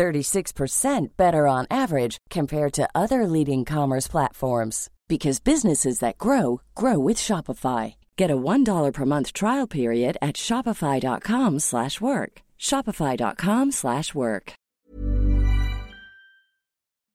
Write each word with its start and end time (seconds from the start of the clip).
36% 0.00 1.08
better 1.18 1.46
on 1.46 1.66
average 1.70 2.16
compared 2.30 2.72
to 2.72 2.88
other 2.94 3.26
leading 3.26 3.66
commerce 3.66 4.08
platforms 4.08 4.88
because 5.08 5.40
businesses 5.40 5.98
that 5.98 6.16
grow 6.16 6.62
grow 6.74 6.98
with 6.98 7.18
Shopify. 7.18 7.96
Get 8.16 8.30
a 8.30 8.36
$1 8.36 8.92
per 8.94 9.04
month 9.04 9.34
trial 9.34 9.66
period 9.66 10.16
at 10.22 10.36
shopify.com/work. 10.36 12.32
shopify.com/work. 12.58 14.52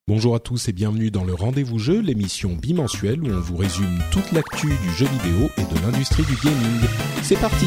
Bonjour 0.07 0.35
à 0.35 0.40
tous 0.40 0.70
et 0.70 0.71
bienvenue 0.71 1.09
dans 1.09 1.23
le 1.23 1.34
Rendez-vous 1.34 1.79
Jeu, 1.79 1.99
l'émission 1.99 2.52
bimensuelle 2.54 3.23
où 3.23 3.29
on 3.29 3.40
vous 3.40 3.57
résume 3.57 3.98
toute 4.12 4.31
l'actu 4.31 4.67
du 4.67 4.91
jeu 4.91 5.07
vidéo 5.07 5.49
et 5.57 5.65
de 5.73 5.79
l'industrie 5.81 6.26
du 6.26 6.35
gaming. 6.43 6.88
C'est 7.23 7.40
parti. 7.40 7.65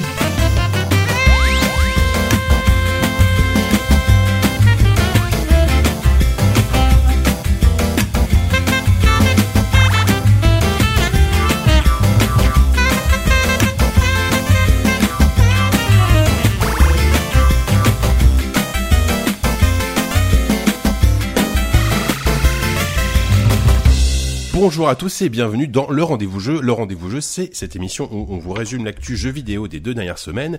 Bonjour 24.69 24.91
à 24.91 24.97
tous 24.97 25.23
et 25.23 25.30
bienvenue 25.30 25.66
dans 25.66 25.88
le 25.88 26.02
rendez-vous 26.02 26.41
jeu. 26.41 26.61
Le 26.61 26.73
rendez-vous 26.73 27.09
jeu, 27.09 27.23
c'est 27.23 27.55
cette 27.55 27.74
émission 27.74 28.07
où 28.13 28.27
on 28.29 28.37
vous 28.37 28.52
résume 28.52 28.85
l'actu 28.85 29.16
jeu 29.16 29.30
vidéo 29.30 29.66
des 29.66 29.80
deux 29.80 29.95
dernières 29.95 30.19
semaines. 30.19 30.59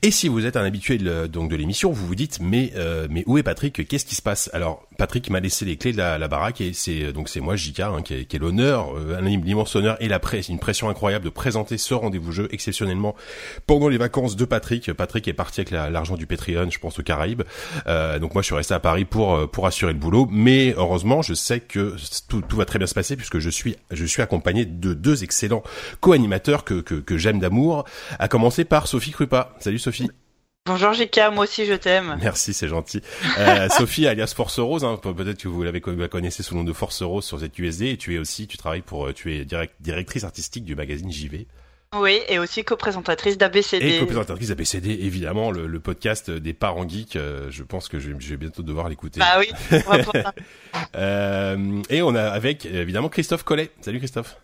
Et 0.00 0.10
si 0.10 0.28
vous 0.28 0.46
êtes 0.46 0.56
un 0.56 0.64
habitué 0.64 0.96
de, 0.96 1.26
donc 1.26 1.50
de 1.50 1.56
l'émission, 1.56 1.92
vous 1.92 2.06
vous 2.06 2.14
dites 2.14 2.38
mais 2.40 2.72
euh, 2.74 3.06
mais 3.10 3.22
où 3.26 3.36
est 3.36 3.42
Patrick? 3.42 3.86
Qu'est-ce 3.86 4.06
qui 4.06 4.14
se 4.14 4.22
passe? 4.22 4.48
Alors 4.54 4.88
Patrick 4.96 5.28
m'a 5.28 5.40
laissé 5.40 5.66
les 5.66 5.76
clés 5.76 5.92
de 5.92 5.98
la, 5.98 6.26
baraque 6.26 6.62
et 6.62 6.72
c'est 6.72 7.12
donc 7.12 7.28
c'est 7.28 7.40
moi 7.40 7.54
Jika 7.54 7.88
hein, 7.88 8.00
qui, 8.00 8.14
est, 8.14 8.38
l'honneur, 8.38 8.96
euh, 8.96 9.20
l'immense 9.20 9.76
honneur 9.76 9.98
et 10.00 10.08
la 10.08 10.20
presse, 10.20 10.48
une 10.48 10.58
pression 10.58 10.88
incroyable 10.88 11.26
de 11.26 11.30
présenter 11.30 11.76
ce 11.76 11.92
rendez-vous 11.92 12.32
jeu 12.32 12.48
exceptionnellement 12.50 13.14
pendant 13.66 13.88
les 13.88 13.98
vacances 13.98 14.36
de 14.36 14.46
Patrick. 14.46 14.90
Patrick 14.94 15.28
est 15.28 15.34
parti 15.34 15.60
avec 15.60 15.70
l'argent 15.70 16.16
du 16.16 16.26
Patreon, 16.26 16.70
je 16.70 16.78
pense 16.78 16.98
aux 16.98 17.02
Caraïbes. 17.02 17.42
Euh, 17.86 18.18
donc 18.18 18.32
moi 18.32 18.40
je 18.40 18.46
suis 18.46 18.54
resté 18.54 18.72
à 18.72 18.80
Paris 18.80 19.04
pour 19.04 19.34
euh, 19.34 19.46
pour 19.46 19.66
assurer 19.66 19.92
le 19.92 19.98
boulot, 19.98 20.28
mais 20.30 20.72
heureusement 20.78 21.20
je 21.20 21.34
sais 21.34 21.60
que 21.60 21.94
tout, 22.26 22.40
tout 22.40 22.56
va 22.56 22.64
très 22.64 22.78
bien 22.78 22.86
se 22.86 22.94
passer 22.94 23.16
puisque 23.16 23.33
je 23.40 23.50
suis 23.50 23.76
je 23.90 24.04
suis 24.04 24.22
accompagné 24.22 24.64
de 24.64 24.94
deux 24.94 25.24
excellents 25.24 25.62
co-animateurs 26.00 26.64
que 26.64 26.80
que, 26.80 26.94
que 26.94 27.18
j'aime 27.18 27.38
d'amour, 27.38 27.84
à 28.18 28.28
commencer 28.28 28.64
par 28.64 28.86
Sophie 28.86 29.12
Krupa. 29.12 29.54
Salut 29.60 29.78
Sophie. 29.78 30.10
Bonjour 30.66 30.94
Jika, 30.94 31.30
moi 31.30 31.44
aussi 31.44 31.66
je 31.66 31.74
t'aime. 31.74 32.16
Merci, 32.22 32.54
c'est 32.54 32.68
gentil. 32.68 33.02
Euh, 33.38 33.68
Sophie, 33.76 34.06
alias 34.06 34.32
Force 34.34 34.58
Rose, 34.58 34.82
hein, 34.82 34.98
peut-être 35.02 35.42
que 35.42 35.48
vous 35.48 35.62
l'avez 35.62 35.82
connaissez 35.82 36.42
sous 36.42 36.54
le 36.54 36.60
nom 36.60 36.64
de 36.64 36.72
Force 36.72 37.02
Rose 37.02 37.22
sur 37.22 37.38
ZQSD, 37.38 37.90
et 37.90 37.96
tu 37.98 38.14
es 38.14 38.18
aussi, 38.18 38.46
tu 38.46 38.56
travailles 38.56 38.80
pour, 38.80 39.08
euh, 39.08 39.12
tu 39.12 39.34
es 39.34 39.44
direct, 39.44 39.74
directrice 39.80 40.24
artistique 40.24 40.64
du 40.64 40.74
magazine 40.74 41.12
JV. 41.12 41.46
Oui, 41.96 42.20
et 42.28 42.38
aussi 42.38 42.64
co-présentatrice 42.64 43.38
d'ABCD. 43.38 43.86
Et 43.86 43.98
co-présentatrice 44.00 44.48
d'ABCD, 44.48 44.90
évidemment, 44.90 45.50
le, 45.50 45.66
le, 45.66 45.80
podcast 45.80 46.30
des 46.30 46.52
parents 46.52 46.88
geeks. 46.88 47.16
Euh, 47.16 47.50
je 47.50 47.62
pense 47.62 47.88
que 47.88 47.98
je, 47.98 48.10
je, 48.18 48.30
vais 48.30 48.36
bientôt 48.36 48.62
devoir 48.62 48.88
l'écouter. 48.88 49.20
Bah 49.20 49.38
oui. 49.38 49.50
euh, 50.96 51.82
et 51.90 52.02
on 52.02 52.14
a 52.14 52.24
avec 52.24 52.66
évidemment 52.66 53.08
Christophe 53.08 53.44
Collet. 53.44 53.70
Salut 53.80 53.98
Christophe. 53.98 54.36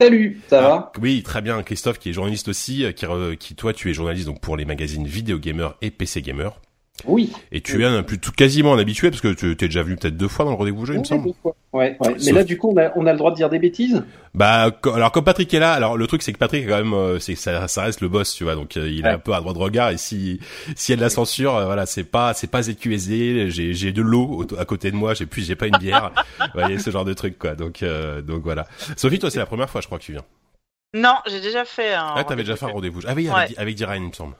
Salut, 0.00 0.40
ça 0.48 0.58
ah, 0.58 0.62
va 0.62 0.92
Oui, 1.00 1.22
très 1.22 1.40
bien. 1.40 1.62
Christophe, 1.62 1.98
qui 1.98 2.10
est 2.10 2.12
journaliste 2.12 2.48
aussi, 2.48 2.84
qui, 2.94 3.06
qui 3.38 3.54
toi, 3.54 3.72
tu 3.72 3.90
es 3.90 3.94
journaliste 3.94 4.26
donc 4.26 4.40
pour 4.40 4.56
les 4.56 4.64
magazines 4.64 5.06
Vidéo 5.06 5.38
Gamer 5.38 5.76
et 5.82 5.90
PC 5.90 6.20
Gamer. 6.22 6.58
Oui. 7.06 7.32
Et 7.52 7.60
tu 7.60 7.82
es 7.82 7.84
un 7.84 8.02
plus 8.02 8.18
quasiment 8.18 8.74
un 8.74 8.78
habitué 8.78 9.10
parce 9.10 9.20
que 9.20 9.28
tu 9.28 9.56
t'es 9.56 9.66
déjà 9.66 9.82
venu 9.82 9.96
peut-être 9.96 10.16
deux 10.16 10.28
fois 10.28 10.44
dans 10.44 10.52
le 10.52 10.56
rendez-vous 10.56 10.86
jeu, 10.86 10.94
il 10.94 11.00
me 11.00 11.04
semble. 11.04 11.24
Deux 11.24 11.34
fois. 11.42 11.54
Ouais, 11.72 11.96
ouais. 12.00 12.16
Mais 12.24 12.32
là, 12.32 12.44
du 12.44 12.56
coup, 12.56 12.72
on 12.72 12.76
a, 12.76 12.92
on 12.96 13.06
a 13.06 13.12
le 13.12 13.18
droit 13.18 13.30
de 13.30 13.36
dire 13.36 13.50
des 13.50 13.58
bêtises? 13.58 14.02
Bah, 14.34 14.70
alors 14.84 15.12
comme 15.12 15.22
Patrick 15.24 15.52
est 15.54 15.60
là, 15.60 15.72
alors 15.74 15.96
le 15.96 16.06
truc 16.08 16.22
c'est 16.22 16.32
que 16.32 16.38
Patrick 16.38 16.66
quand 16.66 16.76
même, 16.76 16.92
euh, 16.92 17.20
c'est 17.20 17.36
ça, 17.36 17.68
ça 17.68 17.82
reste 17.84 18.00
le 18.00 18.08
boss, 18.08 18.34
tu 18.34 18.42
vois, 18.42 18.56
donc 18.56 18.76
euh, 18.76 18.88
il 18.88 19.06
est 19.06 19.08
un 19.08 19.18
peu 19.20 19.32
à 19.32 19.40
droit 19.40 19.52
de 19.52 19.58
regard 19.58 19.90
et 19.90 19.96
si 19.96 20.40
si 20.74 20.90
y 20.90 20.94
a 20.94 20.96
de 20.96 21.00
la 21.00 21.08
censure, 21.08 21.56
euh, 21.56 21.66
voilà, 21.66 21.86
c'est 21.86 22.02
pas 22.02 22.34
c'est 22.34 22.48
pas 22.48 22.62
ZQSD, 22.62 23.50
j'ai 23.50 23.74
j'ai 23.74 23.92
de 23.92 24.02
l'eau 24.02 24.44
à 24.58 24.64
côté 24.64 24.90
de 24.90 24.96
moi, 24.96 25.14
j'ai 25.14 25.26
plus 25.26 25.46
j'ai 25.46 25.54
pas 25.54 25.68
une 25.68 25.78
bière, 25.78 26.10
vous 26.40 26.46
voyez 26.60 26.80
ce 26.80 26.90
genre 26.90 27.04
de 27.04 27.14
truc 27.14 27.38
quoi. 27.38 27.54
Donc 27.54 27.84
donc 28.26 28.42
voilà. 28.42 28.66
Sophie, 28.96 29.20
toi 29.20 29.30
c'est 29.30 29.38
la 29.38 29.46
première 29.46 29.70
fois, 29.70 29.80
je 29.80 29.86
crois 29.86 29.98
que 29.98 30.04
tu 30.04 30.12
viens. 30.12 30.24
Non, 30.94 31.14
j'ai 31.26 31.40
déjà 31.40 31.64
fait 31.64 31.94
un. 31.94 32.14
Ah, 32.16 32.24
t'avais 32.24 32.42
déjà 32.42 32.56
fait 32.56 32.66
un 32.66 32.70
rendez-vous. 32.70 33.00
Ah 33.06 33.14
oui, 33.14 33.28
avec, 33.28 33.58
avec 33.58 33.74
Dirain, 33.74 33.96
il 33.96 34.02
me 34.02 34.12
semble. 34.12 34.34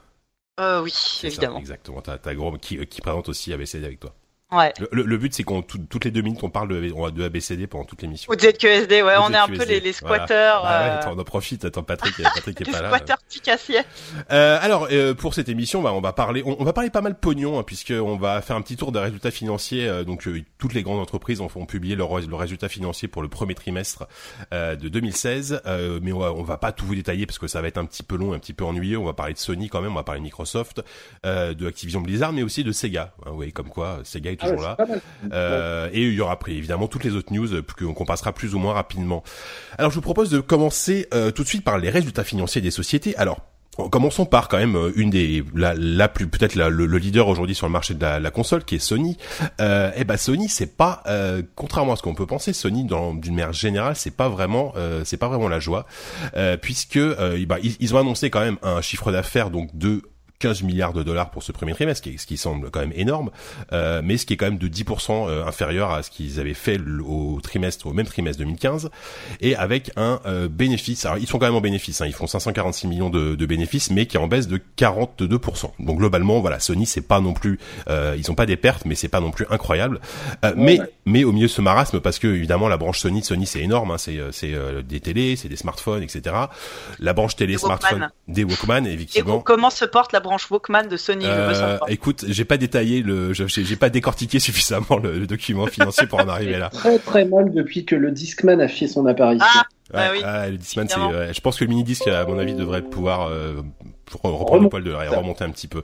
Euh, 0.59 0.81
oui, 0.81 0.93
évidemment. 1.23 1.55
Ça, 1.55 1.59
exactement. 1.59 2.01
T'as, 2.01 2.33
gros 2.33 2.51
qui, 2.57 2.85
qui 2.87 3.01
présente 3.01 3.29
aussi 3.29 3.51
ABCD 3.53 3.85
avec 3.85 3.99
toi. 3.99 4.15
Ouais. 4.51 4.73
Le, 4.91 5.01
le, 5.01 5.17
but, 5.17 5.33
c'est 5.33 5.43
qu'on 5.43 5.63
toutes 5.63 6.05
les 6.05 6.11
deux 6.11 6.21
minutes, 6.21 6.43
on 6.43 6.51
parle 6.51 6.69
de, 6.69 7.09
de 7.09 7.23
ABCD 7.23 7.65
pendant 7.65 7.83
toute 7.83 8.03
l'émission. 8.03 8.31
Ou 8.31 8.35
de 8.35 8.41
ZQSD, 8.41 9.01
ouais, 9.01 9.15
on 9.19 9.33
est 9.33 9.37
un 9.37 9.47
peu 9.47 9.65
les, 9.65 9.79
les 9.79 9.91
squatteurs. 9.91 10.61
Voilà. 10.61 10.77
Ah 10.77 10.83
ouais, 10.83 10.91
attends, 10.91 11.13
on 11.15 11.19
en 11.19 11.23
profite. 11.23 11.65
Attends, 11.65 11.81
Patrick, 11.81 12.15
Patrick 12.21 12.61
est 12.61 12.65
pas 12.71 12.81
là. 12.81 12.91
Les 12.91 12.95
squatteurs. 12.95 13.17
Euh, 14.31 14.59
alors, 14.61 14.87
euh, 14.91 15.15
pour 15.15 15.33
cette 15.33 15.49
émission, 15.49 15.81
bah, 15.81 15.93
on 15.93 16.01
va 16.01 16.13
parler, 16.13 16.43
on, 16.45 16.57
on 16.59 16.63
va 16.63 16.73
parler 16.73 16.91
pas 16.91 17.01
mal 17.01 17.19
pognon, 17.19 17.57
hein, 17.57 17.63
puisque 17.63 17.91
on 17.91 18.17
va 18.17 18.41
faire 18.41 18.55
un 18.55 18.61
petit 18.61 18.77
tour 18.77 18.91
des 18.91 18.99
résultats 18.99 19.31
financiers. 19.31 19.87
Euh, 19.87 20.03
donc, 20.03 20.27
euh, 20.27 20.43
toutes 20.59 20.75
les 20.75 20.83
grandes 20.83 20.99
entreprises 20.99 21.41
ont, 21.41 21.49
ont 21.55 21.65
publié 21.65 21.95
leurs 21.95 22.19
leur 22.27 22.39
résultats 22.39 22.69
financiers 22.69 23.07
pour 23.07 23.23
le 23.23 23.27
premier 23.27 23.55
trimestre 23.55 24.07
euh, 24.53 24.75
de 24.75 24.89
2016, 24.89 25.61
mais 26.01 26.11
on 26.11 26.19
va, 26.19 26.33
on 26.33 26.43
va 26.43 26.57
pas 26.57 26.71
tout 26.71 26.85
vous 26.85 26.95
détailler 26.95 27.25
parce 27.25 27.39
que 27.39 27.47
ça 27.47 27.61
va 27.61 27.67
être 27.67 27.79
un 27.79 27.85
petit 27.85 28.03
peu 28.03 28.15
long, 28.15 28.33
un 28.33 28.39
petit 28.39 28.53
peu 28.53 28.63
ennuyeux. 28.63 28.99
On 28.99 29.05
va 29.05 29.13
parler 29.13 29.33
de 29.33 29.39
Sony 29.39 29.69
quand 29.69 29.81
même, 29.81 29.93
on 29.93 29.95
va 29.95 30.03
parler 30.03 30.19
de 30.19 30.25
Microsoft, 30.25 30.83
de 31.23 31.67
Activision 31.67 32.01
Blizzard, 32.01 32.31
mais 32.31 32.43
aussi 32.43 32.63
de 32.63 32.71
Sega. 32.71 33.13
Hein, 33.25 33.31
oui, 33.33 33.51
comme 33.51 33.69
quoi, 33.69 33.99
Sega 34.03 34.34
est 34.35 34.37
toujours 34.37 34.65
ah 34.65 34.77
là. 34.79 34.87
Euh, 35.33 35.89
et 35.91 36.03
il 36.03 36.13
y 36.13 36.21
aura 36.21 36.33
après 36.33 36.53
évidemment 36.53 36.87
toutes 36.87 37.03
les 37.03 37.15
autres 37.15 37.33
news 37.33 37.53
euh, 37.53 37.61
qu'on 37.61 38.05
passera 38.05 38.31
plus 38.33 38.55
ou 38.55 38.59
moins 38.59 38.73
rapidement. 38.73 39.23
Alors 39.77 39.91
je 39.91 39.95
vous 39.95 40.01
propose 40.01 40.29
de 40.29 40.39
commencer 40.39 41.07
euh, 41.13 41.31
tout 41.31 41.43
de 41.43 41.47
suite 41.47 41.63
par 41.63 41.77
les 41.77 41.89
résultats 41.89 42.23
financiers 42.23 42.61
des 42.61 42.71
sociétés. 42.71 43.15
Alors 43.17 43.39
Commençons 43.91 44.25
par 44.25 44.47
quand 44.47 44.57
même 44.57 44.77
une 44.95 45.09
des 45.09 45.43
la, 45.53 45.73
la 45.75 46.07
plus 46.07 46.27
peut-être 46.27 46.55
le, 46.55 46.69
le, 46.69 46.97
leader 46.97 47.27
aujourd'hui 47.27 47.55
sur 47.55 47.67
le 47.67 47.73
marché 47.73 47.93
de 47.93 48.01
la, 48.01 48.21
la 48.21 48.31
console 48.31 48.63
qui 48.63 48.75
est 48.75 48.79
Sony. 48.79 49.17
Euh, 49.59 49.91
et 49.97 50.05
ben 50.05 50.15
Sony 50.15 50.47
c'est 50.47 50.77
pas 50.77 51.03
euh, 51.07 51.41
contrairement 51.55 51.91
à 51.91 51.95
ce 51.97 52.01
qu'on 52.01 52.15
peut 52.15 52.25
penser 52.25 52.53
Sony 52.53 52.85
dans 52.85 53.13
d'une 53.13 53.35
manière 53.35 53.51
générale 53.51 53.97
c'est 53.97 54.15
pas 54.15 54.29
vraiment 54.29 54.71
euh, 54.77 55.01
c'est 55.03 55.17
pas 55.17 55.27
vraiment 55.27 55.49
la 55.49 55.59
joie 55.59 55.85
puisque 56.61 56.99
bah, 56.99 57.57
ils, 57.61 57.75
ils, 57.81 57.93
ont 57.93 57.99
annoncé 57.99 58.29
quand 58.29 58.39
même 58.39 58.57
un 58.63 58.79
chiffre 58.79 59.11
d'affaires 59.11 59.49
donc 59.49 59.75
de 59.75 60.03
15 60.39 60.63
milliards 60.63 60.93
de 60.93 61.03
dollars 61.03 61.29
pour 61.29 61.43
ce 61.43 61.51
premier 61.51 61.73
trimestre, 61.73 62.03
ce 62.03 62.09
qui, 62.09 62.17
ce 62.17 62.25
qui 62.25 62.37
semble 62.37 62.69
quand 62.69 62.81
même 62.81 62.93
énorme, 62.95 63.31
euh, 63.73 64.01
mais 64.03 64.17
ce 64.17 64.25
qui 64.25 64.33
est 64.33 64.37
quand 64.37 64.45
même 64.45 64.57
de 64.57 64.67
10% 64.67 65.29
euh, 65.29 65.45
inférieur 65.45 65.91
à 65.91 66.03
ce 66.03 66.09
qu'ils 66.09 66.39
avaient 66.39 66.53
fait 66.53 66.79
au 67.05 67.39
trimestre, 67.41 67.87
au 67.87 67.93
même 67.93 68.05
trimestre 68.05 68.39
2015, 68.39 68.89
et 69.41 69.55
avec 69.55 69.91
un 69.95 70.19
euh, 70.25 70.47
bénéfice. 70.47 71.05
Alors 71.05 71.17
ils 71.17 71.27
sont 71.27 71.39
quand 71.39 71.45
même 71.45 71.55
en 71.55 71.61
bénéfice, 71.61 72.01
hein, 72.01 72.05
ils 72.05 72.13
font 72.13 72.27
546 72.27 72.87
millions 72.87 73.09
de, 73.09 73.35
de, 73.35 73.45
bénéfices, 73.45 73.91
mais 73.91 74.05
qui 74.05 74.17
est 74.17 74.19
en 74.19 74.27
baisse 74.27 74.47
de 74.47 74.59
42%. 74.77 75.71
Donc 75.79 75.97
globalement, 75.97 76.39
voilà, 76.41 76.59
Sony 76.59 76.85
c'est 76.85 77.01
pas 77.01 77.21
non 77.21 77.33
plus, 77.33 77.59
euh, 77.87 78.15
ils 78.17 78.29
ont 78.31 78.35
pas 78.35 78.45
des 78.45 78.57
pertes, 78.57 78.85
mais 78.85 78.95
c'est 78.95 79.07
pas 79.07 79.21
non 79.21 79.31
plus 79.31 79.45
incroyable. 79.49 79.99
Euh, 80.43 80.53
mais 80.57 80.79
mais 81.05 81.23
au 81.23 81.31
milieu 81.31 81.47
de 81.47 81.51
ce 81.51 81.61
marasme, 81.61 81.99
parce 81.99 82.19
que 82.19 82.27
évidemment 82.27 82.67
la 82.67 82.77
branche 82.77 82.99
Sony, 82.99 83.23
Sony 83.23 83.45
c'est 83.45 83.61
énorme, 83.61 83.91
hein, 83.91 83.97
c'est 83.97 84.19
c'est 84.31 84.53
des 84.83 84.99
télés, 84.99 85.35
c'est 85.35 85.49
des 85.49 85.55
smartphones, 85.55 86.03
etc. 86.03 86.35
La 86.99 87.13
branche 87.13 87.35
télé, 87.35 87.57
smartphone, 87.57 88.09
des 88.27 88.43
Walkman. 88.43 88.85
Et 88.85 88.97
comment 89.43 89.69
se 89.69 89.85
porte 89.85 90.11
la 90.11 90.19
branche 90.25 90.51
Walkman 90.51 90.87
de 90.89 90.97
Sony. 90.97 91.25
Euh, 91.25 91.77
écoute, 91.87 92.25
j'ai 92.27 92.45
pas 92.45 92.57
détaillé 92.57 93.01
le, 93.01 93.31
j'ai 93.33 93.75
pas 93.75 93.89
décortiqué 93.89 94.39
suffisamment 94.47 94.97
le, 95.01 95.17
le, 95.17 95.27
document 95.27 95.67
financier 95.67 96.07
pour 96.07 96.19
en 96.19 96.27
arriver 96.27 96.57
là. 96.57 96.69
Très 96.69 96.99
très 96.99 97.25
mal 97.25 97.53
depuis 97.53 97.85
que 97.85 97.95
le 97.95 98.11
Discman 98.11 98.59
a 98.59 98.67
fait 98.67 98.87
son 98.87 99.05
apparition. 99.05 99.47
Ah, 99.47 99.65
ouais, 99.93 100.01
ah 100.03 100.09
oui. 100.11 100.19
Ah, 100.23 100.49
le 100.49 100.57
Discman, 100.57 100.87
c'est, 100.89 100.99
ouais, 100.99 101.33
je 101.33 101.41
pense 101.41 101.57
que 101.57 101.63
le 101.63 101.69
mini 101.69 101.83
disque, 101.83 102.07
à 102.07 102.25
mon 102.25 102.37
avis, 102.37 102.53
devrait 102.53 102.81
pouvoir 102.81 103.29
euh, 103.29 103.61
reprendre 104.23 104.63
le 104.63 104.69
poil 104.69 104.83
de 104.83 104.91
l'arrière, 104.91 105.17
remonter 105.17 105.43
un 105.43 105.49
petit 105.49 105.67
peu. 105.67 105.83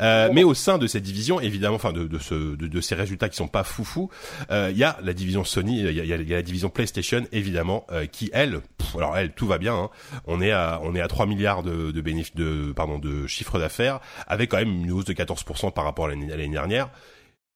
Euh, 0.00 0.30
mais 0.32 0.44
au 0.44 0.54
sein 0.54 0.78
de 0.78 0.86
cette 0.86 1.02
division, 1.02 1.40
évidemment, 1.40 1.76
enfin 1.76 1.92
de, 1.92 2.06
de, 2.06 2.18
ce, 2.18 2.34
de, 2.34 2.66
de, 2.66 2.80
ces 2.80 2.94
résultats 2.94 3.28
qui 3.28 3.36
sont 3.36 3.48
pas 3.48 3.64
foufous, 3.64 4.10
il 4.50 4.54
euh, 4.54 4.70
y 4.70 4.84
a 4.84 4.98
la 5.02 5.12
division 5.12 5.44
Sony, 5.44 5.80
il 5.80 5.92
y 5.92 6.00
a, 6.00 6.04
y, 6.04 6.08
y 6.08 6.12
a, 6.12 6.36
la 6.36 6.42
division 6.42 6.68
PlayStation, 6.68 7.24
évidemment, 7.32 7.86
euh, 7.92 8.06
qui 8.06 8.30
elle, 8.32 8.60
pff, 8.78 8.81
alors 8.98 9.16
elle, 9.16 9.32
tout 9.32 9.46
va 9.46 9.58
bien. 9.58 9.74
Hein, 9.74 9.90
on 10.26 10.40
est 10.40 10.52
à 10.52 10.80
on 10.82 10.94
est 10.94 11.00
à 11.00 11.08
3 11.08 11.26
milliards 11.26 11.62
de, 11.62 11.90
de 11.90 12.02
de 12.34 12.72
pardon, 12.72 12.98
de 12.98 13.26
chiffre 13.26 13.58
d'affaires, 13.58 14.00
avec 14.26 14.50
quand 14.50 14.58
même 14.58 14.84
une 14.84 14.92
hausse 14.92 15.04
de 15.04 15.12
14% 15.12 15.72
par 15.72 15.84
rapport 15.84 16.06
à 16.06 16.08
l'année 16.08 16.48
dernière 16.48 16.90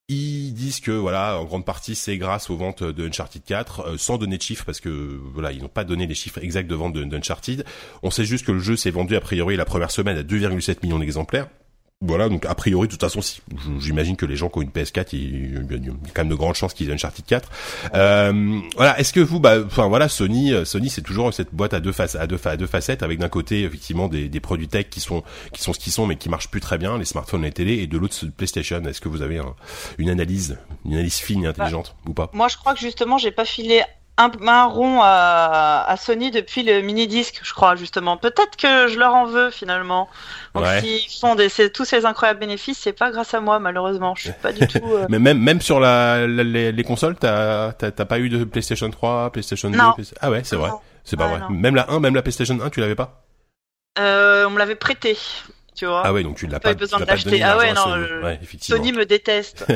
ils 0.08 0.52
disent 0.52 0.80
que 0.80 0.92
voilà, 0.92 1.40
en 1.40 1.44
grande 1.44 1.64
partie, 1.64 1.96
c'est 1.96 2.16
grâce 2.16 2.48
aux 2.48 2.56
ventes 2.56 2.84
de 2.84 3.08
Uncharted 3.08 3.42
4, 3.42 3.80
euh, 3.80 3.98
sans 3.98 4.18
donner 4.18 4.36
de 4.36 4.42
chiffres 4.42 4.64
parce 4.64 4.80
que 4.80 4.88
voilà, 5.32 5.50
ils 5.50 5.62
n'ont 5.62 5.68
pas 5.68 5.84
donné 5.84 6.06
les 6.06 6.14
chiffres 6.14 6.38
exacts 6.42 6.70
de 6.70 6.74
vente 6.76 6.92
d'Uncharted. 6.92 7.64
On 8.02 8.10
sait 8.10 8.24
juste 8.24 8.46
que 8.46 8.52
le 8.52 8.60
jeu 8.60 8.76
s'est 8.76 8.90
vendu 8.90 9.16
a 9.16 9.20
priori 9.20 9.56
la 9.56 9.64
première 9.64 9.90
semaine 9.90 10.16
à 10.16 10.22
2,7 10.22 10.78
millions 10.84 10.98
d'exemplaires. 11.00 11.48
Voilà, 12.02 12.28
donc 12.28 12.44
a 12.44 12.54
priori, 12.54 12.88
de 12.88 12.92
toute 12.92 13.00
façon, 13.00 13.22
si, 13.22 13.40
j'imagine 13.78 14.16
que 14.16 14.26
les 14.26 14.36
gens 14.36 14.50
qui 14.50 14.58
ont 14.58 14.62
une 14.62 14.68
PS4, 14.68 15.08
il 15.16 15.54
y 15.54 15.56
a 15.56 15.60
quand 16.12 16.22
même 16.22 16.28
de 16.28 16.34
grandes 16.34 16.54
chances 16.54 16.74
qu'ils 16.74 16.90
aient 16.90 16.92
Uncharted 16.92 17.24
4. 17.24 17.48
Euh, 17.94 18.60
voilà, 18.76 19.00
est-ce 19.00 19.14
que 19.14 19.20
vous, 19.20 19.40
bah, 19.40 19.56
enfin 19.64 19.88
voilà, 19.88 20.10
Sony, 20.10 20.52
euh, 20.52 20.66
Sony, 20.66 20.90
c'est 20.90 21.00
toujours 21.00 21.32
cette 21.32 21.54
boîte 21.54 21.72
à 21.72 21.80
deux 21.80 21.92
faces, 21.92 22.14
à 22.14 22.26
deux, 22.26 22.38
à 22.44 22.58
deux 22.58 22.66
facettes, 22.66 23.02
avec 23.02 23.18
d'un 23.18 23.30
côté 23.30 23.62
effectivement 23.62 24.08
des, 24.08 24.28
des 24.28 24.40
produits 24.40 24.68
tech 24.68 24.90
qui 24.90 25.00
sont 25.00 25.22
qui 25.54 25.62
sont 25.62 25.72
ce 25.72 25.78
qu'ils 25.78 25.92
sont, 25.92 26.06
mais 26.06 26.16
qui 26.16 26.28
marchent 26.28 26.50
plus 26.50 26.60
très 26.60 26.76
bien, 26.76 26.98
les 26.98 27.06
smartphones, 27.06 27.42
les 27.42 27.50
télé, 27.50 27.78
et 27.78 27.86
de 27.86 27.96
l'autre 27.96 28.14
PlayStation. 28.36 28.84
Est-ce 28.84 29.00
que 29.00 29.08
vous 29.08 29.22
avez 29.22 29.40
une 29.96 30.10
analyse, 30.10 30.58
une 30.84 30.92
analyse 30.92 31.16
fine 31.16 31.44
et 31.44 31.46
intelligente 31.46 31.96
ou 32.06 32.12
pas? 32.12 32.28
Moi, 32.34 32.48
je 32.48 32.58
crois 32.58 32.74
que 32.74 32.80
justement, 32.80 33.16
j'ai 33.16 33.32
pas 33.32 33.46
filé 33.46 33.82
un, 34.18 34.30
un 34.46 34.64
rond 34.64 35.00
à, 35.02 35.84
à, 35.86 35.96
Sony 35.96 36.30
depuis 36.30 36.62
le 36.62 36.80
mini 36.80 37.06
disque, 37.06 37.40
je 37.42 37.52
crois 37.52 37.76
justement. 37.76 38.16
Peut-être 38.16 38.56
que 38.56 38.88
je 38.88 38.98
leur 38.98 39.14
en 39.14 39.26
veux 39.26 39.50
finalement. 39.50 40.08
Donc 40.54 40.64
s'ils 40.80 41.20
font 41.20 41.34
des, 41.34 41.50
tous 41.70 41.84
ces 41.84 42.06
incroyables 42.06 42.40
bénéfices, 42.40 42.78
c'est 42.78 42.92
pas 42.92 43.10
grâce 43.10 43.34
à 43.34 43.40
moi 43.40 43.58
malheureusement. 43.58 44.14
Je 44.16 44.22
suis 44.22 44.32
pas 44.32 44.52
du 44.52 44.66
tout. 44.66 44.80
Euh, 44.84 45.06
Mais 45.10 45.18
même 45.18 45.38
même 45.38 45.60
sur 45.60 45.80
la, 45.80 46.26
les, 46.26 46.72
les, 46.72 46.84
consoles, 46.84 47.16
t'as 47.16 47.72
t'as 47.72 48.04
pas 48.04 48.18
eu 48.18 48.28
de 48.28 48.44
PlayStation 48.44 48.90
3, 48.90 49.30
PlayStation 49.30 49.70
2 49.70 49.78
Ah 50.20 50.30
ouais, 50.30 50.42
c'est 50.44 50.56
vrai. 50.56 50.70
C'est 51.04 51.16
pas 51.16 51.28
vrai. 51.28 51.40
Même 51.50 51.74
la 51.74 51.90
1, 51.90 52.00
même 52.00 52.14
la 52.14 52.22
PlayStation 52.22 52.58
1, 52.60 52.70
tu 52.70 52.80
l'avais 52.80 52.96
pas? 52.96 53.22
Euh, 53.98 54.46
On 54.46 54.50
me 54.50 54.58
l'avait 54.58 54.74
prêté 54.74 55.16
tu 55.76 55.84
vois. 55.84 56.02
Ah 56.04 56.12
ouais, 56.12 56.22
donc 56.22 56.36
tu 56.36 56.46
l'as 56.46 56.58
pas, 56.58 56.74
besoin 56.74 57.00
de 57.00 57.04
l'acheter. 57.04 57.42
Ah 57.42 57.58
ouais, 57.58 57.72
non, 57.74 57.84
Sony. 57.84 58.58
Sony 58.60 58.92
me 58.92 59.04
déteste. 59.04 59.66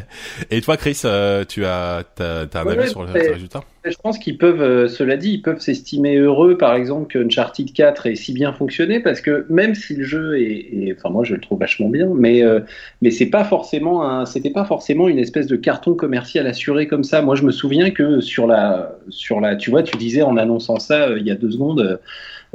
Et 0.50 0.62
toi, 0.62 0.78
Chris, 0.78 1.02
euh, 1.04 1.44
tu 1.44 1.66
as, 1.66 2.02
t'as, 2.14 2.46
un 2.54 2.66
avis 2.66 2.88
sur 2.88 3.04
le 3.04 3.12
résultat? 3.12 3.62
Je 3.84 3.96
pense 4.02 4.18
qu'ils 4.18 4.36
peuvent, 4.36 4.60
euh, 4.60 4.88
cela 4.88 5.16
dit, 5.16 5.32
ils 5.32 5.42
peuvent 5.42 5.60
s'estimer 5.60 6.16
heureux, 6.16 6.58
par 6.58 6.74
exemple, 6.74 7.06
que 7.06 7.18
Uncharted 7.18 7.72
4 7.72 8.06
ait 8.06 8.14
si 8.14 8.32
bien 8.32 8.52
fonctionné, 8.52 9.00
parce 9.00 9.20
que 9.20 9.46
même 9.48 9.74
si 9.74 9.94
le 9.94 10.04
jeu 10.04 10.38
est, 10.38 10.94
enfin 10.98 11.08
moi 11.08 11.24
je 11.24 11.34
le 11.34 11.40
trouve 11.40 11.60
vachement 11.60 11.88
bien, 11.88 12.08
mais 12.14 12.42
euh, 12.42 12.60
mais 13.00 13.10
c'est 13.10 13.30
pas 13.30 13.44
forcément 13.44 14.06
un, 14.06 14.26
c'était 14.26 14.50
pas 14.50 14.66
forcément 14.66 15.08
une 15.08 15.18
espèce 15.18 15.46
de 15.46 15.56
carton 15.56 15.94
commercial 15.94 16.46
assuré 16.46 16.88
comme 16.88 17.04
ça. 17.04 17.22
Moi, 17.22 17.36
je 17.36 17.42
me 17.42 17.52
souviens 17.52 17.90
que 17.90 18.20
sur 18.20 18.46
la, 18.46 18.98
sur 19.08 19.40
la, 19.40 19.56
tu 19.56 19.70
vois, 19.70 19.82
tu 19.82 19.96
disais 19.96 20.22
en 20.22 20.36
annonçant 20.36 20.78
ça 20.78 21.10
il 21.16 21.26
y 21.26 21.30
a 21.30 21.34
deux 21.34 21.50
secondes. 21.50 22.00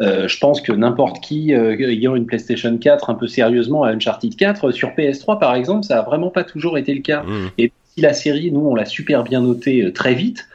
Euh, 0.01 0.27
je 0.27 0.37
pense 0.39 0.61
que 0.61 0.73
n'importe 0.73 1.23
qui 1.23 1.53
euh, 1.53 1.77
ayant 1.77 2.15
une 2.15 2.25
PlayStation 2.25 2.77
4 2.77 3.09
un 3.09 3.15
peu 3.15 3.27
sérieusement 3.27 3.83
à 3.83 3.91
Uncharted 3.91 4.35
4 4.35 4.71
sur 4.71 4.89
PS3 4.89 5.39
par 5.39 5.55
exemple, 5.55 5.85
ça 5.85 5.99
a 5.99 6.01
vraiment 6.01 6.29
pas 6.29 6.43
toujours 6.43 6.77
été 6.77 6.93
le 6.93 7.01
cas. 7.01 7.23
Mmh. 7.23 7.49
Et 7.57 7.71
si 7.95 8.01
la 8.01 8.13
série, 8.13 8.51
nous, 8.51 8.61
on 8.61 8.75
l'a 8.75 8.85
super 8.85 9.23
bien 9.23 9.41
notée 9.41 9.83
euh, 9.83 9.93
très 9.93 10.13
vite 10.13 10.47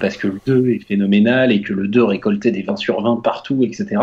parce 0.00 0.18
que 0.18 0.26
le 0.26 0.40
2 0.46 0.68
est 0.70 0.86
phénoménal 0.86 1.50
et 1.50 1.62
que 1.62 1.72
le 1.72 1.88
2 1.88 2.04
récoltait 2.04 2.50
des 2.50 2.62
20 2.62 2.76
sur 2.76 3.00
20 3.00 3.22
partout, 3.22 3.62
etc. 3.62 3.96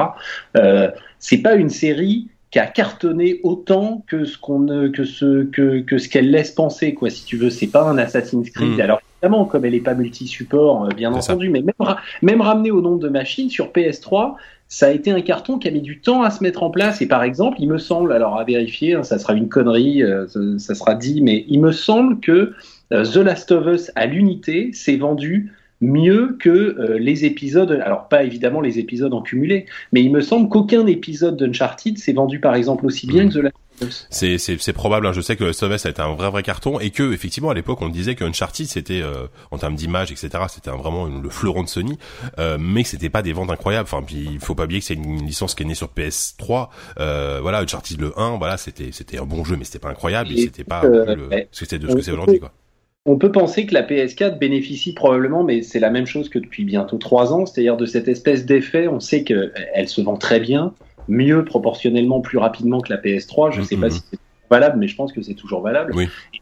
Euh, 0.58 0.90
c'est 1.20 1.40
pas 1.40 1.56
une 1.56 1.70
série 1.70 2.28
qui 2.50 2.60
a 2.60 2.66
cartonné 2.66 3.40
autant 3.44 4.04
que 4.08 4.26
ce 4.26 4.38
qu'on 4.38 4.66
que 4.92 5.04
ce 5.04 5.44
que, 5.44 5.82
que 5.82 5.98
ce 5.98 6.08
qu'elle 6.08 6.32
laisse 6.32 6.52
penser 6.52 6.94
quoi 6.94 7.10
si 7.10 7.26
tu 7.26 7.36
veux 7.36 7.50
c'est 7.50 7.68
pas 7.68 7.84
un 7.84 7.98
Assassin's 7.98 8.50
Creed 8.50 8.78
mmh. 8.78 8.82
alors 8.82 9.02
évidemment 9.22 9.46
comme 9.46 9.66
elle 9.66 9.76
est 9.76 9.82
pas 9.82 9.94
multi 9.94 10.26
support 10.26 10.88
bien 10.90 11.12
entendu 11.12 11.50
mais 11.50 11.62
même 11.62 11.96
même 12.22 12.42
ramené 12.42 12.72
au 12.72 12.80
nombre 12.82 13.00
de 13.00 13.10
machines 13.10 13.50
sur 13.50 13.72
PS3 13.72 14.36
ça 14.68 14.88
a 14.88 14.92
été 14.92 15.12
un 15.12 15.22
carton 15.22 15.60
qui 15.60 15.68
a 15.68 15.72
mis 15.72 15.82
du 15.82 16.00
temps 16.00 16.24
à 16.24 16.30
se 16.32 16.44
mettre 16.44 16.64
en 16.64 16.70
place. 16.70 17.02
Et 17.02 17.08
par 17.08 17.24
exemple, 17.24 17.58
il 17.60 17.68
me 17.68 17.78
semble, 17.78 18.12
alors 18.14 18.38
à 18.38 18.44
vérifier, 18.44 18.96
hein, 18.96 19.04
ça 19.04 19.20
sera 19.20 19.34
une 19.34 19.50
connerie, 19.50 20.04
euh, 20.04 20.28
ça, 20.58 20.76
sera 20.76 20.96
dit, 20.96 21.22
mais 21.22 21.46
il 21.48 21.62
me 21.62 21.72
semble 21.72 22.20
que 22.20 22.54
euh, 22.92 23.04
The 23.04 23.18
Last 23.18 23.52
of 23.52 23.68
Us 23.68 23.92
à 23.96 24.06
l'unité 24.06 24.72
s'est 24.74 24.98
vendu 24.98 25.52
mieux 25.82 26.38
que 26.40 26.50
euh, 26.50 26.98
les 26.98 27.26
épisodes, 27.26 27.72
alors 27.84 28.08
pas 28.08 28.24
évidemment 28.24 28.62
les 28.62 28.80
épisodes 28.80 29.14
en 29.14 29.22
cumulé, 29.22 29.66
mais 29.92 30.02
il 30.02 30.12
me 30.12 30.22
semble 30.22 30.50
qu'aucun 30.50 30.88
épisode 30.88 31.38
d'Uncharted 31.38 31.98
s'est 31.98 32.14
vendu 32.14 32.40
par 32.40 32.56
exemple 32.56 32.86
aussi 32.86 33.08
bien 33.08 33.26
mmh. 33.26 33.30
que 33.30 33.34
The 33.34 33.44
Last 33.44 33.56
c'est 34.10 34.38
c'est 34.38 34.74
probable. 34.74 35.08
Hein. 35.08 35.14
Je 35.14 35.22
sais 35.22 35.36
que 35.36 35.44
Last 35.44 35.64
of 35.64 35.74
Us 35.74 35.86
a 35.86 35.90
été 35.90 36.02
un 36.02 36.14
vrai 36.14 36.30
vrai 36.30 36.44
carton 36.44 36.80
et 36.80 36.90
que 36.90 37.14
effectivement 37.14 37.50
à 37.50 37.54
l'époque 37.54 37.82
on 37.82 37.90
disait 37.90 38.16
que 38.16 38.24
Uncharted 38.24 38.68
c'était 38.68 39.02
euh, 39.02 39.28
en 39.52 39.58
termes 39.58 39.76
d'image 39.76 40.12
etc 40.12 40.30
c'était 40.50 40.72
vraiment 40.72 41.06
le 41.06 41.30
fleuron 41.30 41.64
de 41.64 41.70
Sony, 41.70 41.98
euh, 42.40 42.58
mais 42.60 42.84
que 42.84 42.90
c'était 42.90 43.10
pas 43.10 43.22
des 43.22 43.34
ventes 43.34 43.52
incroyables. 43.52 43.88
Enfin 43.92 44.04
puis 44.06 44.28
il 44.34 44.40
faut 44.40 44.56
pas 44.56 44.64
oublier 44.64 44.80
que 44.80 44.86
c'est 44.86 44.96
une 44.96 45.26
licence 45.26 45.56
qui 45.56 45.64
est 45.64 45.66
née 45.66 45.76
sur 45.76 45.90
PS3. 45.96 46.70
Euh, 47.00 47.40
voilà 47.42 47.60
Uncharted 47.60 48.00
le 48.00 48.18
1 48.18 48.38
voilà 48.38 48.58
c'était 48.58 48.90
c'était 48.92 49.20
un 49.20 49.26
bon 49.26 49.44
jeu 49.44 49.56
mais 49.58 49.66
c'était 49.66 49.80
pas 49.80 49.90
incroyable 49.90 50.32
et, 50.32 50.42
c'était 50.42 50.64
pas 50.64 50.82
de 50.86 51.48
ce 51.52 51.66
que 51.66 52.02
c'est 52.02 52.12
aujourd'hui 52.12 52.40
quoi. 52.40 52.52
On 53.08 53.20
peut 53.20 53.32
penser 53.32 53.68
que 53.68 53.74
la 53.76 53.84
PS4 53.84 54.40
bénéficie 54.40 54.96
probablement, 54.96 55.44
mais 55.44 55.62
c'est 55.62 55.80
la 55.80 55.92
même 55.92 56.08
chose 56.08 56.28
que 56.28 56.40
depuis 56.40 56.66
bientôt 56.66 56.98
trois 56.98 57.34
ans, 57.34 57.46
c'est-à-dire 57.46 57.78
de 57.78 57.86
cette 57.86 58.08
espèce 58.08 58.48
d'effet. 58.48 58.88
On 58.88 59.00
sait 59.00 59.24
qu'elle 59.24 59.88
se 59.88 60.02
vend 60.02 60.18
très 60.18 60.40
bien, 60.40 60.74
mieux 61.08 61.46
proportionnellement 61.46 62.22
plus 62.22 62.38
rapidement 62.38 62.82
que 62.82 62.92
la 62.92 63.00
PS3. 63.00 63.54
Je 63.54 63.62
ne 63.62 63.66
sais 63.66 63.78
pas 63.78 63.88
mm-hmm. 63.88 63.92
si 63.92 64.04
c'est 64.12 64.20
valable, 64.50 64.80
mais 64.80 64.88
je 64.88 64.96
pense 64.96 65.12
que 65.12 65.22
c'est 65.22 65.34
toujours 65.34 65.62
valable. 65.62 65.94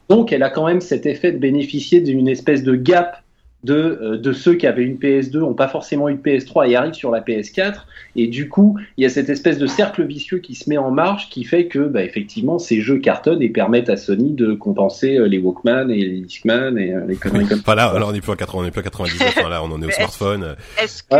donc, 0.08 0.32
elle 0.32 0.42
a 0.42 0.50
quand 0.50 0.66
même 0.66 0.80
cet 0.80 1.06
effet 1.06 1.32
de 1.32 1.38
bénéficier 1.38 2.00
d'une 2.00 2.28
espèce 2.28 2.62
de 2.62 2.74
gap 2.74 3.24
de, 3.64 3.74
euh, 3.74 4.18
de 4.18 4.32
ceux 4.32 4.54
qui 4.54 4.66
avaient 4.66 4.84
une 4.84 4.96
PS2 4.96 5.42
ont 5.42 5.54
pas 5.54 5.68
forcément 5.68 6.08
une 6.08 6.18
PS3 6.18 6.68
et 6.68 6.76
arrivent 6.76 6.94
sur 6.94 7.10
la 7.10 7.20
PS4 7.20 7.86
et 8.14 8.26
du 8.26 8.48
coup 8.48 8.78
il 8.96 9.02
y 9.02 9.06
a 9.06 9.10
cette 9.10 9.30
espèce 9.30 9.58
de 9.58 9.66
cercle 9.66 10.04
vicieux 10.04 10.38
qui 10.38 10.54
se 10.54 10.68
met 10.68 10.76
en 10.76 10.90
marche 10.90 11.30
qui 11.30 11.44
fait 11.44 11.66
que 11.66 11.78
bah, 11.78 12.02
effectivement 12.02 12.58
ces 12.58 12.82
jeux 12.82 12.98
cartonnent 12.98 13.42
et 13.42 13.48
permettent 13.48 13.88
à 13.88 13.96
Sony 13.96 14.32
de 14.32 14.52
compenser 14.52 15.16
euh, 15.16 15.26
les 15.26 15.38
Walkman 15.38 15.88
et 15.90 15.96
les 15.96 16.20
Discman 16.20 16.76
et 16.76 16.92
euh, 16.92 17.06
les 17.06 17.16
conneries 17.16 17.46
comme 17.46 17.58
ça. 17.58 17.64
Voilà, 17.64 17.86
alors 17.86 18.10
on 18.10 18.12
n'est 18.12 18.20
plus 18.20 18.32
à 18.32 18.36
80, 18.36 18.62
on 18.62 18.66
est 18.66 18.70
plus 18.70 18.80
à 18.80 18.84
99, 18.84 19.48
là 19.48 19.62
on 19.64 19.72
en 19.72 19.82
est 19.82 19.86
au 19.86 19.90
smartphone. 19.90 20.56
Est-ce 20.80 21.02
que 21.02 21.16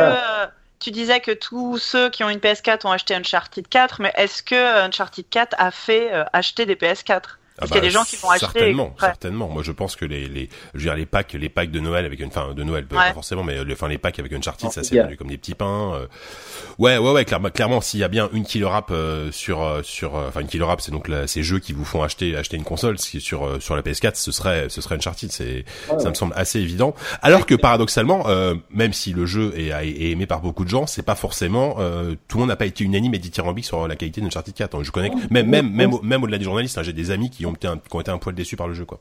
tu 0.84 0.90
disais 0.90 1.20
que 1.20 1.30
tous 1.30 1.78
ceux 1.78 2.10
qui 2.10 2.22
ont 2.24 2.28
une 2.28 2.40
PS4 2.40 2.86
ont 2.86 2.90
acheté 2.90 3.14
Uncharted 3.14 3.66
4, 3.66 4.02
mais 4.02 4.12
est-ce 4.16 4.42
que 4.42 4.84
Uncharted 4.84 5.26
4 5.30 5.54
a 5.56 5.70
fait 5.70 6.12
euh, 6.12 6.24
acheter 6.34 6.66
des 6.66 6.74
PS4 6.74 7.38
parce 7.56 7.70
qu'il 7.70 7.76
y 7.76 7.78
a 7.78 7.82
bah, 7.82 7.86
des 7.86 7.92
gens 7.92 8.02
qui 8.02 8.16
vont 8.16 8.30
acheter. 8.30 8.46
Certainement, 8.46 8.94
certainement. 8.98 9.48
Moi, 9.48 9.62
je 9.62 9.70
pense 9.70 9.94
que 9.94 10.04
les, 10.04 10.26
les, 10.26 10.48
je 10.74 10.78
veux 10.78 10.84
dire, 10.86 10.96
les 10.96 11.06
packs, 11.06 11.34
les 11.34 11.48
packs 11.48 11.70
de 11.70 11.78
Noël 11.78 12.04
avec 12.04 12.18
une, 12.18 12.26
enfin, 12.26 12.52
de 12.52 12.62
Noël, 12.64 12.84
pas 12.84 13.12
forcément, 13.12 13.44
mais 13.44 13.58
enfin, 13.72 13.86
les 13.86 13.98
packs 13.98 14.18
avec 14.18 14.32
Uncharted, 14.32 14.72
ça 14.72 14.82
s'est 14.82 15.00
vendu 15.00 15.16
comme 15.16 15.28
des 15.28 15.38
petits 15.38 15.54
pains. 15.54 15.92
Euh. 15.94 16.06
Ouais, 16.78 16.98
ouais, 16.98 17.12
ouais, 17.12 17.24
clairement, 17.24 17.50
clairement, 17.50 17.80
s'il 17.80 18.00
y 18.00 18.04
a 18.04 18.08
bien 18.08 18.28
une 18.32 18.44
killer 18.44 18.68
app 18.72 18.90
euh, 18.90 19.30
sur, 19.30 19.62
euh, 19.62 19.82
sur, 19.84 20.14
enfin, 20.14 20.40
une 20.40 20.48
killer 20.48 20.68
app, 20.68 20.80
c'est 20.80 20.90
donc 20.90 21.08
ces 21.26 21.44
jeux 21.44 21.60
qui 21.60 21.72
vous 21.72 21.84
font 21.84 22.02
acheter, 22.02 22.36
acheter 22.36 22.56
une 22.56 22.64
console, 22.64 22.98
sur, 22.98 23.62
sur 23.62 23.76
la 23.76 23.82
PS4, 23.82 24.16
ce 24.16 24.32
serait, 24.32 24.68
ce 24.68 24.80
serait 24.80 24.96
Uncharted. 24.96 25.30
C'est, 25.30 25.64
ça 25.98 26.08
me 26.08 26.14
semble 26.14 26.32
assez 26.36 26.58
évident. 26.58 26.94
Alors 27.22 27.46
que 27.46 27.54
paradoxalement, 27.54 28.26
même 28.70 28.92
si 28.92 29.12
le 29.12 29.26
jeu 29.26 29.54
est, 29.56 29.68
est, 29.68 30.10
aimé 30.10 30.26
par 30.26 30.40
beaucoup 30.40 30.64
de 30.64 30.70
gens, 30.70 30.88
c'est 30.88 31.02
pas 31.02 31.14
forcément, 31.14 31.76
tout 32.26 32.36
le 32.36 32.40
monde 32.40 32.48
n'a 32.48 32.56
pas 32.56 32.66
été 32.66 32.82
unanime 32.82 33.14
et 33.14 33.18
dithyrambique 33.18 33.64
sur 33.64 33.86
la 33.86 33.94
qualité 33.94 34.20
d'Uncharted 34.20 34.54
4. 34.54 34.82
Je 34.82 34.90
connais, 34.90 35.10
même, 35.30 35.48
même, 35.48 35.70
même, 35.70 35.92
même 36.02 36.22
au-delà 36.24 36.38
des 36.38 36.44
journalistes, 36.44 36.78
hein, 36.78 36.82
j'ai 36.82 36.92
des 36.92 37.12
amis 37.12 37.30
qui 37.30 37.43
qui 37.44 37.50
ont 37.50 37.54
été 37.54 37.68
un, 37.68 37.78
qui 37.78 37.94
ont 37.96 38.00
été 38.00 38.10
un 38.10 38.18
poil 38.18 38.34
déçus 38.34 38.56
par 38.56 38.68
le 38.68 38.74
jeu, 38.74 38.84
quoi. 38.84 39.00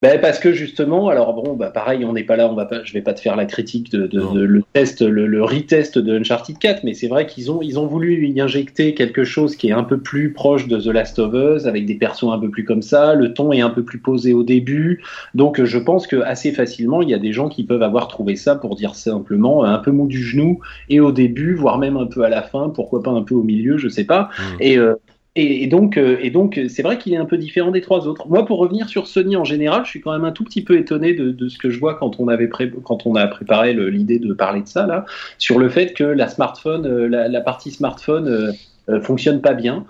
Ben 0.00 0.20
parce 0.20 0.38
que 0.38 0.52
justement, 0.52 1.08
alors 1.08 1.34
bon, 1.34 1.56
bah 1.56 1.70
pareil, 1.70 2.04
on 2.04 2.12
n'est 2.12 2.22
pas 2.22 2.36
là, 2.36 2.48
on 2.48 2.54
va 2.54 2.66
pas, 2.66 2.84
je 2.84 2.92
vais 2.92 3.02
pas 3.02 3.14
te 3.14 3.20
faire 3.20 3.34
la 3.34 3.46
critique 3.46 3.90
de, 3.90 4.06
de, 4.06 4.20
le 4.44 4.62
test, 4.72 5.02
le, 5.02 5.26
le 5.26 5.42
retest 5.42 5.98
de 5.98 6.16
Uncharted 6.16 6.56
4, 6.56 6.84
mais 6.84 6.94
c'est 6.94 7.08
vrai 7.08 7.26
qu'ils 7.26 7.50
ont, 7.50 7.60
ils 7.62 7.80
ont 7.80 7.86
voulu 7.88 8.24
y 8.28 8.40
injecter 8.40 8.94
quelque 8.94 9.24
chose 9.24 9.56
qui 9.56 9.70
est 9.70 9.72
un 9.72 9.82
peu 9.82 9.98
plus 9.98 10.32
proche 10.32 10.68
de 10.68 10.78
The 10.78 10.86
Last 10.86 11.18
of 11.18 11.34
Us, 11.34 11.66
avec 11.66 11.84
des 11.84 11.96
persos 11.96 12.30
un 12.30 12.38
peu 12.38 12.48
plus 12.48 12.64
comme 12.64 12.80
ça, 12.80 13.14
le 13.14 13.34
ton 13.34 13.50
est 13.50 13.60
un 13.60 13.70
peu 13.70 13.82
plus 13.82 13.98
posé 13.98 14.32
au 14.32 14.44
début, 14.44 15.02
donc 15.34 15.64
je 15.64 15.78
pense 15.78 16.06
que 16.06 16.20
assez 16.22 16.52
facilement, 16.52 17.02
il 17.02 17.08
y 17.08 17.14
a 17.14 17.18
des 17.18 17.32
gens 17.32 17.48
qui 17.48 17.64
peuvent 17.64 17.82
avoir 17.82 18.06
trouvé 18.06 18.36
ça, 18.36 18.54
pour 18.54 18.76
dire 18.76 18.94
simplement, 18.94 19.64
un 19.64 19.78
peu 19.78 19.90
mou 19.90 20.06
du 20.06 20.22
genou, 20.22 20.60
et 20.88 21.00
au 21.00 21.10
début, 21.10 21.54
voire 21.54 21.78
même 21.78 21.96
un 21.96 22.06
peu 22.06 22.22
à 22.22 22.28
la 22.28 22.42
fin, 22.42 22.68
pourquoi 22.68 23.02
pas 23.02 23.10
un 23.10 23.22
peu 23.22 23.34
au 23.34 23.42
milieu, 23.42 23.78
je 23.78 23.88
sais 23.88 24.04
pas, 24.04 24.28
mmh. 24.38 24.42
et 24.60 24.78
euh, 24.78 24.94
et, 25.40 25.66
donc, 25.68 25.96
euh, 25.96 26.18
et 26.20 26.30
donc, 26.30 26.60
c'est 26.68 26.82
vrai 26.82 26.98
qu'il 26.98 27.12
est 27.12 27.16
un 27.16 27.24
peu 27.24 27.38
différent 27.38 27.70
des 27.70 27.80
trois 27.80 28.08
autres. 28.08 28.26
Moi, 28.28 28.44
pour 28.44 28.58
revenir 28.58 28.88
sur 28.88 29.06
Sony 29.06 29.36
en 29.36 29.44
général, 29.44 29.84
je 29.84 29.90
suis 29.90 30.00
quand 30.00 30.12
même 30.12 30.24
un 30.24 30.32
tout 30.32 30.42
petit 30.42 30.62
peu 30.62 30.76
étonné 30.76 31.14
de, 31.14 31.48
ce 31.48 31.58
que 31.58 31.70
je 31.70 31.78
vois 31.78 31.94
quand 31.94 32.18
on 32.18 32.26
avait 32.26 32.48
quand 32.48 33.06
on 33.06 33.14
a 33.14 33.26
préparé 33.28 33.72
l'idée 33.72 34.18
de 34.18 34.32
parler 34.32 34.62
de 34.62 34.68
ça 34.68 34.86
là, 34.86 35.06
sur 35.38 35.60
le 35.60 35.68
fait 35.68 35.92
que 35.94 36.02
la 36.02 36.28
smartphone, 36.28 36.86
euh, 36.86 37.06
la, 37.08 37.40
partie 37.40 37.70
smartphone 37.70 38.52
euh, 38.88 39.00
fonctionne 39.00 39.40
pas 39.40 39.54
bien. 39.54 39.84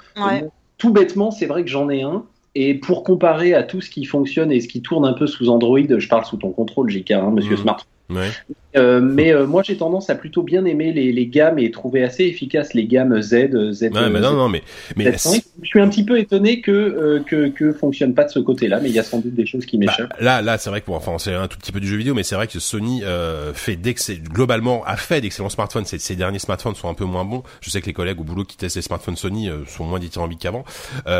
tout 0.76 0.92
bêtement, 0.92 1.30
c'est 1.30 1.46
vrai 1.46 1.64
que 1.64 1.70
j'en 1.70 1.88
ai 1.88 2.02
un. 2.02 2.24
Et 2.54 2.74
pour 2.74 3.02
comparer 3.02 3.54
à 3.54 3.62
tout 3.62 3.80
ce 3.80 3.88
qui 3.88 4.04
fonctionne 4.04 4.52
et 4.52 4.60
ce 4.60 4.68
qui 4.68 4.82
tourne 4.82 5.06
un 5.06 5.12
peu 5.12 5.26
sous 5.26 5.48
Android, 5.48 5.78
je 5.80 6.08
parle 6.08 6.24
sous 6.24 6.36
ton 6.36 6.50
contrôle, 6.50 6.90
JK, 6.90 7.12
hein, 7.12 7.30
Monsieur 7.30 7.54
mmh. 7.54 7.58
Smartphone. 7.58 7.88
Euh, 8.78 9.00
mais 9.00 9.32
euh, 9.32 9.46
moi, 9.46 9.62
j'ai 9.62 9.76
tendance 9.76 10.10
à 10.10 10.14
plutôt 10.14 10.42
bien 10.42 10.64
aimer 10.64 10.92
les, 10.92 11.12
les, 11.12 11.26
gammes 11.26 11.58
et 11.58 11.70
trouver 11.70 12.02
assez 12.02 12.24
efficaces 12.24 12.74
les 12.74 12.86
gammes 12.86 13.20
Z, 13.20 13.72
Z. 13.72 13.82
Ouais, 13.82 14.10
mais 14.10 14.20
non, 14.20 14.32
non, 14.32 14.48
mais, 14.48 14.62
mais 14.96 15.12
je 15.12 15.66
suis 15.66 15.80
un 15.80 15.88
petit 15.88 16.04
peu 16.04 16.18
étonné 16.18 16.60
que 16.60 16.70
euh, 16.70 17.20
que 17.20 17.48
que 17.48 17.72
fonctionne 17.72 18.14
pas 18.14 18.24
de 18.24 18.30
ce 18.30 18.38
côté-là, 18.38 18.80
mais 18.80 18.88
il 18.88 18.94
y 18.94 18.98
a 18.98 19.02
sans 19.02 19.18
doute 19.18 19.34
des 19.34 19.46
choses 19.46 19.66
qui 19.66 19.78
m'échappent. 19.78 20.10
Bah, 20.10 20.16
là, 20.20 20.42
là, 20.42 20.58
c'est 20.58 20.70
vrai 20.70 20.80
que 20.80 20.86
bon, 20.86 20.94
enfin, 20.94 21.16
c'est 21.18 21.34
un 21.34 21.48
tout 21.48 21.58
petit 21.58 21.72
peu 21.72 21.80
du 21.80 21.86
jeu 21.86 21.96
vidéo, 21.96 22.14
mais 22.14 22.22
c'est 22.22 22.34
vrai 22.34 22.46
que 22.46 22.58
Sony 22.58 23.02
fait 23.54 23.78
globalement 24.32 24.84
a 24.84 24.96
fait 24.96 25.20
d'excellents 25.20 25.48
smartphones. 25.48 25.84
Ces, 25.84 25.98
ces, 25.98 26.16
derniers 26.16 26.38
smartphones 26.38 26.74
sont 26.74 26.88
un 26.88 26.94
peu 26.94 27.04
moins 27.04 27.24
bons. 27.24 27.42
Je 27.60 27.70
sais 27.70 27.80
que 27.80 27.86
les 27.86 27.92
collègues 27.92 28.20
au 28.20 28.24
boulot 28.24 28.44
qui 28.44 28.56
testent 28.56 28.76
les 28.76 28.82
smartphones 28.82 29.16
Sony 29.16 29.50
sont 29.66 29.84
moins 29.84 29.98
dithyrambiques 29.98 30.40
qu'avant, 30.40 30.64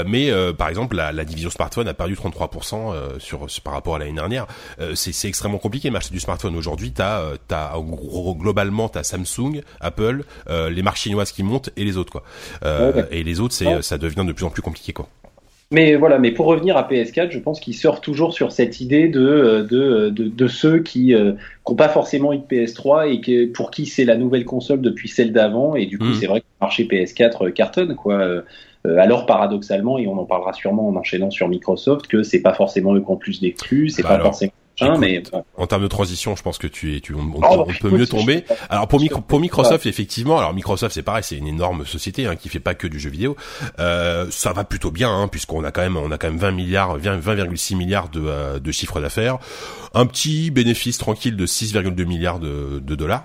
mais 0.07 0.31
par 0.57 0.69
exemple, 0.69 0.97
la, 0.97 1.13
la, 1.13 1.25
division 1.25 1.51
smartphone 1.51 1.89
a 1.89 1.95
perdu 1.95 2.15
33% 2.15 3.19
sur, 3.19 3.51
sur, 3.51 3.63
par 3.63 3.75
rapport 3.75 3.97
à 3.97 3.99
l'année 3.99 4.13
dernière. 4.13 4.47
c'est 4.95 5.29
extrêmement 5.29 5.59
compliqué 5.59 5.91
d'acheter 5.91 6.15
du 6.15 6.21
smartphone 6.21 6.57
aujourd'hui. 6.57 6.93
T'as 6.93 7.19
t'as 7.49 7.73
globalement 8.39 8.89
t'as 8.89 9.03
Samsung, 9.03 9.63
Apple, 9.81 10.25
euh, 10.49 10.71
les 10.71 10.83
marques 10.83 10.99
chinoises 10.99 11.33
qui 11.33 11.43
montent 11.43 11.71
et 11.77 11.85
les 11.85 11.97
autres 11.97 12.13
quoi. 12.13 12.23
Euh, 12.65 13.05
et 13.11 13.25
les 13.25 13.41
autres 13.41 13.55
c'est 13.55 13.83
ça 13.83 13.99
devient 13.99 14.25
de 14.27 14.33
plus 14.33 14.45
en 14.45 14.51
plus 14.51 14.63
compliqué 14.63 14.93
quoi. 14.93 15.09
Mais 15.71 15.97
voilà, 15.97 16.19
mais 16.19 16.31
pour 16.31 16.47
revenir 16.47 16.79
à 16.79 16.89
PS4, 16.89 17.31
je 17.31 17.39
pense 17.39 17.61
qu'il 17.61 17.75
sort 17.75 18.01
toujours 18.01 18.33
sur 18.33 18.53
cette 18.53 18.81
idée 18.81 19.09
de 19.09 19.21
euh, 19.21 19.63
de, 19.63 20.09
de, 20.09 20.29
de 20.29 20.49
ceux 20.49 20.79
qui 20.79 21.15
n'ont 21.15 21.75
pas 21.75 21.89
forcément 21.89 22.33
eu 22.33 22.39
de 22.39 22.45
PS3 22.45 23.13
et 23.13 23.21
que, 23.21 23.47
pour 23.53 23.71
qui 23.71 23.87
c'est 23.87 24.05
la 24.05 24.17
nouvelle 24.17 24.45
console 24.45 24.81
depuis 24.81 25.09
celle 25.09 25.33
d'avant 25.33 25.75
et 25.75 25.87
du 25.87 25.99
coup 25.99 26.07
mm. 26.07 26.15
c'est 26.15 26.27
vrai 26.27 26.41
que 26.41 26.47
le 26.61 26.65
marché 26.65 26.85
PS4 26.85 27.53
cartonne 27.53 27.97
quoi. 27.97 28.43
alors 28.85 29.27
paradoxalement 29.27 29.99
et 29.99 30.07
on 30.07 30.19
en 30.19 30.25
parlera 30.25 30.55
sûrement 30.55 30.89
en 30.89 30.97
enchaînant 30.97 31.31
sur 31.31 31.49
Microsoft 31.49 32.07
que 32.07 32.23
c'est 32.23 32.41
pas 32.41 32.55
forcément 32.55 32.95
eux 32.95 33.01
qui 33.01 33.11
ont 33.11 33.17
plus 33.17 33.41
d'exclus, 33.41 33.91
c'est 33.91 34.03
bah 34.03 34.17
pas 34.17 34.21
forcément 34.21 34.53
mais 34.99 35.23
en 35.57 35.67
termes 35.67 35.83
de 35.83 35.89
transition, 35.89 36.37
je 36.37 36.43
pense 36.43 36.59
que 36.59 36.67
tu 36.67 36.97
es, 36.97 37.01
tu, 37.01 37.15
on, 37.15 37.33
oh, 37.35 37.41
bah, 37.41 37.73
peut 37.81 37.91
mieux 37.91 38.07
tomber. 38.07 38.45
Alors 38.71 38.89
pour, 38.89 39.01
pour 39.27 39.41
Microsoft, 39.41 39.87
effectivement, 39.87 40.39
alors 40.39 40.55
Microsoft 40.55 40.95
c'est 40.95 41.03
pareil, 41.03 41.23
c'est 41.25 41.37
une 41.37 41.47
énorme 41.47 41.87
société 41.87 42.27
hein, 42.27 42.37
qui 42.37 42.49
fait 42.49 42.61
pas 42.61 42.75
que 42.75 42.87
du 42.87 42.99
jeu 42.99 43.11
vidéo. 43.11 43.37
Euh, 43.79 44.27
ça 44.31 44.53
va 44.53 44.65
plutôt 44.65 44.91
bien, 44.91 45.11
hein, 45.11 45.29
puisqu'on 45.29 45.65
a 45.65 45.71
quand 45.71 45.83
même, 45.83 45.97
on 45.97 46.11
a 46.11 46.19
quand 46.19 46.29
même 46.29 46.39
20 46.39 46.51
milliards, 46.53 46.99
20,6 46.99 47.77
milliards 47.77 48.09
de, 48.09 48.23
euh, 48.25 48.59
de 48.59 48.73
chiffre 48.73 49.01
d'affaires, 49.01 49.39
un 49.95 50.07
petit 50.07 50.51
bénéfice 50.51 50.99
tranquille 50.99 51.37
de 51.37 51.47
6,2 51.47 52.05
milliards 52.05 52.39
de, 52.39 52.81
de 52.83 52.95
dollars 52.95 53.25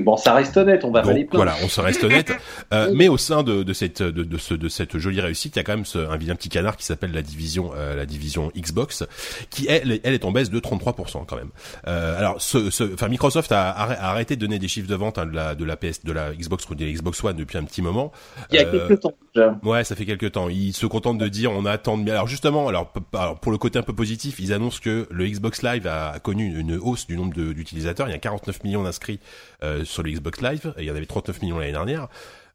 bon, 0.00 0.16
ça 0.16 0.34
reste 0.34 0.56
honnête, 0.56 0.84
on 0.84 0.90
va 0.90 1.02
Donc, 1.02 1.28
Voilà, 1.32 1.54
on 1.62 1.68
se 1.68 1.80
reste 1.80 2.04
honnête. 2.04 2.32
Euh, 2.72 2.92
mais 2.94 3.08
au 3.08 3.18
sein 3.18 3.42
de, 3.42 3.62
de 3.62 3.72
cette 3.72 4.02
de, 4.02 4.24
de, 4.24 4.38
ce, 4.38 4.54
de 4.54 4.68
cette 4.68 4.96
jolie 4.96 5.20
réussite, 5.20 5.56
il 5.56 5.58
y 5.58 5.60
a 5.60 5.64
quand 5.64 5.74
même 5.74 5.84
ce, 5.84 5.98
un 5.98 6.16
vilain 6.16 6.34
petit 6.34 6.48
canard 6.48 6.76
qui 6.76 6.84
s'appelle 6.84 7.12
la 7.12 7.22
division 7.22 7.72
euh, 7.76 7.94
la 7.94 8.06
division 8.06 8.50
Xbox, 8.56 9.04
qui 9.50 9.66
elle, 9.68 10.00
elle 10.02 10.14
est 10.14 10.24
en 10.24 10.32
baisse 10.32 10.50
de 10.50 10.58
33% 10.58 11.26
quand 11.26 11.36
même. 11.36 11.50
Euh, 11.86 12.18
alors, 12.18 12.40
ce, 12.40 12.70
ce, 12.70 12.84
enfin 12.94 13.08
Microsoft 13.08 13.52
a, 13.52 13.70
arrêté 13.70 14.36
de 14.36 14.40
donner 14.40 14.58
des 14.58 14.68
chiffres 14.68 14.88
de 14.88 14.94
vente 14.94 15.18
hein, 15.18 15.26
de 15.26 15.34
la 15.34 15.54
de 15.54 15.64
la 15.64 15.76
PS 15.76 16.04
de 16.04 16.12
la 16.12 16.32
Xbox 16.32 16.66
de 16.70 16.84
la 16.84 16.92
Xbox 16.92 17.22
One 17.22 17.36
depuis 17.36 17.58
un 17.58 17.64
petit 17.64 17.82
moment. 17.82 18.12
Il 18.50 18.56
y 18.56 18.58
a 18.58 18.64
quelques 18.64 19.00
temps 19.00 19.12
déjà. 19.34 19.58
Ouais, 19.62 19.84
ça 19.84 19.94
fait 19.94 20.06
quelques 20.06 20.32
temps. 20.32 20.48
Ils 20.48 20.72
se 20.72 20.86
contentent 20.86 21.18
de 21.18 21.28
dire 21.28 21.52
on 21.52 21.66
attend 21.66 21.98
de 21.98 22.10
Alors 22.10 22.28
justement, 22.28 22.68
alors, 22.68 22.92
alors 23.12 23.38
pour 23.38 23.52
le 23.52 23.58
côté 23.58 23.78
un 23.78 23.82
peu 23.82 23.94
positif, 23.94 24.38
ils 24.38 24.52
annoncent 24.52 24.80
que 24.82 25.06
le 25.10 25.26
Xbox 25.26 25.62
Live 25.62 25.86
a 25.86 26.18
connu 26.20 26.58
une 26.58 26.76
hausse 26.76 27.06
du 27.06 27.16
nombre 27.16 27.34
d'utilisateurs. 27.34 28.08
Il 28.08 28.12
y 28.12 28.14
a 28.14 28.18
49 28.18 28.64
millions 28.64 28.82
d'inscrits 28.82 29.20
euh, 29.20 29.51
sur 29.84 30.02
le 30.02 30.10
Xbox 30.10 30.40
Live, 30.40 30.74
et 30.76 30.82
il 30.82 30.86
y 30.86 30.90
en 30.90 30.96
avait 30.96 31.06
39 31.06 31.42
millions 31.42 31.58
l'année 31.58 31.72
dernière. 31.72 32.08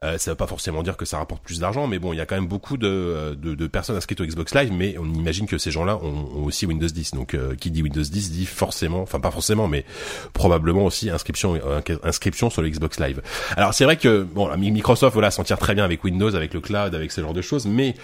Euh, 0.04 0.20
ça 0.20 0.32
veut 0.32 0.36
pas 0.36 0.46
forcément 0.46 0.84
dire 0.84 0.96
que 0.96 1.06
ça 1.06 1.18
rapporte 1.18 1.42
plus 1.42 1.60
d'argent, 1.60 1.88
mais 1.88 1.98
bon, 1.98 2.14
il 2.14 2.18
y 2.18 2.22
a 2.22 2.28
quand 2.28 2.36
même 2.36 2.48
beaucoup 2.48 2.78
de, 2.78 2.88
euh, 2.88 3.36
de, 3.36 3.56
de, 3.56 3.68
personnes 3.68 3.96
inscrites 3.96 4.22
au 4.22 4.26
Xbox 4.26 4.54
Live, 4.54 4.72
mais 4.72 4.96
on 5.00 5.06
imagine 5.06 5.48
que 5.48 5.58
ces 5.58 5.72
gens-là 5.72 5.98
ont, 5.98 6.30
ont, 6.36 6.44
aussi 6.46 6.68
Windows 6.68 6.88
10. 6.88 7.16
Donc, 7.16 7.34
euh, 7.34 7.56
qui 7.56 7.72
dit 7.72 7.82
Windows 7.82 8.04
10 8.04 8.32
dit 8.32 8.46
forcément, 8.46 9.02
enfin 9.02 9.20
pas 9.20 9.32
forcément, 9.32 9.68
mais 9.68 9.86
probablement 10.34 10.86
aussi 10.86 11.10
inscription, 11.10 11.56
euh, 11.66 11.82
inscription 12.04 12.52
sur 12.52 12.62
le 12.62 12.70
Xbox 12.70 13.00
Live. 13.00 13.24
Alors 13.56 13.74
c'est 13.74 13.86
vrai 13.86 13.98
que 13.98 14.22
bon, 14.22 14.56
Microsoft 14.56 15.14
voilà 15.14 15.32
s'en 15.32 15.44
tire 15.44 15.58
très 15.58 15.74
bien 15.74 15.84
avec 15.84 16.04
Windows, 16.04 16.36
avec 16.36 16.54
le 16.54 16.62
cloud, 16.62 16.94
avec 16.94 17.12
ce 17.12 17.22
genre 17.22 17.34
de 17.34 17.42
choses, 17.42 17.66
mais 17.66 17.96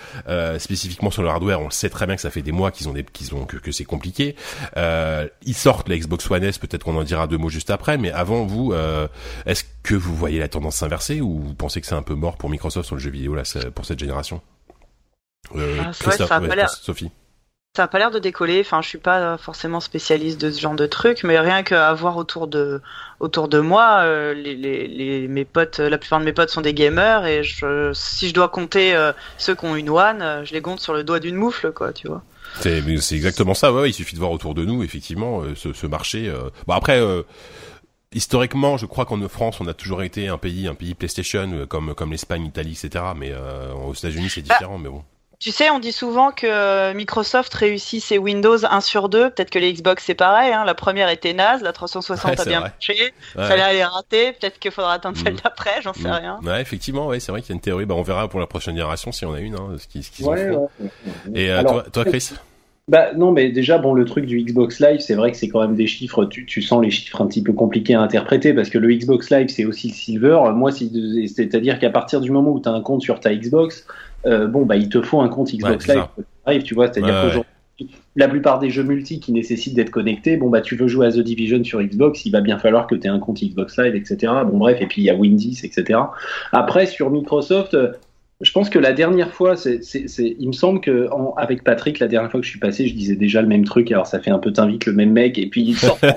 spécifiquement 0.57 1.11
sur 1.11 1.21
le 1.21 1.29
hardware, 1.29 1.61
on 1.61 1.69
sait 1.69 1.89
très 1.89 2.07
bien 2.07 2.15
que 2.15 2.21
ça 2.21 2.31
fait 2.31 2.41
des 2.41 2.51
mois 2.51 2.71
qu'ils 2.71 2.89
ont 2.89 2.93
des, 2.93 3.03
qu'ils 3.03 3.35
ont 3.35 3.45
que, 3.45 3.57
que 3.57 3.71
c'est 3.71 3.85
compliqué. 3.85 4.35
ils 4.75 5.53
sortent 5.53 5.89
la 5.89 5.97
Xbox 5.97 6.29
One 6.31 6.43
S, 6.43 6.57
peut-être 6.57 6.83
qu'on 6.83 6.97
en 6.97 7.03
dira 7.03 7.27
deux 7.27 7.37
mots 7.37 7.49
juste 7.49 7.69
après, 7.69 7.97
mais 7.97 8.11
avant 8.11 8.45
vous, 8.45 8.73
est-ce 9.45 9.63
que 9.83 9.95
vous 9.95 10.15
voyez 10.15 10.39
la 10.39 10.47
tendance 10.47 10.77
s'inverser 10.77 11.21
ou 11.21 11.39
vous 11.39 11.53
pensez 11.53 11.81
que 11.83 11.89
c'est 11.89 11.95
un 11.95 12.03
peu 12.03 12.15
mort 12.15 12.37
pour 12.37 12.49
Microsoft 12.49 12.87
sur 12.87 12.95
le 12.95 13.01
jeu 13.01 13.11
vidéo 13.11 13.35
là 13.35 13.43
pour 13.75 13.85
cette 13.85 13.99
génération 13.99 14.41
euh, 15.55 15.77
ah, 15.85 15.93
ça 15.93 16.39
l'air... 16.39 16.69
Sophie. 16.69 17.11
Ça 17.75 17.83
a 17.83 17.87
pas 17.87 17.97
l'air 17.97 18.11
de 18.11 18.19
décoller. 18.19 18.61
Enfin, 18.61 18.81
je 18.81 18.87
suis 18.87 18.97
pas 18.97 19.37
forcément 19.37 19.79
spécialiste 19.79 20.39
de 20.39 20.51
ce 20.51 20.61
genre 20.61 20.75
de 20.75 20.85
truc, 20.85 21.23
mais 21.23 21.39
rien 21.39 21.63
qu'à 21.63 21.91
voir 21.93 22.17
autour 22.17 22.47
de 22.47 22.81
autour 23.19 23.47
de 23.47 23.59
moi, 23.59 24.01
euh, 24.03 24.33
les, 24.33 24.55
les, 24.55 25.27
mes 25.27 25.43
potes, 25.43 25.79
la 25.79 25.97
plupart 25.97 26.19
de 26.19 26.25
mes 26.25 26.33
potes 26.33 26.49
sont 26.49 26.61
des 26.61 26.73
gamers 26.73 27.25
et 27.25 27.43
je, 27.43 27.91
si 27.93 28.29
je 28.29 28.33
dois 28.33 28.47
compter 28.47 28.95
euh, 28.95 29.11
ceux 29.37 29.55
qui 29.55 29.65
ont 29.65 29.75
une 29.75 29.89
One, 29.89 30.43
je 30.45 30.53
les 30.53 30.61
compte 30.61 30.79
sur 30.79 30.93
le 30.93 31.03
doigt 31.03 31.19
d'une 31.19 31.35
moufle, 31.35 31.71
quoi, 31.71 31.93
tu 31.93 32.07
vois. 32.07 32.21
C'est, 32.59 32.77
exactement 33.15 33.55
ça. 33.55 33.73
Ouais, 33.73 33.89
il 33.89 33.93
suffit 33.93 34.13
de 34.13 34.19
voir 34.19 34.31
autour 34.31 34.53
de 34.53 34.63
nous, 34.63 34.83
effectivement, 34.83 35.41
ce, 35.55 35.73
ce 35.73 35.87
marché. 35.87 36.31
Bon 36.67 36.75
après 36.75 37.01
historiquement, 38.13 38.77
je 38.77 38.85
crois 38.85 39.05
qu'en 39.05 39.27
France, 39.27 39.59
on 39.59 39.67
a 39.67 39.73
toujours 39.73 40.03
été 40.03 40.27
un 40.27 40.37
pays, 40.37 40.67
un 40.67 40.75
pays 40.75 40.93
PlayStation, 40.93 41.49
euh, 41.53 41.65
comme 41.65 41.93
comme 41.93 42.11
l'Espagne, 42.11 42.43
l'Italie, 42.43 42.77
etc. 42.81 43.03
Mais 43.15 43.31
euh, 43.31 43.73
aux 43.73 43.93
États-Unis, 43.93 44.29
c'est 44.29 44.41
bah, 44.41 44.55
différent, 44.55 44.77
mais 44.77 44.89
bon. 44.89 45.03
Tu 45.39 45.51
sais, 45.51 45.69
on 45.69 45.79
dit 45.79 45.91
souvent 45.91 46.31
que 46.31 46.93
Microsoft 46.93 47.53
réussit 47.53 48.01
ses 48.01 48.17
Windows 48.17 48.63
1 48.63 48.79
sur 48.79 49.09
2. 49.09 49.31
Peut-être 49.31 49.49
que 49.49 49.59
les 49.59 49.73
Xbox, 49.73 50.01
c'est 50.05 50.13
pareil. 50.13 50.53
Hein. 50.53 50.63
La 50.63 50.73
première 50.73 51.09
était 51.09 51.33
naze, 51.33 51.61
la 51.61 51.73
360 51.73 52.39
a 52.39 52.45
bien 52.45 52.61
marché. 52.61 53.13
Celle-là, 53.35 53.73
elle 53.73 53.77
est 53.77 53.83
ratée. 53.83 54.31
Peut-être 54.31 54.57
qu'il 54.57 54.71
faudra 54.71 54.93
attendre 54.93 55.17
celle 55.17 55.33
mm. 55.33 55.41
d'après, 55.43 55.81
j'en 55.81 55.91
sais 55.91 56.07
mm. 56.07 56.11
rien. 56.11 56.39
Ouais, 56.43 56.61
effectivement, 56.61 57.07
ouais, 57.07 57.19
c'est 57.19 57.33
vrai 57.33 57.41
qu'il 57.41 57.49
y 57.49 57.51
a 57.51 57.55
une 57.55 57.61
théorie. 57.61 57.85
Bah, 57.85 57.95
on 57.95 58.03
verra 58.03 58.29
pour 58.29 58.39
la 58.39 58.47
prochaine 58.47 58.75
génération 58.75 59.11
si 59.11 59.25
on 59.25 59.33
a 59.33 59.39
une, 59.39 59.55
hein, 59.55 59.75
ce 59.79 59.87
qu'ils 59.87 60.09
qu 60.09 60.23
ouais, 60.23 60.49
en 60.49 60.53
font. 60.53 60.69
Et 61.35 61.51
euh, 61.51 61.61
toi, 61.63 61.83
toi, 61.91 62.05
Chris? 62.05 62.29
Bah 62.89 63.13
non, 63.15 63.31
mais 63.31 63.49
déjà, 63.49 63.77
bon, 63.77 63.93
le 63.93 64.03
truc 64.03 64.25
du 64.25 64.43
Xbox 64.43 64.81
Live, 64.81 64.99
c'est 64.99 65.15
vrai 65.15 65.31
que 65.31 65.37
c'est 65.37 65.47
quand 65.47 65.61
même 65.61 65.75
des 65.75 65.87
chiffres, 65.87 66.25
tu, 66.25 66.45
tu, 66.45 66.61
sens 66.61 66.83
les 66.83 66.91
chiffres 66.91 67.21
un 67.21 67.27
petit 67.27 67.41
peu 67.41 67.53
compliqués 67.53 67.93
à 67.93 68.01
interpréter, 68.01 68.53
parce 68.53 68.69
que 68.69 68.77
le 68.77 68.93
Xbox 68.93 69.29
Live, 69.29 69.47
c'est 69.47 69.63
aussi 69.63 69.87
le 69.87 69.93
Silver. 69.93 70.39
Moi, 70.53 70.71
c'est-à-dire 70.71 71.79
qu'à 71.79 71.89
partir 71.89 72.19
du 72.19 72.29
moment 72.29 72.51
où 72.51 72.59
tu 72.59 72.67
as 72.67 72.73
un 72.73 72.81
compte 72.81 73.01
sur 73.01 73.21
ta 73.21 73.33
Xbox, 73.33 73.87
euh, 74.25 74.47
bon, 74.47 74.65
bah, 74.65 74.75
il 74.75 74.89
te 74.89 75.01
faut 75.01 75.21
un 75.21 75.29
compte 75.29 75.53
Xbox 75.53 75.87
Live, 75.87 76.63
tu 76.63 76.73
vois, 76.73 76.91
c'est-à-dire 76.91 77.21
qu'aujourd'hui, 77.21 77.49
la 78.17 78.27
plupart 78.27 78.59
des 78.59 78.69
jeux 78.69 78.83
multi 78.83 79.21
qui 79.21 79.31
nécessitent 79.31 79.75
d'être 79.75 79.89
connectés, 79.89 80.35
bon, 80.35 80.49
bah, 80.49 80.59
tu 80.59 80.75
veux 80.75 80.87
jouer 80.87 81.07
à 81.07 81.11
The 81.11 81.19
Division 81.19 81.63
sur 81.63 81.81
Xbox, 81.81 82.25
il 82.25 82.31
va 82.31 82.41
bien 82.41 82.59
falloir 82.59 82.87
que 82.87 82.95
tu 82.95 83.07
aies 83.07 83.09
un 83.09 83.19
compte 83.19 83.41
Xbox 83.41 83.77
Live, 83.77 83.95
etc. 83.95 84.33
Bon, 84.45 84.57
bref, 84.57 84.81
et 84.81 84.87
puis 84.87 85.03
il 85.03 85.05
y 85.05 85.09
a 85.09 85.15
Windows, 85.15 85.53
etc. 85.63 85.99
Après, 86.51 86.85
sur 86.85 87.11
Microsoft, 87.11 87.77
je 88.43 88.51
pense 88.51 88.69
que 88.69 88.77
la 88.77 88.93
dernière 88.93 89.33
fois, 89.33 89.55
c'est, 89.55 89.79
il 90.17 90.47
me 90.47 90.53
semble 90.53 90.81
que 90.81 91.09
avec 91.37 91.63
Patrick, 91.63 91.99
la 91.99 92.07
dernière 92.07 92.29
fois 92.29 92.39
que 92.39 92.45
je 92.45 92.51
suis 92.51 92.59
passé, 92.59 92.87
je 92.87 92.93
disais 92.93 93.15
déjà 93.15 93.41
le 93.41 93.47
même 93.47 93.63
truc. 93.63 93.91
Alors 93.91 94.05
ça 94.05 94.19
fait 94.19 94.31
un 94.31 94.39
peu 94.39 94.51
t'invite 94.51 94.85
le 94.85 94.93
même 94.93 95.11
mec 95.11 95.37
et 95.37 95.47
puis 95.47 95.63
il 95.63 95.75
sort. 95.75 95.97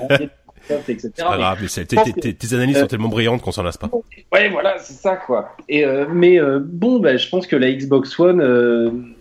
etc. 0.69 1.11
C'est 1.15 1.23
pas 1.23 1.37
grave, 1.37 1.59
mais 1.61 1.85
tes, 1.85 2.53
analyses 2.53 2.77
sont 2.77 2.83
euh, 2.83 2.87
tellement 2.87 3.09
brillantes 3.09 3.41
qu'on 3.41 3.51
s'en 3.51 3.63
lasse 3.63 3.77
pas. 3.77 3.89
Ouais, 4.31 4.49
voilà, 4.49 4.77
c'est 4.79 4.93
ça 4.93 5.15
quoi. 5.15 5.55
Et 5.69 5.85
euh, 5.85 6.05
mais 6.11 6.39
euh, 6.39 6.59
bon, 6.63 6.99
bah, 6.99 7.17
je 7.17 7.29
pense 7.29 7.47
que 7.47 7.55
la 7.55 7.71
Xbox 7.71 8.19
One 8.19 9.13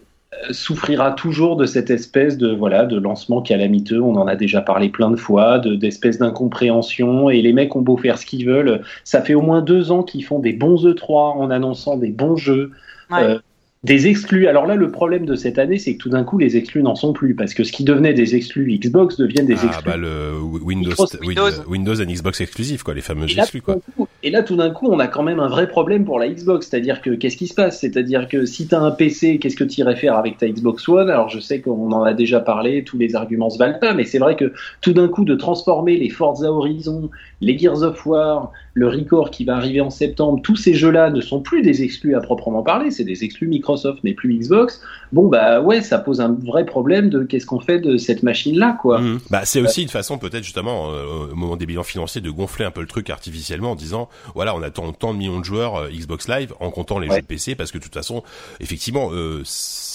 souffrira 0.50 1.12
toujours 1.12 1.56
de 1.56 1.64
cette 1.64 1.88
espèce 1.88 2.36
de 2.36 2.52
voilà 2.52 2.84
de 2.84 2.98
lancement 2.98 3.40
calamiteux. 3.40 4.00
On 4.00 4.16
en 4.16 4.26
a 4.26 4.36
déjà 4.36 4.60
parlé 4.60 4.88
plein 4.88 5.10
de 5.10 5.16
fois, 5.16 5.58
de 5.58 5.74
d'espèce 5.74 6.18
d'incompréhension. 6.18 7.30
Et 7.30 7.40
les 7.42 7.52
mecs 7.52 7.74
ont 7.76 7.82
beau 7.82 7.96
faire 7.96 8.18
ce 8.18 8.26
qu'ils 8.26 8.46
veulent, 8.46 8.82
ça 9.04 9.22
fait 9.22 9.34
au 9.34 9.42
moins 9.42 9.62
deux 9.62 9.92
ans 9.92 10.02
qu'ils 10.02 10.24
font 10.24 10.38
des 10.38 10.52
bons 10.52 10.84
E3 10.84 11.38
en 11.38 11.50
annonçant 11.50 11.96
des 11.96 12.10
bons 12.10 12.36
jeux. 12.36 12.72
Euh, 13.12 13.38
des 13.86 14.08
exclus. 14.08 14.48
Alors 14.48 14.66
là, 14.66 14.74
le 14.74 14.90
problème 14.90 15.26
de 15.26 15.36
cette 15.36 15.58
année, 15.58 15.78
c'est 15.78 15.94
que 15.94 15.98
tout 15.98 16.08
d'un 16.08 16.24
coup, 16.24 16.38
les 16.38 16.56
exclus 16.56 16.82
n'en 16.82 16.96
sont 16.96 17.12
plus 17.12 17.34
parce 17.34 17.54
que 17.54 17.62
ce 17.62 17.72
qui 17.72 17.84
devenait 17.84 18.14
des 18.14 18.34
exclus 18.34 18.78
Xbox 18.78 19.16
deviennent 19.16 19.46
des 19.46 19.56
ah, 19.62 19.66
exclus. 19.66 19.84
Bah 19.84 19.96
le 19.96 20.32
Windows, 20.40 20.92
Windows, 21.22 21.50
Windows 21.68 21.94
et 21.94 22.06
Xbox 22.06 22.40
exclusifs, 22.40 22.82
quoi, 22.82 22.94
les 22.94 23.00
fameux 23.00 23.26
exclus, 23.30 23.62
quoi. 23.62 23.76
et 24.22 24.30
là, 24.30 24.42
tout 24.42 24.56
d'un 24.56 24.70
coup, 24.70 24.88
on 24.90 24.98
a 24.98 25.06
quand 25.06 25.22
même 25.22 25.40
un 25.40 25.48
vrai 25.48 25.68
problème 25.68 26.04
pour 26.04 26.18
la 26.18 26.28
Xbox. 26.28 26.68
C'est-à-dire 26.68 27.00
que 27.00 27.10
qu'est-ce 27.10 27.36
qui 27.36 27.46
se 27.46 27.54
passe? 27.54 27.80
C'est-à-dire 27.80 28.28
que 28.28 28.44
si 28.44 28.66
tu 28.66 28.74
as 28.74 28.80
un 28.80 28.90
PC, 28.90 29.38
qu'est-ce 29.38 29.56
que 29.56 29.64
tu 29.64 29.80
irais 29.80 29.96
faire 29.96 30.16
avec 30.16 30.38
ta 30.38 30.48
Xbox 30.48 30.88
One? 30.88 31.08
Alors, 31.08 31.28
je 31.28 31.38
sais 31.38 31.60
qu'on 31.60 31.92
en 31.92 32.02
a 32.02 32.12
déjà 32.12 32.40
parlé, 32.40 32.82
tous 32.82 32.98
les 32.98 33.14
arguments 33.14 33.50
se 33.50 33.58
valent 33.58 33.78
pas, 33.78 33.94
mais 33.94 34.04
c'est 34.04 34.18
vrai 34.18 34.34
que 34.36 34.52
tout 34.80 34.94
d'un 34.94 35.08
coup, 35.08 35.24
de 35.24 35.36
transformer 35.36 35.96
les 35.96 36.10
Forza 36.10 36.50
Horizon, 36.50 37.10
les 37.40 37.56
Gears 37.56 37.82
of 37.82 38.04
War, 38.04 38.52
le 38.76 38.88
Record 38.88 39.30
qui 39.30 39.46
va 39.46 39.56
arriver 39.56 39.80
en 39.80 39.88
septembre, 39.88 40.38
tous 40.42 40.56
ces 40.56 40.74
jeux-là 40.74 41.08
ne 41.08 41.22
sont 41.22 41.40
plus 41.40 41.62
des 41.62 41.82
exclus 41.82 42.14
à 42.14 42.20
proprement 42.20 42.62
parler, 42.62 42.90
c'est 42.90 43.04
des 43.04 43.24
exclus 43.24 43.48
Microsoft 43.48 44.04
n'est 44.04 44.12
plus 44.12 44.36
Xbox, 44.38 44.82
bon 45.12 45.28
bah 45.28 45.62
ouais, 45.62 45.80
ça 45.80 45.98
pose 45.98 46.20
un 46.20 46.34
vrai 46.34 46.66
problème 46.66 47.08
de 47.08 47.22
qu'est-ce 47.22 47.46
qu'on 47.46 47.58
fait 47.58 47.78
de 47.78 47.96
cette 47.96 48.22
machine-là, 48.22 48.78
quoi. 48.82 49.00
Mhm. 49.00 49.20
Bah 49.30 49.46
c'est 49.46 49.62
aussi 49.62 49.82
une 49.82 49.88
façon 49.88 50.18
peut-être 50.18 50.44
justement 50.44 50.90
euh, 50.90 51.32
au 51.32 51.34
moment 51.34 51.56
des 51.56 51.64
bilans 51.64 51.84
financiers 51.84 52.20
de 52.20 52.30
gonfler 52.30 52.66
un 52.66 52.70
peu 52.70 52.82
le 52.82 52.86
truc 52.86 53.08
artificiellement 53.08 53.70
en 53.70 53.76
disant 53.76 54.10
voilà 54.34 54.54
on 54.54 54.62
attend 54.62 54.92
tant 54.92 55.14
de 55.14 55.18
millions 55.18 55.40
de 55.40 55.44
joueurs 55.44 55.76
euh, 55.76 55.88
Xbox 55.88 56.28
Live 56.28 56.52
en 56.60 56.70
comptant 56.70 56.98
les 56.98 57.08
jeux 57.08 57.22
PC 57.22 57.54
parce 57.54 57.72
que 57.72 57.78
de 57.78 57.82
toute 57.82 57.94
façon 57.94 58.22
effectivement 58.60 59.10
euh, 59.12 59.42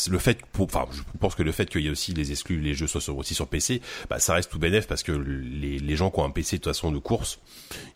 le 0.10 0.18
fait 0.18 0.40
enfin 0.60 0.86
je 0.92 1.02
pense 1.20 1.36
que 1.36 1.44
le 1.44 1.52
fait 1.52 1.70
qu'il 1.70 1.82
y 1.82 1.88
ait 1.88 1.92
aussi 1.92 2.14
les 2.14 2.32
exclus 2.32 2.60
les 2.60 2.74
jeux 2.74 2.88
soient 2.88 3.14
aussi 3.14 3.36
sur 3.36 3.48
PC 3.48 3.82
bah 4.10 4.18
ça 4.18 4.34
reste 4.34 4.52
tout 4.52 4.60
bénéf 4.60 4.88
parce 4.88 5.04
que 5.04 5.12
les, 5.12 5.78
les 5.78 5.96
gens 5.96 6.10
qui 6.10 6.20
ont 6.20 6.26
un 6.26 6.32
PC 6.32 6.58
de 6.58 6.62
toute 6.64 6.74
façon 6.74 6.92
de 6.92 6.98
course 6.98 7.40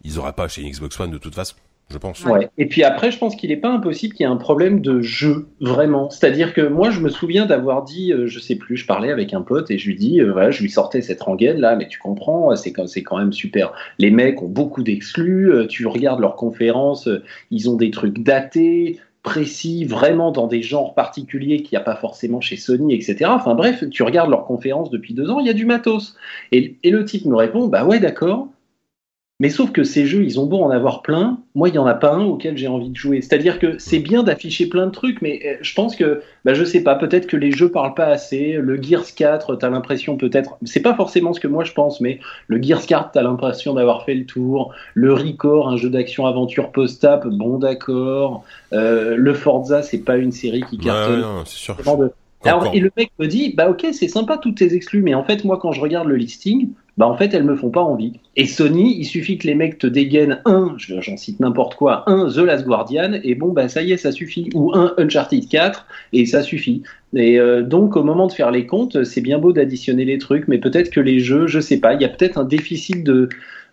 ils 0.04 0.20
auraient 0.20 0.34
pas 0.34 0.48
chez 0.48 0.62
une 0.62 0.75
Xbox 0.76 1.00
One 1.00 1.12
de 1.12 1.18
toute 1.18 1.36
façon 1.36 1.56
je 1.92 1.98
pense. 2.00 2.26
Et 2.58 2.66
puis 2.66 2.84
après, 2.84 3.12
je 3.12 3.18
pense 3.20 3.36
qu'il 3.36 3.52
n'est 3.52 3.58
pas 3.58 3.70
impossible 3.70 4.16
qu'il 4.16 4.26
y 4.26 4.30
ait 4.30 4.32
un 4.32 4.38
problème 4.38 4.82
de 4.82 5.02
jeu, 5.02 5.50
vraiment. 5.62 6.10
C'est-à-dire 6.10 6.54
que 6.54 6.62
moi, 6.62 6.90
je 6.90 7.00
me 7.00 7.10
souviens 7.10 7.46
d'avoir 7.46 7.84
dit, 7.84 8.12
euh, 8.12 8.26
je 8.26 8.40
sais 8.40 8.56
plus, 8.56 8.76
je 8.76 8.88
parlais 8.88 9.12
avec 9.12 9.34
un 9.34 9.42
pote 9.42 9.70
et 9.70 9.78
je 9.78 9.88
lui 9.88 9.96
dis, 9.96 10.20
euh, 10.20 10.52
je 10.52 10.64
lui 10.64 10.70
sortais 10.70 11.02
cette 11.02 11.22
rengaine 11.22 11.58
là, 11.58 11.76
mais 11.76 11.88
tu 11.88 12.00
comprends, 12.00 12.56
c'est 12.56 12.74
quand, 12.74 12.88
c'est 12.88 13.04
quand 13.04 13.18
même 13.18 13.34
super. 13.34 13.72
Les 14.00 14.10
mecs 14.10 14.42
ont 14.42 14.48
beaucoup 14.48 14.82
d'exclus, 14.82 15.52
euh, 15.52 15.68
tu 15.68 15.86
regardes 15.86 16.20
leurs 16.20 16.36
conférences, 16.36 17.08
ils 17.52 17.70
ont 17.70 17.76
des 17.76 17.92
trucs 17.92 18.18
datés, 18.18 19.00
précis, 19.22 19.86
vraiment 19.86 20.32
dans 20.32 20.48
des 20.48 20.62
genres 20.62 20.96
particuliers 20.96 21.62
qu'il 21.62 21.78
n'y 21.78 21.82
a 21.82 21.86
pas 21.86 21.96
forcément 21.96 22.42
chez 22.42 22.58
Sony, 22.58 22.94
etc. 22.96 23.26
Enfin 23.28 23.56
bref, 23.56 23.84
tu 23.92 24.04
regardes 24.04 24.30
leurs 24.30 24.46
conférences 24.46 24.90
depuis 24.90 25.14
deux 25.14 25.30
ans, 25.30 25.40
il 25.40 25.48
y 25.48 25.50
a 25.50 25.54
du 25.54 25.66
matos. 25.66 26.16
Et, 26.52 26.78
et 26.84 26.90
le 26.90 27.06
type 27.06 27.26
me 27.26 27.36
répond, 27.36 27.68
bah 27.68 27.86
ouais, 27.86 28.00
d'accord, 28.00 28.48
mais 29.42 29.50
sauf 29.50 29.72
que 29.72 29.84
ces 29.84 30.06
jeux, 30.06 30.24
ils 30.24 30.40
ont 30.40 30.46
beau 30.46 30.62
en 30.62 30.70
avoir 30.70 31.02
plein, 31.02 31.40
moi, 31.56 31.68
il 31.68 31.74
n'y 31.74 31.78
en 31.78 31.86
a 31.86 31.94
pas 31.94 32.14
un 32.14 32.24
auquel 32.24 32.58
j'ai 32.58 32.70
envie 32.70 32.90
de 32.90 32.96
jouer. 32.96 33.22
C'est-à-dire 33.22 33.60
que 33.60 33.78
c'est 33.80 34.00
bien 34.00 34.24
d'afficher 34.24 34.68
plein 34.68 34.86
de 34.86 34.92
trucs, 34.92 35.22
mais 35.22 35.42
euh, 35.46 35.58
je 35.62 35.74
pense 35.74 35.98
que, 35.98 36.22
bah, 36.46 36.54
je 36.54 36.64
sais 36.64 36.82
pas, 36.82 36.96
peut-être 36.96 37.28
que 37.28 37.36
les 37.36 37.52
jeux 37.52 37.70
parlent 37.70 37.96
pas 37.96 38.06
assez. 38.06 38.54
Le 38.54 38.82
Gears 38.82 39.14
4, 39.14 39.58
t'as 39.58 39.70
l'impression 39.70 40.16
peut-être, 40.16 40.58
c'est 40.64 40.82
pas 40.82 40.96
forcément 40.96 41.34
ce 41.34 41.42
que 41.42 41.50
moi 41.50 41.66
je 41.66 41.74
pense, 41.74 42.00
mais 42.00 42.20
le 42.48 42.62
Gears 42.62 42.86
4, 42.86 43.12
t'as 43.12 43.24
l'impression 43.24 43.74
d'avoir 43.74 44.06
fait 44.06 44.16
le 44.16 44.26
tour. 44.26 44.74
Le 44.94 45.14
Record, 45.14 45.68
un 45.68 45.76
jeu 45.76 45.90
d'action-aventure 45.90 46.72
post-app, 46.72 47.28
bon 47.28 47.60
d'accord. 47.60 48.46
Euh, 48.72 49.18
le 49.18 49.34
Forza, 49.34 49.84
c'est 49.84 50.00
pas 50.00 50.16
une 50.16 50.32
série 50.32 50.64
qui 50.70 50.78
cartonne. 50.78 51.20
Ouais, 51.20 51.44
c'est 51.46 51.58
sûr. 51.58 51.76
Alors, 52.46 52.70
et 52.74 52.80
le 52.80 52.92
mec 52.96 53.12
me 53.20 53.26
dit, 53.26 53.54
bah 53.56 53.70
ok, 53.70 53.88
c'est 53.92 54.08
sympa 54.08 54.38
toutes 54.38 54.58
tes 54.58 54.76
exclus, 54.76 55.02
mais 55.02 55.14
en 55.14 55.24
fait, 55.24 55.44
moi, 55.44 55.58
quand 55.58 55.72
je 55.72 55.82
regarde 55.82 56.08
le 56.08 56.16
listing, 56.16 56.70
bah 56.98 57.08
en 57.08 57.18
fait, 57.18 57.34
elles 57.34 57.44
me 57.44 57.56
font 57.56 57.70
pas 57.70 57.82
envie. 57.82 58.14
Et 58.38 58.46
Sony, 58.46 58.96
il 58.98 59.06
suffit 59.06 59.38
que 59.38 59.48
les 59.48 59.56
mecs 59.56 59.78
te 59.78 59.88
dégainent 59.88 60.42
un, 60.46 60.76
j'en 60.78 61.18
cite 61.18 61.40
n'importe 61.40 61.76
quoi, 61.76 62.10
un 62.10 62.30
The 62.30 62.38
Last 62.38 62.66
Guardian, 62.66 63.20
et 63.24 63.36
bon, 63.36 63.52
bah 63.52 63.68
ça 63.68 63.82
y 63.82 63.92
est, 63.92 63.98
ça 63.98 64.12
suffit. 64.12 64.50
Ou 64.54 64.72
un 64.74 64.94
Uncharted 64.98 65.48
4, 65.48 65.86
et 66.14 66.26
ça 66.26 66.42
suffit. 66.42 66.84
Et 67.14 67.40
euh, 67.40 67.64
donc, 67.64 67.98
au 67.98 68.04
moment 68.04 68.28
de 68.28 68.32
faire 68.32 68.52
les 68.52 68.66
comptes, 68.66 69.04
c'est 69.04 69.22
bien 69.22 69.40
beau 69.40 69.52
d'additionner 69.52 70.06
les 70.06 70.18
trucs, 70.18 70.48
mais 70.48 70.58
peut-être 70.58 70.90
que 70.90 71.02
les 71.02 71.20
jeux, 71.20 71.48
je 71.48 71.60
sais 71.60 71.80
pas, 71.80 71.94
il 71.94 72.02
y 72.02 72.06
a 72.06 72.10
peut-être 72.10 72.38
un 72.38 72.46
déficit 72.46 73.04
de, 73.04 73.30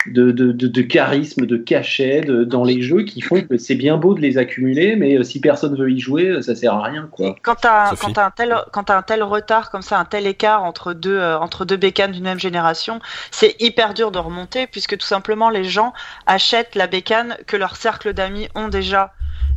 de, 0.07 0.31
de, 0.33 0.53
de, 0.53 0.83
charisme, 0.83 1.47
de 1.47 1.57
cachet 1.57 2.23
dans 2.23 2.65
les 2.65 2.83
jeux 2.83 3.03
qui 3.03 3.21
font 3.21 3.41
que 3.43 3.57
c'est 3.57 3.75
bien 3.75 3.97
beau 3.97 4.15
de 4.15 4.21
les 4.21 4.39
accumuler, 4.39 4.97
mais 4.97 5.17
euh, 5.17 5.23
si 5.23 5.41
personne 5.41 5.77
veut 5.77 5.91
y 5.91 6.01
jouer, 6.01 6.29
euh, 6.29 6.43
ça 6.43 6.55
sert 6.55 6.75
à 6.75 6.83
rien. 6.83 7.09
Quoi. 7.11 7.37
Quand 7.43 7.57
tu 7.57 7.67
as, 7.67 7.91
un 8.17 8.31
tel, 8.31 8.57
quand 8.73 8.91
as 8.91 8.97
un 8.97 9.03
tel 9.03 9.23
retard 9.23 9.71
comme 9.71 9.83
ça, 9.83 9.99
un 9.99 10.05
tel 10.05 10.27
écart 10.27 10.65
entre 10.65 10.93
deux, 10.93 11.19
euh, 11.19 11.39
entre 11.39 11.65
deux 11.65 11.77
bécanes 11.77 12.13
d'une 12.13 12.25
même 12.25 12.41
génération, 12.41 13.01
c'est 13.31 13.61
hyper 13.61 13.95
dur 13.95 14.11
de 14.11 14.19
remonter 14.19 14.67
puisque 14.67 14.97
tout 14.97 15.07
simplement 15.07 15.51
les 15.51 15.65
gens 15.65 15.93
achètent 16.27 16.75
la 16.75 16.87
bécane 16.87 17.37
que 17.47 17.57
leur 17.57 17.77
cercle 17.77 18.13
d'amis 18.13 18.49
ont 18.55 18.69
déjà 18.69 19.13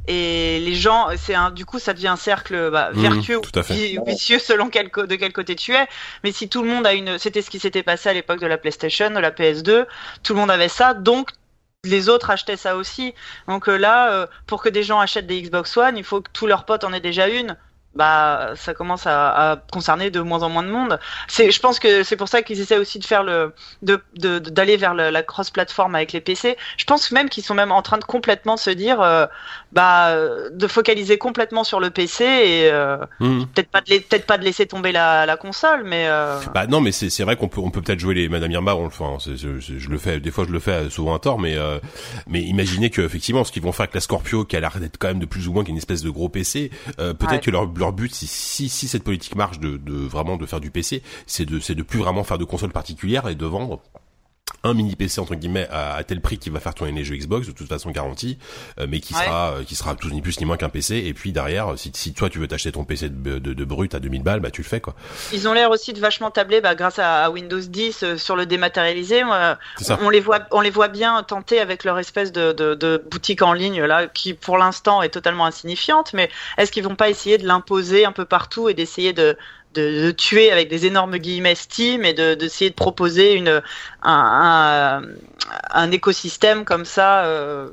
et 0.08 0.60
les 0.60 0.76
gens, 0.76 1.08
c'est 1.18 1.36
un, 1.36 1.52
du 1.52 1.66
coup, 1.66 1.80
ça 1.80 1.94
devient 1.94 2.10
un 2.10 2.16
cercle 2.16 2.70
bah, 2.72 2.92
mmh, 2.94 3.02
vertueux 3.02 3.38
ou 3.38 4.06
vicieux 4.06 4.40
selon 4.40 4.70
quel, 4.70 4.90
de 4.90 5.16
quel 5.16 5.34
côté 5.34 5.56
tu 5.56 5.74
es. 5.74 5.88
Mais 6.24 6.32
si 6.32 6.50
tout 6.50 6.62
le 6.62 6.70
monde 6.70 6.86
a 6.86 6.94
une, 6.94 7.18
c'était 7.18 7.42
ce 7.42 7.50
qui 7.50 7.60
s'était 7.60 7.84
passé 7.84 8.10
à 8.10 8.14
l'époque 8.14 8.40
de 8.40 8.48
la 8.48 8.58
PlayStation, 8.58 9.10
de 9.10 9.20
la 9.20 9.32
PS2, 9.32 9.86
tout 10.24 10.34
le 10.34 10.40
monde 10.40 10.52
avait 10.52 10.70
ça, 10.70 10.94
donc 10.94 11.30
les 11.84 12.10
autres 12.10 12.30
achetaient 12.30 12.58
ça 12.58 12.76
aussi. 12.76 13.14
Donc 13.48 13.70
euh, 13.70 13.78
là, 13.78 14.12
euh, 14.12 14.28
pour 14.48 14.62
que 14.62 14.70
des 14.70 14.84
gens 14.84 15.00
achètent 15.00 15.28
des 15.28 15.42
Xbox 15.42 15.76
One, 15.78 15.98
il 15.98 16.04
faut 16.04 16.22
que 16.22 16.30
tous 16.34 16.48
leurs 16.48 16.66
potes 16.66 16.84
en 16.84 16.94
aient 16.94 17.00
déjà 17.00 17.28
une 17.28 17.58
bah 17.96 18.52
ça 18.56 18.74
commence 18.74 19.08
à, 19.08 19.52
à, 19.52 19.56
concerner 19.56 20.12
de 20.12 20.20
moins 20.20 20.44
en 20.44 20.50
moins 20.50 20.64
de 20.64 20.70
monde. 20.70 21.00
C'est, 21.28 21.50
je 21.50 21.60
pense 21.60 21.80
que 21.80 22.04
c'est 22.04 22.18
pour 22.18 22.28
ça 22.28 22.42
qu'ils 22.42 22.60
essaient 22.60 22.78
aussi 22.78 23.00
de 23.00 23.06
faire 23.06 23.24
le, 23.24 23.54
de, 23.82 24.02
d'aller 24.40 24.78
vers 24.78 24.94
la 24.94 25.24
cross-platform 25.24 25.96
avec 25.96 26.12
les 26.12 26.22
PC. 26.22 26.58
Je 26.78 26.84
pense 26.84 27.12
même 27.12 27.30
qu'ils 27.30 27.44
sont 27.44 27.54
même 27.54 27.72
en 27.72 27.82
train 27.82 27.98
de 27.98 28.04
complètement 28.04 28.58
se 28.58 28.70
dire, 28.70 29.02
euh, 29.02 29.26
bah, 29.76 30.16
de 30.52 30.68
focaliser 30.68 31.18
complètement 31.18 31.66
sur 31.66 31.82
le 31.82 31.90
PC 31.90 32.24
et 32.24 32.70
euh, 32.72 32.98
mmh. 33.20 33.44
peut-être 33.54 33.70
pas 33.70 33.82
de 33.82 33.98
peut-être 33.98 34.26
pas 34.26 34.38
de 34.38 34.44
laisser 34.44 34.66
tomber 34.66 34.94
la, 34.94 35.26
la 35.26 35.36
console, 35.36 35.84
mais. 35.86 36.06
Euh... 36.08 36.40
Bah 36.54 36.66
non, 36.66 36.80
mais 36.80 36.94
c'est, 36.94 37.24
vrai 37.24 37.36
qu'on 37.36 37.50
peut 37.50 37.60
on 37.60 37.72
peut 37.72 37.82
peut-être 37.82 38.00
jouer 38.00 38.16
les 38.16 38.30
Madame 38.30 38.52
Irma. 38.52 38.74
On 38.76 38.86
le 38.86 38.90
fait, 38.90 39.04
hein, 39.04 39.18
je, 39.20 39.60
je, 39.60 39.90
le 39.90 39.98
fais 39.98 40.20
des 40.22 40.32
fois, 40.32 40.46
je 40.48 40.52
le 40.54 40.60
fais 40.60 40.90
souvent 40.90 41.14
à 41.14 41.20
tort, 41.20 41.40
mais 41.40 41.58
euh, 41.58 41.80
mais 42.28 42.42
imaginez 42.42 42.90
que 42.90 43.02
effectivement, 43.02 43.44
ce 43.44 43.52
qu'ils 43.52 43.64
vont 43.64 43.74
faire 43.74 43.84
avec 43.84 43.96
la 43.96 44.02
Scorpio, 44.02 44.46
qui 44.46 44.56
a 44.56 44.62
l'air 44.62 44.80
d'être 44.80 44.98
quand 44.98 45.10
même 45.10 45.20
de 45.20 45.26
plus 45.26 45.50
ou 45.50 45.54
moins 45.54 45.66
qu'une 45.66 45.78
espèce 45.78 46.02
de 46.02 46.10
gros 46.10 46.30
PC, 46.30 46.72
euh, 47.00 47.14
peut-être 47.14 47.44
que 47.44 47.52
leur 47.52 47.66
leur 47.76 47.92
but, 47.92 48.14
si, 48.14 48.28
si, 48.28 48.70
si 48.70 48.88
cette 48.88 49.04
politique 49.04 49.36
marche 49.36 49.60
de, 49.60 49.78
de 49.78 49.94
vraiment 49.94 50.38
de 50.38 50.46
faire 50.46 50.62
du 50.62 50.72
PC, 50.72 51.04
c'est 51.28 51.46
de, 51.46 51.60
c'est 51.60 51.76
de 51.76 51.84
plus 51.84 52.00
vraiment 52.00 52.24
faire 52.24 52.38
de 52.38 52.46
consoles 52.46 52.72
particulières 52.72 53.28
et 53.28 53.36
de 53.36 53.46
vendre 53.46 53.82
un 54.66 54.74
mini 54.74 54.96
PC 54.96 55.22
entre 55.22 55.36
guillemets 55.36 55.68
à, 55.72 56.04
tel 56.04 56.22
prix 56.22 56.38
qui 56.38 56.50
va 56.50 56.60
faire 56.60 56.74
tourner 56.74 56.92
les 56.92 57.04
jeux 57.04 57.16
Xbox 57.16 57.48
de 57.48 57.52
toute 57.52 57.70
façon 57.70 57.92
garantie 57.92 58.38
euh, 58.80 58.88
mais 58.90 59.00
qui 59.00 59.14
sera 59.14 59.52
euh, 59.52 59.64
qui 59.64 59.76
sera 59.76 59.96
tout 59.96 60.10
ni 60.10 60.22
plus 60.22 60.40
ni 60.40 60.46
moins 60.46 60.58
qu'un 60.58 60.70
PC 60.70 60.98
et 60.98 61.14
puis 61.14 61.32
derrière 61.32 61.78
si, 61.78 61.92
si 61.94 62.14
toi 62.14 62.30
tu 62.30 62.40
veux 62.40 62.48
t'acheter 62.48 62.72
ton 62.72 62.84
PC 62.84 63.10
de, 63.10 63.38
de, 63.38 63.54
de, 63.54 63.66
brut 63.66 63.94
à 63.94 64.00
2000 64.00 64.24
balles 64.24 64.40
bah 64.40 64.52
tu 64.52 64.62
le 64.62 64.68
fais 64.68 64.82
quoi. 64.82 64.96
Ils 65.32 65.48
ont 65.48 65.54
l'air 65.54 65.70
aussi 65.70 65.94
de 65.94 66.00
vachement 66.00 66.32
tabler 66.32 66.62
bah, 66.62 66.74
grâce 66.76 67.00
à, 67.00 67.30
Windows 67.30 67.60
10 67.60 68.04
euh, 68.04 68.18
sur 68.18 68.36
le 68.36 68.46
dématérialisé. 68.46 69.24
On, 69.24 70.10
les 70.10 70.20
voit 70.20 70.40
on 70.52 70.62
les 70.62 70.72
voit 70.72 70.88
bien 70.88 71.22
tenter 71.24 71.60
avec 71.60 71.84
leur 71.84 72.00
espèce 72.00 72.32
de, 72.32 72.52
de, 72.52 73.04
boutique 73.12 73.42
en 73.44 73.54
ligne 73.54 73.84
là 73.84 74.08
qui 74.08 74.34
pour 74.34 74.58
l'instant 74.58 75.02
est 75.02 75.10
totalement 75.10 75.46
insignifiante 75.46 76.14
mais 76.14 76.30
est-ce 76.58 76.72
qu'ils 76.72 76.84
vont 76.84 76.96
pas 76.96 77.10
essayer 77.10 77.38
de 77.38 77.46
l'imposer 77.46 78.06
un 78.06 78.12
peu 78.12 78.26
partout 78.26 78.68
et 78.68 78.74
d'essayer 78.74 79.14
de 79.14 79.38
de, 79.76 80.12
tuer 80.12 80.52
avec 80.52 80.70
des 80.70 80.86
énormes 80.86 81.18
guillemets 81.18 81.56
Steam 81.56 82.06
et 82.06 82.14
d'essayer 82.14 82.70
de, 82.70 82.76
proposer 82.76 83.34
une, 83.34 83.62
un, 84.04 85.02
un, 85.72 85.92
écosystème 85.92 86.66
comme 86.66 86.86
ça 86.86 87.26
euh, 87.26 87.70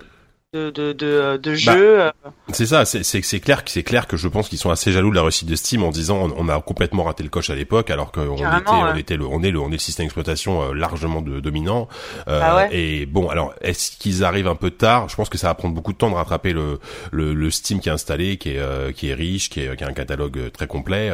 de, 0.52 0.68
de, 0.70 0.92
de, 0.92 1.38
de 1.38 1.50
bah, 1.50 1.56
jeux. 1.56 2.10
c'est 2.52 2.66
ça, 2.66 2.84
c'est, 2.84 3.02
c'est, 3.02 3.40
clair, 3.40 3.62
c'est 3.64 3.82
clair 3.82 4.06
que 4.06 4.18
je 4.18 4.28
pense 4.28 4.50
qu'ils 4.50 4.58
sont 4.58 4.70
assez 4.70 4.92
jaloux 4.92 5.08
de 5.08 5.14
la 5.14 5.22
réussite 5.22 5.48
de 5.48 5.56
Steam 5.56 5.82
en 5.82 5.90
disant 5.90 6.28
on, 6.36 6.48
a 6.50 6.60
complètement 6.60 7.04
raté 7.04 7.22
le 7.22 7.30
coche 7.30 7.48
à 7.48 7.54
l'époque 7.54 7.88
alors 7.88 8.12
qu'on 8.12 8.36
était, 8.36 8.70
on 8.70 8.94
était 8.94 9.16
le, 9.16 9.24
on 9.24 9.42
est 9.42 9.50
le, 9.50 9.58
on 9.60 9.68
est 9.68 9.72
le 9.72 9.78
système 9.78 10.04
d'exploitation 10.04 10.62
euh, 10.62 10.74
largement 10.74 11.22
de, 11.22 11.40
dominant. 11.40 11.88
Euh, 12.28 12.40
ah 12.42 12.68
Et 12.70 13.06
bon, 13.06 13.30
alors 13.30 13.54
est-ce 13.62 13.92
qu'ils 13.96 14.24
arrivent 14.24 14.46
un 14.46 14.54
peu 14.54 14.70
tard? 14.70 15.08
Je 15.08 15.16
pense 15.16 15.30
que 15.30 15.38
ça 15.38 15.46
va 15.46 15.54
prendre 15.54 15.74
beaucoup 15.74 15.94
de 15.94 15.98
temps 15.98 16.10
de 16.10 16.16
rattraper 16.16 16.52
le, 16.52 16.80
le, 17.12 17.32
le 17.32 17.50
Steam 17.50 17.80
qui 17.80 17.88
est 17.88 17.92
installé, 17.92 18.36
qui 18.36 18.50
est, 18.50 18.58
euh, 18.58 18.92
qui 18.92 19.08
est 19.08 19.14
riche, 19.14 19.48
qui, 19.48 19.60
est, 19.60 19.74
qui 19.74 19.84
a 19.84 19.88
un 19.88 19.94
catalogue 19.94 20.50
très 20.52 20.66
complet. 20.66 21.12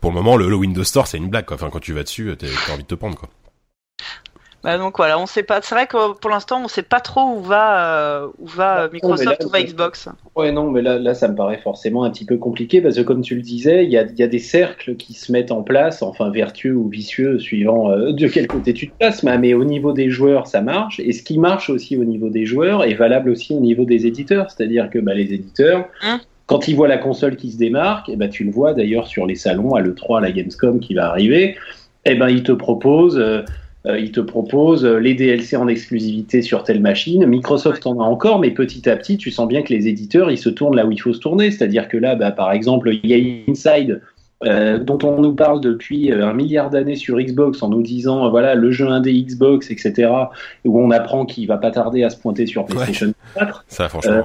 Pour 0.00 0.10
le 0.10 0.16
moment, 0.16 0.36
le, 0.36 0.48
le 0.48 0.56
Windows 0.56 0.82
Store 0.82 1.06
c'est 1.06 1.18
une 1.18 1.28
blague. 1.28 1.44
Quoi. 1.44 1.54
Enfin, 1.54 1.70
quand 1.70 1.80
tu 1.80 1.92
vas 1.92 2.02
dessus, 2.02 2.34
t'as 2.36 2.72
envie 2.72 2.82
de 2.82 2.88
te 2.88 2.96
prendre 2.96 3.16
quoi. 3.16 3.28
Bah 4.62 4.78
donc 4.78 4.96
voilà, 4.96 5.18
on 5.18 5.26
sait 5.26 5.42
pas. 5.42 5.60
C'est 5.62 5.74
vrai 5.74 5.86
que 5.88 6.16
pour 6.16 6.30
l'instant, 6.30 6.62
on 6.64 6.68
sait 6.68 6.84
pas 6.84 7.00
trop 7.00 7.36
où 7.36 7.40
va 7.40 7.96
euh, 7.96 8.28
où 8.38 8.46
va 8.46 8.88
Microsoft, 8.92 9.44
où 9.44 9.48
va 9.48 9.60
Xbox. 9.60 10.08
Ouais, 10.36 10.52
non, 10.52 10.70
mais 10.70 10.82
là, 10.82 10.98
là, 10.98 11.14
ça 11.14 11.26
me 11.26 11.34
paraît 11.34 11.58
forcément 11.58 12.04
un 12.04 12.10
petit 12.10 12.24
peu 12.24 12.36
compliqué 12.36 12.80
parce 12.80 12.94
que 12.94 13.02
comme 13.02 13.22
tu 13.22 13.34
le 13.34 13.42
disais, 13.42 13.84
il 13.84 13.90
y 13.90 13.98
a, 13.98 14.04
y 14.16 14.22
a, 14.22 14.28
des 14.28 14.38
cercles 14.38 14.94
qui 14.94 15.14
se 15.14 15.32
mettent 15.32 15.50
en 15.50 15.62
place, 15.62 16.02
enfin 16.02 16.30
vertueux 16.30 16.76
ou 16.76 16.88
vicieux, 16.88 17.40
suivant 17.40 17.90
euh, 17.90 18.12
de 18.12 18.28
quel 18.28 18.46
côté 18.46 18.72
tu 18.72 18.90
te 18.90 18.96
places. 18.96 19.24
Mais, 19.24 19.54
au 19.54 19.64
niveau 19.64 19.92
des 19.92 20.10
joueurs, 20.10 20.46
ça 20.46 20.60
marche. 20.60 21.00
Et 21.00 21.12
ce 21.12 21.24
qui 21.24 21.38
marche 21.38 21.68
aussi 21.68 21.96
au 21.96 22.04
niveau 22.04 22.28
des 22.28 22.46
joueurs 22.46 22.84
est 22.84 22.94
valable 22.94 23.30
aussi 23.30 23.54
au 23.54 23.60
niveau 23.60 23.84
des 23.84 24.06
éditeurs. 24.06 24.50
C'est-à-dire 24.50 24.90
que 24.90 25.00
bah, 25.00 25.14
les 25.14 25.34
éditeurs, 25.34 25.88
hein 26.02 26.20
quand 26.46 26.68
ils 26.68 26.76
voient 26.76 26.88
la 26.88 26.98
console 26.98 27.36
qui 27.36 27.50
se 27.50 27.56
démarque, 27.56 28.08
et 28.08 28.12
eh 28.12 28.16
ben, 28.16 28.28
tu 28.28 28.44
le 28.44 28.50
vois 28.50 28.74
d'ailleurs 28.74 29.06
sur 29.06 29.26
les 29.26 29.36
salons, 29.36 29.74
à 29.74 29.80
l'E3, 29.80 30.18
à 30.18 30.20
la 30.20 30.32
Gamescom 30.32 30.80
qui 30.80 30.92
va 30.92 31.08
arriver, 31.08 31.56
et 32.04 32.12
eh 32.12 32.14
ben, 32.14 32.28
ils 32.28 32.42
te 32.42 32.52
proposent. 32.52 33.18
Euh, 33.18 33.42
euh, 33.86 33.98
ils 33.98 34.12
te 34.12 34.20
proposent 34.20 34.84
euh, 34.84 34.98
les 34.98 35.14
DLC 35.14 35.56
en 35.56 35.66
exclusivité 35.66 36.40
sur 36.40 36.62
telle 36.62 36.80
machine. 36.80 37.26
Microsoft 37.26 37.86
en 37.86 38.00
a 38.00 38.04
encore, 38.04 38.38
mais 38.38 38.52
petit 38.52 38.88
à 38.88 38.96
petit, 38.96 39.16
tu 39.16 39.30
sens 39.30 39.48
bien 39.48 39.62
que 39.62 39.72
les 39.72 39.88
éditeurs, 39.88 40.30
ils 40.30 40.38
se 40.38 40.48
tournent 40.48 40.76
là 40.76 40.86
où 40.86 40.92
il 40.92 41.00
faut 41.00 41.12
se 41.12 41.18
tourner. 41.18 41.50
C'est-à-dire 41.50 41.88
que 41.88 41.96
là, 41.96 42.14
bah, 42.14 42.30
par 42.30 42.52
exemple, 42.52 42.94
il 43.02 43.10
y 43.10 43.14
a 43.14 43.50
Inside, 43.50 44.00
euh, 44.44 44.78
dont 44.78 44.98
on 45.02 45.20
nous 45.20 45.34
parle 45.34 45.60
depuis 45.60 46.12
un 46.12 46.32
milliard 46.32 46.70
d'années 46.70 46.96
sur 46.96 47.18
Xbox 47.18 47.62
en 47.62 47.68
nous 47.68 47.82
disant 47.82 48.28
voilà 48.28 48.56
le 48.56 48.72
jeu 48.72 48.88
indé 48.88 49.12
Xbox 49.12 49.70
etc 49.70 50.10
où 50.64 50.80
on 50.80 50.90
apprend 50.90 51.26
qu'il 51.26 51.46
va 51.46 51.58
pas 51.58 51.70
tarder 51.70 52.02
à 52.02 52.10
se 52.10 52.16
pointer 52.16 52.46
sur 52.46 52.64
PlayStation 52.64 53.12
4 53.36 53.64
ça 53.68 53.88
franchement 53.88 54.24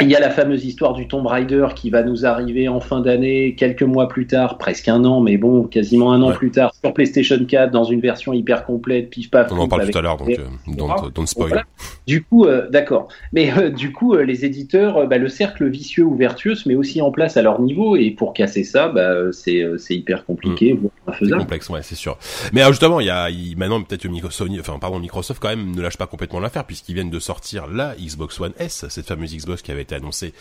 il 0.00 0.10
y 0.10 0.16
a 0.16 0.20
la 0.20 0.30
fameuse 0.30 0.64
histoire 0.64 0.92
du 0.92 1.06
Tomb 1.06 1.26
Raider 1.26 1.68
qui 1.76 1.88
va 1.90 2.02
nous 2.02 2.26
arriver 2.26 2.68
en 2.68 2.80
fin 2.80 3.00
d'année, 3.00 3.54
quelques 3.54 3.82
mois 3.82 4.08
plus 4.08 4.26
tard, 4.26 4.58
presque 4.58 4.88
un 4.88 5.04
an, 5.04 5.20
mais 5.20 5.36
bon, 5.36 5.64
quasiment 5.64 6.12
un 6.12 6.20
an 6.22 6.32
plus 6.32 6.50
tard, 6.50 6.74
sur 6.74 6.92
PlayStation 6.92 7.38
4, 7.44 7.70
dans 7.70 7.84
une 7.84 8.00
version 8.00 8.32
hyper 8.32 8.64
complète, 8.64 9.10
pif 9.10 9.30
paf. 9.30 9.52
On 9.52 9.58
en 9.58 9.68
parle 9.68 9.88
tout 9.88 9.98
à 9.98 10.02
l'heure, 10.02 10.16
donc 10.16 10.30
euh, 10.30 11.10
don't, 11.14 11.26
spoil. 11.26 11.64
Du 12.06 12.24
coup, 12.24 12.44
euh, 12.44 12.68
d'accord. 12.70 13.08
Mais 13.32 13.52
euh, 13.56 13.70
du 13.70 13.92
coup, 13.92 14.16
les 14.16 14.44
éditeurs, 14.44 15.06
bah, 15.06 15.18
le 15.18 15.28
cercle 15.28 15.68
vicieux 15.68 16.04
ou 16.04 16.16
vertueux 16.16 16.56
se 16.56 16.68
met 16.68 16.74
aussi 16.74 17.00
en 17.00 17.12
place 17.12 17.36
à 17.36 17.42
leur 17.42 17.60
niveau, 17.60 17.96
et 17.96 18.10
pour 18.10 18.32
casser 18.32 18.64
ça, 18.64 18.88
bah, 18.88 19.32
c'est 19.32 19.64
hyper 19.90 20.24
compliqué, 20.24 20.74
mm. 20.74 20.88
C'est 21.20 21.30
complexe, 21.30 21.68
ouais, 21.68 21.82
c'est 21.82 21.94
sûr. 21.94 22.18
Mais 22.52 22.64
justement, 22.64 22.98
il 22.98 23.06
y 23.06 23.10
a 23.10 23.28
maintenant 23.56 23.80
peut-être 23.82 24.02
que 24.02 24.08
Microsoft, 24.08 24.50
enfin 24.58 24.78
pardon, 24.80 24.98
Microsoft 24.98 25.40
quand 25.40 25.50
même 25.50 25.74
ne 25.74 25.80
lâche 25.80 25.96
pas 25.96 26.06
complètement 26.06 26.40
l'affaire 26.40 26.64
puisqu'ils 26.64 26.94
viennent 26.94 27.10
de 27.10 27.18
sortir 27.18 27.66
la 27.68 27.94
Xbox 27.94 28.40
One 28.40 28.52
S, 28.58 28.86
cette 28.88 29.06
fameuse 29.06 29.36
Xbox 29.36 29.62
qui 29.62 29.70
avait 29.70 29.83
été 29.84 29.94
annoncé 29.94 30.34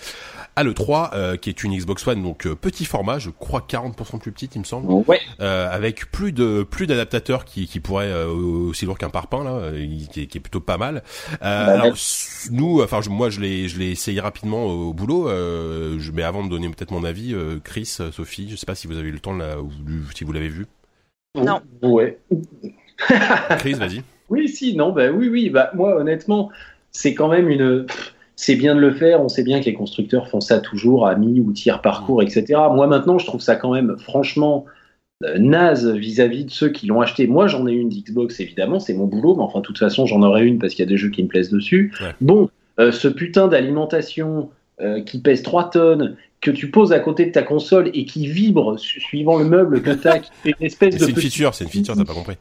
à 0.55 0.63
l'E3, 0.63 1.09
euh, 1.13 1.37
qui 1.37 1.49
est 1.49 1.63
une 1.63 1.75
Xbox 1.75 2.05
One, 2.07 2.21
donc 2.21 2.45
euh, 2.45 2.55
petit 2.55 2.85
format, 2.85 3.17
je 3.17 3.29
crois 3.29 3.65
40% 3.67 4.19
plus 4.19 4.31
petite, 4.31 4.55
il 4.55 4.59
me 4.59 4.63
semble, 4.63 4.91
ouais. 5.07 5.19
euh, 5.39 5.67
avec 5.71 6.11
plus 6.11 6.31
de 6.31 6.63
plus 6.63 6.85
d'adaptateurs 6.85 7.45
qui, 7.45 7.67
qui 7.67 7.79
pourraient 7.79 8.11
euh, 8.11 8.27
aussi 8.27 8.85
lourd 8.85 8.97
qu'un 8.97 9.09
parpaing 9.09 9.43
là, 9.43 9.71
qui, 10.11 10.27
qui, 10.27 10.37
est 10.37 10.41
plutôt 10.41 10.59
pas 10.59 10.77
mal. 10.77 11.03
Bah, 11.41 11.81
alors, 11.81 11.95
nous, 12.51 12.81
enfin 12.81 12.99
moi 13.09 13.29
je 13.29 13.39
l'ai 13.39 13.67
je 13.67 13.79
l'ai 13.79 13.91
essayé 13.91 14.19
rapidement 14.19 14.65
au 14.65 14.93
boulot, 14.93 15.27
je, 15.29 16.11
mais 16.11 16.23
avant 16.23 16.43
de 16.43 16.49
donner 16.49 16.69
peut-être 16.69 16.91
mon 16.91 17.03
avis, 17.03 17.35
Chris, 17.63 17.97
Sophie, 18.11 18.49
je 18.49 18.55
sais 18.55 18.65
pas 18.65 18.75
si 18.75 18.87
vous 18.87 18.97
avez 18.97 19.09
eu 19.09 19.13
le 19.13 19.19
temps 19.19 19.33
là, 19.33 19.59
ou 19.59 19.71
si 20.15 20.23
vous 20.23 20.33
l'avez 20.33 20.49
vu. 20.49 20.67
Non. 21.35 21.61
Ouais. 21.81 22.19
Chris, 23.57 23.73
vas-y. 23.73 24.03
Oui, 24.29 24.47
si, 24.49 24.75
non, 24.75 24.91
bah 24.91 25.11
oui, 25.11 25.29
oui, 25.29 25.49
bah 25.49 25.71
moi 25.73 25.95
honnêtement, 25.95 26.49
c'est 26.91 27.13
quand 27.13 27.27
même 27.27 27.49
une 27.49 27.87
c'est 28.35 28.55
bien 28.55 28.75
de 28.75 28.79
le 28.79 28.91
faire. 28.91 29.21
On 29.21 29.29
sait 29.29 29.43
bien 29.43 29.59
que 29.59 29.65
les 29.65 29.73
constructeurs 29.73 30.27
font 30.27 30.41
ça 30.41 30.59
toujours 30.59 31.07
à 31.07 31.15
mi 31.15 31.39
ou 31.39 31.51
tiers 31.51 31.81
parcours, 31.81 32.21
mm. 32.21 32.25
etc. 32.25 32.45
Moi 32.71 32.87
maintenant, 32.87 33.17
je 33.17 33.25
trouve 33.25 33.41
ça 33.41 33.55
quand 33.55 33.73
même 33.73 33.95
franchement 33.97 34.65
euh, 35.23 35.37
naze 35.37 35.87
vis-à-vis 35.87 36.45
de 36.45 36.51
ceux 36.51 36.69
qui 36.69 36.87
l'ont 36.87 37.01
acheté. 37.01 37.27
Moi, 37.27 37.47
j'en 37.47 37.67
ai 37.67 37.71
une 37.71 37.89
d'Xbox, 37.89 38.39
évidemment, 38.39 38.79
c'est 38.79 38.93
mon 38.93 39.05
boulot, 39.05 39.35
mais 39.35 39.43
enfin, 39.43 39.59
de 39.59 39.65
toute 39.65 39.77
façon, 39.77 40.05
j'en 40.05 40.21
aurai 40.21 40.45
une 40.45 40.59
parce 40.59 40.73
qu'il 40.73 40.83
y 40.83 40.87
a 40.87 40.89
des 40.89 40.97
jeux 40.97 41.09
qui 41.09 41.23
me 41.23 41.27
plaisent 41.27 41.51
dessus. 41.51 41.93
Bon, 42.19 42.49
euh, 42.79 42.91
ce 42.91 43.07
putain 43.07 43.47
d'alimentation 43.47 44.49
euh, 44.81 45.01
qui 45.01 45.19
pèse 45.19 45.43
3 45.43 45.69
tonnes, 45.69 46.17
que 46.41 46.51
tu 46.51 46.69
poses 46.69 46.91
à 46.91 46.99
côté 46.99 47.25
de 47.25 47.31
ta 47.31 47.43
console 47.43 47.89
et 47.93 48.05
qui 48.05 48.27
vibre 48.27 48.77
suivant 48.77 49.37
le 49.37 49.45
meuble 49.45 49.81
que 49.81 49.91
tu 49.91 50.07
as, 50.07 50.19
qui 50.19 50.31
fait 50.43 50.55
une 50.59 50.65
espèce 50.65 50.95
de. 50.95 51.05
C'est 51.05 51.11
une 51.11 51.15
feature, 51.15 51.53
c'est 51.53 51.63
une 51.65 51.69
feature, 51.69 51.95
t'as 51.95 52.03
pas 52.03 52.13
compris. 52.13 52.35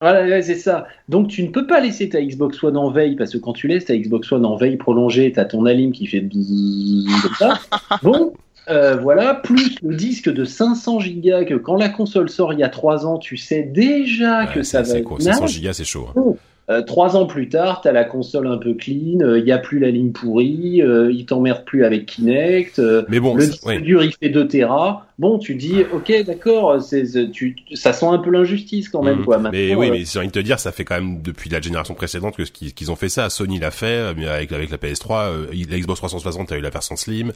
Voilà, 0.00 0.40
c'est 0.40 0.54
ça. 0.54 0.86
Donc 1.08 1.28
tu 1.28 1.42
ne 1.42 1.48
peux 1.48 1.66
pas 1.66 1.80
laisser 1.80 2.08
ta 2.08 2.22
Xbox 2.22 2.62
One 2.64 2.76
en 2.78 2.90
veille 2.90 3.16
parce 3.16 3.32
que 3.32 3.38
quand 3.38 3.52
tu 3.52 3.68
laisses 3.68 3.84
ta 3.84 3.96
Xbox 3.96 4.32
One 4.32 4.46
en 4.46 4.56
veille 4.56 4.76
prolongée, 4.76 5.30
t'as 5.30 5.44
ton 5.44 5.66
alim 5.66 5.92
qui 5.92 6.06
fait 6.06 6.22
comme 6.22 7.34
ça. 7.38 7.60
Bon, 8.02 8.32
euh, 8.68 8.96
voilà, 8.96 9.34
plus 9.34 9.76
le 9.82 9.94
disque 9.96 10.32
de 10.32 10.44
500 10.44 10.98
Go 10.98 11.44
que 11.44 11.54
quand 11.54 11.76
la 11.76 11.88
console 11.88 12.30
sort 12.30 12.52
il 12.52 12.60
y 12.60 12.62
a 12.62 12.68
3 12.68 13.06
ans, 13.06 13.18
tu 13.18 13.36
sais 13.36 13.62
déjà 13.62 14.46
que 14.46 14.62
ça 14.62 14.82
va. 14.82 15.00
Quoi, 15.02 15.20
500 15.20 15.44
Go, 15.62 15.72
c'est 15.72 15.84
chaud. 15.84 16.06
Hein. 16.16 16.34
Euh, 16.70 16.82
trois 16.82 17.16
ans 17.16 17.26
plus 17.26 17.48
tard, 17.48 17.80
tu 17.80 17.88
as 17.88 17.92
la 17.92 18.04
console 18.04 18.46
un 18.46 18.56
peu 18.56 18.74
clean, 18.74 19.18
il 19.18 19.22
euh, 19.22 19.42
n'y 19.42 19.50
a 19.50 19.58
plus 19.58 19.80
la 19.80 19.90
ligne 19.90 20.12
pourrie, 20.12 20.80
euh, 20.82 21.10
il 21.10 21.26
t'emmerde 21.26 21.64
plus 21.64 21.84
avec 21.84 22.06
Kinect, 22.06 22.80
mais 23.08 23.18
bon, 23.18 23.34
le 23.34 23.46
disque 23.46 23.80
dur 23.80 24.04
il 24.04 24.12
fait 24.12 24.28
2 24.28 24.46
Tera. 24.46 25.06
Bon, 25.18 25.38
tu 25.38 25.54
dis, 25.56 25.82
ok, 25.92 26.24
d'accord, 26.24 26.80
ça 26.80 27.92
sent 27.92 28.06
un 28.06 28.18
peu 28.18 28.30
l'injustice 28.30 28.88
quand 28.88 29.02
même, 29.02 29.18
mmh. 29.18 29.24
quoi. 29.24 29.38
mais 29.38 29.74
oui, 29.74 29.90
mais 29.90 30.04
j'ai 30.04 30.18
envie 30.20 30.28
de 30.28 30.32
te 30.32 30.38
dire, 30.38 30.60
ça 30.60 30.70
fait 30.70 30.84
quand 30.84 30.94
même 30.94 31.20
depuis 31.22 31.50
la 31.50 31.60
génération 31.60 31.94
précédente 31.94 32.36
que 32.36 32.44
qu'ils 32.44 32.90
ont 32.90 32.96
fait 32.96 33.10
ça. 33.10 33.28
Sony 33.28 33.58
l'a 33.58 33.70
fait, 33.70 34.14
mais 34.16 34.28
avec, 34.28 34.52
avec 34.52 34.70
la 34.70 34.78
PS3, 34.78 35.50
la 35.70 35.78
Xbox 35.78 35.98
360 35.98 36.52
a 36.52 36.56
eu 36.56 36.60
la 36.60 36.70
version 36.70 36.96
Slim. 36.96 37.32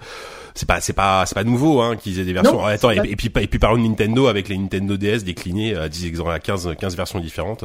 C'est 0.54 0.68
pas, 0.68 0.80
c'est 0.80 0.94
pas, 0.94 1.26
c'est 1.26 1.34
pas 1.34 1.44
nouveau, 1.44 1.80
hein, 1.80 1.96
qu'ils 1.96 2.20
aient 2.20 2.24
des 2.24 2.32
versions. 2.32 2.64
attends, 2.64 2.90
et, 2.90 3.16
puis, 3.16 3.30
et 3.38 3.46
puis 3.48 3.58
par 3.58 3.76
Nintendo 3.76 4.28
avec 4.28 4.48
les 4.48 4.56
Nintendo 4.56 4.96
DS 4.96 5.24
déclinés 5.24 5.74
à 5.74 5.88
10 5.88 6.22
à 6.26 6.38
15, 6.38 6.76
15 6.78 6.96
versions 6.96 7.20
différentes 7.20 7.64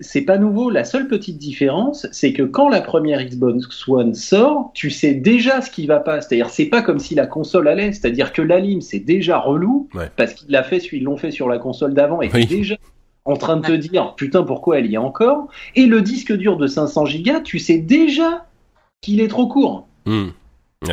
c'est 0.00 0.22
pas 0.22 0.38
nouveau. 0.38 0.70
La 0.70 0.84
seule 0.84 1.08
petite 1.08 1.38
différence, 1.38 2.06
c'est 2.12 2.32
que 2.32 2.42
quand 2.42 2.68
la 2.68 2.80
première 2.80 3.24
Xbox 3.24 3.88
One 3.88 4.14
sort, 4.14 4.70
tu 4.74 4.90
sais 4.90 5.14
déjà 5.14 5.62
ce 5.62 5.70
qui 5.70 5.86
va 5.86 6.00
pas. 6.00 6.20
C'est-à-dire, 6.20 6.50
c'est 6.50 6.66
pas 6.66 6.82
comme 6.82 6.98
si 6.98 7.14
la 7.14 7.26
console 7.26 7.68
allait. 7.68 7.92
C'est-à-dire 7.92 8.32
que 8.32 8.42
la 8.42 8.60
lime, 8.60 8.82
c'est 8.82 8.98
déjà 8.98 9.38
relou 9.38 9.88
parce 10.16 10.34
qu'ils 10.34 10.50
l'a 10.50 10.62
fait, 10.62 10.78
ils 10.92 11.02
l'ont 11.02 11.16
fait 11.16 11.30
sur 11.30 11.48
la 11.48 11.58
console 11.58 11.94
d'avant 11.94 12.20
et 12.20 12.30
oui. 12.32 12.46
déjà 12.46 12.76
en 13.24 13.36
train 13.36 13.56
de 13.56 13.64
te 13.64 13.72
dire 13.72 14.14
putain 14.16 14.42
pourquoi 14.42 14.78
elle 14.78 14.90
y 14.90 14.94
est 14.94 14.98
encore? 14.98 15.48
Et 15.76 15.86
le 15.86 16.02
disque 16.02 16.32
dur 16.32 16.56
de 16.56 16.66
500 16.66 17.04
Go, 17.04 17.40
tu 17.42 17.58
sais 17.58 17.78
déjà 17.78 18.46
qu'il 19.00 19.20
est 19.20 19.28
trop 19.28 19.46
court. 19.46 19.86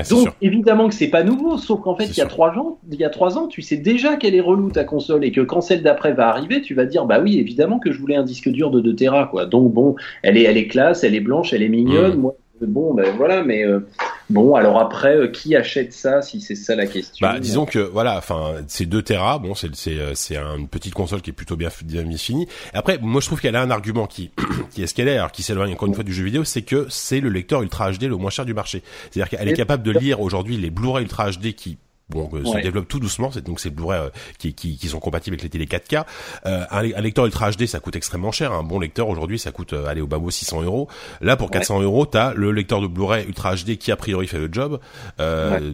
Donc 0.09 0.29
évidemment 0.41 0.87
que 0.87 0.93
c'est 0.93 1.09
pas 1.09 1.23
nouveau, 1.23 1.57
sauf 1.57 1.81
qu'en 1.81 1.95
fait 1.95 2.05
il 2.05 2.17
y 2.17 2.21
a 2.21 2.25
trois 2.25 2.51
ans, 2.57 2.79
il 2.91 2.99
y 2.99 3.03
a 3.03 3.09
trois 3.09 3.37
ans, 3.37 3.47
tu 3.47 3.61
sais 3.61 3.77
déjà 3.77 4.17
qu'elle 4.17 4.35
est 4.35 4.41
relou 4.41 4.69
ta 4.69 4.83
console 4.83 5.23
et 5.25 5.31
que 5.31 5.41
quand 5.41 5.61
celle 5.61 5.81
d'après 5.81 6.13
va 6.13 6.27
arriver, 6.27 6.61
tu 6.61 6.73
vas 6.73 6.85
dire 6.85 7.05
bah 7.05 7.19
oui 7.19 7.39
évidemment 7.39 7.79
que 7.79 7.91
je 7.91 7.99
voulais 7.99 8.15
un 8.15 8.23
disque 8.23 8.49
dur 8.49 8.71
de 8.71 8.81
2 8.81 8.95
Tera 8.95 9.27
quoi. 9.27 9.45
Donc 9.45 9.73
bon, 9.73 9.95
elle 10.21 10.37
est 10.37 10.43
elle 10.43 10.57
est 10.57 10.67
classe, 10.67 11.03
elle 11.03 11.15
est 11.15 11.19
blanche, 11.21 11.53
elle 11.53 11.63
est 11.63 11.69
mignonne. 11.69 12.17
Mm. 12.17 12.21
Moi 12.21 12.35
bon 12.61 12.93
ben 12.93 13.07
voilà 13.15 13.41
mais 13.43 13.63
euh, 13.65 13.87
bon 14.29 14.55
alors 14.55 14.79
après 14.79 15.15
euh, 15.15 15.27
qui 15.27 15.55
achète 15.55 15.93
ça 15.93 16.21
si 16.21 16.41
c'est 16.41 16.55
ça 16.55 16.75
la 16.75 16.85
question 16.85 17.27
bah 17.27 17.39
disons 17.39 17.65
que 17.65 17.79
voilà 17.79 18.17
enfin 18.17 18.55
c'est 18.67 18.85
2 18.85 19.01
Tera 19.01 19.39
bon 19.39 19.55
c'est 19.55 19.75
c'est 19.75 19.99
euh, 19.99 20.13
c'est 20.15 20.37
une 20.37 20.67
petite 20.67 20.93
console 20.93 21.21
qui 21.21 21.29
est 21.29 21.33
plutôt 21.33 21.55
bien 21.55 21.69
bien 21.83 22.05
finie. 22.17 22.47
Après 22.73 22.97
moi 23.01 23.21
je 23.21 23.27
trouve 23.27 23.41
qu'elle 23.41 23.55
a 23.55 23.61
un 23.61 23.71
argument 23.71 24.07
qui 24.07 24.31
qui 24.71 24.83
est 24.83 24.87
ce 24.87 24.93
qu'elle 24.93 25.07
est 25.07 25.17
alors 25.17 25.31
qui 25.31 25.43
s'éloigne 25.43 25.73
encore 25.73 25.87
une 25.87 25.95
fois 25.95 26.03
du 26.03 26.13
jeu 26.13 26.23
vidéo 26.23 26.43
c'est 26.43 26.61
que 26.61 26.87
c'est 26.89 27.19
le 27.19 27.29
lecteur 27.29 27.61
Ultra 27.61 27.91
HD 27.91 28.03
le 28.03 28.17
moins 28.17 28.29
cher 28.29 28.45
du 28.45 28.53
marché. 28.53 28.83
C'est-à-dire 29.11 29.29
qu'elle 29.29 29.47
est 29.47 29.53
capable 29.53 29.83
de 29.83 29.91
lire 29.91 30.21
aujourd'hui 30.21 30.57
les 30.57 30.69
Blu-ray 30.69 31.03
Ultra 31.03 31.31
HD 31.31 31.53
qui 31.53 31.77
bon, 32.09 32.29
euh, 32.33 32.43
se 32.43 32.57
développe 32.61 32.87
tout 32.87 32.99
doucement. 32.99 33.31
C'est 33.31 33.45
donc 33.45 33.59
c'est 33.59 33.69
Blu-ray 33.69 33.99
euh, 33.99 34.09
qui, 34.37 34.53
qui, 34.53 34.77
qui, 34.77 34.87
sont 34.87 34.99
compatibles 34.99 35.35
avec 35.35 35.43
les 35.43 35.49
télé 35.49 35.65
4K. 35.65 36.05
Euh, 36.45 36.65
un, 36.69 37.01
lecteur 37.01 37.25
Ultra 37.25 37.51
HD, 37.51 37.65
ça 37.65 37.79
coûte 37.79 37.95
extrêmement 37.95 38.31
cher. 38.31 38.51
Un 38.51 38.63
bon 38.63 38.79
lecteur 38.79 39.07
aujourd'hui, 39.09 39.39
ça 39.39 39.51
coûte 39.51 39.73
aller 39.73 40.01
au 40.01 40.07
bas 40.07 40.17
mot 40.17 40.29
600 40.29 40.63
euros. 40.63 40.87
Là, 41.21 41.37
pour 41.37 41.51
400 41.51 41.81
euros, 41.81 42.05
t'as 42.05 42.33
le 42.33 42.51
lecteur 42.51 42.81
de 42.81 42.87
Blu-ray 42.87 43.25
Ultra 43.25 43.55
HD 43.55 43.77
qui 43.77 43.91
a 43.91 43.95
priori 43.95 44.27
fait 44.27 44.39
le 44.39 44.49
job. 44.51 44.79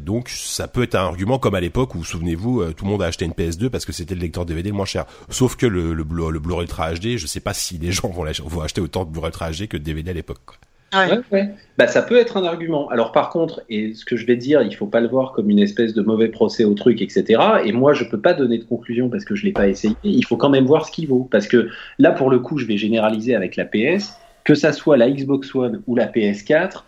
Donc 0.02 0.30
ça 0.30 0.67
peut 0.67 0.84
être 0.84 0.95
un 0.95 1.06
argument 1.06 1.39
comme 1.39 1.56
à 1.56 1.62
l'époque 1.62 1.95
où 1.95 2.04
souvenez-vous, 2.04 2.74
tout 2.74 2.86
le 2.86 2.91
monde 2.91 3.04
a 3.04 3.08
acheté 3.08 3.26
une 3.26 3.32
PS2 3.32 3.69
parce 3.69 3.86
que 3.86 3.91
c'était 3.91 4.15
le 4.15 4.21
lecteur 4.21 4.45
DVD 4.45 4.69
le 4.69 4.76
moins 4.76 4.86
cher. 4.86 5.06
Sauf 5.30 5.56
que 5.56 5.65
le, 5.65 5.93
le, 5.93 6.04
le 6.04 6.39
Blu-ray 6.39 6.63
Ultra 6.63 6.93
HD, 6.93 7.17
je 7.17 7.28
sais 7.28 7.39
pas 7.39 7.54
si 7.54 7.78
les 7.78 7.91
gens 7.95 8.10
vont, 8.10 8.26
vont 8.45 8.62
acheter 8.62 8.82
autant 8.82 9.06
de 9.06 9.12
Blu-ray 9.12 9.30
Ultra 9.30 9.52
HD 9.52 9.67
que 9.67 9.78
de 9.78 9.84
DVD 9.84 10.12
à 10.12 10.13
l'époque. 10.13 10.60
Ouais. 10.93 11.50
Bah, 11.78 11.88
ça 11.88 12.02
peut 12.02 12.17
être 12.17 12.38
un 12.38 12.43
argument. 12.43 12.88
Alors 12.89 13.12
par 13.12 13.30
contre, 13.30 13.62
et 13.69 13.93
ce 13.93 14.06
que 14.06 14.15
je 14.15 14.26
vais 14.26 14.38
dire, 14.38 14.62
il 14.62 14.74
faut 14.74 14.86
pas 14.88 15.02
le 15.02 15.08
voir 15.08 15.34
comme 15.34 15.50
une 15.50 15.60
espèce 15.60 15.93
de 15.93 16.02
mauvais 16.02 16.30
procès 16.30 16.63
au 16.63 16.74
truc, 16.74 17.02
etc. 17.02 17.41
Et 17.65 17.71
moi, 17.71 17.93
je 17.93 18.06
peux 18.06 18.19
pas 18.19 18.34
donner 18.34 18.58
de 18.58 18.63
conclusion 18.63 19.10
parce 19.10 19.26
que 19.26 19.36
je 19.36 19.45
l'ai 19.45 19.52
pas 19.52 19.67
essayé. 19.67 19.95
Il 20.04 20.26
faut 20.26 20.38
quand 20.38 20.50
même 20.50 20.65
voir 20.65 20.86
ce 20.86 20.91
qu'il 20.91 21.08
vaut. 21.08 21.28
Parce 21.30 21.48
que 21.48 21.69
là, 22.00 22.12
pour 22.12 22.30
le 22.30 22.39
coup, 22.39 22.58
je 22.58 22.65
vais 22.65 22.78
généraliser 22.78 23.36
avec 23.36 23.56
la 23.56 23.65
PS. 23.65 24.13
Que 24.43 24.54
ça 24.54 24.71
soit 24.74 24.95
la 24.95 25.10
Xbox 25.10 25.56
One 25.56 25.82
ou 25.88 25.95
la 25.95 26.06
PS4, 26.06 26.84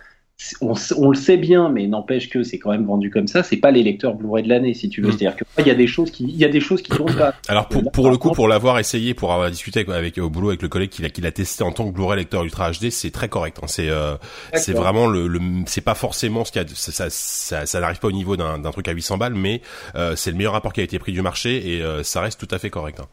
on, 0.61 1.09
le 1.09 1.15
sait 1.15 1.37
bien, 1.37 1.69
mais 1.69 1.87
n'empêche 1.87 2.29
que 2.29 2.43
c'est 2.43 2.59
quand 2.59 2.69
même 2.69 2.85
vendu 2.85 3.09
comme 3.09 3.27
ça. 3.27 3.41
C'est 3.41 3.57
pas 3.57 3.71
les 3.71 3.81
lecteurs 3.81 4.13
Blu-ray 4.13 4.43
de 4.43 4.49
l'année, 4.49 4.73
si 4.75 4.87
tu 4.87 5.01
veux. 5.01 5.09
Mm. 5.09 5.11
C'est-à-dire 5.17 5.35
qu'il 5.35 5.67
y 5.67 5.71
a 5.71 5.75
des 5.75 5.87
choses 5.87 6.11
qui, 6.11 6.25
il 6.25 6.37
y 6.37 6.45
a 6.45 6.49
des 6.49 6.59
choses 6.59 6.81
qui 6.81 6.91
tournent 6.91 7.15
pas. 7.15 7.33
Alors 7.47 7.67
pour, 7.67 7.91
pour 7.91 8.09
le 8.09 8.17
coup, 8.17 8.31
pour 8.31 8.47
l'avoir 8.47 8.77
essayé, 8.77 9.13
pour 9.13 9.33
avoir 9.33 9.49
discuté 9.49 9.85
avec, 9.87 10.17
au 10.19 10.29
boulot 10.29 10.49
avec 10.49 10.61
le 10.61 10.69
collègue 10.69 10.89
qui 10.89 11.01
l'a, 11.01 11.09
qui 11.09 11.21
l'a 11.21 11.31
testé 11.31 11.63
en 11.63 11.71
tant 11.71 11.87
que 11.87 11.93
Blu-ray 11.93 12.17
lecteur 12.17 12.43
Ultra 12.43 12.71
HD, 12.71 12.91
c'est 12.91 13.11
très 13.11 13.29
correct. 13.29 13.57
Hein. 13.61 13.67
C'est, 13.67 13.89
euh, 13.89 14.15
c'est 14.53 14.73
vraiment 14.73 15.07
le, 15.07 15.27
le 15.27 15.39
c'est 15.65 15.81
pas 15.81 15.95
forcément 15.95 16.45
ce 16.45 16.51
qu'il 16.51 16.61
y 16.61 16.65
a, 16.65 16.67
ça, 16.73 17.09
ça, 17.09 17.65
ça, 17.65 17.79
n'arrive 17.79 17.99
pas 17.99 18.07
au 18.07 18.11
niveau 18.11 18.37
d'un, 18.37 18.59
d'un 18.59 18.71
truc 18.71 18.87
à 18.87 18.91
800 18.91 19.17
balles, 19.17 19.33
mais 19.33 19.61
euh, 19.95 20.15
c'est 20.15 20.31
le 20.31 20.37
meilleur 20.37 20.53
rapport 20.53 20.73
qui 20.73 20.81
a 20.81 20.83
été 20.83 20.99
pris 20.99 21.13
du 21.13 21.21
marché 21.21 21.73
et 21.73 21.81
euh, 21.81 22.03
ça 22.03 22.21
reste 22.21 22.39
tout 22.39 22.53
à 22.53 22.59
fait 22.59 22.69
correct. 22.69 22.99
Hein. 22.99 23.07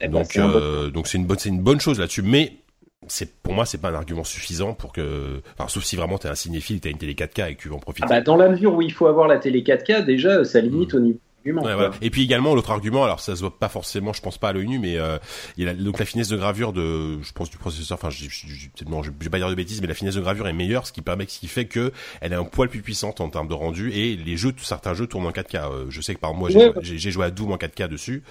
Eh 0.00 0.08
ben, 0.08 0.20
donc, 0.20 0.36
euh, 0.36 0.90
donc 0.90 1.08
c'est 1.08 1.18
une 1.18 1.26
bonne, 1.26 1.38
c'est 1.38 1.48
une 1.48 1.60
bonne 1.60 1.80
chose 1.80 1.98
là-dessus, 1.98 2.22
mais 2.22 2.52
c'est 3.06 3.32
pour 3.42 3.54
moi 3.54 3.64
c'est 3.64 3.78
pas 3.78 3.90
un 3.90 3.94
argument 3.94 4.24
suffisant 4.24 4.74
pour 4.74 4.92
que 4.92 5.40
enfin 5.56 5.68
sauf 5.68 5.84
si 5.84 5.96
vraiment 5.96 6.18
t'es 6.18 6.28
un 6.28 6.34
cinéphile 6.34 6.80
t'as 6.80 6.90
une 6.90 6.98
télé 6.98 7.14
4K 7.14 7.50
et 7.50 7.54
que 7.54 7.62
tu 7.62 7.68
veux 7.68 7.74
en 7.74 7.78
profiter 7.78 8.06
ah 8.10 8.14
bah, 8.16 8.20
dans 8.20 8.36
la 8.36 8.48
mesure 8.48 8.74
où 8.74 8.82
il 8.82 8.92
faut 8.92 9.06
avoir 9.06 9.28
la 9.28 9.38
télé 9.38 9.62
4K 9.62 10.04
déjà 10.04 10.44
ça 10.44 10.60
limite 10.60 10.94
mmh. 10.94 10.96
au 10.96 11.00
niveau 11.00 11.18
et 12.02 12.10
puis 12.10 12.22
également 12.22 12.54
l'autre 12.54 12.70
argument, 12.70 13.04
alors 13.04 13.20
ça 13.20 13.34
se 13.34 13.40
voit 13.40 13.58
pas 13.58 13.68
forcément, 13.68 14.12
je 14.12 14.20
pense 14.20 14.38
pas 14.38 14.50
à 14.50 14.52
l'œil 14.52 14.66
nu, 14.66 14.78
mais 14.78 14.96
euh, 14.96 15.18
il 15.56 15.64
y 15.64 15.68
a 15.68 15.72
la, 15.72 15.78
donc 15.78 15.98
la 15.98 16.04
finesse 16.04 16.28
de 16.28 16.36
gravure 16.36 16.72
de, 16.72 17.20
je 17.22 17.32
pense 17.32 17.50
du 17.50 17.56
processeur. 17.56 17.96
Enfin, 17.96 18.10
je, 18.10 18.28
je, 18.28 18.46
je, 18.46 19.10
vais 19.20 19.30
pas 19.30 19.38
dire 19.38 19.48
de 19.48 19.54
bêtises, 19.54 19.80
mais 19.80 19.86
la 19.86 19.94
finesse 19.94 20.14
de 20.14 20.20
gravure 20.20 20.48
est 20.48 20.52
meilleure, 20.52 20.86
ce 20.86 20.92
qui 20.92 21.02
permet, 21.02 21.26
ce 21.28 21.38
qui 21.38 21.48
fait 21.48 21.66
que 21.66 21.92
elle 22.20 22.32
est 22.32 22.36
un 22.36 22.44
poil 22.44 22.68
plus 22.68 22.82
puissante 22.82 23.20
en 23.20 23.28
termes 23.28 23.48
de 23.48 23.54
rendu 23.54 23.90
et 23.92 24.16
les 24.16 24.36
jeux, 24.36 24.52
certains 24.58 24.94
jeux 24.94 25.06
tournent 25.06 25.26
en 25.26 25.30
4K. 25.30 25.56
Euh, 25.56 25.84
je 25.88 26.00
sais 26.00 26.14
que 26.14 26.20
par 26.20 26.34
moi 26.34 26.50
j'ai 26.80 27.10
joué 27.10 27.24
à 27.24 27.30
Doom 27.30 27.52
en 27.52 27.56
4K 27.56 27.88
dessus, 27.88 28.22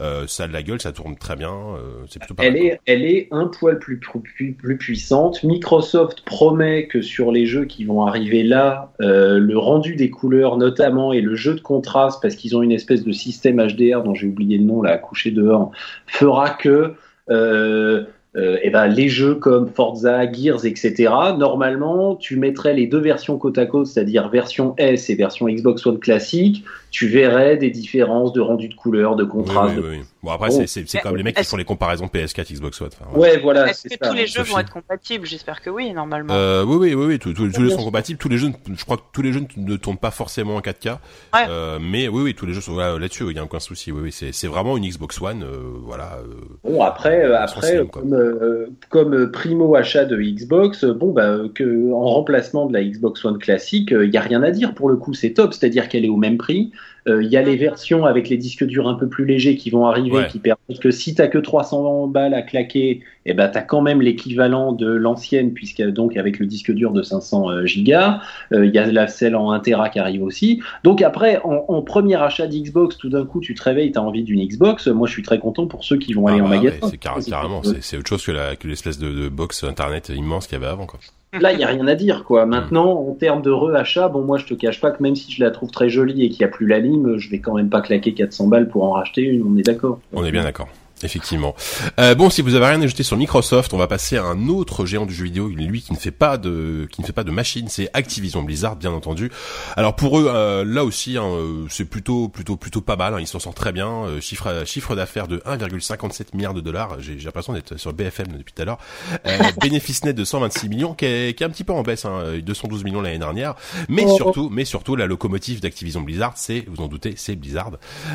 euh, 0.00 0.26
ça 0.26 0.44
a 0.44 0.48
de 0.48 0.52
la 0.52 0.62
gueule, 0.62 0.80
ça 0.80 0.92
tourne 0.92 1.16
très 1.16 1.36
bien. 1.36 1.52
Euh, 1.52 2.04
c'est 2.08 2.18
plutôt 2.18 2.34
pas 2.34 2.44
elle 2.44 2.56
est, 2.56 2.80
elle 2.86 3.04
est 3.04 3.28
un 3.30 3.46
poil 3.46 3.78
plus, 3.78 3.98
plus, 3.98 4.52
plus 4.52 4.76
puissante. 4.76 5.42
Microsoft 5.42 6.22
promet 6.24 6.86
que 6.86 7.02
sur 7.02 7.32
les 7.32 7.46
jeux 7.46 7.64
qui 7.64 7.84
vont 7.84 8.02
arriver 8.02 8.42
là, 8.42 8.92
euh, 9.00 9.38
le 9.38 9.58
rendu 9.58 9.96
des 9.96 10.10
couleurs 10.10 10.56
notamment 10.56 11.12
et 11.12 11.20
le 11.20 11.34
jeu 11.34 11.54
de 11.54 11.60
contraste, 11.60 12.20
parce 12.22 12.36
qu'ils 12.36 12.55
ont 12.55 12.55
une 12.62 12.72
espèce 12.72 13.04
de 13.04 13.12
système 13.12 13.60
HDR 13.60 14.02
dont 14.02 14.14
j'ai 14.14 14.26
oublié 14.26 14.58
le 14.58 14.64
nom 14.64 14.82
là, 14.82 14.98
couché 14.98 15.30
dehors, 15.30 15.72
fera 16.06 16.50
que 16.50 16.94
euh, 17.30 18.04
euh, 18.36 18.58
eh 18.62 18.68
ben, 18.68 18.86
les 18.86 19.08
jeux 19.08 19.34
comme 19.34 19.66
Forza, 19.66 20.30
Gears, 20.30 20.66
etc., 20.66 21.10
normalement, 21.38 22.16
tu 22.16 22.36
mettrais 22.36 22.74
les 22.74 22.86
deux 22.86 22.98
versions 22.98 23.38
côte 23.38 23.56
à 23.56 23.64
côte, 23.64 23.86
c'est-à-dire 23.86 24.28
version 24.28 24.74
S 24.76 25.08
et 25.08 25.14
version 25.14 25.46
Xbox 25.48 25.86
One 25.86 25.98
classique, 25.98 26.62
tu 26.96 27.08
verrais 27.08 27.58
des 27.58 27.68
différences 27.68 28.32
de 28.32 28.40
rendu 28.40 28.68
de 28.68 28.74
couleur, 28.74 29.16
de 29.16 29.24
contraste. 29.24 29.74
Oui, 29.76 29.82
oui, 29.84 29.96
oui. 29.98 30.04
Bon, 30.22 30.30
après, 30.30 30.48
oh. 30.50 30.62
c'est 30.64 31.00
comme 31.02 31.14
les 31.14 31.22
mecs 31.22 31.36
qui 31.36 31.44
font 31.44 31.58
les 31.58 31.64
comparaisons 31.66 32.06
PS4, 32.06 32.50
Xbox 32.54 32.80
One. 32.80 32.88
Enfin, 32.88 33.18
ouais. 33.18 33.36
voilà. 33.36 33.68
Est-ce 33.68 33.86
que 33.86 34.08
tous 34.08 34.14
les 34.14 34.26
jeux 34.26 34.44
vont 34.44 34.58
être 34.58 34.72
compatibles? 34.72 35.26
J'espère 35.26 35.60
que 35.60 35.68
oui, 35.68 35.92
normalement. 35.92 36.32
Euh, 36.32 36.64
oui, 36.64 36.76
oui, 36.76 36.94
oui, 36.94 37.04
oui, 37.04 37.18
tous, 37.18 37.34
les 37.38 37.50
jeux 37.50 37.68
sont 37.68 37.84
compatibles. 37.84 38.18
Tous 38.18 38.30
les 38.30 38.38
jeux, 38.38 38.50
je 38.74 38.82
crois 38.82 38.96
que 38.96 39.02
tous 39.12 39.20
les 39.20 39.34
jeux 39.34 39.42
ne 39.58 39.76
tournent 39.76 39.98
pas 39.98 40.10
forcément 40.10 40.56
en 40.56 40.60
4K. 40.60 40.92
Ouais. 41.34 41.40
Euh, 41.50 41.78
mais 41.78 42.08
oui, 42.08 42.22
oui, 42.22 42.34
tous 42.34 42.46
les 42.46 42.54
jeux 42.54 42.62
sont 42.62 42.78
là-dessus. 42.78 43.24
Il 43.28 43.36
y 43.36 43.38
a 43.38 43.44
aucun 43.44 43.60
souci. 43.60 43.92
Oui, 43.92 44.00
oui, 44.04 44.30
c'est 44.32 44.46
vraiment 44.46 44.78
une 44.78 44.88
Xbox 44.88 45.20
One. 45.20 45.42
Euh, 45.42 45.76
voilà. 45.84 46.18
Euh, 46.22 46.34
bon, 46.64 46.82
après, 46.82 47.26
euh, 47.26 47.38
après, 47.38 47.86
comme, 47.92 48.14
euh, 48.14 48.68
comme 48.88 49.30
primo 49.30 49.74
achat 49.74 50.06
de 50.06 50.16
Xbox, 50.16 50.86
bon, 50.86 51.12
bah, 51.12 51.40
que 51.54 51.92
en 51.92 52.06
remplacement 52.06 52.64
de 52.64 52.72
la 52.72 52.82
Xbox 52.82 53.22
One 53.22 53.38
classique, 53.38 53.90
il 53.92 54.14
y 54.14 54.16
a 54.16 54.22
rien 54.22 54.42
à 54.42 54.50
dire 54.50 54.74
pour 54.74 54.88
le 54.88 54.96
coup. 54.96 55.12
C'est 55.12 55.34
top, 55.34 55.52
c'est-à-dire 55.52 55.90
qu'elle 55.90 56.06
est 56.06 56.08
au 56.08 56.16
même 56.16 56.38
prix. 56.38 56.72
Euh, 57.08 57.22
il 57.22 57.30
y 57.30 57.36
a 57.36 57.42
les 57.42 57.56
versions 57.56 58.04
avec 58.04 58.28
les 58.28 58.36
disques 58.36 58.64
durs 58.64 58.88
un 58.88 58.94
peu 58.94 59.08
plus 59.08 59.24
légers 59.24 59.56
qui 59.56 59.70
vont 59.70 59.86
arriver, 59.86 60.26
qui 60.28 60.40
permettent 60.40 60.80
que 60.80 60.90
si 60.90 61.14
t'as 61.14 61.28
que 61.28 61.38
300 61.38 62.08
balles 62.08 62.34
à 62.34 62.42
claquer, 62.42 63.00
eh 63.26 63.34
ben 63.34 63.48
t'as 63.48 63.62
quand 63.62 63.80
même 63.80 64.02
l'équivalent 64.02 64.72
de 64.72 64.88
l'ancienne, 64.88 65.52
puisque 65.52 65.82
donc 65.82 66.16
avec 66.16 66.40
le 66.40 66.46
disque 66.46 66.72
dur 66.72 66.92
de 66.92 67.02
500 67.02 67.50
euh, 67.50 67.66
gigas, 67.66 68.20
euh, 68.52 68.66
il 68.66 68.74
y 68.74 68.78
a 68.78 68.86
la 68.90 69.06
celle 69.06 69.36
en 69.36 69.52
1 69.52 69.60
Tera 69.60 69.88
qui 69.88 70.00
arrive 70.00 70.22
aussi. 70.22 70.60
Donc 70.82 71.00
après, 71.00 71.40
en, 71.44 71.82
premier 71.82 72.16
achat 72.16 72.48
d'Xbox, 72.48 72.96
tout 72.96 73.08
d'un 73.08 73.24
coup, 73.24 73.40
tu 73.40 73.54
te 73.54 73.62
réveilles, 73.62 73.92
t'as 73.92 74.00
envie 74.00 74.24
d'une 74.24 74.44
Xbox. 74.44 74.88
Moi, 74.88 75.06
je 75.06 75.12
suis 75.12 75.22
très 75.22 75.38
content 75.38 75.66
pour 75.66 75.84
ceux 75.84 75.98
qui 75.98 76.12
vont 76.12 76.26
aller 76.26 76.40
ah 76.40 76.44
en 76.44 76.48
bah 76.48 76.56
magasin. 76.56 76.88
C'est 76.90 76.98
carrément, 76.98 77.62
c'est 77.80 77.96
autre 77.96 78.08
chose 78.08 78.24
que 78.24 78.66
l'espèce 78.66 78.98
de, 78.98 79.12
de 79.12 79.28
box 79.28 79.62
internet 79.62 80.10
immense 80.14 80.48
qu'il 80.48 80.58
y 80.58 80.60
avait 80.60 80.72
avant. 80.72 80.86
Quoi. 80.86 80.98
Là, 81.40 81.52
il 81.52 81.58
n'y 81.58 81.64
a 81.64 81.68
rien 81.68 81.86
à 81.86 81.94
dire, 81.94 82.24
quoi. 82.24 82.46
Maintenant, 82.46 82.90
en 83.08 83.12
termes 83.12 83.42
de 83.42 83.50
reachat, 83.50 84.08
bon, 84.08 84.22
moi, 84.22 84.38
je 84.38 84.46
te 84.46 84.54
cache 84.54 84.80
pas 84.80 84.90
que 84.90 85.02
même 85.02 85.16
si 85.16 85.32
je 85.32 85.42
la 85.44 85.50
trouve 85.50 85.70
très 85.70 85.88
jolie 85.88 86.24
et 86.24 86.28
qu'il 86.28 86.44
n'y 86.44 86.50
a 86.50 86.54
plus 86.54 86.66
la 86.66 86.78
lime, 86.78 87.18
je 87.18 87.30
vais 87.30 87.38
quand 87.38 87.54
même 87.54 87.68
pas 87.68 87.80
claquer 87.80 88.14
400 88.14 88.48
balles 88.48 88.68
pour 88.68 88.84
en 88.84 88.92
racheter 88.92 89.22
une, 89.22 89.42
on 89.42 89.56
est 89.56 89.62
d'accord. 89.62 90.00
On 90.12 90.24
est 90.24 90.32
bien 90.32 90.44
d'accord. 90.44 90.68
Effectivement. 91.02 91.54
Euh, 92.00 92.14
bon, 92.14 92.30
si 92.30 92.40
vous 92.40 92.54
avez 92.54 92.66
rien 92.66 92.80
à 92.80 92.84
ajouter 92.84 93.02
sur 93.02 93.16
Microsoft, 93.16 93.74
on 93.74 93.78
va 93.78 93.86
passer 93.86 94.16
à 94.16 94.24
un 94.24 94.48
autre 94.48 94.86
géant 94.86 95.04
du 95.04 95.14
jeu 95.14 95.24
vidéo, 95.24 95.48
lui 95.48 95.82
qui 95.82 95.92
ne 95.92 95.98
fait 95.98 96.10
pas 96.10 96.38
de 96.38 96.88
qui 96.90 97.02
ne 97.02 97.06
fait 97.06 97.12
pas 97.12 97.24
de 97.24 97.30
machine, 97.30 97.68
c'est 97.68 97.90
Activision 97.92 98.42
Blizzard, 98.42 98.76
bien 98.76 98.92
entendu. 98.92 99.30
Alors 99.76 99.94
pour 99.94 100.18
eux, 100.18 100.26
euh, 100.28 100.64
là 100.64 100.84
aussi, 100.84 101.18
hein, 101.18 101.26
euh, 101.26 101.66
c'est 101.68 101.84
plutôt 101.84 102.28
plutôt 102.28 102.56
plutôt 102.56 102.80
pas 102.80 102.96
mal. 102.96 103.14
Hein, 103.14 103.20
ils 103.20 103.26
s'en 103.26 103.38
sortent 103.38 103.56
très 103.56 103.72
bien. 103.72 103.88
Euh, 103.88 104.20
chiffre 104.20 104.64
chiffre 104.64 104.96
d'affaires 104.96 105.28
de 105.28 105.38
1,57 105.38 106.34
milliard 106.34 106.54
de 106.54 106.60
dollars. 106.60 106.96
J'ai 107.00 107.16
l'impression 107.16 107.52
d'être 107.52 107.76
sur 107.76 107.92
BFM 107.92 108.28
depuis 108.38 108.54
tout 108.54 108.62
à 108.62 108.64
l'heure. 108.64 108.78
bénéfice 109.60 110.04
net 110.04 110.16
de 110.16 110.24
126 110.24 110.68
millions, 110.68 110.94
qui 110.94 111.04
est, 111.04 111.36
qui 111.36 111.42
est 111.42 111.46
un 111.46 111.50
petit 111.50 111.64
peu 111.64 111.72
en 111.72 111.82
baisse, 111.82 112.04
hein, 112.04 112.38
212 112.42 112.84
millions 112.84 113.02
l'année 113.02 113.18
dernière. 113.18 113.54
Mais 113.88 114.04
oh. 114.06 114.16
surtout, 114.16 114.48
mais 114.50 114.64
surtout, 114.64 114.96
la 114.96 115.06
locomotive 115.06 115.60
d'Activision 115.60 116.00
Blizzard, 116.00 116.32
c'est, 116.36 116.64
vous 116.68 116.82
en 116.82 116.88
doutez, 116.88 117.14
c'est 117.16 117.36
Blizzard. 117.36 117.72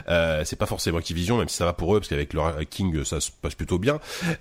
c'est 0.07 0.57
pas 0.57 0.65
forcément 0.65 0.97
Activision, 0.97 1.37
même 1.37 1.49
si 1.49 1.57
ça 1.57 1.65
va 1.65 1.73
pour 1.73 1.95
eux, 1.95 1.99
parce 1.99 2.09
qu'avec 2.09 2.33
leur 2.33 2.57
King, 2.71 3.03
ça 3.03 3.19
se 3.19 3.29
passe 3.29 3.55
plutôt 3.55 3.77
bien. 3.77 3.99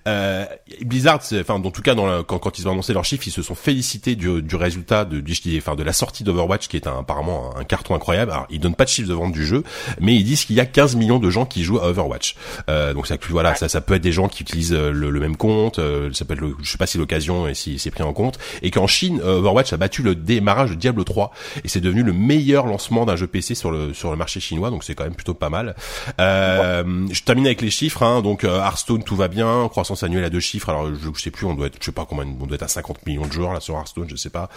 Euh, 0.08 0.44
Blizzard, 0.82 1.20
enfin, 1.34 1.54
en 1.54 1.70
tout 1.70 1.82
cas, 1.82 1.94
dans 1.94 2.22
quand, 2.22 2.38
quand, 2.38 2.58
ils 2.58 2.68
ont 2.68 2.72
annoncé 2.72 2.92
leurs 2.92 3.04
chiffres, 3.04 3.24
ils 3.26 3.32
se 3.32 3.42
sont 3.42 3.54
félicités 3.54 4.16
du, 4.16 4.42
du 4.42 4.56
résultat 4.56 5.04
de, 5.04 5.20
du, 5.20 5.34
enfin, 5.58 5.74
de 5.74 5.82
la 5.82 5.92
sortie 5.92 6.24
d'Overwatch, 6.24 6.68
qui 6.68 6.76
est 6.76 6.86
un, 6.86 7.00
apparemment 7.00 7.56
un 7.56 7.64
carton 7.64 7.94
incroyable. 7.94 8.32
Alors, 8.32 8.46
ils 8.50 8.60
donnent 8.60 8.74
pas 8.74 8.84
de 8.84 8.90
chiffres 8.90 9.08
de 9.08 9.14
vente 9.14 9.32
du 9.32 9.44
jeu, 9.44 9.64
mais 10.00 10.14
ils 10.14 10.24
disent 10.24 10.44
qu'il 10.44 10.56
y 10.56 10.60
a 10.60 10.66
15 10.66 10.96
millions 10.96 11.18
de 11.18 11.30
gens 11.30 11.46
qui 11.46 11.62
jouent 11.62 11.80
à 11.80 11.88
Overwatch. 11.88 12.36
Euh, 12.68 12.94
donc 12.94 13.06
ça, 13.06 13.16
voilà, 13.28 13.54
ça, 13.54 13.68
ça 13.68 13.80
peut 13.80 13.94
être 13.94 14.02
des 14.02 14.12
gens 14.12 14.28
qui 14.28 14.42
utilisent 14.42 14.72
euh, 14.72 14.92
le, 14.92 15.10
le 15.10 15.20
même 15.20 15.36
compte. 15.36 15.78
Euh, 15.78 16.10
ça 16.12 16.24
peut 16.24 16.34
être, 16.34 16.40
le, 16.40 16.56
je 16.62 16.70
sais 16.70 16.78
pas 16.78 16.86
si 16.86 16.98
l'occasion 16.98 17.48
et 17.48 17.54
si 17.54 17.78
c'est 17.78 17.90
pris 17.90 18.02
en 18.02 18.12
compte. 18.12 18.38
Et 18.62 18.70
qu'en 18.70 18.86
Chine, 18.86 19.20
euh, 19.24 19.38
Overwatch 19.38 19.72
a 19.72 19.76
battu 19.76 20.02
le 20.02 20.14
démarrage 20.14 20.70
de 20.70 20.74
Diablo 20.76 21.04
3 21.04 21.32
et 21.64 21.68
c'est 21.68 21.80
devenu 21.80 22.02
le 22.02 22.12
meilleur 22.12 22.66
lancement 22.66 23.06
d'un 23.06 23.16
jeu 23.16 23.26
PC 23.26 23.54
sur 23.54 23.70
le 23.70 23.92
sur 23.94 24.10
le 24.10 24.16
marché 24.16 24.40
chinois. 24.40 24.70
Donc 24.70 24.84
c'est 24.84 24.94
quand 24.94 25.04
même 25.04 25.14
plutôt 25.14 25.34
pas 25.34 25.50
mal. 25.50 25.74
Euh, 26.20 27.06
je 27.10 27.22
termine 27.22 27.46
avec 27.46 27.60
les 27.62 27.70
chiffres. 27.70 28.02
Hein, 28.02 28.19
donc 28.22 28.44
Hearthstone, 28.44 29.02
tout 29.02 29.16
va 29.16 29.28
bien, 29.28 29.68
croissance 29.68 30.02
annuelle 30.02 30.24
à 30.24 30.30
deux 30.30 30.40
chiffres. 30.40 30.68
Alors 30.68 30.88
je, 30.94 31.08
je 31.14 31.20
sais 31.20 31.30
plus, 31.30 31.46
on 31.46 31.54
doit 31.54 31.66
être, 31.66 31.76
je 31.80 31.86
sais 31.86 31.92
pas 31.92 32.04
comment, 32.04 32.22
on 32.22 32.46
doit 32.46 32.54
être 32.54 32.62
à 32.62 32.68
50 32.68 33.06
millions 33.06 33.26
de 33.26 33.32
joueurs 33.32 33.52
là 33.52 33.60
sur 33.60 33.74
Hearthstone, 33.74 34.08
je 34.08 34.16
sais 34.16 34.30
pas. 34.30 34.48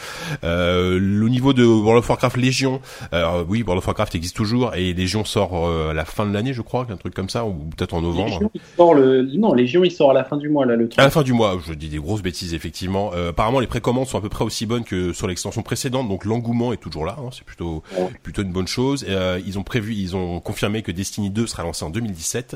Euh, 0.43 0.99
le 0.99 1.29
niveau 1.29 1.53
de 1.53 1.65
World 1.65 1.99
of 1.99 2.09
Warcraft 2.09 2.37
Légion, 2.37 2.81
euh, 3.13 3.43
oui, 3.47 3.63
World 3.63 3.79
of 3.79 3.87
Warcraft 3.87 4.15
existe 4.15 4.35
toujours 4.35 4.73
et 4.75 4.93
Légion 4.93 5.25
sort 5.25 5.67
euh, 5.67 5.91
à 5.91 5.93
la 5.93 6.05
fin 6.05 6.25
de 6.25 6.33
l'année, 6.33 6.53
je 6.53 6.61
crois, 6.61 6.85
un 6.89 6.97
truc 6.97 7.13
comme 7.13 7.29
ça, 7.29 7.45
ou 7.45 7.53
peut-être 7.75 7.93
en 7.93 8.01
novembre. 8.01 8.33
Légion, 8.33 8.51
il 8.53 8.61
sort 8.77 8.93
le, 8.93 9.23
non, 9.37 9.53
Légion, 9.53 9.83
il 9.83 9.91
sort 9.91 10.11
à 10.11 10.13
la 10.13 10.23
fin 10.23 10.37
du 10.37 10.49
mois 10.49 10.65
là, 10.65 10.75
le. 10.75 10.89
À 10.97 11.03
la 11.03 11.09
fin 11.09 11.23
du 11.23 11.33
mois, 11.33 11.59
je 11.65 11.73
dis 11.73 11.89
des 11.89 11.97
grosses 11.97 12.21
bêtises 12.21 12.53
effectivement. 12.53 13.11
Euh, 13.13 13.29
apparemment, 13.29 13.59
les 13.59 13.67
précommandes 13.67 14.07
sont 14.07 14.17
à 14.17 14.21
peu 14.21 14.29
près 14.29 14.43
aussi 14.43 14.65
bonnes 14.65 14.83
que 14.83 15.13
sur 15.13 15.27
l'extension 15.27 15.61
précédente, 15.61 16.07
donc 16.07 16.25
l'engouement 16.25 16.73
est 16.73 16.77
toujours 16.77 17.05
là. 17.05 17.17
Hein, 17.19 17.29
c'est 17.31 17.43
plutôt, 17.43 17.83
plutôt 18.21 18.41
une 18.41 18.51
bonne 18.51 18.67
chose. 18.67 19.05
Euh, 19.07 19.39
ils 19.45 19.59
ont 19.59 19.63
prévu, 19.63 19.93
ils 19.93 20.15
ont 20.15 20.39
confirmé 20.39 20.81
que 20.81 20.91
Destiny 20.91 21.29
2 21.29 21.47
sera 21.47 21.63
lancé 21.63 21.85
en 21.85 21.89
2017. 21.89 22.55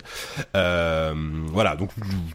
Voilà, 1.47 1.75
donc 1.75 1.91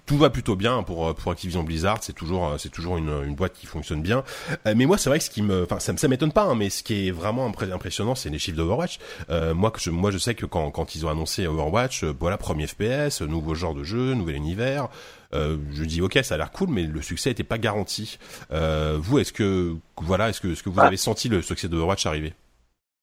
tout 0.06 0.18
va 0.18 0.30
plutôt 0.30 0.56
bien 0.56 0.82
pour 0.82 1.14
pour 1.14 1.32
Activision 1.32 1.62
Blizzard. 1.62 1.98
C'est 2.00 2.12
toujours 2.12 2.54
c'est 2.58 2.70
toujours 2.70 2.98
une, 2.98 3.24
une 3.24 3.34
boîte 3.34 3.52
qui 3.54 3.66
fonctionne 3.66 4.02
bien. 4.02 4.24
Euh, 4.66 4.74
mais 4.76 4.86
moi, 4.86 4.98
c'est 4.98 5.08
vrai 5.08 5.18
que 5.18 5.24
ce 5.24 5.30
qui 5.30 5.42
me, 5.42 5.64
enfin, 5.64 5.78
ça, 5.78 5.96
ça 5.96 6.08
m'étonne 6.08 6.32
pas, 6.32 6.44
hein, 6.44 6.54
mais 6.54 6.70
ce 6.70 6.82
qui 6.82 7.08
est 7.08 7.10
vraiment 7.10 7.46
impressionnant, 7.46 8.14
c'est 8.14 8.30
les 8.30 8.38
chiffres 8.38 8.56
d'Overwatch. 8.56 8.98
Euh, 9.30 9.54
moi, 9.54 9.70
que 9.70 9.80
je, 9.80 9.90
moi, 9.90 10.10
je 10.10 10.18
sais 10.18 10.34
que 10.34 10.46
quand 10.46 10.70
quand 10.70 10.94
ils 10.94 11.06
ont 11.06 11.08
annoncé 11.08 11.46
Overwatch, 11.46 12.04
euh, 12.04 12.14
voilà, 12.18 12.38
premier 12.38 12.66
FPS, 12.66 13.22
nouveau 13.22 13.54
genre 13.54 13.74
de 13.74 13.84
jeu, 13.84 14.14
nouvel 14.14 14.36
univers. 14.36 14.88
Euh, 15.34 15.56
je 15.72 15.84
dis 15.84 16.02
ok, 16.02 16.18
ça 16.22 16.34
a 16.34 16.38
l'air 16.38 16.50
cool, 16.50 16.68
mais 16.68 16.82
le 16.82 17.00
succès 17.00 17.30
n'était 17.30 17.42
pas 17.44 17.58
garanti. 17.58 18.18
Euh, 18.52 18.98
vous, 19.00 19.18
est-ce 19.18 19.32
que 19.32 19.74
voilà, 19.96 20.28
est-ce 20.28 20.40
que 20.40 20.48
est-ce 20.48 20.62
que 20.62 20.68
vous 20.68 20.80
ah. 20.80 20.86
avez 20.86 20.96
senti 20.96 21.28
le 21.28 21.40
succès 21.42 21.68
d'Overwatch 21.68 22.04
arriver? 22.06 22.34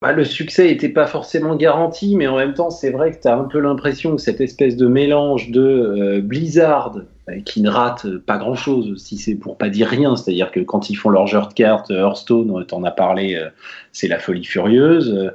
Bah, 0.01 0.13
le 0.13 0.23
succès 0.23 0.67
n'était 0.67 0.87
pas 0.87 1.07
forcément 1.07 1.57
garanti, 1.57 2.15
mais 2.15 2.25
en 2.25 2.37
même 2.37 2.53
temps, 2.53 2.69
c'est 2.69 2.89
vrai 2.89 3.11
que 3.11 3.21
tu 3.21 3.27
as 3.27 3.35
un 3.35 3.43
peu 3.43 3.59
l'impression 3.59 4.15
que 4.15 4.21
cette 4.21 4.39
espèce 4.39 4.77
de 4.77 4.87
mélange 4.87 5.51
de 5.51 5.61
euh, 5.61 6.21
Blizzard, 6.21 6.99
euh, 7.29 7.41
qui 7.41 7.61
ne 7.61 7.69
rate 7.69 8.07
pas 8.19 8.37
grand-chose, 8.37 8.95
si 8.97 9.17
c'est 9.17 9.35
pour 9.35 9.57
pas 9.57 9.67
dire 9.67 9.89
rien, 9.89 10.15
c'est-à-dire 10.15 10.51
que 10.51 10.61
quand 10.61 10.89
ils 10.89 10.95
font 10.95 11.09
leur 11.09 11.27
jeu 11.27 11.41
de 11.41 11.53
cartes, 11.53 11.91
Hearthstone, 11.91 12.65
t'en 12.65 12.85
as 12.85 12.91
parlé, 12.91 13.35
euh, 13.35 13.49
c'est 13.91 14.07
la 14.07 14.19
folie 14.19 14.45
furieuse. 14.45 15.33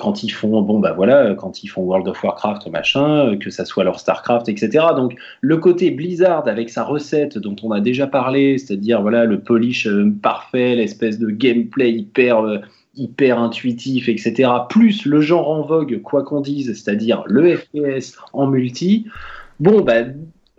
quand 0.00 0.22
ils 0.24 0.30
font, 0.30 0.62
bon 0.62 0.78
bah 0.80 0.92
voilà, 0.92 1.34
quand 1.34 1.62
ils 1.62 1.68
font 1.68 1.82
World 1.82 2.08
of 2.08 2.22
Warcraft, 2.24 2.66
machin, 2.68 3.36
que 3.38 3.50
ça 3.50 3.64
soit 3.64 3.84
leur 3.84 4.00
Starcraft, 4.00 4.48
etc. 4.48 4.86
Donc 4.96 5.16
le 5.40 5.56
côté 5.58 5.90
Blizzard 5.90 6.48
avec 6.48 6.70
sa 6.70 6.82
recette 6.82 7.38
dont 7.38 7.56
on 7.62 7.70
a 7.72 7.80
déjà 7.80 8.06
parlé, 8.06 8.58
c'est-à-dire 8.58 9.02
voilà 9.02 9.24
le 9.24 9.38
polish 9.40 9.88
parfait, 10.22 10.74
l'espèce 10.74 11.18
de 11.18 11.28
gameplay 11.30 11.92
hyper 11.92 12.60
hyper 12.98 13.38
intuitif, 13.38 14.08
etc., 14.08 14.50
plus 14.68 15.06
le 15.06 15.20
genre 15.20 15.48
en 15.48 15.62
vogue, 15.62 16.02
quoi 16.02 16.22
qu'on 16.22 16.40
dise, 16.40 16.74
c'est-à-dire 16.74 17.22
le 17.26 17.56
FPS 17.56 18.16
en 18.32 18.46
multi, 18.46 19.06
bon, 19.60 19.80
bah, 19.80 20.04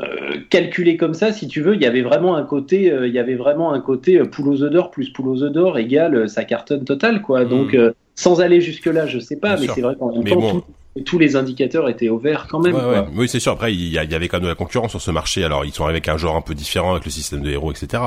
euh, 0.02 0.38
calculé 0.50 0.96
comme 0.96 1.14
ça, 1.14 1.34
si 1.34 1.48
tu 1.48 1.62
veux, 1.62 1.76
il 1.76 1.82
y 1.82 1.86
avait 1.86 2.02
vraiment 2.02 2.36
un 2.36 2.44
côté, 2.44 2.92
euh, 2.92 3.08
il 3.08 3.14
y 3.14 3.20
avait 3.20 3.36
vraiment 3.36 3.74
un 3.74 3.82
côté 3.82 4.18
euh, 4.18 4.26
poule 4.26 4.48
aux 4.48 4.70
d'or 4.70 4.92
plus 4.92 5.10
poule 5.10 5.28
aux 5.28 5.50
d'or 5.50 5.78
égale 5.78 6.30
sa 6.30 6.46
cartonne 6.46 6.86
totale, 6.86 7.22
quoi. 7.22 7.44
Hmm. 7.44 7.50
Donc, 7.50 7.78
sans 8.16 8.42
aller 8.42 8.62
jusque 8.62 8.86
là, 8.86 9.06
je 9.06 9.20
sais 9.20 9.38
pas, 9.38 9.58
mais 9.58 9.68
c'est 9.68 9.82
vrai 9.82 9.96
qu'en 9.98 10.14
même 10.14 10.24
temps, 10.24 10.64
tous 11.06 11.20
les 11.20 11.36
indicateurs 11.36 11.88
étaient 11.88 12.10
au 12.10 12.18
vert 12.18 12.48
quand 12.50 12.60
même. 12.60 12.76
Oui, 13.16 13.30
c'est 13.30 13.40
sûr. 13.40 13.52
Après, 13.52 13.74
il 13.74 13.90
y, 13.90 13.98
avait 13.98 14.28
quand 14.28 14.38
même 14.38 14.44
de 14.44 14.50
la 14.50 14.56
concurrence 14.56 14.92
sur 14.92 15.02
ce 15.02 15.12
marché. 15.12 15.44
Alors, 15.44 15.64
ils 15.64 15.74
sont 15.74 15.84
arrivés 15.84 15.98
avec 15.98 16.08
un 16.08 16.18
genre 16.18 16.36
un 16.36 16.42
peu 16.42 16.56
différent 16.56 16.92
avec 16.92 17.06
le 17.06 17.12
système 17.12 17.42
de 17.42 17.50
héros, 17.50 17.72
etc. 17.72 18.04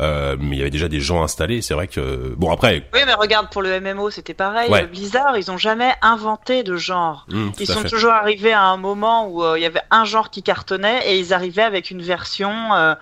Euh, 0.00 0.36
mais 0.38 0.56
il 0.56 0.58
y 0.58 0.62
avait 0.62 0.70
déjà 0.70 0.88
des 0.88 1.00
gens 1.00 1.22
installés. 1.22 1.62
C'est 1.62 1.74
vrai 1.74 1.86
que 1.86 2.34
bon 2.36 2.50
après. 2.50 2.88
Oui, 2.92 3.00
mais 3.06 3.14
regarde 3.14 3.50
pour 3.50 3.62
le 3.62 3.80
MMO, 3.80 4.10
c'était 4.10 4.34
pareil. 4.34 4.70
Blizzard, 4.90 5.38
ils 5.38 5.50
ont 5.50 5.58
jamais 5.58 5.92
inventé 6.02 6.62
de 6.62 6.76
genre. 6.76 7.26
Mmh, 7.28 7.50
ils 7.60 7.66
sont 7.66 7.84
toujours 7.84 8.12
arrivés 8.12 8.52
à 8.52 8.64
un 8.64 8.76
moment 8.76 9.28
où 9.28 9.42
euh, 9.42 9.58
il 9.58 9.62
y 9.62 9.66
avait 9.66 9.82
un 9.90 10.04
genre 10.04 10.30
qui 10.30 10.42
cartonnait 10.42 11.00
et 11.08 11.18
ils 11.18 11.32
arrivaient 11.32 11.62
avec 11.62 11.90
une 11.90 12.02
version. 12.02 12.74
Euh, 12.74 12.94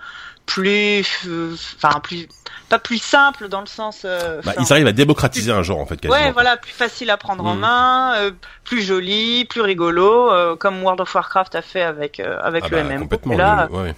plus, 0.45 1.25
enfin 1.77 2.01
plus, 2.01 2.27
pas 2.73 2.79
plus 2.79 2.97
simple 2.97 3.49
dans 3.49 3.59
le 3.59 3.67
sens. 3.67 4.01
Euh, 4.03 4.41
bah, 4.43 4.53
ils 4.59 4.73
arrivent 4.73 4.87
à 4.87 4.93
démocratiser 4.93 5.51
un 5.51 5.61
genre 5.61 5.79
en 5.79 5.85
fait. 5.85 6.03
Ouais, 6.07 6.31
voilà, 6.31 6.57
plus 6.57 6.71
facile 6.71 7.11
à 7.11 7.17
prendre 7.17 7.45
en 7.45 7.53
mm. 7.53 7.59
main, 7.59 8.15
euh, 8.15 8.31
plus 8.63 8.81
joli, 8.81 9.45
plus 9.45 9.61
rigolo, 9.61 10.31
euh, 10.31 10.55
comme 10.55 10.81
World 10.81 10.99
of 10.99 11.13
Warcraft 11.13 11.53
a 11.53 11.61
fait 11.61 11.83
avec 11.83 12.19
avec 12.19 12.63
ah 12.65 12.69
le 12.71 12.83
bah, 12.83 12.97
Complètement. 12.97 13.37
là, 13.37 13.67
ouais. 13.71 13.93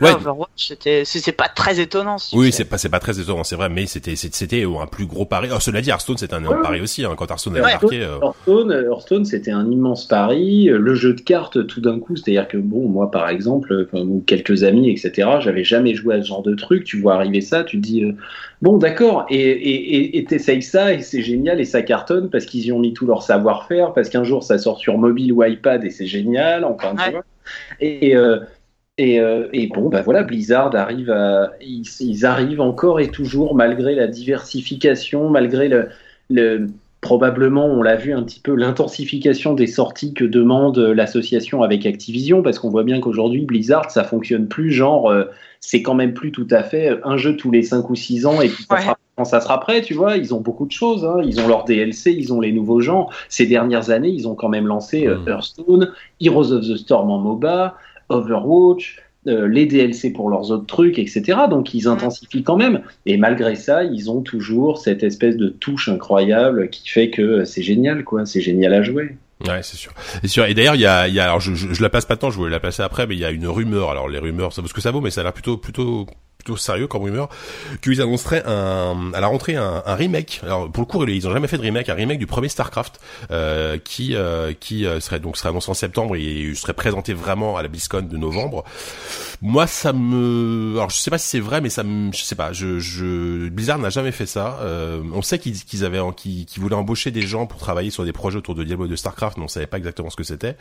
Ouais. 0.00 0.12
Overwatch, 0.12 0.68
c'était, 0.68 1.04
c'est 1.04 1.32
pas 1.32 1.48
très 1.48 1.80
étonnant. 1.80 2.16
oui, 2.32 2.52
c'est 2.52 2.64
pas, 2.64 2.78
c'est 2.78 2.88
pas 2.88 3.00
très 3.00 3.20
étonnant, 3.20 3.44
c'est 3.44 3.56
vrai, 3.56 3.68
mais 3.68 3.86
c'était, 3.86 4.16
c'était 4.16 4.64
un 4.64 4.86
plus 4.86 5.06
gros 5.06 5.24
pari. 5.24 5.48
Alors, 5.48 5.62
cela 5.62 5.80
dit, 5.80 5.90
Hearthstone, 5.90 6.16
c'était 6.16 6.34
un 6.34 6.42
pari 6.42 6.80
aussi, 6.80 7.04
hein, 7.04 7.14
quand 7.16 7.30
Hearthstone 7.30 7.56
avait 7.56 7.72
marqué. 7.72 8.02
Euh. 8.02 8.18
Hearthstone, 8.22 8.72
Hearthstone, 8.72 9.24
c'était 9.24 9.52
un 9.52 9.70
immense 9.70 10.06
pari. 10.06 10.66
Le 10.66 10.94
jeu 10.94 11.14
de 11.14 11.20
cartes, 11.20 11.66
tout 11.66 11.80
d'un 11.80 11.98
coup, 11.98 12.16
c'est-à-dire 12.16 12.48
que 12.48 12.56
bon, 12.56 12.88
moi, 12.88 13.10
par 13.10 13.28
exemple, 13.28 13.86
ou 13.92 14.22
quelques 14.26 14.64
amis, 14.64 14.90
etc., 14.90 15.28
j'avais 15.40 15.64
jamais 15.64 15.94
joué 15.94 16.16
à 16.16 16.22
ce 16.22 16.28
genre 16.28 16.42
de 16.42 16.54
truc. 16.54 16.84
Tu 16.84 17.00
vois 17.00 17.14
arriver 17.14 17.40
ça, 17.40 17.64
tu 17.64 17.80
te 17.80 17.82
dis, 17.82 18.04
euh, 18.04 18.12
bon, 18.62 18.78
d'accord, 18.78 19.26
et, 19.30 20.18
et, 20.18 20.24
t'essayes 20.24 20.62
ça, 20.62 20.92
et 20.92 21.02
c'est 21.02 21.22
génial, 21.22 21.60
et 21.60 21.64
ça 21.64 21.82
cartonne 21.82 22.30
parce 22.30 22.46
qu'ils 22.46 22.66
y 22.66 22.72
ont 22.72 22.78
mis 22.78 22.94
tout 22.94 23.06
leur 23.06 23.22
savoir-faire, 23.22 23.92
parce 23.92 24.08
qu'un 24.08 24.24
jour, 24.24 24.42
ça 24.42 24.58
sort 24.58 24.78
sur 24.78 24.98
mobile 24.98 25.32
ou 25.32 25.44
iPad, 25.44 25.84
et 25.84 25.90
c'est 25.90 26.06
génial, 26.06 26.64
enfin, 26.64 26.94
tu 26.96 27.10
vois. 27.10 27.24
Et, 27.80 28.16
euh, 28.16 28.40
Et, 28.96 29.18
euh, 29.18 29.48
et, 29.52 29.66
bon, 29.66 29.88
bah 29.88 30.02
voilà, 30.02 30.22
Blizzard 30.22 30.74
arrive 30.76 31.10
à, 31.10 31.52
ils, 31.60 32.24
arrivent 32.24 32.60
encore 32.60 33.00
et 33.00 33.08
toujours, 33.08 33.56
malgré 33.56 33.94
la 33.96 34.06
diversification, 34.06 35.30
malgré 35.30 35.68
le, 35.68 35.88
le 36.30 36.68
probablement, 37.00 37.66
on 37.66 37.82
l'a 37.82 37.96
vu 37.96 38.12
un 38.12 38.22
petit 38.22 38.38
peu, 38.38 38.54
l'intensification 38.54 39.52
des 39.52 39.66
sorties 39.66 40.14
que 40.14 40.24
demande 40.24 40.78
l'association 40.78 41.62
avec 41.62 41.86
Activision, 41.86 42.42
parce 42.42 42.60
qu'on 42.60 42.70
voit 42.70 42.84
bien 42.84 43.00
qu'aujourd'hui, 43.00 43.44
Blizzard, 43.44 43.90
ça 43.90 44.04
fonctionne 44.04 44.46
plus 44.46 44.70
genre, 44.70 45.10
euh, 45.10 45.24
c'est 45.60 45.82
quand 45.82 45.94
même 45.94 46.14
plus 46.14 46.30
tout 46.30 46.48
à 46.50 46.62
fait 46.62 46.98
un 47.02 47.16
jeu 47.16 47.36
tous 47.36 47.50
les 47.50 47.62
5 47.62 47.90
ou 47.90 47.96
6 47.96 48.26
ans 48.26 48.40
et 48.40 48.48
puis 48.48 48.64
ça 48.70 48.80
sera, 48.80 48.98
quand 49.16 49.24
ça 49.24 49.40
sera 49.40 49.60
prêt, 49.60 49.82
tu 49.82 49.94
vois, 49.94 50.16
ils 50.16 50.34
ont 50.34 50.40
beaucoup 50.40 50.66
de 50.66 50.72
choses, 50.72 51.04
hein. 51.04 51.20
ils 51.24 51.40
ont 51.40 51.46
leur 51.48 51.64
DLC, 51.64 52.12
ils 52.12 52.32
ont 52.32 52.40
les 52.40 52.52
nouveaux 52.52 52.80
gens. 52.80 53.08
Ces 53.28 53.46
dernières 53.46 53.90
années, 53.90 54.08
ils 54.08 54.26
ont 54.26 54.34
quand 54.34 54.48
même 54.48 54.66
lancé 54.66 55.06
euh, 55.06 55.16
hmm. 55.16 55.28
Hearthstone, 55.28 55.92
Heroes 56.20 56.52
of 56.52 56.66
the 56.66 56.76
Storm 56.76 57.10
en 57.10 57.18
MOBA, 57.18 57.76
Overwatch, 58.08 59.02
euh, 59.26 59.48
les 59.48 59.64
DLC 59.66 60.12
pour 60.12 60.28
leurs 60.28 60.50
autres 60.50 60.66
trucs, 60.66 60.98
etc. 60.98 61.38
Donc 61.48 61.72
ils 61.72 61.88
intensifient 61.88 62.42
quand 62.42 62.56
même. 62.56 62.82
Et 63.06 63.16
malgré 63.16 63.54
ça, 63.54 63.84
ils 63.84 64.10
ont 64.10 64.20
toujours 64.20 64.78
cette 64.78 65.02
espèce 65.02 65.36
de 65.36 65.48
touche 65.48 65.88
incroyable 65.88 66.68
qui 66.68 66.88
fait 66.88 67.10
que 67.10 67.44
c'est 67.44 67.62
génial, 67.62 68.04
quoi. 68.04 68.26
C'est 68.26 68.42
génial 68.42 68.74
à 68.74 68.82
jouer. 68.82 69.16
Ouais, 69.46 69.62
c'est 69.62 69.76
sûr. 69.76 69.92
C'est 70.20 70.28
sûr. 70.28 70.44
Et 70.46 70.54
d'ailleurs, 70.54 70.74
il 70.74 70.82
y 70.82 70.86
a, 70.86 71.08
il 71.08 71.14
y 71.14 71.20
a, 71.20 71.24
alors 71.24 71.40
je, 71.40 71.54
je, 71.54 71.82
la 71.82 71.90
passe 71.90 72.04
pas 72.04 72.16
tant, 72.16 72.30
je 72.30 72.36
voulais 72.36 72.50
la 72.50 72.60
passer 72.60 72.82
après, 72.82 73.06
mais 73.06 73.14
il 73.14 73.20
y 73.20 73.24
a 73.24 73.30
une 73.30 73.46
rumeur. 73.46 73.90
Alors 73.90 74.08
les 74.08 74.18
rumeurs, 74.18 74.52
ça 74.52 74.62
vaut 74.62 74.68
ce 74.68 74.74
que 74.74 74.80
ça 74.80 74.90
vaut, 74.90 75.00
mais 75.00 75.10
ça 75.10 75.22
a 75.22 75.24
l'air 75.24 75.32
plutôt, 75.32 75.56
plutôt 75.56 76.06
plutôt 76.44 76.56
sérieux 76.58 76.86
comme 76.86 77.02
rumeur 77.02 77.28
qu'ils 77.82 78.02
annonceraient 78.02 78.42
un, 78.46 79.12
à 79.14 79.20
la 79.20 79.26
rentrée 79.26 79.56
un, 79.56 79.82
un, 79.84 79.94
remake. 79.94 80.40
Alors 80.44 80.70
pour 80.70 80.82
le 80.82 80.86
coup, 80.86 81.04
ils 81.06 81.26
ont 81.26 81.32
jamais 81.32 81.48
fait 81.48 81.56
de 81.56 81.62
remake, 81.62 81.88
un 81.88 81.94
remake 81.94 82.18
du 82.18 82.26
premier 82.26 82.48
Starcraft 82.48 83.00
euh, 83.30 83.78
qui 83.82 84.14
euh, 84.14 84.52
qui 84.58 84.86
euh, 84.86 85.00
serait 85.00 85.20
donc 85.20 85.36
serait 85.36 85.48
annoncé 85.48 85.70
en 85.70 85.74
septembre 85.74 86.16
et 86.16 86.54
serait 86.54 86.74
présenté 86.74 87.14
vraiment 87.14 87.56
à 87.56 87.62
la 87.62 87.68
BlizzCon 87.68 88.02
de 88.02 88.16
novembre. 88.16 88.64
Moi, 89.42 89.66
ça 89.66 89.92
me, 89.92 90.72
alors 90.76 90.90
je 90.90 90.96
sais 90.96 91.10
pas 91.10 91.18
si 91.18 91.28
c'est 91.28 91.40
vrai, 91.40 91.60
mais 91.60 91.68
ça 91.68 91.82
me, 91.82 92.12
je 92.12 92.22
sais 92.22 92.34
pas. 92.34 92.52
Je, 92.52 92.78
je... 92.78 93.48
Blizzard 93.48 93.78
n'a 93.78 93.90
jamais 93.90 94.12
fait 94.12 94.26
ça. 94.26 94.58
Euh, 94.62 95.02
on 95.12 95.22
sait 95.22 95.38
qu'ils 95.38 95.64
qu'ils 95.64 95.84
avaient, 95.84 96.00
qu'ils 96.16 96.46
voulaient 96.56 96.74
embaucher 96.74 97.10
des 97.10 97.22
gens 97.22 97.46
pour 97.46 97.58
travailler 97.58 97.90
sur 97.90 98.04
des 98.04 98.12
projets 98.12 98.38
autour 98.38 98.54
de 98.54 98.64
Diablo 98.64 98.86
de 98.86 98.96
Starcraft, 98.96 99.38
mais 99.38 99.44
on 99.44 99.48
savait 99.48 99.66
pas 99.66 99.78
exactement 99.78 100.10
ce 100.10 100.16
que 100.16 100.22
c'était. 100.22 100.56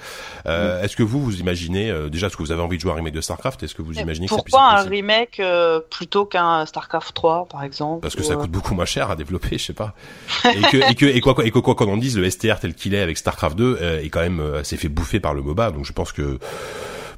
Euh, 0.46 0.82
mm. 0.82 0.86
Est-ce 0.86 0.96
que 0.96 1.04
vous 1.04 1.22
vous 1.22 1.39
imaginez 1.39 1.93
déjà 2.10 2.28
est-ce 2.28 2.38
que 2.38 2.43
vous 2.43 2.52
avez 2.52 2.62
envie 2.62 2.78
de 2.78 2.82
jouer 2.82 2.91
un 2.91 2.96
remake 2.96 3.13
de 3.13 3.22
Starcraft? 3.22 3.63
Est-ce 3.63 3.76
que 3.76 3.82
vous 3.82 4.00
imaginez 4.00 4.28
que 4.28 4.36
pourquoi 4.36 4.80
un 4.80 4.84
remake 4.84 5.41
plutôt 5.79 6.25
qu'un 6.25 6.65
StarCraft 6.65 7.13
3 7.13 7.47
par 7.49 7.63
exemple. 7.63 8.01
Parce 8.01 8.15
que 8.15 8.23
ça 8.23 8.36
coûte 8.36 8.51
beaucoup 8.51 8.73
moins 8.73 8.86
cher 8.86 9.12
à 9.12 9.15
développer, 9.15 9.57
je 9.57 9.65
sais 9.65 9.73
pas. 9.73 9.93
et 10.45 10.62
que 10.62 10.91
et 10.91 10.95
que 10.95 11.05
et 11.05 11.21
quoi 11.21 11.36
et 11.43 11.51
que 11.51 11.59
quoi 11.59 11.75
qu'on 11.75 11.91
en 11.91 11.97
dise, 11.97 12.17
le 12.17 12.29
STR 12.29 12.59
tel 12.59 12.73
qu'il 12.73 12.93
est 12.93 13.01
avec 13.01 13.17
StarCraft 13.17 13.57
2 13.57 13.77
euh, 13.81 14.01
est 14.01 14.09
quand 14.09 14.21
même 14.21 14.39
euh, 14.39 14.63
s'est 14.63 14.77
fait 14.77 14.89
bouffer 14.89 15.19
par 15.19 15.33
le 15.33 15.41
MOBA, 15.41 15.71
donc 15.71 15.86
je 15.86 15.93
pense 15.93 16.12
que 16.12 16.39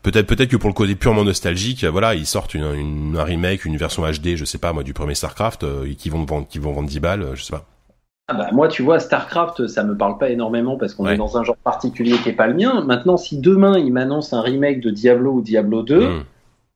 peut-être 0.03 0.27
peut-être 0.27 0.49
que 0.49 0.57
pour 0.57 0.69
le 0.69 0.73
côté 0.73 0.95
purement 0.95 1.23
nostalgique, 1.23 1.83
voilà, 1.85 2.15
ils 2.15 2.25
sortent 2.25 2.53
une, 2.53 2.73
une, 2.73 3.17
un 3.17 3.23
remake, 3.23 3.65
une 3.65 3.77
version 3.77 4.03
HD, 4.03 4.35
je 4.35 4.45
sais 4.45 4.57
pas 4.57 4.73
moi 4.73 4.83
du 4.83 4.93
premier 4.93 5.15
StarCraft, 5.15 5.63
euh, 5.63 5.93
qui 5.97 6.09
vont 6.09 6.25
vendre 6.25 6.47
qui 6.47 6.59
vont 6.59 6.73
vendre 6.73 6.89
10 6.89 6.99
balles, 6.99 7.27
je 7.33 7.43
sais 7.43 7.51
pas. 7.51 7.65
Ah 8.27 8.33
bah, 8.33 8.49
moi, 8.51 8.67
tu 8.67 8.81
vois, 8.81 8.99
StarCraft, 8.99 9.67
ça 9.67 9.83
me 9.83 9.95
parle 9.95 10.17
pas 10.17 10.31
énormément 10.31 10.77
parce 10.77 10.95
qu'on 10.95 11.07
est 11.07 11.15
dans 11.15 11.37
un 11.37 11.43
genre 11.43 11.57
particulier 11.57 12.17
qui 12.17 12.29
est 12.29 12.33
pas 12.33 12.47
le 12.47 12.55
mien. 12.55 12.83
Maintenant, 12.83 13.17
si 13.17 13.37
demain 13.37 13.77
ils 13.77 13.93
m'annoncent 13.93 14.35
un 14.35 14.41
remake 14.41 14.81
de 14.81 14.89
Diablo 14.89 15.33
ou 15.33 15.41
Diablo 15.41 15.83
2, 15.83 16.23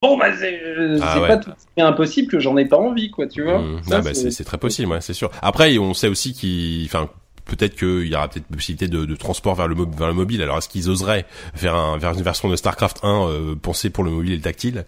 bon 0.01 0.17
bah 0.17 0.35
c'est 0.37 0.61
ah 1.01 1.19
pas 1.27 1.37
tout 1.37 1.51
impossible 1.77 2.31
que 2.31 2.39
j'en 2.39 2.57
ai 2.57 2.65
pas 2.65 2.77
envie 2.77 3.11
quoi 3.11 3.27
tu 3.27 3.43
vois 3.43 3.59
mmh. 3.59 3.81
ah, 3.91 4.01
bah, 4.01 4.13
c'est 4.13 4.43
très 4.43 4.57
possible 4.57 4.91
ouais, 4.91 5.01
c'est 5.01 5.13
sûr 5.13 5.29
après 5.41 5.77
on 5.77 5.93
sait 5.93 6.07
aussi 6.07 6.33
qu'il 6.33 6.85
enfin 6.85 7.09
peut-être 7.49 7.75
qu'il 7.75 8.07
y 8.07 8.15
aura 8.15 8.27
peut-être 8.27 8.45
possibilité 8.45 8.87
de, 8.87 9.05
de, 9.05 9.15
transport 9.15 9.55
vers 9.55 9.67
le, 9.67 9.75
vers 9.75 10.07
le 10.07 10.13
mobile. 10.13 10.41
Alors 10.41 10.59
est-ce 10.59 10.69
qu'ils 10.69 10.89
oseraient 10.89 11.25
faire, 11.55 11.75
un, 11.75 11.97
vers 11.97 12.13
une 12.13 12.21
version 12.21 12.47
de 12.47 12.55
Starcraft 12.55 12.99
1 13.03 13.27
euh, 13.27 13.55
pensée 13.55 13.89
pour 13.89 14.03
le 14.03 14.11
mobile 14.11 14.33
et 14.33 14.35
le 14.35 14.41
tactile? 14.41 14.85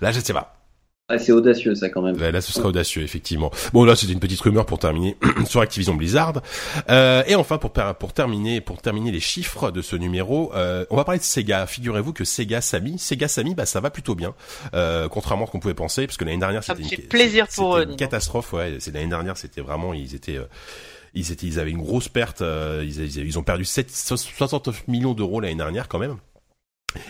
Là, 0.00 0.10
je 0.10 0.20
sais 0.20 0.32
pas. 0.32 0.59
Ah, 1.10 1.18
c'est 1.18 1.32
audacieux 1.32 1.74
ça 1.74 1.88
quand 1.88 2.02
même. 2.02 2.16
Là, 2.16 2.40
ce 2.40 2.52
serait 2.52 2.68
audacieux 2.68 3.02
effectivement. 3.02 3.50
Bon 3.72 3.84
là 3.84 3.96
c'était 3.96 4.12
une 4.12 4.20
petite 4.20 4.40
rumeur 4.40 4.64
pour 4.64 4.78
terminer 4.78 5.16
sur 5.46 5.60
Activision 5.60 5.94
Blizzard. 5.94 6.40
Euh, 6.88 7.24
et 7.26 7.34
enfin 7.34 7.58
pour 7.58 7.72
pour 7.72 8.12
terminer 8.12 8.60
pour 8.60 8.80
terminer 8.80 9.10
les 9.10 9.20
chiffres 9.20 9.72
de 9.72 9.82
ce 9.82 9.96
numéro, 9.96 10.52
euh, 10.54 10.84
on 10.90 10.96
va 10.96 11.04
parler 11.04 11.18
de 11.18 11.24
Sega. 11.24 11.66
Figurez-vous 11.66 12.12
que 12.12 12.24
Sega 12.24 12.60
Sami, 12.60 12.98
Sega 12.98 13.26
Sami, 13.26 13.56
bah 13.56 13.66
ça 13.66 13.80
va 13.80 13.90
plutôt 13.90 14.14
bien, 14.14 14.34
euh, 14.74 15.08
contrairement 15.08 15.44
à 15.44 15.46
ce 15.48 15.52
qu'on 15.52 15.58
pouvait 15.58 15.74
penser, 15.74 16.06
parce 16.06 16.16
que 16.16 16.24
l'année 16.24 16.38
dernière 16.38 16.62
c'était 16.62 16.82
une, 16.82 17.08
plaisir 17.08 17.48
pour 17.48 17.76
eux, 17.76 17.82
une 17.82 17.96
catastrophe. 17.96 18.52
Ouais, 18.52 18.76
c'est 18.78 18.94
l'année 18.94 19.08
dernière 19.08 19.36
c'était 19.36 19.60
vraiment 19.60 19.92
ils 19.94 20.14
étaient 20.14 20.36
euh, 20.36 20.44
ils 21.14 21.32
étaient 21.32 21.46
ils 21.46 21.58
avaient 21.58 21.72
une 21.72 21.82
grosse 21.82 22.08
perte. 22.08 22.40
Euh, 22.42 22.84
ils, 22.84 23.00
ils, 23.00 23.26
ils, 23.26 23.38
ont 23.38 23.42
perdu 23.42 23.64
7, 23.64 23.90
69 23.90 24.86
millions 24.86 25.14
d'euros 25.14 25.40
l'année 25.40 25.56
dernière 25.56 25.88
quand 25.88 25.98
même. 25.98 26.16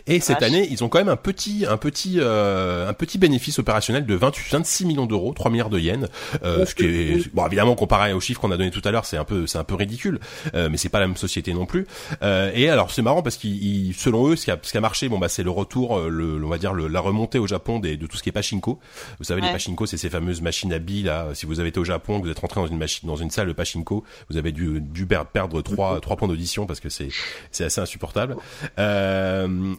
Et 0.06 0.20
cette 0.20 0.42
année, 0.42 0.66
ils 0.70 0.84
ont 0.84 0.88
quand 0.88 0.98
même 0.98 1.08
un 1.08 1.16
petit, 1.16 1.64
un 1.68 1.76
petit, 1.76 2.16
euh, 2.18 2.88
un 2.88 2.92
petit 2.92 3.18
bénéfice 3.18 3.58
opérationnel 3.58 4.06
de 4.06 4.14
28, 4.14 4.52
26 4.52 4.84
millions 4.86 5.06
d'euros, 5.06 5.32
3 5.32 5.50
milliards 5.50 5.70
de 5.70 5.78
yens, 5.78 6.06
euh, 6.42 6.66
ce 6.66 6.74
qui 6.74 6.84
est, 6.84 7.34
bon, 7.34 7.46
évidemment, 7.46 7.74
comparé 7.74 8.12
aux 8.12 8.20
chiffres 8.20 8.40
qu'on 8.40 8.50
a 8.50 8.56
donné 8.56 8.70
tout 8.70 8.82
à 8.84 8.90
l'heure, 8.90 9.04
c'est 9.04 9.16
un 9.16 9.24
peu, 9.24 9.46
c'est 9.46 9.58
un 9.58 9.64
peu 9.64 9.74
ridicule, 9.74 10.20
euh, 10.54 10.68
mais 10.70 10.76
c'est 10.76 10.88
pas 10.88 11.00
la 11.00 11.06
même 11.06 11.16
société 11.16 11.52
non 11.52 11.66
plus. 11.66 11.86
Euh, 12.22 12.50
et 12.54 12.68
alors, 12.68 12.90
c'est 12.90 13.02
marrant 13.02 13.22
parce 13.22 13.36
qu'ils, 13.36 13.94
selon 13.94 14.28
eux, 14.28 14.36
ce 14.36 14.44
qui 14.44 14.50
a, 14.50 14.58
ce 14.60 14.70
qui 14.70 14.76
a 14.76 14.80
marché, 14.80 15.08
bon 15.08 15.18
bah, 15.18 15.28
c'est 15.28 15.42
le 15.42 15.50
retour, 15.50 15.98
euh, 15.98 16.08
le, 16.08 16.44
on 16.44 16.48
va 16.48 16.58
dire, 16.58 16.72
le, 16.72 16.88
la 16.88 17.00
remontée 17.00 17.38
au 17.38 17.46
Japon 17.46 17.78
des, 17.78 17.96
de 17.96 18.06
tout 18.06 18.16
ce 18.16 18.22
qui 18.22 18.28
est 18.28 18.32
pachinko. 18.32 18.78
Vous 19.18 19.24
savez, 19.24 19.40
les 19.40 19.50
pachinko, 19.50 19.86
c'est 19.86 19.96
ces 19.96 20.10
fameuses 20.10 20.42
machines 20.42 20.72
à 20.72 20.78
billes 20.78 21.04
là. 21.04 21.28
Si 21.34 21.46
vous 21.46 21.60
avez 21.60 21.70
été 21.70 21.80
au 21.80 21.84
Japon, 21.84 22.20
que 22.20 22.26
vous 22.26 22.30
êtes 22.30 22.38
rentré 22.38 22.60
dans 22.60 22.66
une 22.66 22.78
machine, 22.78 23.08
dans 23.08 23.16
une 23.16 23.30
salle 23.30 23.48
de 23.48 23.52
pachinko, 23.52 24.04
vous 24.28 24.36
avez 24.36 24.52
dû, 24.52 24.80
dû 24.80 25.06
perdre 25.06 25.62
trois, 25.62 26.00
trois 26.00 26.16
points 26.16 26.28
d'audition 26.28 26.66
parce 26.66 26.80
que 26.80 26.88
c'est, 26.88 27.08
c'est 27.50 27.64
assez 27.64 27.80
insupportable. 27.80 28.36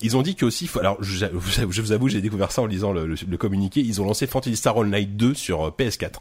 Ils 0.01 0.17
ont 0.17 0.21
dit 0.21 0.36
que 0.36 0.45
aussi 0.45 0.69
alors 0.80 0.97
je, 1.01 1.25
je 1.69 1.82
vous 1.82 1.91
avoue, 1.91 2.08
j'ai 2.08 2.21
découvert 2.21 2.51
ça 2.51 2.62
en 2.62 2.65
lisant 2.65 2.91
le, 2.91 3.06
le, 3.06 3.38
communiqué. 3.38 3.82
Ils 3.82 4.01
ont 4.01 4.06
lancé 4.06 4.27
Fantasy 4.27 4.56
Star 4.56 4.77
Online 4.77 5.08
2 5.10 5.34
sur 5.34 5.67
euh, 5.67 5.75
PS4, 5.77 6.15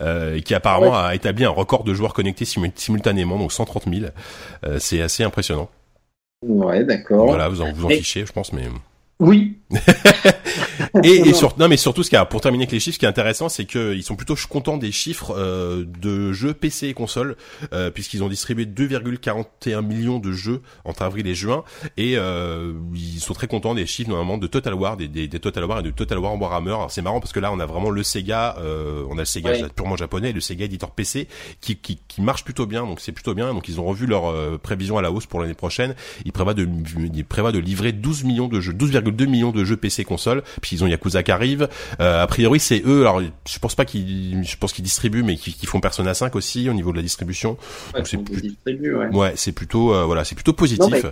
euh, 0.00 0.40
qui 0.40 0.54
apparemment 0.54 0.96
a 0.96 1.14
établi 1.14 1.44
un 1.44 1.50
record 1.50 1.84
de 1.84 1.94
joueurs 1.94 2.14
connectés 2.14 2.44
simultanément, 2.44 3.38
donc 3.38 3.52
130 3.52 3.84
000. 3.92 4.06
Euh, 4.64 4.78
c'est 4.78 5.02
assez 5.02 5.22
impressionnant. 5.22 5.68
Ouais, 6.44 6.84
d'accord. 6.84 7.26
Voilà, 7.26 7.48
vous 7.48 7.62
en 7.62 7.72
vous 7.72 7.86
en 7.86 7.88
fichez, 7.88 8.26
je 8.26 8.32
pense, 8.32 8.52
mais. 8.52 8.64
Oui. 9.18 9.56
et, 11.02 11.08
et 11.08 11.34
sur, 11.34 11.58
non 11.58 11.68
mais 11.68 11.76
surtout 11.76 12.02
ce 12.02 12.10
qui 12.10 12.16
a, 12.16 12.24
pour 12.24 12.40
terminer 12.40 12.64
avec 12.64 12.72
les 12.72 12.80
chiffres, 12.80 12.94
ce 12.94 12.98
qui 12.98 13.04
est 13.04 13.08
intéressant, 13.08 13.48
c'est 13.48 13.64
qu'ils 13.64 14.02
sont 14.02 14.16
plutôt 14.16 14.36
contents 14.48 14.76
des 14.76 14.92
chiffres 14.92 15.34
euh, 15.36 15.84
de 15.84 16.32
jeux 16.32 16.54
PC 16.54 16.88
et 16.88 16.94
console, 16.94 17.36
euh, 17.72 17.90
puisqu'ils 17.90 18.22
ont 18.22 18.28
distribué 18.28 18.64
2,41 18.64 19.82
millions 19.82 20.18
de 20.18 20.32
jeux 20.32 20.62
entre 20.84 21.02
avril 21.02 21.26
et 21.26 21.34
juin, 21.34 21.64
et 21.96 22.16
euh, 22.16 22.74
ils 22.94 23.20
sont 23.20 23.34
très 23.34 23.48
contents 23.48 23.74
des 23.74 23.86
chiffres 23.86 24.10
normalement 24.10 24.38
de 24.38 24.46
Total 24.46 24.74
War, 24.74 24.96
des, 24.96 25.08
des, 25.08 25.26
des 25.28 25.40
Total 25.40 25.64
War 25.64 25.80
et 25.80 25.82
de 25.82 25.90
Total 25.90 26.18
War 26.18 26.40
Warhammer. 26.40 26.70
Alors 26.70 26.90
c'est 26.90 27.02
marrant 27.02 27.20
parce 27.20 27.32
que 27.32 27.40
là 27.40 27.52
on 27.52 27.58
a 27.58 27.66
vraiment 27.66 27.90
le 27.90 28.02
Sega, 28.02 28.56
euh, 28.58 29.04
on 29.10 29.14
a 29.14 29.22
le 29.22 29.24
Sega 29.24 29.68
purement 29.74 29.96
japonais, 29.96 30.30
et 30.30 30.32
le 30.32 30.40
Sega 30.40 30.64
éditeur 30.66 30.90
PC 30.92 31.28
qui, 31.60 31.76
qui, 31.76 31.98
qui 32.08 32.22
marche 32.22 32.44
plutôt 32.44 32.66
bien, 32.66 32.84
donc 32.84 33.00
c'est 33.00 33.12
plutôt 33.12 33.34
bien. 33.34 33.52
Donc 33.52 33.68
ils 33.68 33.80
ont 33.80 33.84
revu 33.84 34.06
leur 34.06 34.26
euh, 34.26 34.58
prévision 34.58 34.98
à 34.98 35.02
la 35.02 35.10
hausse 35.10 35.26
pour 35.26 35.40
l'année 35.40 35.54
prochaine. 35.54 35.94
Ils 36.24 36.32
prévoient 36.32 36.54
de, 36.54 36.68
ils 37.14 37.24
prévoient 37.24 37.52
de 37.52 37.58
livrer 37.58 37.92
12 37.92 38.24
millions 38.24 38.48
de 38.48 38.60
jeux, 38.60 38.72
12, 38.72 38.90
2 38.90 39.26
millions 39.26 39.52
de 39.52 39.55
jeux 39.64 39.76
PC 39.76 40.04
console. 40.04 40.42
Puis 40.60 40.76
ils 40.76 40.84
ont 40.84 40.86
Yakuza 40.86 41.22
qui 41.22 41.32
arrive. 41.32 41.68
Euh, 42.00 42.22
a 42.22 42.26
priori, 42.26 42.60
c'est 42.60 42.82
eux. 42.86 43.02
Alors, 43.02 43.20
je 43.20 43.58
pense 43.58 43.74
pas 43.74 43.84
qu'ils, 43.84 44.44
je 44.44 44.56
pense 44.56 44.72
qu'ils 44.72 44.84
distribuent, 44.84 45.22
mais 45.22 45.36
qu'ils 45.36 45.68
font 45.68 45.80
Persona 45.80 46.14
5 46.14 46.34
aussi 46.36 46.68
au 46.68 46.74
niveau 46.74 46.92
de 46.92 46.96
la 46.96 47.02
distribution. 47.02 47.56
Ouais, 47.94 48.02
c'est 48.04 48.16
ouais. 48.16 49.08
ouais 49.12 49.32
c'est 49.36 49.52
plutôt, 49.52 49.94
euh, 49.94 50.04
voilà, 50.04 50.24
c'est 50.24 50.34
plutôt 50.34 50.52
positif. 50.52 51.06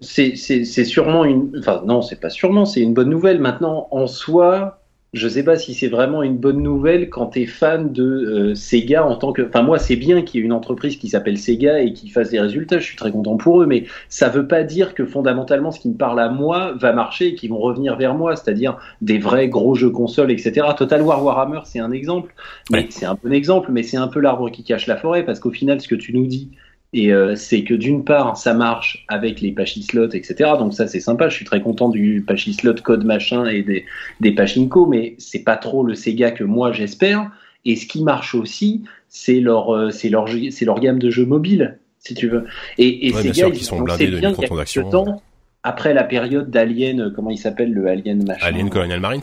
c'est, 0.00 0.36
c'est 0.36 0.84
sûrement 0.84 1.24
une, 1.24 1.52
enfin 1.58 1.82
non, 1.86 2.02
c'est 2.02 2.20
pas 2.20 2.30
sûrement, 2.30 2.64
c'est 2.64 2.80
une 2.80 2.94
bonne 2.94 3.10
nouvelle. 3.10 3.40
Maintenant, 3.40 3.88
en 3.90 4.06
soi, 4.06 4.83
je 5.14 5.28
sais 5.28 5.44
pas 5.44 5.56
si 5.56 5.74
c'est 5.74 5.86
vraiment 5.88 6.24
une 6.24 6.36
bonne 6.36 6.60
nouvelle 6.60 7.08
quand 7.08 7.28
tu 7.28 7.42
es 7.42 7.46
fan 7.46 7.92
de 7.92 8.02
euh, 8.02 8.54
Sega 8.56 9.06
en 9.06 9.14
tant 9.16 9.32
que. 9.32 9.42
Enfin, 9.42 9.62
moi, 9.62 9.78
c'est 9.78 9.94
bien 9.94 10.22
qu'il 10.22 10.40
y 10.40 10.42
ait 10.42 10.46
une 10.46 10.52
entreprise 10.52 10.96
qui 10.96 11.08
s'appelle 11.08 11.38
Sega 11.38 11.80
et 11.80 11.92
qui 11.92 12.08
fasse 12.08 12.30
des 12.30 12.40
résultats. 12.40 12.78
Je 12.78 12.84
suis 12.84 12.96
très 12.96 13.12
content 13.12 13.36
pour 13.36 13.62
eux, 13.62 13.66
mais 13.66 13.84
ça 14.08 14.28
veut 14.28 14.48
pas 14.48 14.64
dire 14.64 14.92
que 14.92 15.06
fondamentalement, 15.06 15.70
ce 15.70 15.78
qui 15.78 15.88
me 15.88 15.96
parle 15.96 16.18
à 16.18 16.28
moi 16.28 16.74
va 16.80 16.92
marcher 16.92 17.28
et 17.28 17.34
qu'ils 17.36 17.50
vont 17.50 17.58
revenir 17.58 17.96
vers 17.96 18.14
moi, 18.14 18.34
c'est-à-dire 18.34 18.76
des 19.00 19.18
vrais 19.18 19.48
gros 19.48 19.76
jeux 19.76 19.90
consoles, 19.90 20.32
etc. 20.32 20.66
Total 20.76 21.00
War 21.00 21.24
Warhammer, 21.24 21.60
c'est 21.64 21.80
un 21.80 21.92
exemple, 21.92 22.34
mais 22.72 22.88
c'est 22.90 23.06
un 23.06 23.16
bon 23.22 23.32
exemple, 23.32 23.70
mais 23.70 23.84
c'est 23.84 23.96
un 23.96 24.08
peu 24.08 24.18
l'arbre 24.18 24.50
qui 24.50 24.64
cache 24.64 24.88
la 24.88 24.96
forêt 24.96 25.24
parce 25.24 25.38
qu'au 25.38 25.52
final, 25.52 25.80
ce 25.80 25.86
que 25.86 25.94
tu 25.94 26.12
nous 26.12 26.26
dis, 26.26 26.50
et 26.96 27.12
euh, 27.12 27.34
c'est 27.34 27.64
que 27.64 27.74
d'une 27.74 28.04
part, 28.04 28.36
ça 28.36 28.54
marche 28.54 29.04
avec 29.08 29.40
les 29.40 29.50
pachislots, 29.50 30.10
etc. 30.10 30.52
Donc 30.56 30.74
ça, 30.74 30.86
c'est 30.86 31.00
sympa. 31.00 31.28
Je 31.28 31.34
suis 31.34 31.44
très 31.44 31.60
content 31.60 31.88
du 31.88 32.24
pachislot 32.24 32.74
code 32.84 33.04
machin 33.04 33.46
et 33.46 33.62
des, 33.62 33.84
des 34.20 34.32
pachinko, 34.32 34.86
mais 34.86 35.16
c'est 35.18 35.42
pas 35.42 35.56
trop 35.56 35.82
le 35.82 35.96
Sega 35.96 36.30
que 36.30 36.44
moi 36.44 36.70
j'espère. 36.70 37.32
Et 37.64 37.74
ce 37.74 37.86
qui 37.86 38.04
marche 38.04 38.36
aussi, 38.36 38.84
c'est 39.08 39.40
leur, 39.40 39.74
euh, 39.74 39.90
c'est 39.90 40.08
leur, 40.08 40.28
c'est 40.28 40.64
leur 40.64 40.78
gamme 40.78 41.00
de 41.00 41.10
jeux 41.10 41.26
mobiles, 41.26 41.78
si 41.98 42.14
tu 42.14 42.28
veux. 42.28 42.44
Et, 42.78 43.08
et 43.08 43.12
Sega, 43.12 43.48
ils 43.48 43.64
sont 43.64 43.80
blindés 43.80 44.06
de 44.06 44.20
microtransactions. 44.20 44.88
Temps, 44.88 45.20
après 45.64 45.94
la 45.94 46.04
période 46.04 46.48
d'Alien, 46.48 47.00
euh, 47.00 47.10
comment 47.10 47.30
il 47.30 47.38
s'appelle 47.38 47.72
le 47.72 47.88
Alien 47.88 48.24
machin 48.24 48.46
Alien 48.46 48.70
Colonial 48.70 49.00
Marines. 49.00 49.22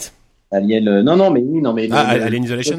Alien, 0.53 1.01
non, 1.01 1.15
non, 1.15 1.31
mais 1.31 1.39
oui, 1.39 1.61
non, 1.61 1.71
mais 1.71 1.87
ah, 1.91 2.09
Alien 2.09 2.43
Isolation. 2.43 2.77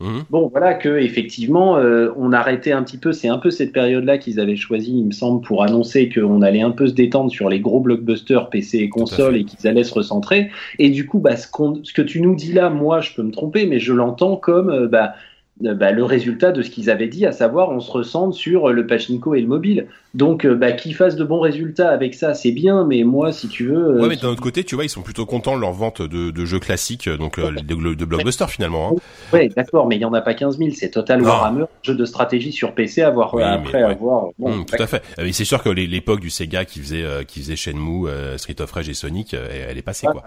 Mhm. 0.00 0.24
Bon, 0.30 0.48
voilà 0.48 0.74
que 0.74 0.98
effectivement, 0.98 1.76
euh, 1.76 2.10
on 2.16 2.32
arrêtait 2.32 2.72
un 2.72 2.82
petit 2.82 2.98
peu. 2.98 3.12
C'est 3.12 3.28
un 3.28 3.38
peu 3.38 3.50
cette 3.50 3.72
période-là 3.72 4.18
qu'ils 4.18 4.40
avaient 4.40 4.56
choisi, 4.56 4.98
il 4.98 5.06
me 5.06 5.12
semble, 5.12 5.40
pour 5.42 5.62
annoncer 5.62 6.08
qu'on 6.08 6.42
allait 6.42 6.62
un 6.62 6.72
peu 6.72 6.88
se 6.88 6.92
détendre 6.92 7.30
sur 7.30 7.48
les 7.48 7.60
gros 7.60 7.78
blockbusters 7.78 8.50
PC 8.50 8.78
et 8.78 8.88
consoles 8.88 9.36
et 9.36 9.44
qu'ils 9.44 9.68
allaient 9.68 9.84
se 9.84 9.94
recentrer. 9.94 10.50
Et 10.80 10.90
du 10.90 11.06
coup, 11.06 11.20
bah, 11.20 11.36
ce, 11.36 11.46
ce, 11.84 11.92
que 11.92 12.02
tu 12.02 12.20
nous 12.20 12.34
dis 12.34 12.52
là, 12.52 12.68
moi, 12.68 13.00
je 13.00 13.14
peux 13.14 13.22
me 13.22 13.30
tromper, 13.30 13.66
mais 13.66 13.78
je 13.78 13.92
l'entends 13.92 14.36
comme, 14.36 14.70
euh, 14.70 14.88
bah, 14.88 15.14
bah, 15.60 15.92
le 15.92 16.02
résultat 16.02 16.50
de 16.50 16.62
ce 16.62 16.70
qu'ils 16.70 16.90
avaient 16.90 17.06
dit, 17.06 17.26
à 17.26 17.32
savoir 17.32 17.70
on 17.70 17.78
se 17.78 17.90
ressente 17.90 18.34
sur 18.34 18.70
le 18.70 18.86
pachinko 18.86 19.34
et 19.34 19.40
le 19.40 19.46
mobile. 19.46 19.86
Donc 20.12 20.44
euh, 20.44 20.56
bah, 20.56 20.72
qu'ils 20.72 20.96
fassent 20.96 21.14
de 21.14 21.24
bons 21.24 21.40
résultats 21.40 21.90
avec 21.90 22.14
ça, 22.14 22.34
c'est 22.34 22.50
bien, 22.50 22.84
mais 22.84 23.04
moi, 23.04 23.32
si 23.32 23.48
tu 23.48 23.66
veux... 23.66 23.96
Euh, 23.96 24.02
ouais, 24.02 24.08
mais 24.08 24.16
d'un 24.16 24.28
autre 24.28 24.42
côté, 24.42 24.64
tu 24.64 24.74
vois, 24.74 24.84
ils 24.84 24.88
sont 24.88 25.02
plutôt 25.02 25.26
contents 25.26 25.54
de 25.54 25.60
leur 25.60 25.72
vente 25.72 26.02
de, 26.02 26.30
de 26.30 26.44
jeux 26.44 26.58
classiques, 26.58 27.08
donc 27.08 27.38
de, 27.38 27.94
de 27.94 28.04
blockbuster 28.04 28.46
finalement. 28.48 28.90
Hein. 28.90 29.00
Ouais, 29.32 29.48
d'accord, 29.48 29.86
mais 29.86 29.96
il 29.96 30.00
y 30.00 30.04
en 30.04 30.12
a 30.12 30.20
pas 30.20 30.34
15 30.34 30.58
000, 30.58 30.70
c'est 30.74 30.90
Total 30.90 31.22
Warhammer, 31.22 31.66
jeu 31.82 31.94
de 31.94 32.04
stratégie 32.04 32.52
sur 32.52 32.74
PC, 32.74 33.02
à 33.02 33.10
voir 33.10 33.34
après 33.38 33.82
avoir... 33.82 34.30
Bon, 34.38 34.64
tout 34.64 34.82
à 34.82 34.86
fait. 34.86 35.02
c'est 35.32 35.44
sûr 35.44 35.62
que 35.62 35.68
l'époque 35.68 36.20
du 36.20 36.30
Sega 36.30 36.64
qui 36.64 36.80
faisait 36.80 37.04
qui 37.26 37.40
faisait 37.40 37.56
Shenmue, 37.56 38.08
Street 38.36 38.60
of 38.60 38.72
Rage 38.72 38.88
et 38.88 38.94
Sonic, 38.94 39.34
elle, 39.34 39.78
est 39.78 39.82
passée 39.82 40.06
quoi. 40.10 40.24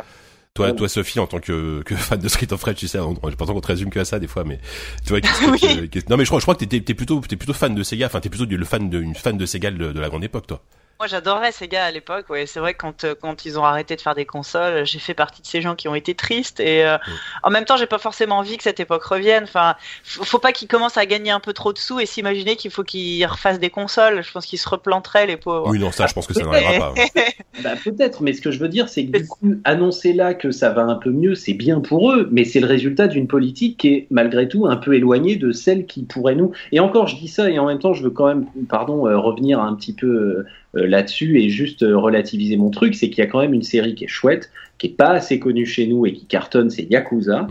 Toi, 0.57 0.73
toi, 0.73 0.89
Sophie, 0.89 1.19
en 1.19 1.27
tant 1.27 1.39
que, 1.39 1.83
que 1.83 1.95
fan 1.95 2.19
de 2.19 2.27
Street 2.27 2.51
of 2.51 2.63
Rage, 2.63 2.75
tu 2.75 2.87
sais, 2.87 2.99
on, 2.99 3.11
on, 3.21 3.31
qu'on 3.31 3.61
te 3.61 3.67
résume 3.67 3.89
que 3.91 3.99
à 3.99 4.05
ça 4.05 4.17
des 4.19 4.27
fois, 4.27 4.43
mais 4.43 4.59
tu 5.05 5.09
vois, 5.09 5.19
non, 6.09 6.17
mais 6.17 6.25
je 6.25 6.29
crois, 6.29 6.39
je 6.39 6.45
crois 6.45 6.55
que 6.55 6.65
t'es, 6.65 6.79
t'es 6.81 6.93
plutôt, 6.93 7.21
t'es 7.21 7.35
plutôt 7.35 7.53
fan 7.53 7.75
de 7.75 7.83
Sega, 7.83 8.07
enfin, 8.07 8.19
t'es 8.19 8.29
plutôt 8.29 8.45
le 8.45 8.65
fan 8.65 8.89
de, 8.89 8.99
une 8.99 9.13
fan 9.13 9.37
de 9.37 9.45
Sega 9.45 9.69
de, 9.69 9.91
de 9.91 9.99
la 9.99 10.09
grande 10.09 10.23
époque, 10.23 10.47
toi. 10.47 10.63
Moi, 10.99 11.05
j'adorais 11.07 11.51
Sega 11.51 11.85
à 11.85 11.91
l'époque. 11.91 12.25
Ouais, 12.29 12.47
c'est 12.47 12.59
vrai 12.59 12.73
que 12.73 12.79
quand 12.79 13.03
euh, 13.03 13.13
quand 13.19 13.45
ils 13.45 13.59
ont 13.59 13.63
arrêté 13.63 13.95
de 13.95 14.01
faire 14.01 14.15
des 14.15 14.25
consoles, 14.25 14.83
j'ai 14.83 14.97
fait 14.97 15.13
partie 15.13 15.43
de 15.43 15.47
ces 15.47 15.61
gens 15.61 15.75
qui 15.75 15.87
ont 15.87 15.93
été 15.93 16.15
tristes. 16.15 16.59
Et 16.59 16.83
euh, 16.83 16.97
en 17.43 17.51
même 17.51 17.65
temps, 17.65 17.77
j'ai 17.77 17.85
pas 17.85 17.99
forcément 17.99 18.37
envie 18.37 18.57
que 18.57 18.63
cette 18.63 18.79
époque 18.79 19.03
revienne. 19.03 19.43
Enfin, 19.43 19.75
faut 20.03 20.39
pas 20.39 20.51
qu'ils 20.51 20.67
commencent 20.67 20.97
à 20.97 21.05
gagner 21.05 21.29
un 21.29 21.39
peu 21.39 21.53
trop 21.53 21.71
de 21.71 21.77
sous 21.77 21.99
et 21.99 22.07
s'imaginer 22.07 22.55
qu'il 22.55 22.71
faut 22.71 22.83
qu'ils 22.83 23.23
refassent 23.27 23.59
des 23.59 23.69
consoles. 23.69 24.23
Je 24.23 24.31
pense 24.31 24.47
qu'ils 24.47 24.57
se 24.57 24.67
replanteraient 24.67 25.27
les 25.27 25.37
pauvres. 25.37 25.69
Oui, 25.69 25.77
non, 25.77 25.91
ça, 25.91 26.07
je 26.07 26.15
pense 26.15 26.25
que 26.25 26.33
ça 26.33 26.43
n'arrivera 26.43 26.95
pas. 26.95 27.01
bah, 27.63 27.73
peut-être, 27.83 28.23
mais 28.23 28.33
ce 28.33 28.41
que 28.41 28.49
je 28.49 28.57
veux 28.57 28.69
dire, 28.69 28.89
c'est 28.89 29.05
que 29.05 29.19
du 29.19 29.27
coup, 29.27 29.53
annoncer 29.65 30.13
là 30.13 30.33
que 30.33 30.49
ça 30.49 30.71
va 30.71 30.81
un 30.81 30.95
peu 30.95 31.11
mieux, 31.11 31.35
c'est 31.35 31.53
bien 31.53 31.79
pour 31.79 32.11
eux, 32.11 32.27
mais 32.31 32.43
c'est 32.43 32.59
le 32.59 32.67
résultat 32.67 33.07
d'une 33.07 33.27
politique 33.27 33.77
qui 33.77 33.89
est 33.89 34.07
malgré 34.09 34.47
tout 34.47 34.65
un 34.65 34.77
peu 34.77 34.95
éloignée 34.95 35.35
de 35.35 35.51
celle 35.51 35.85
qui 35.85 36.03
pourrait 36.03 36.35
nous. 36.35 36.53
Et 36.71 36.79
encore, 36.79 37.05
je 37.05 37.17
dis 37.17 37.27
ça, 37.27 37.51
et 37.51 37.59
en 37.59 37.67
même 37.67 37.77
temps, 37.77 37.93
je 37.93 38.01
veux 38.01 38.09
quand 38.09 38.25
même, 38.25 38.47
pardon, 38.67 39.05
euh, 39.05 39.19
revenir 39.19 39.61
un 39.61 39.75
petit 39.75 39.93
peu 39.93 40.07
euh, 40.07 40.47
là-dessus 40.85 41.41
et 41.41 41.49
juste 41.49 41.83
euh, 41.83 41.97
relativiser 41.97 42.57
mon 42.57 42.69
truc, 42.69 42.95
c'est 42.95 43.09
qu'il 43.09 43.23
y 43.23 43.27
a 43.27 43.29
quand 43.29 43.39
même 43.39 43.53
une 43.53 43.63
série 43.63 43.95
qui 43.95 44.03
est 44.03 44.09
chouette, 44.09 44.51
qui 44.77 44.87
est 44.87 44.95
pas 44.95 45.11
assez 45.11 45.39
connue 45.39 45.65
chez 45.65 45.87
nous 45.87 46.05
et 46.05 46.13
qui 46.13 46.25
cartonne, 46.25 46.69
c'est 46.69 46.83
Yakuza. 46.83 47.47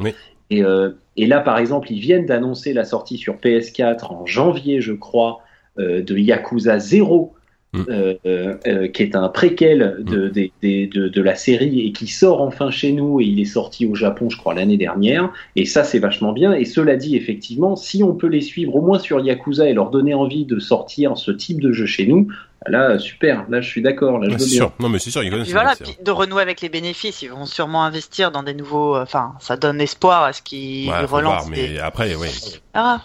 Et, 0.51 0.63
euh, 0.63 0.91
et, 1.17 1.27
là, 1.27 1.41
par 1.41 1.59
exemple, 1.59 1.91
ils 1.91 1.99
viennent 1.99 2.27
d'annoncer 2.27 2.73
la 2.73 2.85
sortie 2.85 3.19
sur 3.19 3.37
PS4 3.37 4.13
en 4.13 4.27
janvier, 4.27 4.81
je 4.81 4.93
crois, 4.93 5.41
de 5.79 6.17
Yakuza 6.17 6.79
0, 6.79 7.35
mm. 7.77 8.89
qui 8.93 9.03
est 9.03 9.17
un 9.17 9.29
préquel 9.29 9.97
de, 10.01 10.29
mm. 10.29 10.89
de, 10.89 11.09
de, 11.09 11.23
la 11.23 11.35
série 11.35 11.87
et 11.87 11.93
qui 11.93 12.07
sort 12.07 12.43
enfin 12.43 12.71
chez 12.71 12.93
nous 12.93 13.21
et 13.21 13.25
il 13.25 13.41
est 13.41 13.45
sorti 13.45 13.87
au 13.87 13.95
Japon, 13.95 14.31
je 14.31 14.37
crois, 14.37 14.55
l'année 14.55 14.77
dernière. 14.77 15.33
Et 15.55 15.65
ça, 15.65 15.85
c'est 15.85 15.99
vachement 15.99 16.33
bien. 16.33 16.53
Et 16.53 16.65
cela 16.65 16.97
dit, 16.97 17.17
effectivement, 17.17 17.77
si 17.77 18.03
on 18.03 18.15
peut 18.15 18.29
les 18.29 18.41
suivre 18.41 18.75
au 18.77 18.81
moins 18.81 18.99
sur 18.99 19.21
Yakuza 19.21 19.69
et 19.69 19.75
leur 19.75 19.91
donner 19.91 20.15
envie 20.15 20.45
de 20.45 20.59
sortir 20.59 21.17
ce 21.17 21.31
type 21.31 21.61
de 21.61 21.73
jeu 21.73 21.87
chez 21.87 22.07
nous, 22.07 22.29
Là, 22.69 22.99
super. 22.99 23.45
Là, 23.49 23.61
je 23.61 23.69
suis 23.69 23.83
d'accord. 23.83 24.19
Là, 24.19 24.39
c'est 24.39 24.47
sûr. 24.47 24.73
Non, 24.81 24.89
mais 24.89 24.99
c'est 24.99 25.11
sûr. 25.11 25.23
Ils 25.23 25.31
voilà, 25.53 25.75
de 26.03 26.11
renouer 26.11 26.43
avec 26.43 26.61
les 26.61 26.69
bénéfices, 26.69 27.23
ils 27.23 27.31
vont 27.31 27.47
sûrement 27.47 27.85
investir 27.85 28.31
dans 28.31 28.43
des 28.43 28.55
nouveaux. 28.55 28.97
Euh, 28.97 29.03
enfin, 29.03 29.35
ça 29.41 29.57
donne 29.57 29.81
espoir 29.81 30.25
à 30.25 30.33
ce 30.33 30.43
qu'ils 30.43 30.91
relancent. 30.91 31.49
mais 31.49 31.79
après, 31.79 32.15
oui. 32.15 32.29
Ah. 32.75 33.01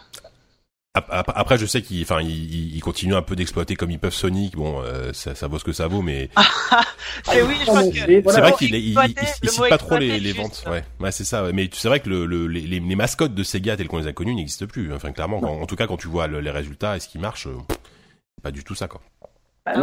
Après, 0.94 1.58
je 1.58 1.66
sais 1.66 1.82
qu'ils, 1.82 2.02
enfin, 2.04 2.22
ils, 2.22 2.76
ils, 2.76 2.82
continuent 2.82 3.16
un 3.16 3.22
peu 3.22 3.38
d'exploiter 3.38 3.76
comme 3.78 3.92
ils 3.92 4.00
peuvent 4.00 4.14
Sonic. 4.14 4.58
Bon, 4.58 4.82
euh, 4.82 5.14
ça, 5.14 5.36
ça 5.36 5.48
vaut 5.48 5.58
ce 5.58 5.64
que 5.64 5.72
ça 5.72 5.88
vaut, 5.88 6.02
mais 6.02 6.30
c'est 7.24 7.42
oui, 7.42 7.56
je 7.62 7.66
crois 7.66 7.84
que 7.84 7.94
c'est 7.94 8.42
vrai 8.42 8.54
qu'il 8.58 8.76
il, 8.76 9.00
il, 9.42 9.50
cite 9.50 9.70
pas 9.70 9.78
trop 9.78 9.98
les, 9.98 10.20
les 10.20 10.34
ventes. 10.34 10.66
Ouais, 10.68 10.84
ouais 11.00 11.12
c'est 11.14 11.24
ça. 11.24 11.50
Mais 11.54 11.70
c'est 11.72 11.88
vrai 11.88 12.02
que 12.02 12.10
le, 12.10 12.26
le, 12.26 12.46
les, 12.48 12.62
les, 12.62 12.96
mascottes 12.98 13.34
de 13.34 13.44
Sega 13.44 13.78
telles 13.78 13.88
qu'on 13.88 14.00
les 14.00 14.08
a 14.08 14.12
connues 14.12 14.36
n'existent 14.36 14.66
plus. 14.66 14.94
Enfin, 14.94 15.14
clairement, 15.14 15.40
en 15.42 15.66
tout 15.66 15.78
cas, 15.78 15.88
quand 15.88 15.96
tu 15.96 16.10
vois 16.10 16.28
les 16.28 16.52
résultats 16.52 16.98
et 16.98 17.00
ce 17.00 17.08
qui 17.08 17.20
marche, 17.20 17.48
euh, 17.48 17.56
pas 18.44 18.52
du 18.52 18.66
tout 18.66 18.76
ça, 18.76 18.90
quoi. 18.90 19.02
Bah 19.64 19.74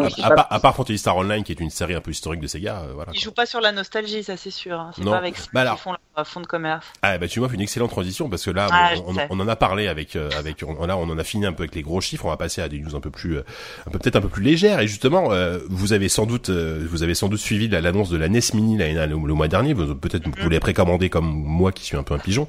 à, 0.50 0.58
part, 0.58 0.74
Fantasy 0.74 0.98
Star 0.98 1.16
Online, 1.16 1.44
qui 1.44 1.52
est 1.52 1.60
une 1.60 1.70
série 1.70 1.94
un 1.94 2.00
peu 2.00 2.10
historique 2.10 2.40
de 2.40 2.48
Sega, 2.48 2.78
euh, 2.78 2.92
voilà. 2.94 3.12
Ils 3.14 3.20
jouent 3.20 3.30
pas 3.30 3.46
sur 3.46 3.60
la 3.60 3.70
nostalgie, 3.70 4.24
ça 4.24 4.36
c'est 4.36 4.50
sûr. 4.50 4.80
Hein. 4.80 4.90
C'est 4.96 5.04
pas 5.04 5.16
avec 5.16 5.36
bah 5.52 5.68
qu'ils 5.68 5.78
font 5.78 5.94
leur 6.16 6.26
fond 6.26 6.40
de 6.40 6.48
commerce. 6.48 6.84
Ah 7.02 7.16
bah 7.16 7.28
tu 7.28 7.38
vois, 7.38 7.48
une 7.52 7.60
excellente 7.60 7.90
transition 7.90 8.28
parce 8.28 8.44
que 8.44 8.50
là, 8.50 8.66
ah, 8.72 8.94
on, 9.30 9.38
en 9.38 9.46
a 9.46 9.54
parlé 9.54 9.86
avec, 9.86 10.16
euh, 10.16 10.30
avec, 10.36 10.64
on, 10.66 10.84
là, 10.84 10.96
on 10.96 11.08
en 11.08 11.16
a 11.16 11.22
fini 11.22 11.46
un 11.46 11.52
peu 11.52 11.62
avec 11.62 11.76
les 11.76 11.82
gros 11.82 12.00
chiffres. 12.00 12.26
On 12.26 12.28
va 12.28 12.36
passer 12.36 12.60
à 12.60 12.68
des 12.68 12.80
news 12.80 12.96
un 12.96 13.00
peu 13.00 13.10
plus, 13.10 13.36
euh, 13.36 13.44
un 13.86 13.92
peu 13.92 14.00
peut-être 14.00 14.16
un 14.16 14.20
peu 14.20 14.28
plus 14.28 14.42
légères. 14.42 14.80
Et 14.80 14.88
justement, 14.88 15.28
vous 15.68 15.92
avez 15.92 16.08
sans 16.08 16.26
doute, 16.26 16.50
vous 16.50 17.04
avez 17.04 17.14
sans 17.14 17.28
doute 17.28 17.38
suivi 17.38 17.68
l'annonce 17.68 18.10
de 18.10 18.16
la 18.16 18.28
NES 18.28 18.40
Mini 18.54 18.78
le, 18.78 19.06
le, 19.06 19.34
mois 19.34 19.46
dernier. 19.46 19.76
Peut-être 19.76 20.24
vous, 20.24 20.32
vous 20.36 20.48
l'avez 20.48 20.58
précommandé 20.58 21.08
comme 21.08 21.28
moi 21.30 21.70
qui 21.70 21.84
suis 21.84 21.96
un 21.96 22.02
peu 22.02 22.14
un 22.14 22.18
pigeon. 22.18 22.48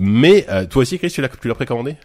mais 0.00 0.46
toi 0.70 0.80
aussi, 0.82 0.98
Chris, 0.98 1.10
tu 1.10 1.20
l'as, 1.20 1.28
tu 1.28 1.48
l'as 1.48 1.54
précommandé? 1.54 1.96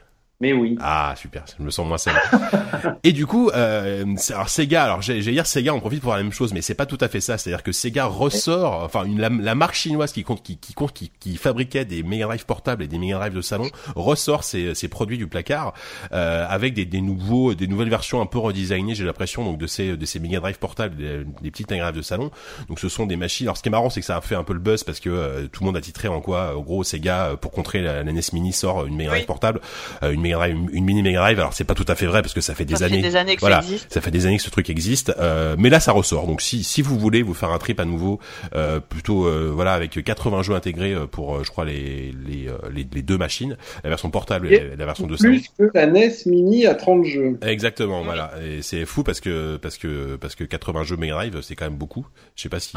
Mais 0.44 0.52
oui. 0.52 0.78
Ah 0.82 1.14
super, 1.16 1.46
je 1.58 1.64
me 1.64 1.70
sens 1.70 1.88
moins 1.88 1.98
seul. 1.98 2.14
et 3.06 3.14
du 3.14 3.26
coup, 3.26 3.50
euh, 3.56 4.04
alors 4.32 4.50
Sega, 4.50 4.84
alors 4.84 5.02
j'ai 5.02 5.22
dire 5.22 5.48
Sega, 5.48 5.74
on 5.74 5.80
profite 5.80 6.02
pour 6.02 6.12
la 6.12 6.22
même 6.22 6.34
chose, 6.34 6.54
mais 6.54 6.62
c'est 6.62 6.74
pas 6.74 6.86
tout 6.86 6.98
à 7.00 7.08
fait 7.08 7.22
ça. 7.22 7.38
C'est-à-dire 7.38 7.64
que 7.64 7.72
Sega 7.72 8.04
ressort, 8.04 8.84
enfin 8.84 9.06
une, 9.06 9.22
la, 9.22 9.56
marque 9.56 9.76
chinoise 9.76 10.12
qui 10.12 10.24
compte, 10.26 10.44
qui, 10.44 10.58
qui, 10.58 10.76
qui, 10.94 11.12
qui 11.18 11.38
fabriquait 11.38 11.86
des 11.86 12.04
Mega 12.04 12.26
Drive 12.26 12.46
portables 12.46 12.84
et 12.84 12.88
des 12.88 12.98
Mega 12.98 13.20
Drive 13.20 13.34
de 13.34 13.42
salon, 13.42 13.70
ressort 13.96 14.44
ses, 14.44 14.76
ses 14.76 14.90
produits 14.90 15.18
du 15.18 15.28
placard 15.28 15.74
euh, 16.12 16.46
avec 16.50 16.74
des, 16.74 16.84
des 16.84 17.00
nouveaux, 17.00 17.54
des 17.54 17.68
nouvelles 17.68 17.90
versions 17.90 18.20
un 18.20 18.26
peu 18.26 18.38
redesignées. 18.38 18.96
J'ai 18.96 19.06
l'impression 19.06 19.46
donc 19.46 19.58
de 19.58 19.68
ces 19.68 19.96
de 19.96 20.06
ces 20.06 20.20
Mega 20.20 20.42
Drive 20.42 20.60
portables, 20.60 20.98
des, 20.98 21.24
des 21.42 21.52
petites 21.52 21.72
Mega 21.72 21.84
Drive 21.84 21.96
de 21.96 22.02
salon. 22.02 22.32
Donc 22.68 22.80
ce 22.80 22.90
sont 22.90 23.06
des 23.06 23.16
machines. 23.16 23.48
Alors 23.48 23.56
ce 23.56 23.64
qui 23.64 23.70
est 23.70 23.72
marrant, 23.72 23.90
c'est 23.90 24.02
que 24.02 24.06
ça 24.06 24.18
a 24.18 24.22
fait 24.22 24.36
un 24.36 24.44
peu 24.44 24.52
le 24.52 24.60
buzz 24.60 24.84
parce 24.84 25.00
que 25.00 25.10
euh, 25.10 25.48
tout 25.48 25.64
le 25.64 25.68
monde 25.68 25.78
a 25.78 25.82
titré 25.82 26.10
en 26.10 26.20
quoi, 26.20 26.58
au 26.58 26.64
gros 26.64 26.84
Sega 26.84 27.28
euh, 27.28 27.36
pour 27.38 27.52
contrer 27.52 27.82
la, 27.82 28.04
NES 28.04 28.20
Mini 28.34 28.52
sort 28.52 28.86
une 28.86 28.98
Mega 28.98 29.12
Drive 29.12 29.26
portable, 29.26 29.62
une 30.02 30.20
Mega 30.20 30.33
une, 30.42 30.84
mini 30.84 31.02
Mega 31.02 31.20
Drive. 31.20 31.40
Alors 31.40 31.54
c'est 31.54 31.64
pas 31.64 31.76
tout 31.76 31.86
à 31.88 31.96
fait 31.96 32.06
vrai 32.06 32.22
parce 32.22 32.34
que 32.34 32.42
ça 32.42 32.56
fait 32.56 32.66
des 32.66 32.84
années, 32.84 33.02
des 33.02 33.16
années 33.16 33.36
que 33.36 33.42
voilà, 33.42 33.62
ça, 33.62 33.68
existe. 33.68 33.94
ça 33.94 34.02
fait 34.02 34.12
des 34.12 34.26
années 34.26 34.38
que 34.38 34.44
ce 34.44 34.50
truc 34.50 34.70
existe. 34.70 35.14
Euh, 35.20 35.56
mais 35.58 35.70
là 35.70 35.80
ça 35.80 35.92
ressort. 35.92 36.28
Donc 36.28 36.42
si 36.42 36.64
si 36.64 36.82
vous 36.82 36.98
voulez 36.98 37.22
vous 37.22 37.34
faire 37.34 37.52
un 37.52 37.58
trip 37.58 37.80
à 37.80 37.86
nouveau, 37.86 38.20
euh, 38.56 38.80
plutôt 38.80 39.26
euh, 39.26 39.52
voilà 39.54 39.74
avec 39.74 40.04
80 40.04 40.44
jeux 40.44 40.56
intégrés 40.56 40.96
pour 41.12 41.44
je 41.44 41.50
crois 41.50 41.66
les 41.66 42.14
les, 42.28 42.48
les, 42.74 42.88
les 42.92 43.02
deux 43.02 43.18
machines, 43.18 43.58
la 43.84 43.90
version 43.90 44.10
portable 44.10 44.52
et, 44.52 44.76
la 44.78 44.86
version 44.86 45.08
de 45.08 45.16
Plus 45.16 45.48
que 45.58 45.70
la 45.74 45.88
NES 45.88 46.12
Mini 46.26 46.66
à 46.66 46.76
30 46.76 47.06
jeux. 47.06 47.38
Exactement, 47.46 48.04
voilà. 48.04 48.32
Et 48.44 48.62
c'est 48.62 48.86
fou 48.86 49.04
parce 49.04 49.20
que 49.20 49.58
parce 49.58 49.78
que 49.78 50.16
parce 50.16 50.36
que 50.36 50.44
80 50.44 50.84
jeux 50.84 50.98
Mega 50.98 51.14
Drive 51.14 51.42
c'est 51.42 51.56
quand 51.56 51.66
même 51.66 51.78
beaucoup. 51.78 52.06
Je 52.36 52.44
sais 52.44 52.50
pas 52.50 52.60
si 52.60 52.76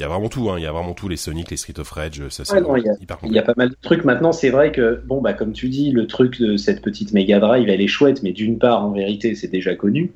il 0.00 0.02
y 0.02 0.04
a 0.04 0.08
vraiment 0.08 0.28
tout. 0.28 0.50
Hein. 0.50 0.54
Il 0.58 0.62
y 0.62 0.66
a 0.66 0.72
vraiment 0.72 0.94
tout 0.94 1.08
les 1.08 1.16
Sonic, 1.16 1.50
les 1.50 1.56
Street 1.56 1.78
of 1.78 1.90
Rage. 1.90 2.22
Ça, 2.30 2.42
ouais, 2.54 2.60
non, 2.60 2.76
il, 2.76 2.84
y 2.84 2.88
a, 2.88 2.94
il 3.24 3.32
y 3.32 3.38
a 3.38 3.42
pas 3.42 3.54
mal 3.56 3.70
de 3.70 3.76
trucs. 3.82 4.04
Maintenant 4.04 4.32
c'est 4.32 4.50
vrai 4.50 4.72
que 4.72 5.02
bon 5.06 5.20
bah 5.20 5.34
comme 5.34 5.52
tu 5.52 5.68
dis 5.68 5.90
le 5.90 6.06
truc 6.06 6.40
de 6.40 6.56
cette 6.60 6.82
petite 6.82 7.12
Mega 7.12 7.40
Drive, 7.40 7.68
elle 7.68 7.80
est 7.80 7.88
chouette, 7.88 8.22
mais 8.22 8.32
d'une 8.32 8.58
part, 8.58 8.84
en 8.84 8.92
vérité, 8.92 9.34
c'est 9.34 9.48
déjà 9.48 9.74
connu. 9.74 10.12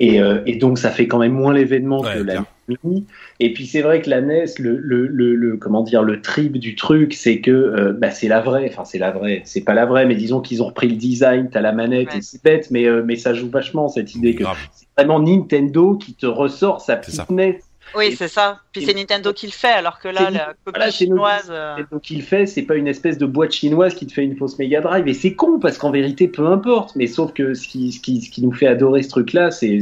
Et, 0.00 0.20
euh, 0.20 0.42
et, 0.44 0.56
donc, 0.56 0.78
ça 0.78 0.90
fait 0.90 1.06
quand 1.06 1.18
même 1.18 1.32
moins 1.32 1.54
l'événement 1.54 2.02
que 2.02 2.18
la 2.18 2.44
Mini. 2.66 3.04
Et 3.40 3.52
puis, 3.52 3.66
c'est 3.66 3.82
vrai 3.82 4.00
que 4.00 4.10
la 4.10 4.20
NES, 4.20 4.46
le, 4.58 4.76
le, 4.78 5.06
le, 5.06 5.56
comment 5.56 5.82
dire, 5.82 6.02
le 6.02 6.20
trip 6.20 6.58
du 6.58 6.74
truc, 6.74 7.14
c'est 7.14 7.40
que 7.40 7.50
euh, 7.50 7.92
bah, 7.92 8.10
c'est 8.10 8.26
la 8.26 8.40
vraie. 8.40 8.68
Enfin, 8.70 8.84
c'est 8.84 8.98
la 8.98 9.10
vraie. 9.10 9.42
C'est 9.44 9.60
pas 9.60 9.74
la 9.74 9.86
vraie, 9.86 10.06
mais 10.06 10.14
disons 10.14 10.40
qu'ils 10.40 10.62
ont 10.62 10.66
repris 10.66 10.88
le 10.88 10.96
design. 10.96 11.48
T'as 11.50 11.60
la 11.60 11.72
manette 11.72 12.14
et 12.16 12.22
c'est 12.22 12.42
bête, 12.42 12.70
mais, 12.70 12.86
euh, 12.86 13.02
mais 13.04 13.16
ça 13.16 13.34
joue 13.34 13.50
vachement 13.50 13.88
cette 13.88 14.14
idée 14.14 14.34
que 14.34 14.44
c'est 14.72 14.86
vraiment 14.96 15.20
Nintendo 15.20 15.94
qui 15.94 16.14
te 16.14 16.26
ressort 16.26 16.80
sa 16.80 16.96
petite 16.96 17.30
NES 17.30 17.60
oui, 17.96 18.14
c'est 18.16 18.28
ça. 18.28 18.60
Puis 18.72 18.84
c'est 18.84 18.94
Nintendo 18.94 19.32
qui 19.32 19.46
le 19.46 19.52
fait, 19.52 19.68
alors 19.68 19.98
que 19.98 20.08
là, 20.08 20.30
la 20.30 20.54
copie 20.64 20.92
chinoise. 20.92 21.48
Euh, 21.50 21.76
Nintendo 21.76 22.00
qui 22.00 22.16
le 22.16 22.22
fait, 22.22 22.46
c'est 22.46 22.62
pas 22.62 22.76
une 22.76 22.88
espèce 22.88 23.18
de 23.18 23.26
boîte 23.26 23.52
chinoise 23.52 23.94
qui 23.94 24.06
te 24.06 24.12
fait 24.12 24.24
une 24.24 24.36
fausse 24.36 24.58
Mega 24.58 24.80
Drive. 24.80 25.06
Et 25.08 25.14
c'est 25.14 25.34
con, 25.34 25.58
parce 25.58 25.78
qu'en 25.78 25.90
vérité, 25.90 26.28
peu 26.28 26.46
importe. 26.46 26.96
Mais 26.96 27.06
sauf 27.06 27.32
que 27.32 27.54
ce 27.54 27.66
qui, 27.68 27.92
ce 27.92 28.00
qui, 28.00 28.20
ce 28.20 28.30
qui 28.30 28.42
nous 28.42 28.52
fait 28.52 28.66
adorer 28.66 29.02
ce 29.02 29.08
truc-là, 29.10 29.50
c'est 29.50 29.80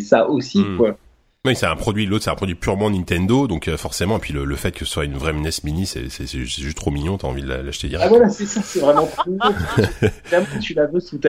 ça 0.00 0.28
aussi, 0.28 0.60
hmm. 0.60 0.76
quoi. 0.76 0.98
Oui, 1.46 1.54
c'est 1.54 1.66
un 1.66 1.76
produit, 1.76 2.06
l'autre 2.06 2.24
c'est 2.24 2.30
un 2.30 2.36
produit 2.36 2.54
purement 2.54 2.88
Nintendo, 2.88 3.46
donc 3.46 3.68
euh, 3.68 3.76
forcément, 3.76 4.16
et 4.16 4.20
puis 4.20 4.32
le, 4.32 4.46
le, 4.46 4.56
fait 4.56 4.72
que 4.72 4.86
ce 4.86 4.92
soit 4.92 5.04
une 5.04 5.18
vraie 5.18 5.34
NES 5.34 5.50
Mini, 5.62 5.84
c'est 5.84 6.26
juste 6.26 6.74
trop 6.74 6.90
mignon, 6.90 7.18
t'as 7.18 7.28
envie 7.28 7.42
de 7.42 7.48
l'acheter 7.48 7.88
direct. 7.88 8.06
Ah 8.06 8.08
voilà, 8.08 8.30
c'est 8.30 8.46
ça, 8.46 8.62
c'est 8.62 8.80
vraiment 8.80 9.06
trop 9.06 9.30
mignon. 9.30 9.54
tu 10.62 10.72
la 10.72 10.86
veux 10.86 11.00
sous 11.00 11.18
ta 11.18 11.28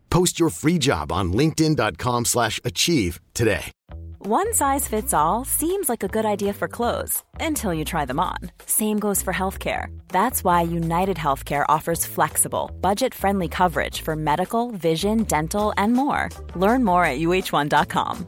Post 0.11 0.39
your 0.39 0.49
free 0.49 0.77
job 0.77 1.11
on 1.11 1.33
linkedin.com/achieve 1.33 2.25
slash 2.25 2.59
achieve 2.63 3.19
today. 3.33 3.71
One 4.19 4.53
size 4.53 4.87
fits 4.87 5.15
all 5.15 5.45
seems 5.45 5.89
like 5.89 6.03
a 6.03 6.07
good 6.07 6.25
idea 6.25 6.53
for 6.53 6.67
clothes 6.67 7.23
until 7.39 7.73
you 7.73 7.83
try 7.83 8.05
them 8.05 8.19
on. 8.19 8.37
Same 8.67 8.99
goes 8.99 9.23
for 9.23 9.33
healthcare. 9.33 9.87
That's 10.09 10.43
why 10.43 10.61
United 10.61 11.17
Healthcare 11.17 11.65
offers 11.67 12.05
flexible, 12.05 12.69
budget-friendly 12.81 13.47
coverage 13.47 14.01
for 14.01 14.15
medical, 14.15 14.71
vision, 14.71 15.23
dental, 15.23 15.73
and 15.75 15.93
more. 15.93 16.29
Learn 16.55 16.83
more 16.83 17.03
at 17.03 17.19
uh1.com. 17.19 18.27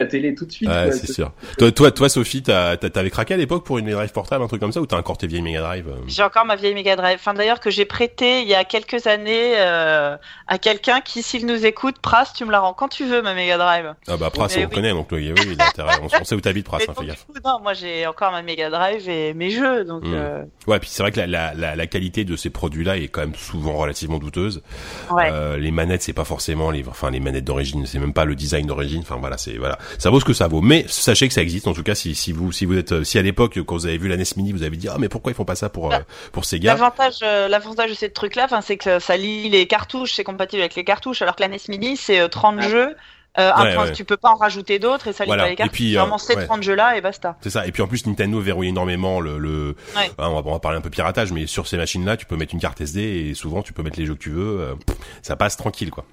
La 0.00 0.06
télé 0.06 0.34
tout 0.34 0.46
de 0.46 0.52
suite. 0.52 0.68
Ouais, 0.68 0.90
c'est 0.92 1.12
sûr. 1.12 1.30
Toi, 1.58 1.70
toi, 1.72 1.90
toi, 1.90 2.08
Sophie, 2.08 2.42
t'as- 2.42 2.76
t'as- 2.78 2.88
t'avais 2.90 3.10
craqué 3.10 3.34
à 3.34 3.36
l'époque 3.36 3.64
pour 3.64 3.76
une 3.78 3.84
Mega 3.84 3.96
Drive 3.98 4.12
portable, 4.12 4.42
un 4.42 4.48
truc 4.48 4.60
comme 4.60 4.72
ça, 4.72 4.80
ou 4.80 4.86
t'as 4.86 4.96
encore 4.98 5.18
tes 5.18 5.26
vieilles 5.26 5.42
Mega 5.42 5.60
Drive 5.60 5.88
euh? 5.88 5.96
J'ai 6.06 6.22
encore 6.22 6.46
ma 6.46 6.56
vieille 6.56 6.74
Mega 6.74 6.96
Drive. 6.96 7.16
Enfin, 7.20 7.34
d'ailleurs, 7.34 7.60
que 7.60 7.70
j'ai 7.70 7.84
prêté 7.84 8.40
il 8.42 8.48
y 8.48 8.54
a 8.54 8.64
quelques 8.64 9.06
années 9.06 9.54
euh, 9.58 10.16
à 10.48 10.58
quelqu'un 10.58 11.00
qui, 11.00 11.22
s'il 11.22 11.44
nous 11.46 11.66
écoute, 11.66 11.96
Pras, 12.00 12.24
tu 12.34 12.44
me 12.46 12.50
la 12.50 12.60
rends 12.60 12.72
quand 12.72 12.88
tu 12.88 13.04
veux, 13.04 13.20
ma 13.22 13.34
Mega 13.34 13.58
Drive. 13.58 13.94
Ah 14.08 14.16
bah 14.16 14.30
Pras, 14.30 14.46
Mais 14.56 14.64
on 14.64 14.68
oui. 14.68 14.74
connaît, 14.74 14.90
donc 14.92 15.08
oui, 15.12 15.32
oui, 15.36 15.48
il 15.52 15.60
a 15.60 15.66
intérêt. 15.68 15.94
On, 16.02 16.06
on 16.20 16.24
sait 16.24 16.34
où 16.34 16.40
t'habites, 16.40 16.66
Pras, 16.66 16.78
hein, 16.78 16.92
fais 16.98 17.06
gaffe. 17.06 17.26
coup, 17.26 17.34
non, 17.44 17.60
moi 17.62 17.74
j'ai 17.74 18.06
encore 18.06 18.32
ma 18.32 18.40
Mega 18.42 18.70
Drive 18.70 19.08
et 19.08 19.34
mes 19.34 19.50
jeux, 19.50 19.84
donc. 19.84 20.04
Mm. 20.04 20.14
euh, 20.14 20.42
Ouais, 20.66 20.78
puis 20.78 20.88
c'est 20.90 21.02
vrai 21.02 21.12
que 21.12 21.20
la, 21.20 21.26
la, 21.26 21.52
la, 21.54 21.76
la 21.76 21.86
qualité 21.86 22.24
de 22.24 22.36
ces 22.36 22.48
produits-là 22.50 22.96
est 22.96 23.08
quand 23.08 23.20
même 23.20 23.34
souvent 23.34 23.74
relativement 23.76 24.18
douteuse. 24.18 24.62
ouais. 25.10 25.28
Euh, 25.30 25.58
les 25.58 25.70
manettes, 25.70 26.02
c'est 26.02 26.12
pas 26.14 26.24
forcément 26.24 26.70
les, 26.70 26.84
enfin 26.88 27.10
les 27.10 27.20
manettes 27.20 27.44
d'origine, 27.44 27.84
c'est 27.86 27.98
même 27.98 28.12
pas 28.14 28.24
le 28.24 28.34
design 28.34 28.66
d'origine. 28.66 29.00
Enfin 29.02 29.16
voilà, 29.20 29.36
c'est 29.36 29.56
voilà, 29.58 29.78
ça 29.98 30.10
vaut 30.10 30.20
ce 30.20 30.24
que 30.24 30.32
ça 30.32 30.48
vaut. 30.48 30.60
Mais 30.60 30.84
sachez 30.88 31.28
que 31.28 31.34
ça 31.34 31.42
existe. 31.42 31.66
En 31.66 31.72
tout 31.74 31.82
cas, 31.82 31.94
si, 31.94 32.14
si 32.14 32.32
vous 32.32 32.52
si 32.52 32.64
vous 32.64 32.76
êtes, 32.76 33.04
si 33.04 33.18
à 33.18 33.22
l'époque 33.22 33.58
quand 33.64 33.74
vous 33.76 33.86
avez 33.86 33.98
vu 33.98 34.08
la 34.08 34.16
NES 34.16 34.24
Mini, 34.36 34.52
vous 34.52 34.62
avez 34.62 34.76
dit 34.76 34.88
ah 34.88 34.96
mais 34.98 35.08
pourquoi 35.08 35.32
ils 35.32 35.34
font 35.34 35.44
pas 35.44 35.54
ça 35.56 35.68
pour 35.68 35.92
euh, 35.92 35.98
pour 36.32 36.44
Sega? 36.44 36.72
L'avantage, 36.74 37.16
euh, 37.22 37.48
l'avantage 37.48 37.90
de 37.90 37.94
ces 37.96 38.10
trucs-là, 38.10 38.44
enfin, 38.44 38.60
c'est 38.60 38.76
que 38.76 38.98
ça 38.98 39.16
lit 39.16 39.48
les 39.48 39.66
cartouches, 39.66 40.12
c'est 40.14 40.24
compatible 40.24 40.62
avec 40.62 40.74
les 40.74 40.84
cartouches, 40.84 41.22
alors 41.22 41.36
que 41.36 41.42
la 41.42 41.48
NES 41.48 41.58
Mini, 41.68 41.96
c'est 41.96 42.20
euh, 42.20 42.28
30 42.28 42.56
Ah. 42.60 42.68
jeux. 42.68 42.96
Euh, 43.38 43.52
un 43.54 43.62
Ouais, 43.62 43.74
point, 43.76 43.84
ouais. 43.84 43.92
tu 43.92 44.04
peux 44.04 44.16
pas 44.16 44.30
en 44.30 44.34
rajouter 44.34 44.80
d'autres 44.80 45.06
et 45.06 45.12
ça 45.12 45.22
lit 45.22 45.28
Voilà. 45.28 45.44
pas 45.44 45.48
les 45.50 45.52
Et 45.52 45.56
cartouches. 45.56 45.72
puis, 45.72 45.96
euh, 45.96 46.00
vraiment 46.00 46.18
ces 46.18 46.34
ouais. 46.34 46.46
30 46.46 46.64
jeux-là 46.64 46.96
et 46.96 47.00
basta. 47.00 47.36
C'est 47.40 47.50
ça. 47.50 47.64
Et 47.64 47.70
puis 47.70 47.80
en 47.80 47.86
plus, 47.86 48.04
Nintendo 48.04 48.40
verrouille 48.40 48.66
énormément 48.70 49.20
le. 49.20 49.38
le... 49.38 49.76
Ouais. 49.96 50.10
hein, 50.18 50.26
on, 50.30 50.34
va, 50.34 50.42
on 50.44 50.52
va 50.52 50.58
parler 50.58 50.78
un 50.78 50.80
peu 50.80 50.90
piratage, 50.90 51.30
mais 51.30 51.46
sur 51.46 51.68
ces 51.68 51.76
machines-là, 51.76 52.16
tu 52.16 52.26
peux 52.26 52.34
mettre 52.34 52.54
une 52.54 52.60
carte 52.60 52.80
SD 52.80 53.00
et 53.30 53.34
souvent 53.34 53.62
tu 53.62 53.72
peux 53.72 53.84
mettre 53.84 54.00
les 54.00 54.06
jeux 54.06 54.14
que 54.14 54.18
tu 54.22 54.30
veux. 54.30 54.60
euh, 54.60 54.74
ça 55.22 55.36
passe 55.36 55.56
tranquille, 55.56 55.90
quoi. 55.92 56.04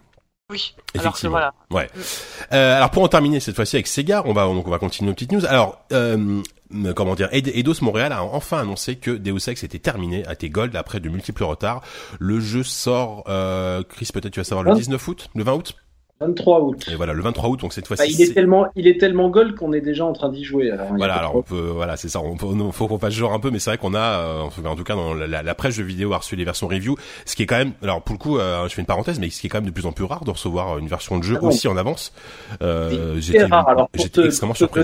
Oui. 0.49 0.73
Alors 0.77 0.85
que 0.93 0.97
Effectivement. 0.99 1.31
voilà. 1.31 1.53
Ouais. 1.71 1.89
Euh, 2.53 2.77
alors 2.77 2.89
pour 2.89 3.03
en 3.03 3.09
terminer 3.09 3.41
cette 3.41 3.55
fois-ci 3.55 3.75
avec 3.75 3.85
Sega, 3.87 4.23
on 4.25 4.31
va 4.31 4.45
donc 4.45 4.65
on 4.65 4.71
va 4.71 4.79
continuer 4.79 5.09
nos 5.09 5.13
petites 5.13 5.33
news. 5.33 5.45
Alors 5.45 5.83
euh, 5.91 6.41
comment 6.95 7.15
dire, 7.15 7.27
Eidos 7.33 7.81
Montréal 7.81 8.13
a 8.13 8.23
enfin 8.23 8.59
annoncé 8.59 8.95
que 8.95 9.11
Deus 9.11 9.49
Ex 9.49 9.63
était 9.63 9.79
terminé, 9.79 10.25
a 10.25 10.33
été 10.33 10.49
gold 10.49 10.73
après 10.77 11.01
de 11.01 11.09
multiples 11.09 11.43
retards. 11.43 11.81
Le 12.19 12.39
jeu 12.39 12.63
sort, 12.63 13.25
euh, 13.27 13.83
Chris 13.83 14.07
peut-être 14.13 14.31
tu 14.31 14.39
vas 14.39 14.45
savoir 14.45 14.63
le 14.63 14.71
Hein 14.71 14.75
19 14.75 15.05
août, 15.09 15.29
le 15.35 15.43
20 15.43 15.53
août? 15.53 15.75
23 16.20 16.61
août. 16.61 16.86
Et 16.91 16.95
voilà, 16.95 17.13
le 17.13 17.22
23 17.22 17.49
août, 17.49 17.59
donc 17.59 17.74
cette 17.74 17.88
Bah, 17.89 17.95
fois-ci. 17.95 18.13
il 18.13 18.22
est 18.22 18.34
tellement, 18.34 18.65
il 18.76 18.88
est 18.88 18.99
tellement 18.99 19.30
gold 19.30 19.55
qu'on 19.55 19.72
est 19.74 19.82
déjà 19.82 20.03
en 20.05 20.13
train 20.13 20.30
d'y 20.30 20.43
jouer. 20.43 20.72
Alors, 20.72 20.91
a 20.91 20.97
Voilà, 20.97 21.13
alors 21.15 21.36
on 21.36 21.41
peut, 21.43 21.70
voilà, 21.74 21.95
c'est 21.95 22.09
ça. 22.09 22.20
On 22.22 22.36
peut, 22.36 22.47
on- 22.47 22.72
faut 22.72 22.88
qu'on 22.88 22.97
fasse 22.97 23.13
genre 23.13 23.34
un 23.34 23.39
peu, 23.39 23.51
mais 23.51 23.59
c'est 23.59 23.70
vrai 23.70 23.78
qu'on 23.78 23.93
a, 23.93 23.99
euh, 23.99 24.41
en 24.65 24.76
tout 24.76 24.84
cas- 24.84 24.95
dans 24.95 25.13
la, 25.13 25.43
la 25.43 25.55
presse 25.55 25.78
de 25.78 25.84
vidéo 25.84 26.13
a 26.13 26.18
reçu 26.18 26.36
les 26.36 26.43
versions 26.43 26.68
review, 26.68 26.95
ce 27.26 27.36
qui 27.36 27.43
est 27.43 27.45
quand 27.45 27.57
même, 27.57 27.74
alors 27.84 28.01
pour 28.01 28.13
le 28.13 28.20
coup, 28.20 28.38
euh, 28.39 28.68
je 28.68 28.74
fais 28.74 28.82
une 28.82 28.88
parenthèse, 28.88 29.20
mais 29.20 29.30
ce 29.30 29.39
qui 29.41 29.47
est 29.47 29.49
quand 29.49 29.59
même 29.59 29.68
de 29.70 29.72
plus 29.74 29.86
en 29.86 29.91
plus 29.91 30.05
rare 30.05 30.24
de 30.26 30.32
recevoir 30.32 30.80
une 30.80 30.88
version 30.88 31.18
de 31.20 31.24
jeu 31.24 31.36
Ah 31.38 31.41
bon. 31.41 31.47
aussi 31.49 31.68
en 31.68 31.78
avance. 31.78 32.13
Euh, 32.63 33.15
C'est 33.15 33.22
j'étais, 33.34 33.43
rare. 33.45 33.70
Alors, 33.70 33.89
pour 33.89 34.01
j'étais 34.03 34.26
extrêmement 34.26 34.53
te 34.53 34.57
surpris. 34.59 34.82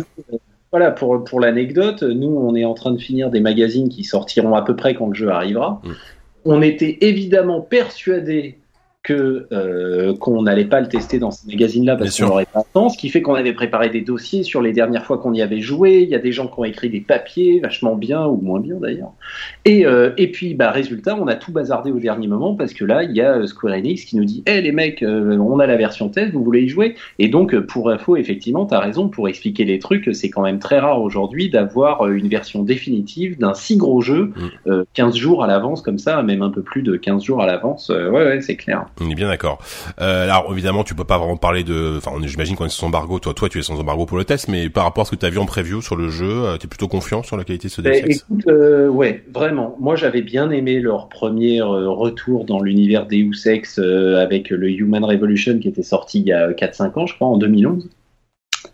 Voilà, 0.72 0.90
pour, 0.92 1.24
pour 1.24 1.40
l'anecdote, 1.40 2.02
nous, 2.04 2.30
on 2.36 2.56
est 2.56 2.66
en 2.66 2.74
train 2.74 2.92
de 2.92 2.98
finir 2.98 3.30
des 3.30 3.40
magazines 3.42 3.90
qui 3.90 4.04
sortiront 4.04 4.56
à 4.56 4.62
peu 4.64 4.76
près 4.76 4.96
quand 4.96 5.08
le 5.08 5.14
jeu 5.14 5.30
arrivera. 5.30 5.82
Mm. 5.84 5.92
On 6.46 6.62
était 6.62 6.98
évidemment 7.02 7.62
persuadés 7.62 8.58
que 9.04 9.48
euh, 9.52 10.16
qu'on 10.16 10.42
n'allait 10.44 10.66
pas 10.66 10.80
le 10.80 10.88
tester 10.88 11.20
dans 11.20 11.30
ces 11.32 11.46
magazines-là 11.48 11.98
parce 11.98 12.18
qu'on 12.18 12.28
n'aurait 12.28 12.46
pas 12.46 12.60
le 12.60 12.74
temps, 12.74 12.90
ce 12.90 12.98
qui 12.98 13.10
fait 13.10 13.22
qu'on 13.22 13.36
avait 13.36 13.54
préparé 13.54 13.90
des 13.90 14.02
dossiers 14.02 14.44
sur 14.44 14.62
les 14.62 14.72
dernières 14.72 15.06
fois 15.06 15.18
qu'on 15.18 15.34
y 15.34 15.42
avait 15.42 15.60
joué. 15.60 16.02
Il 16.04 16.10
y 16.10 16.16
a 16.16 16.20
des 16.20 16.32
gens 16.32 16.48
qui 16.48 16.54
ont 16.58 16.64
écrit 16.64 16.90
des 16.90 17.02
papiers, 17.02 17.60
vachement 17.60 17.96
bien 17.96 18.26
ou 18.26 18.38
moins 18.38 18.60
bien 18.62 18.76
d'ailleurs. 18.76 19.12
Et, 19.66 19.86
euh, 19.86 20.12
et 20.18 20.32
puis, 20.32 20.54
bah, 20.54 20.72
résultat, 20.72 21.18
on 21.20 21.28
a 21.28 21.36
tout 21.36 21.52
bazardé 21.52 21.92
au 21.92 22.00
dernier 22.00 22.28
moment 22.28 22.56
parce 22.56 22.74
que 22.74 22.86
là, 22.86 23.04
il 23.04 23.12
y 23.12 23.22
a 23.22 23.40
euh, 23.40 23.46
Square 23.46 23.74
Enix 23.76 24.06
qui 24.06 24.16
nous 24.16 24.26
dit 24.26 24.42
"Eh 24.48 24.62
les 24.62 24.72
mecs, 24.72 25.04
euh, 25.04 25.38
on 25.38 25.60
a 25.60 25.68
la 25.68 25.76
version 25.76 26.08
test, 26.10 26.32
vous 26.34 26.44
voulez 26.44 26.62
y 26.62 26.70
jouer? 26.70 26.96
Et 27.20 27.28
donc, 27.28 27.54
euh, 27.54 27.62
pour 27.66 27.90
info, 27.90 28.16
effectivement, 28.16 28.66
tu 28.66 28.74
as 28.74 28.80
raison, 28.80 29.10
pour 29.10 29.28
expliquer 29.28 29.66
les 29.66 29.80
trucs, 29.80 30.10
c'est 30.16 30.30
quand 30.30 30.44
même 30.44 30.60
très 30.60 30.80
rare 30.80 31.02
aujourd'hui 31.02 31.50
d'avoir 31.50 32.08
une 32.08 32.30
version 32.30 32.64
définitive 32.64 33.38
d'un 33.38 33.54
si 33.54 33.76
gros 33.78 34.00
jeu 34.02 34.14
Mm. 34.14 34.42
euh, 34.68 34.84
15 34.94 35.16
jours 35.16 35.44
à 35.44 35.48
l'avance 35.48 35.82
comme 35.82 35.98
ça, 35.98 36.22
même 36.24 36.42
un 36.42 36.50
peu 36.50 36.62
plus 36.62 36.82
de 36.82 36.96
15 36.96 37.24
jours 37.24 37.42
à 37.42 37.46
l'avance. 37.46 37.90
Ouais, 37.90 38.10
ouais, 38.10 38.42
c'est 38.42 38.56
clair. 38.56 38.86
On 39.02 39.10
est 39.10 39.16
bien 39.16 39.28
d'accord. 39.28 39.60
Euh, 40.02 40.24
alors 40.24 40.52
évidemment, 40.52 40.84
tu 40.84 40.96
peux 40.96 41.04
pas 41.04 41.18
vraiment 41.18 41.38
parler 41.38 41.64
de, 41.64 41.96
enfin, 41.98 42.12
j'imagine 42.26 42.56
qu'on 42.56 42.66
est 42.66 42.70
sans 42.70 42.88
embargo. 42.88 43.20
Toi, 43.20 43.34
toi, 43.34 43.50
tu 43.50 43.60
es 43.60 43.62
sans 43.62 43.80
embargo 43.80 44.06
pour 44.06 44.18
le 44.18 44.26
test, 44.26 44.48
mais 44.48 44.70
par 44.70 44.84
rapport 44.84 45.04
à 45.04 45.06
ce 45.06 45.12
que 45.12 45.16
tu 45.16 45.26
as 45.26 45.30
vu 45.30 45.40
en 45.40 45.46
preview 45.46 45.82
sur 45.82 45.96
le 45.96 46.10
jeu, 46.10 46.58
tu 46.60 46.66
es 46.66 46.70
plutôt 46.70 46.88
confiant 46.88 47.24
sur 47.24 47.38
la 47.38 47.44
qualité 47.44 47.68
de 47.68 47.74
ce 47.74 47.82
Deus 47.82 47.92
Ben, 47.92 48.06
Ex 48.06 48.18
écoute, 48.18 48.48
euh, 48.48 48.88
ouais, 48.88 49.24
vraiment. 49.34 49.76
Moi, 49.80 49.96
j'avais 49.96 50.22
bien 50.22 50.50
aimé 50.52 50.80
leur 50.80 51.10
premier 51.10 51.62
euh, 51.62 51.90
retour 51.90 52.46
dans 52.46 52.62
l'univers 52.62 53.06
Deus 53.06 53.48
Ex 53.48 53.80
euh, 53.80 54.18
avec 54.18 54.50
le 54.50 54.70
Human 54.70 55.04
Revolution 55.04 55.60
qui 55.60 55.68
était 55.68 55.84
sorti 55.84 56.20
il 56.20 56.28
y 56.28 56.34
a 56.34 56.52
4-5 56.52 57.00
ans, 57.00 57.06
je 57.06 57.16
crois, 57.16 57.28
en 57.28 57.38
2011. 57.38 57.90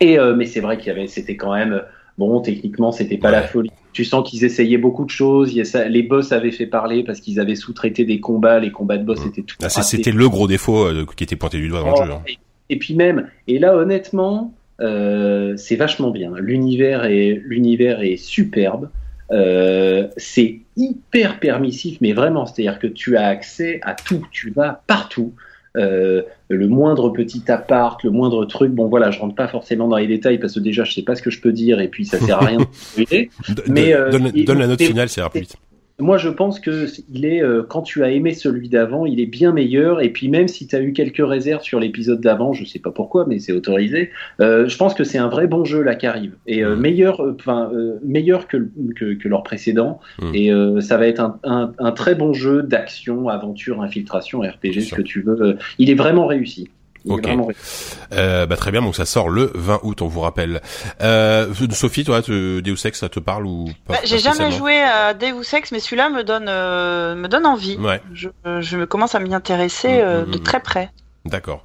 Et 0.00 0.18
euh, 0.18 0.34
mais 0.34 0.46
c'est 0.46 0.60
vrai 0.60 0.78
qu'il 0.78 0.88
y 0.88 0.90
avait, 0.90 1.06
c'était 1.06 1.36
quand 1.36 1.54
même 1.54 1.82
bon. 2.28 2.40
Techniquement, 2.40 2.92
c'était 2.92 3.16
pas 3.16 3.28
Ouais. 3.28 3.36
la 3.36 3.42
folie. 3.42 3.70
Tu 3.92 4.04
sens 4.04 4.28
qu'ils 4.28 4.44
essayaient 4.44 4.78
beaucoup 4.78 5.04
de 5.04 5.10
choses. 5.10 5.52
Les 5.54 6.02
boss 6.02 6.30
avaient 6.32 6.52
fait 6.52 6.66
parler 6.66 7.02
parce 7.02 7.20
qu'ils 7.20 7.40
avaient 7.40 7.56
sous-traité 7.56 8.04
des 8.04 8.20
combats. 8.20 8.60
Les 8.60 8.70
combats 8.70 8.98
de 8.98 9.04
boss 9.04 9.24
Mm. 9.24 9.28
étaient 9.28 9.42
tout. 9.42 9.56
Ah, 9.62 9.66
ratés. 9.68 9.82
C'était 9.82 10.12
le 10.12 10.28
gros 10.28 10.46
défaut 10.46 10.84
euh, 10.86 11.04
qui 11.16 11.24
était 11.24 11.36
pointé 11.36 11.58
du 11.58 11.68
doigt 11.68 11.80
dans 11.80 11.94
Oh, 11.96 12.00
le 12.02 12.06
jeu. 12.06 12.12
hein. 12.12 12.22
et, 12.28 12.38
et 12.68 12.78
puis 12.78 12.94
même, 12.94 13.28
et 13.48 13.58
là 13.58 13.74
honnêtement, 13.76 14.54
euh, 14.80 15.56
c'est 15.56 15.76
vachement 15.76 16.10
bien. 16.10 16.32
L'univers 16.38 17.04
est, 17.04 17.42
l'univers 17.44 18.00
est 18.02 18.16
superbe. 18.16 18.88
Euh, 19.32 20.08
c'est 20.16 20.60
hyper 20.76 21.38
permissif, 21.38 21.98
mais 22.00 22.12
vraiment, 22.12 22.46
c'est-à-dire 22.46 22.78
que 22.78 22.86
tu 22.88 23.16
as 23.16 23.26
accès 23.26 23.80
à 23.82 23.94
tout, 23.94 24.26
tu 24.32 24.50
vas 24.50 24.82
partout. 24.86 25.32
Euh, 25.76 26.22
le 26.48 26.66
moindre 26.66 27.10
petit 27.10 27.44
appart, 27.50 28.02
le 28.02 28.10
moindre 28.10 28.44
truc, 28.44 28.72
bon 28.72 28.88
voilà, 28.88 29.12
je 29.12 29.20
rentre 29.20 29.36
pas 29.36 29.46
forcément 29.46 29.86
dans 29.86 29.98
les 29.98 30.08
détails 30.08 30.38
parce 30.38 30.54
que 30.54 30.60
déjà 30.60 30.82
je 30.82 30.92
sais 30.92 31.02
pas 31.02 31.14
ce 31.14 31.22
que 31.22 31.30
je 31.30 31.40
peux 31.40 31.52
dire 31.52 31.80
et 31.80 31.86
puis 31.86 32.04
ça 32.04 32.18
sert 32.18 32.38
à 32.42 32.46
rien 32.46 32.58
de 32.58 32.64
Mais, 33.68 33.90
de- 33.92 33.94
euh, 33.94 34.10
donne, 34.10 34.30
donne 34.44 34.58
la 34.58 34.66
note 34.66 34.82
finale, 34.82 35.08
c'est 35.08 35.20
vite. 35.32 35.54
Moi, 36.00 36.16
je 36.18 36.28
pense 36.28 36.58
que 36.60 36.86
il 37.12 37.24
est 37.24 37.42
euh, 37.42 37.62
quand 37.62 37.82
tu 37.82 38.02
as 38.02 38.10
aimé 38.10 38.32
celui 38.34 38.68
d'avant, 38.68 39.06
il 39.06 39.20
est 39.20 39.26
bien 39.26 39.52
meilleur. 39.52 40.00
Et 40.02 40.10
puis 40.10 40.28
même 40.28 40.48
si 40.48 40.66
tu 40.66 40.74
as 40.76 40.80
eu 40.80 40.92
quelques 40.92 41.22
réserves 41.26 41.62
sur 41.62 41.78
l'épisode 41.80 42.20
d'avant, 42.20 42.52
je 42.52 42.64
sais 42.64 42.78
pas 42.78 42.90
pourquoi, 42.90 43.26
mais 43.26 43.38
c'est 43.38 43.52
autorisé. 43.52 44.10
euh, 44.40 44.68
je 44.68 44.76
pense 44.76 44.94
que 44.94 45.04
c'est 45.04 45.18
un 45.18 45.28
vrai 45.28 45.46
bon 45.46 45.64
jeu 45.64 45.82
là 45.82 45.94
qui 45.94 46.06
arrive 46.06 46.34
et 46.46 46.64
euh, 46.64 46.74
Mhm. 46.74 46.80
meilleur, 46.80 47.20
enfin 47.34 47.70
meilleur 48.04 48.48
que, 48.48 48.68
que 48.96 49.14
que 49.14 49.28
leur 49.28 49.42
précédent. 49.42 50.00
Mhm. 50.22 50.34
Et 50.34 50.50
ça 50.80 50.96
va 50.96 51.06
être 51.06 51.20
un, 51.20 51.38
un, 51.44 51.72
un 51.78 51.92
très 51.92 52.14
bon 52.14 52.32
jeu 52.32 52.62
d'action, 52.62 53.28
aventure, 53.28 53.82
infiltration, 53.82 54.40
RPG, 54.40 54.80
ce 54.80 54.94
que 54.94 55.02
tu 55.02 55.20
veux. 55.22 55.56
Il 55.78 55.90
est 55.90 55.94
vraiment 55.94 56.26
réussi. 56.26 56.68
Il 57.04 57.12
Ok. 57.12 57.20
est 57.20 57.26
vraiment 57.28 57.46
réussi. 57.46 57.96
Euh, 58.12 58.46
bah 58.46 58.56
très 58.56 58.70
bien, 58.70 58.82
donc 58.82 58.94
ça 58.96 59.04
sort 59.06 59.30
le 59.30 59.50
20 59.54 59.80
août, 59.84 60.02
on 60.02 60.06
vous 60.08 60.20
rappelle. 60.20 60.60
Euh, 61.00 61.52
Sophie, 61.72 62.04
toi, 62.04 62.20
te- 62.22 62.60
Deus 62.60 62.76
Ex, 62.86 62.98
ça 62.98 63.08
te 63.08 63.20
parle 63.20 63.46
ou 63.46 63.66
pas 63.86 63.94
Bah, 63.94 64.00
J'ai 64.04 64.18
jamais 64.18 64.50
joué 64.50 64.80
à 64.82 65.14
Deus 65.14 65.42
Ex, 65.54 65.72
mais 65.72 65.80
celui-là 65.80 66.10
me 66.10 66.22
donne 66.24 66.46
euh, 66.48 67.14
me 67.14 67.28
donne 67.28 67.46
envie. 67.46 67.76
Ouais. 67.78 68.00
Je, 68.12 68.28
je 68.60 68.76
me 68.76 68.86
commence 68.86 69.14
à 69.14 69.20
m'y 69.20 69.34
intéresser 69.34 69.88
Mm, 69.88 70.00
euh, 70.02 70.26
mm, 70.26 70.30
de 70.30 70.38
mm. 70.38 70.42
très 70.42 70.60
près. 70.60 70.90
D'accord. 71.26 71.62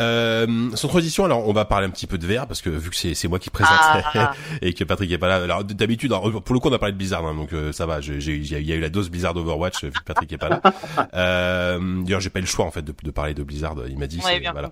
Euh, 0.00 0.70
sans 0.74 0.88
transition, 0.88 1.24
alors 1.24 1.48
on 1.48 1.52
va 1.52 1.64
parler 1.64 1.86
un 1.86 1.90
petit 1.90 2.08
peu 2.08 2.18
de 2.18 2.26
VR 2.26 2.46
parce 2.48 2.60
que 2.60 2.70
vu 2.70 2.90
que 2.90 2.96
c'est 2.96 3.28
moi 3.28 3.38
qui 3.38 3.50
présente 3.50 3.78
Ah. 3.80 4.32
et 4.62 4.72
que 4.74 4.82
Patrick 4.82 5.10
est 5.12 5.18
pas 5.18 5.28
là. 5.28 5.36
Alors 5.36 5.62
d'habitude, 5.62 6.10
pour 6.44 6.54
le 6.54 6.58
coup, 6.60 6.68
on 6.68 6.72
a 6.72 6.78
parlé 6.80 6.92
de 6.92 6.98
Blizzard, 6.98 7.24
hein, 7.24 7.34
donc 7.34 7.52
euh, 7.52 7.70
ça 7.72 7.86
va. 7.86 8.00
Il 8.00 8.46
y 8.52 8.72
a 8.72 8.74
eu 8.74 8.80
la 8.80 8.88
dose 8.88 9.08
Blizzard 9.08 9.36
Overwatch 9.36 9.84
vu 9.84 9.90
que 9.92 10.02
Patrick 10.04 10.32
est 10.32 10.38
pas 10.38 10.48
là. 10.48 10.60
Euh, 11.14 11.78
D'ailleurs, 12.02 12.20
j'ai 12.20 12.30
pas 12.30 12.40
eu 12.40 12.42
le 12.42 12.48
choix 12.48 12.64
en 12.64 12.70
fait 12.70 12.82
de, 12.82 12.92
de 13.02 13.10
parler 13.10 13.32
de 13.34 13.42
Blizzard. 13.42 13.74
Il 13.88 13.98
m'a 13.98 14.06
dit. 14.06 14.20
Ouais, 14.24 14.40
bien 14.40 14.52
voilà. 14.52 14.70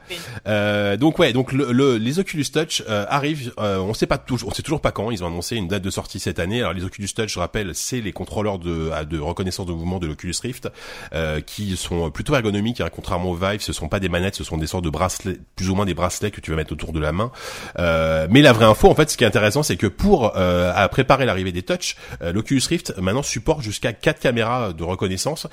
Euh, 0.48 0.96
donc 0.96 1.18
ouais, 1.18 1.32
donc 1.32 1.52
le, 1.52 1.72
le- 1.72 1.96
les 1.96 2.18
Oculus 2.18 2.44
Touch 2.52 2.82
euh, 2.88 3.06
arrivent. 3.08 3.52
euh, 3.58 3.78
on 3.78 3.94
sait 3.94 4.06
pas 4.06 4.18
toujours, 4.18 4.50
on 4.50 4.54
sait 4.54 4.62
toujours 4.62 4.80
pas 4.80 4.90
quand. 4.92 5.10
Ils 5.10 5.22
ont 5.22 5.28
annoncé 5.28 5.56
une 5.56 5.68
date 5.68 5.82
de 5.82 5.90
sortie 5.90 6.18
cette 6.18 6.38
année. 6.38 6.60
Alors 6.60 6.72
les 6.72 6.84
Oculus 6.84 7.08
Touch, 7.14 7.32
je 7.32 7.38
rappelle, 7.38 7.70
c'est 7.74 8.00
les 8.00 8.12
contrôleurs 8.12 8.58
de, 8.58 8.90
de 9.04 9.18
reconnaissance 9.18 9.66
de 9.66 9.72
mouvement 9.72 9.98
de 10.00 10.06
l'Oculus 10.06 10.34
Rift 10.42 10.68
euh, 11.14 11.40
qui 11.40 11.76
sont 11.76 12.10
plutôt 12.10 12.34
ergonomiques. 12.34 12.80
hein, 12.80 12.88
contrairement 12.92 13.30
au 13.30 13.36
Vive, 13.36 13.60
ce 13.60 13.72
sont 13.72 13.88
pas 13.88 14.00
des 14.00 14.08
manettes 14.08 14.23
ce 14.32 14.44
sont 14.44 14.56
des 14.56 14.66
sortes 14.66 14.84
de 14.84 14.90
bracelets, 14.90 15.38
plus 15.56 15.70
ou 15.70 15.74
moins 15.74 15.84
des 15.84 15.94
bracelets 15.94 16.30
que 16.30 16.40
tu 16.40 16.50
vas 16.50 16.56
mettre 16.56 16.72
autour 16.72 16.92
de 16.92 17.00
la 17.00 17.12
main. 17.12 17.30
Euh, 17.78 18.26
mais 18.30 18.42
la 18.42 18.52
vraie 18.52 18.64
info, 18.64 18.88
en 18.88 18.94
fait, 18.94 19.10
ce 19.10 19.16
qui 19.16 19.24
est 19.24 19.26
intéressant, 19.26 19.62
c'est 19.62 19.76
que 19.76 19.86
pour 19.86 20.36
euh, 20.36 20.72
à 20.74 20.88
préparer 20.88 21.26
l'arrivée 21.26 21.52
des 21.52 21.62
touch, 21.62 21.96
euh, 22.22 22.32
l'Oculus 22.32 22.62
Rift 22.68 22.94
maintenant 22.98 23.22
supporte 23.22 23.62
jusqu'à 23.62 23.92
quatre 23.92 24.20
caméras 24.20 24.72
de 24.72 24.82
reconnaissance 24.82 25.46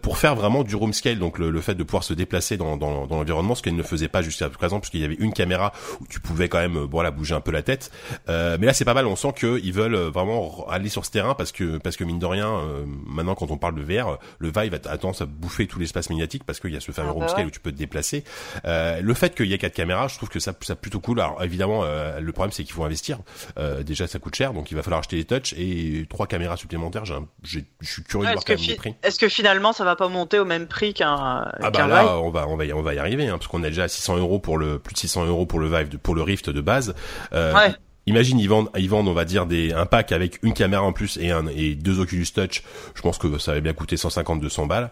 pour 0.00 0.18
faire 0.18 0.34
vraiment 0.34 0.62
du 0.62 0.76
room 0.76 0.92
scale, 0.92 1.18
donc 1.18 1.38
le, 1.38 1.60
fait 1.60 1.74
de 1.74 1.82
pouvoir 1.82 2.04
se 2.04 2.14
déplacer 2.14 2.56
dans, 2.56 2.76
dans, 2.76 3.06
dans 3.06 3.16
l'environnement, 3.16 3.54
ce 3.54 3.62
qu'elle 3.62 3.76
ne 3.76 3.82
faisait 3.82 4.08
pas 4.08 4.22
jusqu'à 4.22 4.48
présent, 4.48 4.80
puisqu'il 4.80 5.00
y 5.00 5.04
avait 5.04 5.16
une 5.18 5.32
caméra 5.32 5.72
où 6.00 6.06
tu 6.06 6.20
pouvais 6.20 6.48
quand 6.48 6.58
même, 6.58 6.78
voilà, 6.90 7.10
bouger 7.10 7.34
un 7.34 7.40
peu 7.40 7.50
la 7.50 7.62
tête. 7.62 7.90
mais 8.28 8.58
là, 8.58 8.72
c'est 8.72 8.84
pas 8.84 8.94
mal. 8.94 9.06
On 9.06 9.16
sent 9.16 9.32
qu'ils 9.36 9.72
veulent 9.72 9.96
vraiment 9.96 10.66
aller 10.68 10.88
sur 10.88 11.04
ce 11.04 11.10
terrain 11.10 11.34
parce 11.34 11.52
que 11.52 11.78
parce 11.78 11.96
que 11.96 12.04
mine 12.04 12.18
de 12.18 12.26
rien, 12.26 12.60
maintenant 13.06 13.34
quand 13.34 13.50
on 13.50 13.56
parle 13.56 13.74
de 13.74 13.82
VR, 13.82 14.18
le 14.38 14.48
Vive 14.48 14.74
a, 14.74 14.78
tendance 14.78 15.22
à 15.22 15.26
bouffer 15.26 15.66
tout 15.66 15.78
l'espace 15.78 16.10
médiatique 16.10 16.44
parce 16.44 16.60
qu'il 16.60 16.72
y 16.72 16.76
a 16.76 16.80
ce 16.80 16.92
fameux 16.92 17.08
ah, 17.10 17.12
room 17.12 17.22
bah 17.22 17.28
scale 17.28 17.46
où 17.46 17.50
tu 17.50 17.60
peux 17.60 17.72
te 17.72 17.76
déplacer. 17.82 18.24
le 18.64 19.14
fait 19.14 19.34
qu'il 19.34 19.46
y 19.46 19.54
ait 19.54 19.58
quatre 19.58 19.74
caméras, 19.74 20.08
je 20.08 20.16
trouve 20.16 20.28
que 20.28 20.40
ça, 20.40 20.52
ça 20.60 20.74
plutôt 20.74 21.00
cool. 21.00 21.20
Alors 21.20 21.42
évidemment, 21.42 21.84
le 21.84 22.32
problème 22.32 22.52
c'est 22.52 22.64
qu'il 22.64 22.74
faut 22.74 22.84
investir. 22.84 23.18
déjà, 23.84 24.06
ça 24.06 24.18
coûte 24.18 24.34
cher, 24.34 24.52
donc 24.52 24.70
il 24.70 24.74
va 24.74 24.82
falloir 24.82 25.00
acheter 25.00 25.16
des 25.16 25.24
touch 25.24 25.54
et 25.54 26.06
trois 26.08 26.26
caméras 26.26 26.56
supplémentaires. 26.56 27.04
Je 27.04 27.60
suis 27.82 28.02
curieux 28.02 28.26
de 28.26 28.32
voir 28.32 28.44
quand 28.44 28.54
même 28.54 28.68
les 28.68 28.74
prix. 28.74 28.94
Est-ce 29.02 29.18
que 29.18 29.28
finalement 29.28 29.72
ça 29.72 29.84
va 29.84 29.96
pas 29.96 30.08
monter 30.08 30.38
au 30.38 30.44
même 30.44 30.66
prix 30.66 30.94
qu'un 30.94 31.50
Ah 31.60 31.70
bah 31.70 31.86
là, 31.86 32.18
on 32.18 32.30
va 32.30 32.42
on 32.48 32.56
va 32.56 32.64
y, 32.64 32.72
on 32.72 32.82
va 32.82 32.94
y 32.94 32.98
arriver, 32.98 33.28
hein, 33.28 33.38
parce 33.38 33.48
qu'on 33.48 33.62
est 33.64 33.68
déjà 33.68 33.84
à 33.84 33.88
600 33.88 34.18
euros 34.18 34.38
pour 34.38 34.58
le 34.58 34.78
plus 34.78 34.94
de 34.94 34.98
600 34.98 35.26
euros 35.26 35.46
pour 35.46 35.58
le 35.58 35.66
Vive, 35.66 35.98
pour 35.98 36.14
le 36.14 36.22
Rift 36.22 36.50
de 36.50 36.60
base. 36.60 36.94
Euh, 37.32 37.54
ouais 37.54 37.74
imagine 38.06 38.38
ils 38.38 38.48
vendent 38.48 38.68
ils 38.76 38.88
vendent 38.88 39.08
on 39.08 39.12
va 39.12 39.24
dire 39.24 39.46
des 39.46 39.72
un 39.72 39.86
pack 39.86 40.12
avec 40.12 40.38
une 40.42 40.54
caméra 40.54 40.82
en 40.82 40.92
plus 40.92 41.16
et 41.18 41.30
un 41.30 41.46
et 41.46 41.74
deux 41.74 42.00
Oculus 42.00 42.26
Touch. 42.34 42.62
Je 42.94 43.02
pense 43.02 43.18
que 43.18 43.38
ça 43.38 43.54
va 43.54 43.60
bien 43.60 43.72
coûter 43.72 43.96
150 43.96 44.40
200 44.40 44.66
balles. 44.66 44.90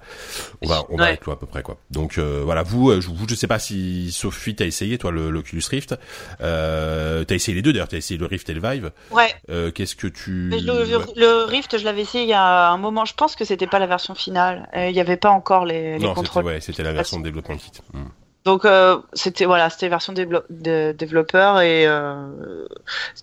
On 0.63 0.69
va 0.69 0.85
on 0.89 0.97
va 0.97 1.13
être 1.13 1.31
à 1.31 1.39
peu 1.39 1.47
près 1.47 1.63
quoi. 1.63 1.77
Donc 1.91 2.19
euh, 2.19 2.43
voilà. 2.45 2.63
Vous 2.63 2.91
euh, 2.91 3.01
je, 3.01 3.09
vous 3.09 3.29
je 3.29 3.35
sais 3.35 3.47
pas 3.47 3.59
si 3.59 4.13
Sophie 4.13 4.55
t'as 4.55 4.67
essayé 4.67 4.99
toi 4.99 5.11
l'Oculus 5.11 5.63
Rift. 5.69 5.95
Euh, 6.41 7.25
t'as 7.25 7.35
essayé 7.35 7.55
les 7.55 7.63
deux 7.63 7.73
d'ailleurs. 7.73 7.89
T'as 7.89 7.99
essayé 7.99 8.19
le 8.19 8.27
Rift 8.27 8.49
et 8.49 8.55
le 8.55 8.61
Vive. 8.61 8.93
Ouais. 9.11 9.35
Euh, 9.51 9.71
qu'est-ce 9.71 9.97
que 9.97 10.07
tu 10.07 10.51
le, 10.51 11.45
Rift 11.45 11.79
je 11.79 11.85
l'avais 11.85 12.03
essayé 12.03 12.25
il 12.25 12.31
y 12.31 12.35
a 12.35 12.71
un 12.71 12.79
moment. 12.79 13.05
Je 13.05 13.15
pense 13.15 13.37
que 13.37 13.45
c'était 13.45 13.67
pas 13.67 13.79
la 13.79 13.87
version 13.87 14.15
finale. 14.15 14.69
Il 14.75 14.93
y 14.93 15.01
avait 15.01 15.17
pas 15.17 15.31
encore 15.31 15.65
les, 15.65 15.99
les 15.99 16.05
non, 16.05 16.15
contrôles. 16.15 16.45
ouais 16.45 16.61
c'était 16.61 16.83
la 16.83 16.93
version 16.93 17.19
de 17.19 17.25
développement 17.25 17.57
kit. 17.57 17.73
Hmm. 17.93 18.05
Donc 18.45 18.65
euh, 18.65 18.99
c'était 19.13 19.45
voilà, 19.45 19.69
c'était 19.69 19.89
version 19.91 20.15
de 20.15 20.93
développeur 20.93 21.61
et 21.61 21.87
euh, 21.87 22.67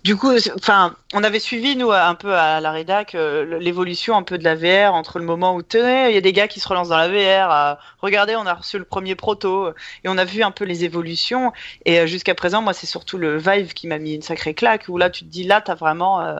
du 0.04 0.16
coup, 0.16 0.30
enfin, 0.54 0.94
on 1.12 1.24
avait 1.24 1.40
suivi 1.40 1.74
nous 1.74 1.90
un 1.90 2.14
peu 2.14 2.34
à 2.34 2.60
la 2.60 2.70
rédac 2.70 3.16
euh, 3.16 3.58
l'évolution 3.58 4.16
un 4.16 4.22
peu 4.22 4.38
de 4.38 4.44
la 4.44 4.54
VR 4.54 4.94
entre 4.94 5.18
le 5.18 5.24
moment 5.24 5.56
où 5.56 5.62
tenez, 5.62 6.10
il 6.10 6.14
y 6.14 6.18
a 6.18 6.20
des 6.20 6.32
gars 6.32 6.46
qui 6.46 6.60
se 6.60 6.68
relancent 6.68 6.90
dans 6.90 6.96
la 6.96 7.08
VR. 7.08 7.78
regardez, 8.00 8.36
on 8.36 8.46
a 8.46 8.54
reçu 8.54 8.78
le 8.78 8.84
premier 8.84 9.16
proto 9.16 9.70
et 10.04 10.08
on 10.08 10.16
a 10.18 10.24
vu 10.24 10.44
un 10.44 10.52
peu 10.52 10.64
les 10.64 10.84
évolutions. 10.84 11.52
Et 11.84 12.06
jusqu'à 12.06 12.36
présent, 12.36 12.62
moi, 12.62 12.72
c'est 12.72 12.86
surtout 12.86 13.18
le 13.18 13.38
Vive 13.38 13.74
qui 13.74 13.88
m'a 13.88 13.98
mis 13.98 14.14
une 14.14 14.22
sacrée 14.22 14.54
claque 14.54 14.84
où 14.88 14.98
là, 14.98 15.10
tu 15.10 15.24
te 15.24 15.30
dis 15.30 15.44
là, 15.44 15.60
t'as 15.60 15.74
vraiment 15.74 16.38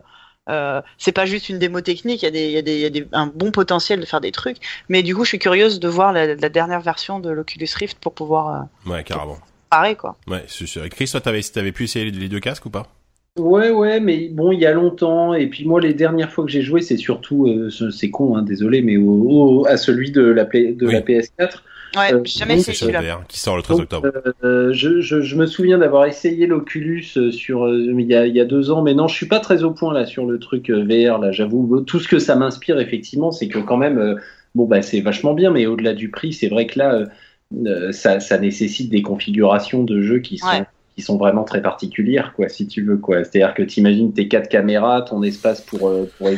euh, 0.49 0.80
c'est 0.99 1.12
pas 1.12 1.26
juste 1.26 1.49
une 1.49 1.59
démo 1.59 1.80
technique, 1.80 2.22
il 2.22 2.26
y 2.26 2.28
a, 2.28 2.30
des, 2.30 2.51
y 2.51 2.57
a, 2.59 2.62
des, 2.62 2.78
y 2.78 2.84
a 2.84 2.90
des, 2.90 3.07
un 3.12 3.26
bon 3.26 3.51
potentiel 3.51 4.01
de 4.01 4.07
faire 4.07 4.20
des 4.20 4.32
trucs. 4.32 4.59
Mais 4.88 5.03
du 5.03 5.14
coup, 5.14 5.24
je 5.24 5.28
suis 5.28 5.38
curieuse 5.38 5.80
de 5.80 5.88
voir 5.88 6.12
la, 6.12 6.34
la 6.34 6.49
dernière 6.49 6.80
version 6.80 7.20
de 7.20 7.30
l'Oculus 7.30 7.68
Rift 7.74 7.99
pour 7.99 8.14
pouvoir. 8.14 8.68
Euh, 8.86 8.90
ouais, 8.90 9.05
carrément. 9.05 9.38
Pareil, 9.70 9.96
quoi. 9.96 10.16
Ouais, 10.26 10.44
c'est 10.49 10.66
sûr. 10.66 10.88
Chris, 10.88 11.09
toi, 11.11 11.20
t'avais, 11.20 11.42
t'avais 11.42 11.72
pu 11.72 11.84
essayer 11.84 12.11
les 12.11 12.28
deux 12.28 12.40
casques 12.40 12.66
ou 12.66 12.70
pas? 12.70 12.86
Ouais, 13.38 13.70
ouais, 13.70 14.01
mais 14.01 14.28
bon, 14.28 14.53
il 14.53 14.61
y 14.61 14.66
a 14.66 14.72
longtemps. 14.72 15.34
Et 15.34 15.46
puis 15.46 15.64
moi, 15.64 15.80
les 15.80 15.94
dernières 15.94 16.32
fois 16.32 16.44
que 16.44 16.51
j'ai 16.51 16.62
joué, 16.62 16.80
c'est 16.80 16.96
surtout, 16.96 17.46
euh, 17.46 17.70
c'est 17.90 18.11
con, 18.11 18.36
hein, 18.36 18.42
désolé, 18.42 18.82
mais 18.82 18.96
au, 18.96 19.64
à 19.66 19.76
celui 19.76 20.11
de 20.11 20.22
la, 20.22 20.44
de 20.44 20.90
la 20.90 21.01
PS4. 21.01 21.62
Ouais, 21.97 22.12
euh, 22.12 22.22
jamais 22.24 22.59
c'est 22.61 22.74
celui-là. 22.74 23.20
Qui 23.28 23.41
sort 23.41 23.57
le 23.57 23.62
13 23.62 23.80
octobre. 23.80 24.09
Euh, 24.45 24.72
je, 24.72 25.01
je, 25.01 25.22
je, 25.22 25.36
me 25.36 25.47
souviens 25.47 25.78
d'avoir 25.78 26.07
essayé 26.07 26.47
l'Oculus 26.47 27.05
euh, 27.16 27.30
sur 27.30 27.68
il 27.68 28.01
y, 28.07 28.14
a, 28.14 28.26
il 28.26 28.34
y 28.34 28.41
a 28.41 28.45
deux 28.45 28.70
ans, 28.70 28.82
mais 28.82 28.95
non, 28.95 29.09
je 29.09 29.14
suis 29.14 29.26
pas 29.26 29.41
très 29.41 29.62
au 29.62 29.70
point 29.70 29.93
là 29.93 30.07
sur 30.07 30.26
le 30.26 30.39
truc 30.39 30.70
VR. 30.70 31.18
Là, 31.18 31.32
j'avoue, 31.32 31.80
tout 31.86 32.01
ce 32.01 32.09
que 32.09 32.18
ça 32.18 32.36
m'inspire 32.36 32.78
effectivement, 32.78 33.30
c'est 33.32 33.49
que 33.49 33.59
quand 33.59 33.76
même, 33.76 34.20
bon 34.55 34.66
bah 34.66 34.82
c'est 34.82 35.01
vachement 35.01 35.34
bien, 35.34 35.51
mais 35.51 35.66
au-delà 35.66 35.95
du 35.95 36.11
prix, 36.11 36.32
c'est 36.32 36.49
vrai 36.49 36.66
que 36.66 36.78
là, 36.78 37.05
ça, 37.93 38.20
ça, 38.20 38.39
nécessite 38.39 38.91
des 38.91 39.03
configurations 39.03 39.82
de 39.82 40.01
jeux 40.03 40.18
qui 40.18 40.39
sont 40.39 40.66
qui 40.99 41.05
sont 41.05 41.16
vraiment 41.16 41.44
très 41.44 41.62
particulières, 41.62 42.32
quoi, 42.34 42.49
si 42.49 42.66
tu 42.66 42.82
veux, 42.82 42.96
quoi. 42.96 43.22
C'est-à-dire 43.22 43.55
que 43.55 43.62
tu 43.62 43.78
imagines 43.78 44.12
tes 44.12 44.26
quatre 44.26 44.49
caméras, 44.49 45.03
ton 45.03 45.22
espace 45.22 45.61
pour 45.61 45.88
euh, 45.88 46.11
pour 46.18 46.28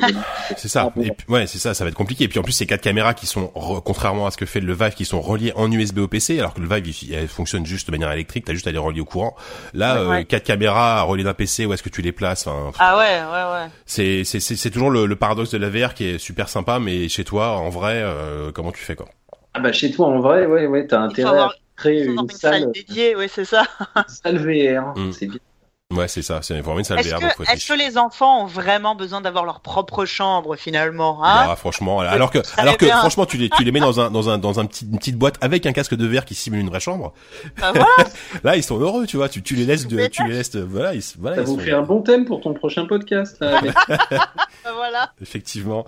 C'est 0.54 0.68
ça. 0.68 0.92
Et 1.00 1.12
puis, 1.12 1.26
ouais, 1.28 1.46
c'est 1.46 1.56
ça. 1.56 1.72
Ça 1.72 1.82
va 1.82 1.88
être 1.88 1.96
compliqué. 1.96 2.24
Et 2.24 2.28
puis 2.28 2.38
en 2.38 2.42
plus, 2.42 2.52
ces 2.52 2.66
quatre 2.66 2.82
caméras 2.82 3.14
qui 3.14 3.24
sont, 3.24 3.46
contrairement 3.82 4.26
à 4.26 4.30
ce 4.30 4.36
que 4.36 4.44
fait 4.44 4.60
le 4.60 4.74
Vive, 4.74 4.92
qui 4.92 5.06
sont 5.06 5.22
reliées 5.22 5.54
en 5.56 5.72
USB 5.72 6.00
au 6.00 6.08
PC, 6.08 6.38
alors 6.38 6.52
que 6.52 6.60
le 6.60 6.68
Vive 6.68 6.94
il, 7.10 7.26
fonctionne 7.26 7.64
juste 7.64 7.86
de 7.86 7.92
manière 7.92 8.12
électrique. 8.12 8.44
T'as 8.44 8.52
juste 8.52 8.66
à 8.66 8.70
les 8.70 8.76
relier 8.76 9.00
au 9.00 9.06
courant. 9.06 9.34
Là, 9.72 9.96
euh, 9.96 10.24
quatre 10.24 10.44
caméras 10.44 11.00
reliées 11.04 11.24
d'un 11.24 11.32
PC, 11.32 11.64
où 11.64 11.72
est-ce 11.72 11.82
que 11.82 11.88
tu 11.88 12.02
les 12.02 12.12
places 12.12 12.46
Ah 12.78 12.98
ouais, 12.98 13.04
ouais, 13.04 13.62
ouais. 13.62 13.70
C'est 13.86 14.24
c'est 14.24 14.40
c'est 14.40 14.70
toujours 14.70 14.90
le, 14.90 15.16
paradoxe 15.16 15.52
de 15.52 15.58
la 15.58 15.70
VR 15.70 15.94
qui 15.94 16.04
est 16.04 16.18
super 16.18 16.50
sympa, 16.50 16.78
mais 16.78 17.08
chez 17.08 17.24
toi, 17.24 17.56
en 17.56 17.70
vrai, 17.70 18.02
euh, 18.04 18.52
comment 18.52 18.72
tu 18.72 18.84
fais 18.84 18.94
quoi? 18.94 19.08
Ah 19.54 19.60
bah 19.60 19.72
chez 19.72 19.90
toi, 19.90 20.08
en 20.08 20.20
vrai, 20.20 20.44
ouais, 20.44 20.66
ouais, 20.66 20.86
t'as 20.86 21.00
intérêt 21.00 21.48
créer 21.80 22.04
une, 22.04 22.18
une, 22.18 22.30
salle, 22.30 22.70
dédiée, 22.72 23.16
oui, 23.16 23.26
c'est 23.28 23.44
ça. 23.44 23.64
Une 23.96 24.04
salle 24.08 24.38
VR, 24.38 24.96
mm. 24.96 25.12
c'est 25.12 25.26
bien. 25.26 25.40
Ouais, 25.92 26.06
c'est 26.06 26.22
ça, 26.22 26.40
c'est 26.40 26.60
vraiment 26.60 26.78
une 26.78 26.84
salle 26.84 27.02
VR. 27.02 27.20
Est-ce 27.52 27.66
que, 27.66 27.72
les 27.76 27.98
enfants 27.98 28.44
ont 28.44 28.46
vraiment 28.46 28.94
besoin 28.94 29.20
d'avoir 29.20 29.44
leur 29.44 29.60
propre 29.60 30.04
chambre 30.04 30.54
finalement 30.54 31.24
hein? 31.24 31.46
Bah, 31.48 31.56
Franchement, 31.56 31.98
alors 31.98 32.30
que, 32.30 32.38
alors 32.56 32.76
que 32.76 32.86
franchement, 32.86 33.26
tu 33.26 33.36
les, 33.38 33.50
tu 33.50 33.64
les 33.64 33.72
mets 33.72 33.80
dans 33.80 33.98
un, 33.98 34.08
dans 34.08 34.28
un, 34.28 34.38
dans 34.38 34.60
un 34.60 34.66
petit, 34.66 34.84
une 34.84 34.98
petite 34.98 35.16
boîte 35.16 35.34
avec 35.40 35.66
un 35.66 35.72
casque 35.72 35.96
de 35.96 36.06
verre 36.06 36.24
qui 36.24 36.36
simule 36.36 36.60
une 36.60 36.68
vraie 36.68 36.78
chambre. 36.78 37.12
Bah, 37.60 37.72
voilà. 37.72 37.86
là, 38.44 38.56
ils 38.56 38.62
sont 38.62 38.78
heureux, 38.78 39.04
tu 39.06 39.16
vois. 39.16 39.28
Tu, 39.28 39.42
tu 39.42 39.56
les 39.56 39.64
laisses, 39.64 39.88
de, 39.88 40.06
tu 40.06 40.22
les 40.24 40.34
laisses, 40.34 40.54
voilà, 40.54 40.94
ils, 40.94 41.02
voilà. 41.18 41.36
Ça 41.36 41.42
vous 41.42 41.58
fait 41.58 41.72
un 41.72 41.82
bon 41.82 42.02
thème 42.02 42.24
pour 42.24 42.40
ton 42.40 42.54
prochain 42.54 42.86
podcast. 42.86 43.38
Là, 43.40 43.60
bah, 43.88 44.72
voilà. 44.72 45.12
Effectivement. 45.20 45.84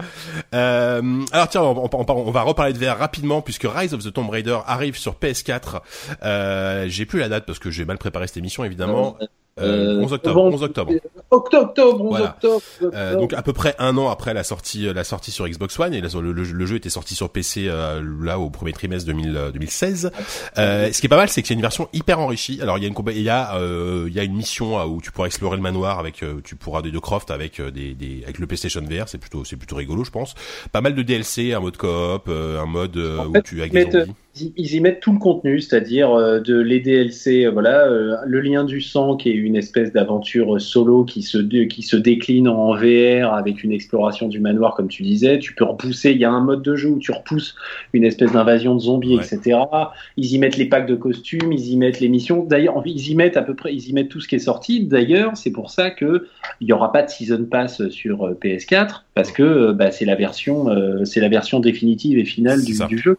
Euh, 0.52 1.22
alors 1.30 1.48
tiens, 1.48 1.62
on, 1.62 1.88
on, 1.92 2.04
on, 2.08 2.30
va 2.32 2.42
reparler 2.42 2.72
de 2.72 2.84
VR 2.84 2.98
rapidement 2.98 3.40
puisque 3.40 3.68
Rise 3.72 3.94
of 3.94 4.02
the 4.02 4.12
Tomb 4.12 4.30
Raider 4.30 4.58
arrive 4.66 4.98
sur 4.98 5.14
PS4. 5.14 5.80
Euh, 6.24 6.86
j'ai 6.88 7.06
plus 7.06 7.20
la 7.20 7.28
date 7.28 7.46
parce 7.46 7.60
que 7.60 7.70
j'ai 7.70 7.84
mal 7.84 7.98
préparé 7.98 8.26
cette 8.26 8.38
émission 8.38 8.64
évidemment. 8.64 9.16
11 9.20 9.28
euh, 9.60 10.02
octobre. 10.02 10.44
11 10.44 10.62
octobre. 10.62 10.92
Octobre, 11.30 12.04
11 12.04 12.20
octobre. 12.20 12.62
Euh, 12.94 13.16
donc 13.16 13.34
à 13.34 13.42
peu 13.42 13.52
près 13.52 13.74
un 13.78 13.98
an 13.98 14.08
après 14.08 14.32
la 14.32 14.44
sortie, 14.44 14.88
euh, 14.88 14.94
la 14.94 15.04
sortie 15.04 15.30
sur 15.30 15.46
Xbox 15.46 15.78
One 15.78 15.92
et 15.92 16.00
le, 16.00 16.32
le, 16.32 16.66
jeu 16.66 16.76
était 16.76 16.88
sorti 16.88 17.14
sur 17.14 17.28
PC 17.28 17.66
euh, 17.68 18.02
là 18.22 18.38
au 18.38 18.48
premier 18.48 18.72
trimestre 18.72 19.06
2000, 19.06 19.50
2016. 19.52 20.10
Euh, 20.56 20.90
ce 20.90 20.98
qui 21.00 21.06
est 21.06 21.08
pas 21.08 21.16
mal, 21.16 21.28
c'est 21.28 21.42
que 21.42 21.48
c'est 21.48 21.54
une 21.54 21.60
version 21.60 21.88
hyper 21.92 22.18
enrichie. 22.18 22.60
Alors 22.62 22.78
il 22.78 22.82
y 22.82 22.84
a 22.86 22.88
une 22.88 22.94
il 23.10 23.22
y 23.22 23.30
a 23.30 23.58
il 24.06 24.12
y 24.12 24.20
a 24.20 24.22
une 24.22 24.34
mission 24.34 24.82
où 24.84 25.02
tu 25.02 25.10
pourras 25.10 25.26
explorer 25.26 25.56
le 25.56 25.62
manoir 25.62 25.98
avec 25.98 26.24
tu 26.44 26.56
pourras 26.56 26.80
des 26.80 26.90
deux 26.90 27.00
Croft 27.00 27.30
avec 27.30 27.60
des, 27.60 27.94
des 27.94 28.22
avec 28.24 28.38
le 28.38 28.46
PlayStation 28.46 28.80
VR, 28.80 29.08
c'est 29.08 29.18
plutôt 29.18 29.44
c'est 29.44 29.56
plutôt 29.56 29.76
rigolo 29.76 30.04
je 30.04 30.10
pense. 30.10 30.34
Pas 30.72 30.80
mal 30.80 30.94
de 30.94 31.02
DLC, 31.02 31.52
un 31.52 31.60
mode 31.60 31.76
coop, 31.76 32.28
un 32.28 32.66
mode 32.66 32.96
où 32.96 33.40
tu 33.42 33.60
avec 33.60 33.72
des 33.72 33.90
zombies 33.90 34.14
ils 34.34 34.74
y 34.74 34.80
mettent 34.80 35.00
tout 35.00 35.12
le 35.12 35.18
contenu, 35.18 35.60
c'est-à-dire 35.60 36.10
euh, 36.12 36.40
de 36.40 36.58
les 36.58 36.80
DLC, 36.80 37.44
euh, 37.44 37.50
voilà, 37.50 37.86
euh, 37.86 38.16
le 38.24 38.40
lien 38.40 38.64
du 38.64 38.80
sang 38.80 39.16
qui 39.16 39.28
est 39.28 39.34
une 39.34 39.56
espèce 39.56 39.92
d'aventure 39.92 40.58
solo 40.58 41.04
qui 41.04 41.22
se 41.22 41.36
qui 41.66 41.82
se 41.82 41.96
décline 41.96 42.48
en 42.48 42.74
VR 42.74 43.34
avec 43.34 43.62
une 43.62 43.72
exploration 43.72 44.28
du 44.28 44.40
manoir 44.40 44.74
comme 44.74 44.88
tu 44.88 45.02
disais. 45.02 45.38
Tu 45.38 45.54
peux 45.54 45.64
repousser, 45.64 46.12
il 46.12 46.18
y 46.18 46.24
a 46.24 46.30
un 46.30 46.40
mode 46.40 46.62
de 46.62 46.76
jeu 46.76 46.88
où 46.88 46.98
tu 46.98 47.12
repousses 47.12 47.54
une 47.92 48.04
espèce 48.04 48.32
d'invasion 48.32 48.74
de 48.74 48.80
zombies, 48.80 49.16
etc. 49.16 49.60
Ils 50.16 50.32
y 50.32 50.38
mettent 50.38 50.56
les 50.56 50.66
packs 50.66 50.86
de 50.86 50.94
costumes, 50.94 51.52
ils 51.52 51.70
y 51.70 51.76
mettent 51.76 52.00
les 52.00 52.08
missions. 52.08 52.42
D'ailleurs, 52.42 52.82
ils 52.86 53.10
y 53.10 53.14
mettent 53.14 53.36
à 53.36 53.42
peu 53.42 53.54
près, 53.54 53.74
ils 53.74 53.90
y 53.90 53.92
mettent 53.92 54.08
tout 54.08 54.20
ce 54.20 54.28
qui 54.28 54.36
est 54.36 54.38
sorti. 54.38 54.84
D'ailleurs, 54.84 55.36
c'est 55.36 55.52
pour 55.52 55.70
ça 55.70 55.90
que 55.90 56.26
il 56.62 56.68
y 56.68 56.72
aura 56.72 56.90
pas 56.90 57.02
de 57.02 57.10
season 57.10 57.44
pass 57.44 57.86
sur 57.88 58.30
PS4 58.40 59.02
parce 59.14 59.30
que 59.30 59.72
bah, 59.72 59.90
c'est 59.90 60.06
la 60.06 60.14
version, 60.14 60.68
c'est 61.04 61.20
la 61.20 61.28
version 61.28 61.60
définitive 61.60 62.18
et 62.18 62.24
finale 62.24 62.64
du, 62.64 62.78
du 62.88 62.96
jeu. 62.96 63.18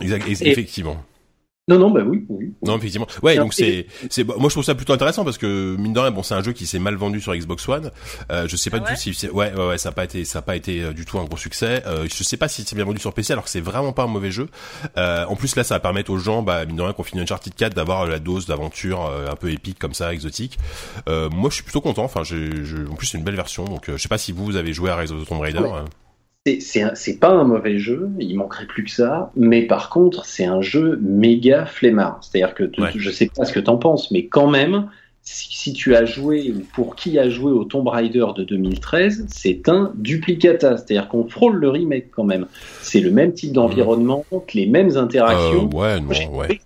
Exact, 0.00 0.26
effectivement. 0.28 1.02
Non, 1.68 1.80
non, 1.80 1.90
bah 1.90 2.02
oui, 2.06 2.24
oui. 2.28 2.52
Non, 2.62 2.76
effectivement. 2.76 3.08
Ouais, 3.24 3.36
donc 3.36 3.52
c'est, 3.52 3.88
c'est, 4.08 4.22
moi 4.22 4.48
je 4.48 4.50
trouve 4.50 4.62
ça 4.62 4.76
plutôt 4.76 4.92
intéressant 4.92 5.24
parce 5.24 5.36
que 5.36 5.74
mine 5.76 5.92
de 5.92 5.98
rien, 5.98 6.12
bon, 6.12 6.22
c'est 6.22 6.34
un 6.34 6.42
jeu 6.42 6.52
qui 6.52 6.64
s'est 6.64 6.78
mal 6.78 6.94
vendu 6.94 7.20
sur 7.20 7.34
Xbox 7.34 7.68
One. 7.68 7.90
Euh, 8.30 8.46
je 8.46 8.54
sais 8.54 8.70
pas 8.70 8.76
ah 8.76 8.88
du 8.88 8.94
tout 8.94 9.00
si, 9.00 9.14
c'est, 9.14 9.30
ouais, 9.30 9.52
ouais, 9.52 9.66
ouais, 9.66 9.78
ça 9.78 9.88
a 9.88 9.92
pas 9.92 10.04
été, 10.04 10.24
ça 10.24 10.38
a 10.38 10.42
pas 10.42 10.54
été 10.54 10.80
euh, 10.80 10.92
du 10.92 11.04
tout 11.04 11.18
un 11.18 11.24
gros 11.24 11.36
succès. 11.36 11.82
Euh, 11.86 12.06
je 12.08 12.22
sais 12.22 12.36
pas 12.36 12.46
si 12.46 12.62
c'est 12.62 12.76
bien 12.76 12.84
vendu 12.84 13.00
sur 13.00 13.12
PC 13.12 13.32
alors 13.32 13.42
que 13.42 13.50
c'est 13.50 13.60
vraiment 13.60 13.92
pas 13.92 14.04
un 14.04 14.06
mauvais 14.06 14.30
jeu. 14.30 14.48
Euh, 14.96 15.24
en 15.26 15.34
plus 15.34 15.56
là, 15.56 15.64
ça 15.64 15.74
va 15.74 15.80
permettre 15.80 16.12
aux 16.12 16.18
gens, 16.18 16.42
bah 16.42 16.64
mine 16.66 16.76
de 16.76 16.82
rien, 16.82 16.92
qu'on 16.92 17.02
finit 17.02 17.22
Uncharted 17.22 17.52
4, 17.52 17.74
d'avoir 17.74 18.06
la 18.06 18.20
dose 18.20 18.46
d'aventure 18.46 19.04
euh, 19.04 19.28
un 19.28 19.34
peu 19.34 19.50
épique 19.50 19.80
comme 19.80 19.94
ça, 19.94 20.12
exotique. 20.12 20.60
moi, 21.08 21.50
je 21.50 21.54
suis 21.54 21.64
plutôt 21.64 21.80
content. 21.80 22.04
Enfin, 22.04 22.22
j'ai, 22.22 22.48
en 22.88 22.94
plus 22.94 23.08
c'est 23.08 23.18
une 23.18 23.24
belle 23.24 23.34
version. 23.34 23.64
Donc, 23.64 23.86
je 23.88 23.96
sais 23.96 24.08
pas 24.08 24.18
si 24.18 24.30
vous, 24.30 24.44
vous 24.44 24.56
avez 24.56 24.72
joué 24.72 24.90
à 24.90 24.96
Rise 24.96 25.10
of 25.10 25.24
the 25.24 25.26
Tomb 25.26 25.40
Raider. 25.40 25.58
Hein 25.58 25.86
c'est 26.60 27.18
pas 27.18 27.30
un 27.30 27.44
mauvais 27.44 27.78
jeu, 27.78 28.10
il 28.18 28.36
manquerait 28.36 28.66
plus 28.66 28.84
que 28.84 28.90
ça, 28.90 29.30
mais 29.36 29.62
par 29.62 29.90
contre, 29.90 30.24
c'est 30.24 30.44
un 30.44 30.60
jeu 30.60 30.98
méga 31.02 31.66
flemmard. 31.66 32.20
C'est-à-dire 32.22 32.54
que 32.54 32.70
je 32.94 33.10
sais 33.10 33.30
pas 33.34 33.44
ce 33.44 33.52
que 33.52 33.60
t'en 33.60 33.76
penses, 33.76 34.10
mais 34.10 34.26
quand 34.26 34.48
même, 34.48 34.88
si, 35.26 35.72
tu 35.72 35.96
as 35.96 36.04
joué 36.04 36.52
ou 36.56 36.62
pour 36.74 36.94
qui 36.94 37.18
a 37.18 37.28
joué 37.28 37.50
au 37.50 37.64
Tomb 37.64 37.88
Raider 37.88 38.26
de 38.36 38.44
2013, 38.44 39.26
c'est 39.28 39.68
un 39.68 39.92
duplicata. 39.96 40.76
C'est-à-dire 40.76 41.08
qu'on 41.08 41.26
frôle 41.26 41.56
le 41.56 41.68
remake 41.68 42.10
quand 42.12 42.24
même. 42.24 42.46
C'est 42.80 43.00
le 43.00 43.10
même 43.10 43.32
type 43.32 43.52
d'environnement, 43.52 44.24
les 44.54 44.66
mêmes 44.66 44.96
interactions. 44.96 45.68
Euh, 45.72 45.76
ouais, 45.76 46.00
non, 46.00 46.36
ouais. 46.36 46.60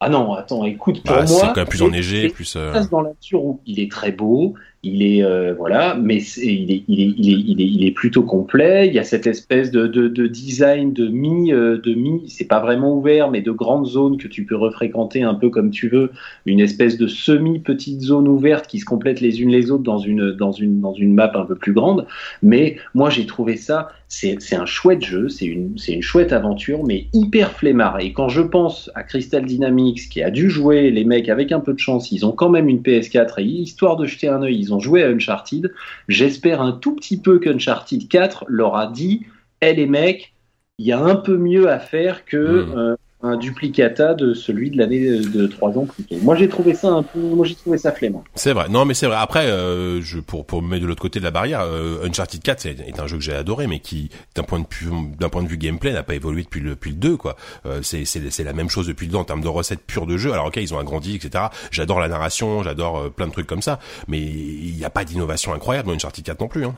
Ah 0.00 0.08
non, 0.08 0.32
attends, 0.32 0.64
écoute, 0.64 1.02
pour 1.04 1.14
Bah, 1.14 1.26
c'est 1.26 1.34
moi, 1.34 1.52
quand 1.54 1.60
même 1.60 1.68
plus 1.68 1.82
enneigé, 1.82 2.28
plus. 2.30 2.56
euh, 2.56 2.72
dans 2.90 3.02
la 3.02 3.10
nature 3.10 3.44
où 3.44 3.60
il 3.66 3.78
est 3.80 3.90
très 3.90 4.10
beau, 4.10 4.54
il 4.82 5.02
est 5.02 5.22
euh, 5.22 5.52
voilà, 5.52 5.94
mais 5.94 6.16
est, 6.16 6.38
il 6.38 6.72
est 6.72 6.84
il 6.88 7.00
est 7.00 7.14
il 7.18 7.60
est 7.60 7.66
il 7.66 7.84
est 7.84 7.90
plutôt 7.90 8.22
complet. 8.22 8.86
Il 8.86 8.94
y 8.94 8.98
a 8.98 9.04
cette 9.04 9.26
espèce 9.26 9.70
de 9.70 9.86
de, 9.86 10.08
de 10.08 10.26
design 10.26 10.94
de 10.94 11.06
mi 11.06 11.52
euh, 11.52 11.78
de 11.78 11.92
mi, 11.92 12.22
c'est 12.28 12.46
pas 12.46 12.60
vraiment 12.60 12.94
ouvert, 12.96 13.30
mais 13.30 13.42
de 13.42 13.50
grandes 13.50 13.86
zones 13.86 14.16
que 14.16 14.26
tu 14.26 14.46
peux 14.46 14.56
refréquenter 14.56 15.22
un 15.22 15.34
peu 15.34 15.50
comme 15.50 15.70
tu 15.70 15.90
veux, 15.90 16.12
une 16.46 16.60
espèce 16.60 16.96
de 16.96 17.08
semi 17.08 17.58
petite 17.58 18.00
zone 18.00 18.26
ouverte 18.26 18.66
qui 18.68 18.78
se 18.78 18.86
complètent 18.86 19.20
les 19.20 19.42
unes 19.42 19.50
les 19.50 19.70
autres 19.70 19.82
dans 19.82 19.98
une 19.98 20.32
dans 20.32 20.52
une 20.52 20.80
dans 20.80 20.94
une 20.94 21.12
map 21.12 21.30
un 21.34 21.44
peu 21.44 21.56
plus 21.56 21.74
grande. 21.74 22.06
Mais 22.42 22.76
moi 22.94 23.10
j'ai 23.10 23.26
trouvé 23.26 23.56
ça, 23.56 23.90
c'est 24.08 24.38
un 24.54 24.66
chouette 24.66 25.04
jeu, 25.04 25.28
c'est 25.28 25.44
une 25.44 25.76
c'est 25.76 25.92
une 25.92 26.02
chouette 26.02 26.32
aventure, 26.32 26.84
mais 26.84 27.06
hyper 27.12 27.52
flemmard. 27.52 28.00
Et 28.00 28.14
quand 28.14 28.30
je 28.30 28.40
pense 28.40 28.90
à 28.94 29.02
Crystal 29.02 29.44
Dynamics 29.44 30.08
qui 30.08 30.22
a 30.22 30.30
dû 30.30 30.48
jouer 30.48 30.90
les 30.90 31.04
mecs 31.04 31.28
avec 31.28 31.52
un 31.52 31.60
peu 31.60 31.74
de 31.74 31.78
chance, 31.78 32.12
ils 32.12 32.24
ont 32.24 32.32
quand 32.32 32.48
même 32.48 32.70
une 32.70 32.80
PS4 32.80 33.40
et 33.40 33.44
histoire 33.44 33.96
de 33.96 34.06
jeter 34.06 34.28
un 34.28 34.42
œil, 34.42 34.58
ils 34.58 34.69
ont 34.74 34.80
joué 34.80 35.02
à 35.02 35.08
Uncharted. 35.08 35.72
J'espère 36.08 36.60
un 36.62 36.72
tout 36.72 36.94
petit 36.94 37.20
peu 37.20 37.38
qu'Uncharted 37.38 38.08
4 38.08 38.44
leur 38.48 38.76
a 38.76 38.86
dit, 38.86 39.26
eh 39.60 39.72
les 39.74 39.86
mecs, 39.86 40.34
il 40.78 40.86
y 40.86 40.92
a 40.92 41.00
un 41.00 41.16
peu 41.16 41.36
mieux 41.36 41.70
à 41.70 41.78
faire 41.78 42.24
que 42.24 42.36
Mm. 42.36 42.78
euh, 42.78 42.96
un 43.22 43.36
duplicata 43.36 44.14
de 44.14 44.32
celui 44.34 44.70
de 44.70 44.78
l'année 44.78 45.06
de 45.20 45.46
trois 45.46 45.76
ans 45.78 45.84
plus 45.86 46.04
tôt. 46.04 46.16
Moi 46.22 46.36
j'ai 46.36 46.48
trouvé 46.48 46.74
ça 46.74 46.88
un 46.88 47.02
peu, 47.02 47.18
moi 47.20 47.44
j'ai 47.46 47.54
trouvé 47.54 47.76
ça 47.78 47.92
flemmard. 47.92 48.22
C'est 48.34 48.52
vrai. 48.52 48.68
Non, 48.68 48.84
mais 48.84 48.94
c'est 48.94 49.06
vrai. 49.06 49.16
Après, 49.18 49.46
euh, 49.46 50.00
je 50.00 50.18
pour 50.20 50.46
pour 50.46 50.62
me 50.62 50.68
mettre 50.68 50.82
de 50.82 50.86
l'autre 50.86 51.02
côté 51.02 51.18
de 51.20 51.24
la 51.24 51.30
barrière, 51.30 51.60
euh, 51.62 52.06
Uncharted 52.06 52.42
4 52.42 52.60
c'est- 52.60 52.80
est 52.80 52.98
un 53.00 53.06
jeu 53.06 53.16
que 53.18 53.22
j'ai 53.22 53.34
adoré, 53.34 53.66
mais 53.66 53.80
qui 53.80 54.10
d'un 54.34 54.42
point 54.42 54.58
de 54.60 54.66
vue 54.70 54.90
d'un 55.18 55.28
point 55.28 55.42
de 55.42 55.48
vue 55.48 55.58
gameplay 55.58 55.92
n'a 55.92 56.02
pas 56.02 56.14
évolué 56.14 56.42
depuis 56.42 56.60
le 56.60 56.70
depuis 56.70 56.90
le 56.90 56.96
2 56.96 57.16
quoi. 57.16 57.36
Euh, 57.66 57.80
c'est 57.82 58.04
c'est 58.04 58.30
c'est 58.30 58.44
la 58.44 58.52
même 58.54 58.70
chose 58.70 58.86
depuis 58.86 59.06
le 59.06 59.12
2 59.12 59.18
en 59.18 59.24
termes 59.24 59.42
de 59.42 59.48
recettes 59.48 59.82
pures 59.86 60.06
de 60.06 60.16
jeu. 60.16 60.32
Alors 60.32 60.46
ok, 60.46 60.56
ils 60.56 60.72
ont 60.72 60.78
agrandi, 60.78 61.14
etc. 61.16 61.44
J'adore 61.70 62.00
la 62.00 62.08
narration, 62.08 62.62
j'adore 62.62 62.98
euh, 62.98 63.08
plein 63.10 63.26
de 63.26 63.32
trucs 63.32 63.46
comme 63.46 63.62
ça, 63.62 63.78
mais 64.08 64.18
il 64.20 64.74
n'y 64.76 64.84
a 64.84 64.90
pas 64.90 65.04
d'innovation 65.04 65.52
incroyable 65.52 65.88
dans 65.88 65.94
Uncharted 65.94 66.24
4 66.24 66.40
non 66.40 66.48
plus. 66.48 66.64
Hein. 66.64 66.74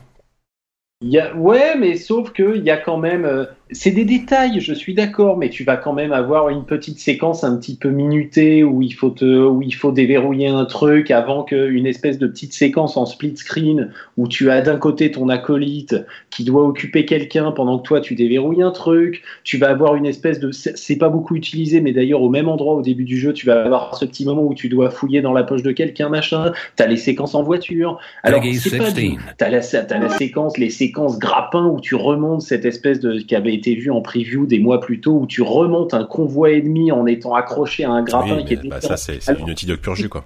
Y 1.03 1.17
a, 1.19 1.35
ouais, 1.35 1.75
mais 1.77 1.97
sauf 1.97 2.31
que 2.31 2.55
il 2.55 2.63
y 2.63 2.69
a 2.69 2.77
quand 2.77 2.97
même, 2.97 3.25
euh, 3.25 3.43
c'est 3.71 3.91
des 3.91 4.05
détails, 4.05 4.61
je 4.61 4.73
suis 4.73 4.93
d'accord, 4.93 5.37
mais 5.37 5.49
tu 5.49 5.63
vas 5.65 5.75
quand 5.75 5.91
même 5.91 6.13
avoir 6.13 6.47
une 6.49 6.63
petite 6.63 6.99
séquence 6.99 7.43
un 7.43 7.57
petit 7.57 7.75
peu 7.75 7.89
minutée 7.89 8.63
où 8.63 8.81
il 8.81 8.91
faut 8.93 9.09
te, 9.09 9.25
où 9.25 9.61
il 9.61 9.73
faut 9.75 9.91
déverrouiller 9.91 10.47
un 10.47 10.63
truc 10.65 11.11
avant 11.11 11.43
qu'une 11.43 11.85
espèce 11.85 12.19
de 12.19 12.27
petite 12.27 12.53
séquence 12.53 12.95
en 12.95 13.05
split 13.05 13.35
screen 13.35 13.91
où 14.15 14.29
tu 14.29 14.49
as 14.49 14.61
d'un 14.61 14.77
côté 14.77 15.11
ton 15.11 15.27
acolyte 15.27 15.95
qui 16.29 16.45
doit 16.45 16.63
occuper 16.63 17.03
quelqu'un 17.05 17.51
pendant 17.51 17.79
que 17.79 17.83
toi 17.83 17.99
tu 17.99 18.15
déverrouilles 18.15 18.61
un 18.63 18.71
truc. 18.71 19.23
Tu 19.43 19.57
vas 19.57 19.69
avoir 19.71 19.95
une 19.95 20.05
espèce 20.05 20.39
de, 20.39 20.51
c'est 20.51 20.97
pas 20.97 21.09
beaucoup 21.09 21.35
utilisé, 21.35 21.81
mais 21.81 21.91
d'ailleurs 21.91 22.21
au 22.21 22.29
même 22.29 22.47
endroit 22.47 22.75
au 22.75 22.81
début 22.81 23.03
du 23.03 23.17
jeu, 23.17 23.33
tu 23.33 23.45
vas 23.45 23.63
avoir 23.65 23.97
ce 23.97 24.05
petit 24.05 24.23
moment 24.23 24.43
où 24.43 24.53
tu 24.53 24.69
dois 24.69 24.89
fouiller 24.89 25.21
dans 25.21 25.33
la 25.33 25.43
poche 25.43 25.63
de 25.63 25.71
quelqu'un, 25.73 26.07
machin. 26.07 26.53
T'as 26.77 26.87
les 26.87 26.97
séquences 26.97 27.35
en 27.35 27.43
voiture. 27.43 27.99
Alors 28.23 28.41
c'est 28.69 28.77
pas 28.77 28.85
16. 28.85 28.93
du- 28.93 29.01
T'as 29.37 29.49
la, 29.49 29.59
t'as 29.59 29.97
la 29.99 30.09
séquence, 30.09 30.57
les 30.57 30.69
séquences 30.69 30.92
grappin 31.17 31.65
où 31.65 31.79
tu 31.79 31.95
remontes 31.95 32.41
cette 32.41 32.65
espèce 32.65 32.99
de 32.99 33.19
qui 33.19 33.35
avait 33.35 33.53
été 33.53 33.75
vue 33.75 33.91
en 33.91 34.01
preview 34.01 34.45
des 34.45 34.59
mois 34.59 34.79
plus 34.79 34.99
tôt, 35.01 35.19
où 35.21 35.27
tu 35.27 35.41
remontes 35.41 35.93
un 35.93 36.03
convoi 36.05 36.51
ennemi 36.51 36.91
en 36.91 37.05
étant 37.05 37.33
accroché 37.35 37.83
à 37.83 37.91
un 37.91 38.03
grappin 38.03 38.37
Oui, 38.37 38.45
qui 38.45 38.53
était. 38.55 38.67
bah, 38.67 38.81
ça 38.81 38.97
c'est 38.97 39.19
une 39.27 39.45
Naughty 39.45 39.65
Dog 39.65 39.79
pur 39.79 39.95
jus 39.95 40.09
quoi. 40.09 40.25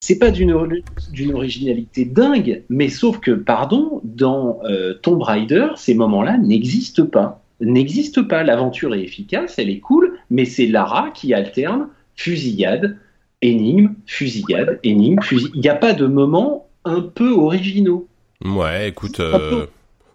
c'est 0.00 0.18
pas 0.18 0.30
d'une 0.30 0.52
ori- 0.52 0.84
d'une 1.12 1.34
originalité 1.34 2.04
dingue, 2.04 2.62
mais 2.68 2.88
sauf 2.88 3.18
que, 3.20 3.30
pardon, 3.32 4.00
dans 4.04 4.60
euh, 4.64 4.94
Tomb 5.02 5.22
Raider, 5.22 5.68
ces 5.76 5.94
moments-là 5.94 6.36
n'existent 6.38 7.06
pas. 7.06 7.42
N'existent 7.60 8.22
pas. 8.24 8.44
L'aventure 8.44 8.94
est 8.94 9.02
efficace, 9.02 9.54
elle 9.58 9.70
est 9.70 9.80
cool, 9.80 10.18
mais 10.30 10.44
c'est 10.44 10.66
Lara 10.66 11.10
qui 11.10 11.34
alterne 11.34 11.88
fusillade, 12.14 12.96
énigme, 13.42 13.94
fusillade, 14.06 14.78
énigme, 14.84 15.20
fusillade. 15.22 15.52
Il 15.54 15.60
n'y 15.60 15.68
a 15.68 15.74
pas 15.74 15.92
de 15.92 16.06
moments 16.06 16.66
un 16.84 17.00
peu 17.00 17.30
originaux. 17.32 18.06
Ouais, 18.44 18.88
écoute. 18.88 19.18
Euh... 19.20 19.66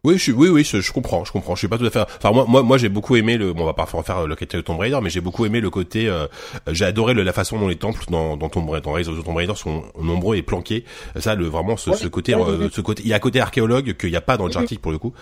Oui, 0.05 0.17
je 0.17 0.23
suis, 0.23 0.31
oui, 0.33 0.49
oui, 0.49 0.65
je, 0.65 0.81
je 0.81 0.91
comprends, 0.91 1.23
je 1.23 1.31
comprends. 1.31 1.55
Je 1.55 1.59
suis 1.59 1.69
pas 1.69 1.77
tout 1.77 1.85
à 1.85 1.89
fait. 1.89 2.01
Enfin, 2.01 2.33
moi, 2.33 2.43
moi, 2.45 2.61
moi, 2.61 2.77
j'ai 2.77 2.89
beaucoup 2.89 3.15
aimé 3.15 3.37
le. 3.37 3.53
Bon, 3.53 3.61
on 3.63 3.65
va 3.65 3.71
pas 3.73 3.85
refaire 3.85 4.27
le 4.27 4.35
côté 4.35 4.57
de 4.57 4.61
Tomb 4.61 4.77
Raider, 4.77 4.99
mais 5.01 5.09
j'ai 5.09 5.21
beaucoup 5.21 5.45
aimé 5.45 5.61
le 5.61 5.69
côté. 5.69 6.09
euh, 6.09 6.25
j'ai 6.67 6.83
adoré 6.83 7.13
le- 7.13 7.23
la 7.23 7.31
façon 7.31 7.57
dont 7.57 7.69
les 7.69 7.77
temples 7.77 8.03
dans, 8.09 8.35
dans 8.35 8.49
Tomb 8.49 8.69
Raider, 8.69 8.83
dans 8.83 8.91
Rise 8.91 9.07
of 9.07 9.23
Tomb 9.23 9.37
Raider 9.37 9.53
sont 9.55 9.83
nombreux 10.01 10.35
et 10.35 10.41
planqués. 10.41 10.83
Ça, 11.15 11.35
le 11.35 11.45
vraiment 11.45 11.77
ce, 11.77 11.91
Ouais, 11.91 11.95
ce 11.95 12.07
côté, 12.09 12.35
ouais, 12.35 12.43
euh, 12.45 12.69
ce 12.69 12.81
côté. 12.81 13.01
Il 13.05 13.07
y 13.07 13.13
a 13.13 13.15
un 13.15 13.19
côté 13.19 13.39
archéologue 13.39 13.93
qu'il 13.95 14.09
n'y 14.09 14.17
a 14.17 14.21
pas 14.21 14.35
dans 14.35 14.47
Uncharted 14.47 14.79
pour 14.79 14.91
le 14.91 14.97
coup, 14.97 15.13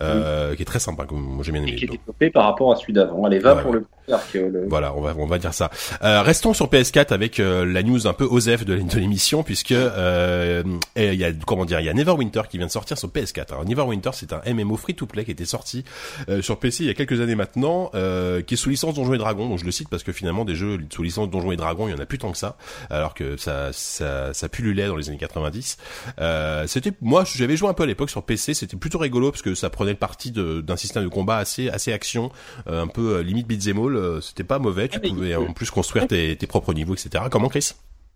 euh, 0.00 0.54
qui 0.56 0.62
est 0.62 0.64
très 0.64 0.78
sympa. 0.80 1.04
Comme 1.04 1.20
moi, 1.20 1.44
j'ai 1.44 1.52
bien 1.52 1.60
Et 1.62 1.68
aimé. 1.68 1.76
qui 1.76 1.84
est 1.84 1.88
développé 1.88 2.30
par 2.30 2.44
rapport 2.46 2.72
à 2.72 2.76
celui 2.76 2.94
d'avant. 2.94 3.26
Allez, 3.26 3.40
va 3.40 3.56
Ouais, 3.56 3.62
pour 3.62 3.74
le 3.74 3.84
archéologue. 4.10 4.64
Voilà, 4.68 4.92
on 4.96 5.02
va 5.02 5.14
on 5.18 5.26
va 5.26 5.38
dire 5.38 5.52
ça. 5.54 5.70
Euh, 6.02 6.22
restons 6.22 6.52
sur 6.54 6.66
PS4 6.68 7.12
avec 7.12 7.38
euh, 7.40 7.64
la 7.66 7.82
news 7.84 8.06
un 8.08 8.12
peu 8.14 8.24
osef 8.24 8.64
de, 8.64 8.76
de 8.76 8.98
l'émission 8.98 9.42
puisque 9.44 9.70
euh, 9.70 10.64
et 10.96 11.08
il 11.12 11.14
y 11.20 11.24
a 11.24 11.30
comment 11.46 11.64
dire, 11.66 11.78
il 11.78 11.86
y 11.86 11.88
a 11.90 11.94
Neverwinter 11.94 12.42
qui 12.50 12.56
vient 12.56 12.66
de 12.66 12.72
sortir 12.72 12.96
sur 12.98 13.08
PS4. 13.08 13.50
Alors 13.52 13.64
Neverwinter, 13.66 14.10
c'est 14.14 14.29
un 14.32 14.54
MMO 14.54 14.76
free 14.76 14.94
to 14.94 15.06
play 15.06 15.24
qui 15.24 15.30
était 15.30 15.44
sorti 15.44 15.84
euh, 16.28 16.42
sur 16.42 16.58
PC 16.58 16.84
il 16.84 16.86
y 16.86 16.90
a 16.90 16.94
quelques 16.94 17.20
années 17.20 17.34
maintenant, 17.34 17.90
euh, 17.94 18.42
qui 18.42 18.54
est 18.54 18.56
sous 18.56 18.70
licence 18.70 18.94
Donjons 18.94 19.14
et 19.14 19.18
Dragons. 19.18 19.48
Donc 19.48 19.58
je 19.58 19.64
le 19.64 19.70
cite 19.70 19.88
parce 19.88 20.02
que 20.02 20.12
finalement 20.12 20.44
des 20.44 20.54
jeux 20.54 20.78
sous 20.92 21.02
licence 21.02 21.30
Donjons 21.30 21.52
et 21.52 21.56
Dragons, 21.56 21.88
il 21.88 21.92
y 21.92 21.94
en 21.94 21.98
a 21.98 22.06
plus 22.06 22.18
tant 22.18 22.32
que 22.32 22.38
ça, 22.38 22.56
alors 22.90 23.14
que 23.14 23.36
ça 23.36 23.70
ça 23.72 24.32
ça 24.32 24.48
pullulait 24.48 24.86
dans 24.86 24.96
les 24.96 25.08
années 25.08 25.18
90. 25.18 25.76
Euh, 26.20 26.66
c'était 26.66 26.92
moi 27.00 27.24
j'avais 27.24 27.56
joué 27.56 27.68
un 27.68 27.74
peu 27.74 27.82
à 27.82 27.86
l'époque 27.86 28.10
sur 28.10 28.22
PC, 28.22 28.54
c'était 28.54 28.76
plutôt 28.76 28.98
rigolo 28.98 29.30
parce 29.30 29.42
que 29.42 29.54
ça 29.54 29.70
prenait 29.70 29.92
le 29.92 29.96
parti 29.96 30.30
d'un 30.32 30.76
système 30.76 31.04
de 31.04 31.08
combat 31.08 31.36
assez 31.38 31.68
assez 31.68 31.92
action, 31.92 32.30
un 32.66 32.86
peu 32.86 33.20
limite 33.20 33.46
beat'em 33.46 33.78
all, 33.78 34.22
c'était 34.22 34.44
pas 34.44 34.58
mauvais, 34.58 34.88
tu 34.88 34.98
Ah, 35.02 35.08
pouvais 35.08 35.34
en 35.34 35.52
plus 35.52 35.70
construire 35.70 36.06
tes, 36.06 36.36
tes 36.36 36.46
propres 36.46 36.74
niveaux, 36.74 36.94
etc. 36.94 37.24
Comment 37.30 37.48
Chris? 37.48 37.72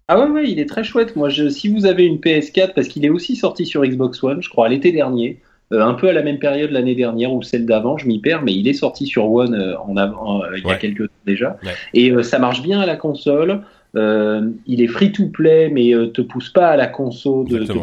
Ah 0.09 0.21
ouais, 0.21 0.29
ouais, 0.29 0.51
il 0.51 0.61
est 0.61 0.69
très 0.69 0.85
chouette. 0.85 1.17
Moi, 1.17 1.31
je, 1.31 1.49
si 1.49 1.69
vous 1.69 1.87
avez 1.87 2.05
une 2.05 2.19
PS4, 2.19 2.75
parce 2.75 2.89
qu'il 2.89 3.07
est 3.07 3.11
aussi 3.11 3.37
sorti 3.37 3.65
sur 3.65 3.83
Xbox 3.83 4.23
One, 4.23 4.43
je 4.43 4.51
crois, 4.51 4.67
à 4.67 4.69
l'été 4.69 4.93
dernier, 4.93 5.41
euh, 5.73 5.83
un 5.83 5.95
peu 5.95 6.09
à 6.09 6.13
la 6.13 6.23
même 6.23 6.39
période 6.39 6.71
l'année 6.71 6.95
dernière 6.95 7.33
ou 7.33 7.43
celle 7.43 7.67
d'avant, 7.67 7.97
je 7.99 8.07
m'y 8.07 8.21
perds, 8.21 8.43
mais 8.43 8.53
il 8.55 8.69
est 8.69 8.75
sorti 8.75 9.07
sur 9.07 9.31
One 9.33 9.55
euh, 9.55 9.79
en 9.79 9.97
avant, 9.97 10.43
euh, 10.43 10.49
il 10.57 10.63
y 10.63 10.67
a 10.67 10.71
Ouais. 10.71 10.79
quelques 10.79 11.07
temps 11.09 11.15
déjà. 11.27 11.57
Ouais. 11.65 11.73
Et 11.95 12.11
euh, 12.11 12.23
ça 12.23 12.39
marche 12.39 12.63
bien 12.63 12.81
à 12.81 12.87
la 12.87 12.97
console. 12.97 13.63
Euh, 13.97 14.51
il 14.67 14.83
est 14.83 14.89
free 14.89 15.13
to 15.13 15.29
play, 15.29 15.69
mais 15.71 15.95
euh, 15.95 16.09
te 16.09 16.21
pousse 16.21 16.51
pas 16.51 16.69
à 16.69 16.77
la 16.77 16.87
console 16.89 17.47
de, 17.49 17.59
de 17.61 17.75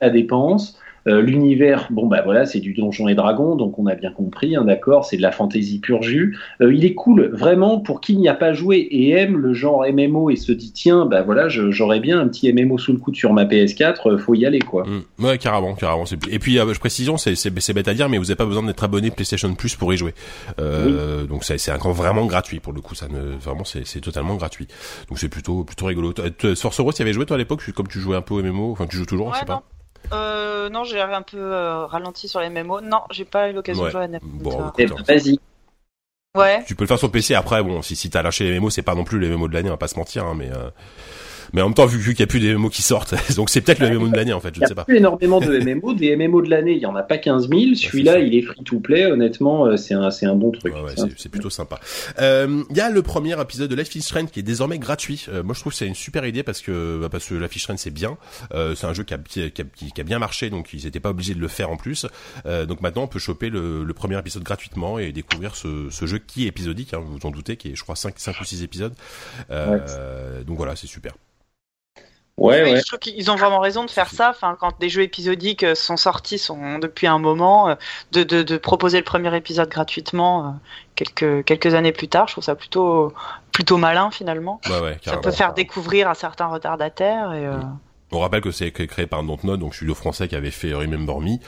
la 0.00 0.10
dépense. 0.10 0.78
Euh, 1.06 1.20
L'univers, 1.20 1.88
bon 1.90 2.06
bah 2.06 2.22
voilà, 2.24 2.46
c'est 2.46 2.60
du 2.60 2.72
Donjon 2.72 3.08
et 3.08 3.14
Dragon, 3.14 3.54
donc 3.56 3.78
on 3.78 3.86
a 3.86 3.94
bien 3.94 4.10
compris, 4.10 4.56
hein, 4.56 4.64
d'accord, 4.64 5.04
c'est 5.04 5.16
de 5.16 5.22
la 5.22 5.32
fantaisie 5.32 5.78
pure 5.78 6.02
jus. 6.02 6.36
Euh, 6.60 6.74
il 6.74 6.84
est 6.84 6.94
cool, 6.94 7.30
vraiment, 7.32 7.78
pour 7.80 8.00
qui 8.00 8.16
n'y 8.16 8.28
a 8.28 8.34
pas 8.34 8.52
joué 8.52 8.78
et 8.78 9.10
aime 9.10 9.36
le 9.38 9.54
genre 9.54 9.84
MMO 9.90 10.30
et 10.30 10.36
se 10.36 10.52
dit 10.52 10.72
tiens, 10.72 11.06
bah 11.06 11.22
voilà, 11.22 11.48
j'aurais 11.48 12.00
bien 12.00 12.18
un 12.20 12.28
petit 12.28 12.52
MMO 12.52 12.78
sous 12.78 12.92
le 12.92 12.98
coude 12.98 13.16
sur 13.16 13.32
ma 13.32 13.44
PS4, 13.44 14.10
euh, 14.14 14.18
faut 14.18 14.34
y 14.34 14.44
aller 14.46 14.58
quoi. 14.60 14.84
Mm. 14.86 15.24
Ouais, 15.24 15.38
carrément, 15.38 15.74
carrément. 15.74 16.06
c'est- 16.06 16.18
Et 16.28 16.38
puis, 16.38 16.58
euh, 16.58 16.72
je 16.74 16.78
précision, 16.80 17.16
c'est 17.16 17.34
c'est 17.34 17.56
c'est 17.60 17.72
bête 17.72 17.88
à 17.88 17.94
dire, 17.94 18.08
mais 18.08 18.18
vous 18.18 18.24
n'avez 18.24 18.36
pas 18.36 18.46
besoin 18.46 18.62
d'être 18.62 18.82
abonné 18.84 19.10
PlayStation 19.10 19.52
Plus 19.54 19.76
pour 19.76 19.92
y 19.92 19.96
jouer. 19.96 20.14
Euh, 20.60 21.26
Donc 21.26 21.44
c'est 21.44 21.58
c'est 21.58 21.72
encore 21.72 21.92
vraiment 21.92 22.26
gratuit 22.26 22.60
pour 22.60 22.72
le 22.72 22.80
coup. 22.80 22.94
Ça 22.94 23.06
ne 23.08 23.36
vraiment 23.40 23.64
c'est 23.64 23.86
c'est 23.86 24.00
totalement 24.00 24.36
gratuit. 24.36 24.66
Donc 25.08 25.18
c'est 25.18 25.28
plutôt 25.28 25.64
plutôt 25.64 25.86
rigolo. 25.86 26.12
Rose, 26.12 26.94
tu 26.94 27.00
y 27.00 27.02
avais 27.02 27.12
joué 27.12 27.26
toi 27.26 27.36
à 27.36 27.38
l'époque, 27.38 27.62
comme 27.74 27.88
tu 27.88 27.98
jouais 27.98 28.16
un 28.16 28.22
peu 28.22 28.34
au 28.34 28.42
MMO, 28.42 28.72
enfin 28.72 28.86
tu 28.86 28.96
joues 28.96 29.06
toujours, 29.06 29.32
je 29.34 29.38
sais 29.40 29.44
non. 29.46 29.54
pas. 29.58 29.62
Euh, 30.12 30.68
non, 30.68 30.84
j'ai 30.84 31.00
un 31.00 31.22
peu 31.22 31.38
euh, 31.38 31.86
ralenti 31.86 32.28
sur 32.28 32.40
les 32.40 32.48
MMO. 32.50 32.80
Non, 32.80 33.02
j'ai 33.10 33.24
pas 33.24 33.50
eu 33.50 33.52
l'occasion 33.52 33.82
Ouais. 33.82 33.88
de 33.88 33.92
jouer 33.92 34.02
à 34.04 34.08
Neverwinter. 34.08 34.42
Bon, 34.42 34.72
ben, 34.76 35.04
Vas-y. 35.06 35.38
Ouais. 36.36 36.64
Tu 36.66 36.74
peux 36.74 36.84
le 36.84 36.88
faire 36.88 36.98
sur 36.98 37.10
PC 37.10 37.34
après. 37.34 37.62
Bon, 37.62 37.82
si 37.82 37.96
si 37.96 38.10
t'as 38.10 38.22
lâché 38.22 38.44
les 38.44 38.60
MMO, 38.60 38.70
c'est 38.70 38.82
pas 38.82 38.94
non 38.94 39.04
plus 39.04 39.18
les 39.18 39.28
MMO 39.28 39.48
de 39.48 39.54
l'année, 39.54 39.68
on 39.68 39.72
va 39.72 39.78
pas 39.78 39.88
se 39.88 39.98
mentir, 39.98 40.24
hein, 40.24 40.34
mais. 40.36 40.50
Euh... 40.52 40.70
Mais 41.56 41.62
en 41.62 41.66
même 41.68 41.74
temps, 41.74 41.86
vu, 41.86 41.98
vu 41.98 42.12
qu'il 42.12 42.20
y 42.20 42.22
a 42.22 42.26
plus 42.28 42.38
des 42.38 42.54
MMO 42.54 42.68
qui 42.68 42.82
sortent, 42.82 43.14
donc 43.36 43.50
c'est 43.50 43.62
peut-être 43.62 43.80
le 43.80 43.90
MMO 43.98 44.08
de 44.10 44.16
l'année 44.16 44.32
en 44.34 44.40
fait, 44.40 44.54
je 44.54 44.60
Il 44.60 44.60
ne 44.60 44.66
y 44.66 44.68
sais 44.68 44.72
a 44.72 44.76
pas. 44.76 44.84
plus 44.84 44.96
énormément 44.98 45.40
de 45.40 45.58
MMO, 45.58 45.94
des 45.94 46.14
MMO 46.14 46.42
de 46.42 46.50
l'année, 46.50 46.72
il 46.74 46.78
y 46.80 46.86
en 46.86 46.94
a 46.94 47.02
pas 47.02 47.16
15 47.18 47.48
000. 47.48 47.60
Celui-là, 47.74 48.18
il 48.20 48.34
est 48.34 48.42
free 48.42 48.62
to 48.62 48.78
play. 48.78 49.06
Honnêtement, 49.06 49.66
euh, 49.66 49.76
c'est 49.76 49.94
un, 49.94 50.10
c'est 50.10 50.26
un 50.26 50.34
bon 50.36 50.50
truc. 50.52 50.74
Ouais, 50.74 50.82
ouais, 50.82 50.92
C'est 51.16 51.30
plutôt 51.30 51.48
sympa. 51.50 51.80
Euh, 52.20 52.62
Il 52.70 52.76
y 52.76 52.80
a 52.80 52.90
le 52.90 53.00
premier 53.02 53.40
épisode 53.40 53.70
de 53.70 53.74
Life 53.74 53.94
is 53.96 54.02
Strange 54.02 54.30
qui 54.30 54.40
est 54.40 54.42
désormais 54.44 54.78
gratuit. 54.78 55.24
Euh, 55.30 55.42
moi, 55.42 55.54
je 55.54 55.60
trouve 55.60 55.72
que 55.72 55.78
c'est 55.78 55.86
une 55.86 55.94
super 55.94 56.26
idée 56.26 56.42
parce 56.42 56.60
que 56.60 56.98
bah, 57.00 57.08
parce 57.10 57.26
que 57.26 57.34
Life 57.34 57.56
is 57.56 57.60
Strange 57.60 57.78
c'est 57.78 57.90
bien. 57.90 58.18
Euh, 58.52 58.74
c'est 58.74 58.86
un 58.86 58.92
jeu 58.92 59.04
qui 59.04 59.14
a, 59.14 59.18
qui, 59.18 59.40
a, 59.42 59.48
qui- 59.48 59.64
qui 59.92 60.00
a 60.00 60.04
bien 60.04 60.18
marché, 60.18 60.50
donc 60.50 60.74
ils 60.74 60.84
n'étaient 60.84 61.00
pas 61.00 61.10
obligés 61.10 61.34
de 61.34 61.40
le 61.40 61.48
faire 61.48 61.70
en 61.70 61.76
plus. 61.78 62.06
Euh, 62.44 62.66
donc 62.66 62.82
maintenant, 62.82 63.04
on 63.04 63.08
peut 63.08 63.18
choper 63.18 63.48
le, 63.48 63.82
le 63.82 63.94
premier 63.94 64.18
épisode 64.18 64.42
gratuitement 64.42 64.98
et 64.98 65.10
découvrir 65.10 65.56
ce, 65.56 65.88
ce 65.90 66.04
jeu 66.04 66.18
qui 66.18 66.44
est 66.44 66.48
épisodique. 66.48 66.92
Hein, 66.92 67.00
vous 67.02 67.16
vous 67.16 67.26
en 67.26 67.30
doutez, 67.30 67.56
qui 67.56 67.70
est, 67.70 67.74
je 67.76 67.82
crois, 67.82 67.96
5, 67.96 68.12
5 68.18 68.40
ou 68.40 68.44
6 68.44 68.62
épisodes. 68.62 68.92
Donc 69.48 70.56
voilà, 70.58 70.76
c'est 70.76 70.86
super. 70.86 71.14
Ouais, 72.38 72.62
Oui, 72.62 72.72
ouais. 72.72 72.80
Je 72.80 72.84
trouve 72.84 72.98
qu'ils 72.98 73.30
ont 73.30 73.36
vraiment 73.36 73.60
raison 73.60 73.84
de 73.84 73.90
faire 73.90 74.10
ça. 74.10 74.28
Enfin, 74.30 74.56
quand 74.60 74.78
des 74.78 74.88
jeux 74.90 75.02
épisodiques 75.02 75.62
euh, 75.62 75.74
sont 75.74 75.96
sortis, 75.96 76.38
sont 76.38 76.78
depuis 76.78 77.06
un 77.06 77.18
moment, 77.18 77.70
euh, 77.70 77.74
de, 78.12 78.24
de, 78.24 78.42
de 78.42 78.56
proposer 78.58 78.98
le 78.98 79.04
premier 79.04 79.34
épisode 79.34 79.70
gratuitement 79.70 80.46
euh, 80.46 80.50
quelques 80.96 81.44
quelques 81.46 81.74
années 81.74 81.92
plus 81.92 82.08
tard, 82.08 82.28
je 82.28 82.34
trouve 82.34 82.44
ça 82.44 82.54
plutôt 82.54 83.12
plutôt 83.52 83.78
malin 83.78 84.10
finalement. 84.10 84.60
Ouais, 84.68 84.80
ouais, 84.80 84.98
Ça 85.04 85.16
peut 85.16 85.30
faire 85.30 85.54
découvrir 85.54 86.08
à 86.10 86.14
certains 86.14 86.46
retardataires 86.46 87.32
et 87.32 87.46
euh, 87.46 87.56
On 88.12 88.20
rappelle 88.20 88.42
que 88.42 88.50
c'est 88.50 88.70
créé 88.70 89.06
par 89.06 89.22
Dontnod, 89.22 89.58
donc 89.58 89.74
studio 89.74 89.94
français 89.94 90.28
qui 90.28 90.36
avait 90.36 90.50
fait 90.50 90.74
Remember 90.74 91.20
Me 91.20 91.38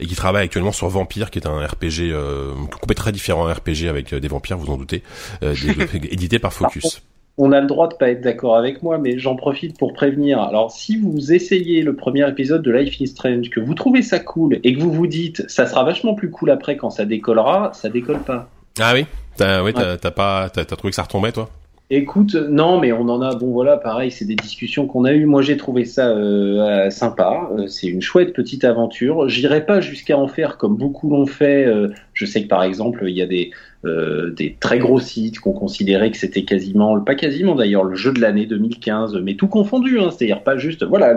et 0.00 0.06
qui 0.06 0.16
travaille 0.16 0.44
actuellement 0.46 0.72
sur 0.72 0.88
Vampire, 0.88 1.30
qui 1.30 1.38
est 1.38 1.46
un 1.46 1.64
RPG 1.64 2.10
euh, 2.10 2.52
complètement 2.80 2.94
très 3.04 3.12
différent, 3.12 3.46
un 3.46 3.52
RPG 3.54 3.86
avec 3.88 4.12
des 4.12 4.28
vampires, 4.28 4.58
vous 4.58 4.72
en 4.72 4.76
doutez, 4.76 5.04
euh, 5.44 5.54
des- 5.54 6.08
édité 6.12 6.40
par 6.40 6.52
Focus. 6.52 7.00
On 7.38 7.52
a 7.52 7.60
le 7.60 7.66
droit 7.66 7.88
de 7.88 7.94
pas 7.94 8.10
être 8.10 8.20
d'accord 8.20 8.56
avec 8.56 8.82
moi, 8.82 8.98
mais 8.98 9.18
j'en 9.18 9.36
profite 9.36 9.78
pour 9.78 9.94
prévenir. 9.94 10.40
Alors, 10.40 10.70
si 10.70 10.96
vous 10.96 11.32
essayez 11.32 11.82
le 11.82 11.96
premier 11.96 12.28
épisode 12.28 12.62
de 12.62 12.70
Life 12.70 13.00
is 13.00 13.08
Strange, 13.08 13.48
que 13.50 13.60
vous 13.60 13.74
trouvez 13.74 14.02
ça 14.02 14.18
cool 14.18 14.60
et 14.62 14.74
que 14.74 14.80
vous 14.80 14.92
vous 14.92 15.06
dites, 15.06 15.48
ça 15.48 15.66
sera 15.66 15.84
vachement 15.84 16.14
plus 16.14 16.30
cool 16.30 16.50
après 16.50 16.76
quand 16.76 16.90
ça 16.90 17.04
décollera, 17.04 17.72
ça 17.72 17.88
décolle 17.88 18.20
pas. 18.20 18.48
Ah 18.80 18.92
oui, 18.94 19.06
t'as, 19.36 19.62
ouais, 19.62 19.72
t'as, 19.72 19.96
pas, 20.10 20.50
t'as, 20.50 20.64
trouvé 20.64 20.90
que 20.90 20.96
ça 20.96 21.02
retombait 21.02 21.32
toi? 21.32 21.48
Écoute, 21.94 22.34
non, 22.34 22.80
mais 22.80 22.90
on 22.90 23.06
en 23.10 23.20
a. 23.20 23.34
Bon, 23.34 23.50
voilà, 23.50 23.76
pareil, 23.76 24.10
c'est 24.10 24.24
des 24.24 24.34
discussions 24.34 24.86
qu'on 24.86 25.04
a 25.04 25.12
eues. 25.12 25.26
Moi, 25.26 25.42
j'ai 25.42 25.58
trouvé 25.58 25.84
ça 25.84 26.08
euh, 26.08 26.88
sympa. 26.88 27.50
Euh, 27.52 27.66
c'est 27.66 27.86
une 27.86 28.00
chouette 28.00 28.32
petite 28.32 28.64
aventure. 28.64 29.28
J'irai 29.28 29.66
pas 29.66 29.82
jusqu'à 29.82 30.16
en 30.16 30.26
faire 30.26 30.56
comme 30.56 30.74
beaucoup 30.74 31.10
l'ont 31.10 31.26
fait. 31.26 31.66
Euh, 31.66 31.88
je 32.14 32.24
sais 32.24 32.44
que 32.44 32.48
par 32.48 32.62
exemple, 32.62 33.04
il 33.06 33.14
y 33.14 33.20
a 33.20 33.26
des 33.26 34.56
très 34.58 34.78
gros 34.78 35.00
sites 35.00 35.38
qu'on 35.38 35.52
considérait 35.52 36.10
que 36.10 36.16
c'était 36.16 36.44
quasiment, 36.44 36.98
pas 36.98 37.14
quasiment 37.14 37.54
d'ailleurs, 37.54 37.84
le 37.84 37.94
jeu 37.94 38.14
de 38.14 38.22
l'année 38.22 38.46
2015, 38.46 39.18
mais 39.22 39.34
tout 39.34 39.48
confondu. 39.48 40.00
Hein, 40.00 40.08
C'est-à-dire 40.10 40.42
pas 40.42 40.56
juste, 40.56 40.84
voilà, 40.84 41.14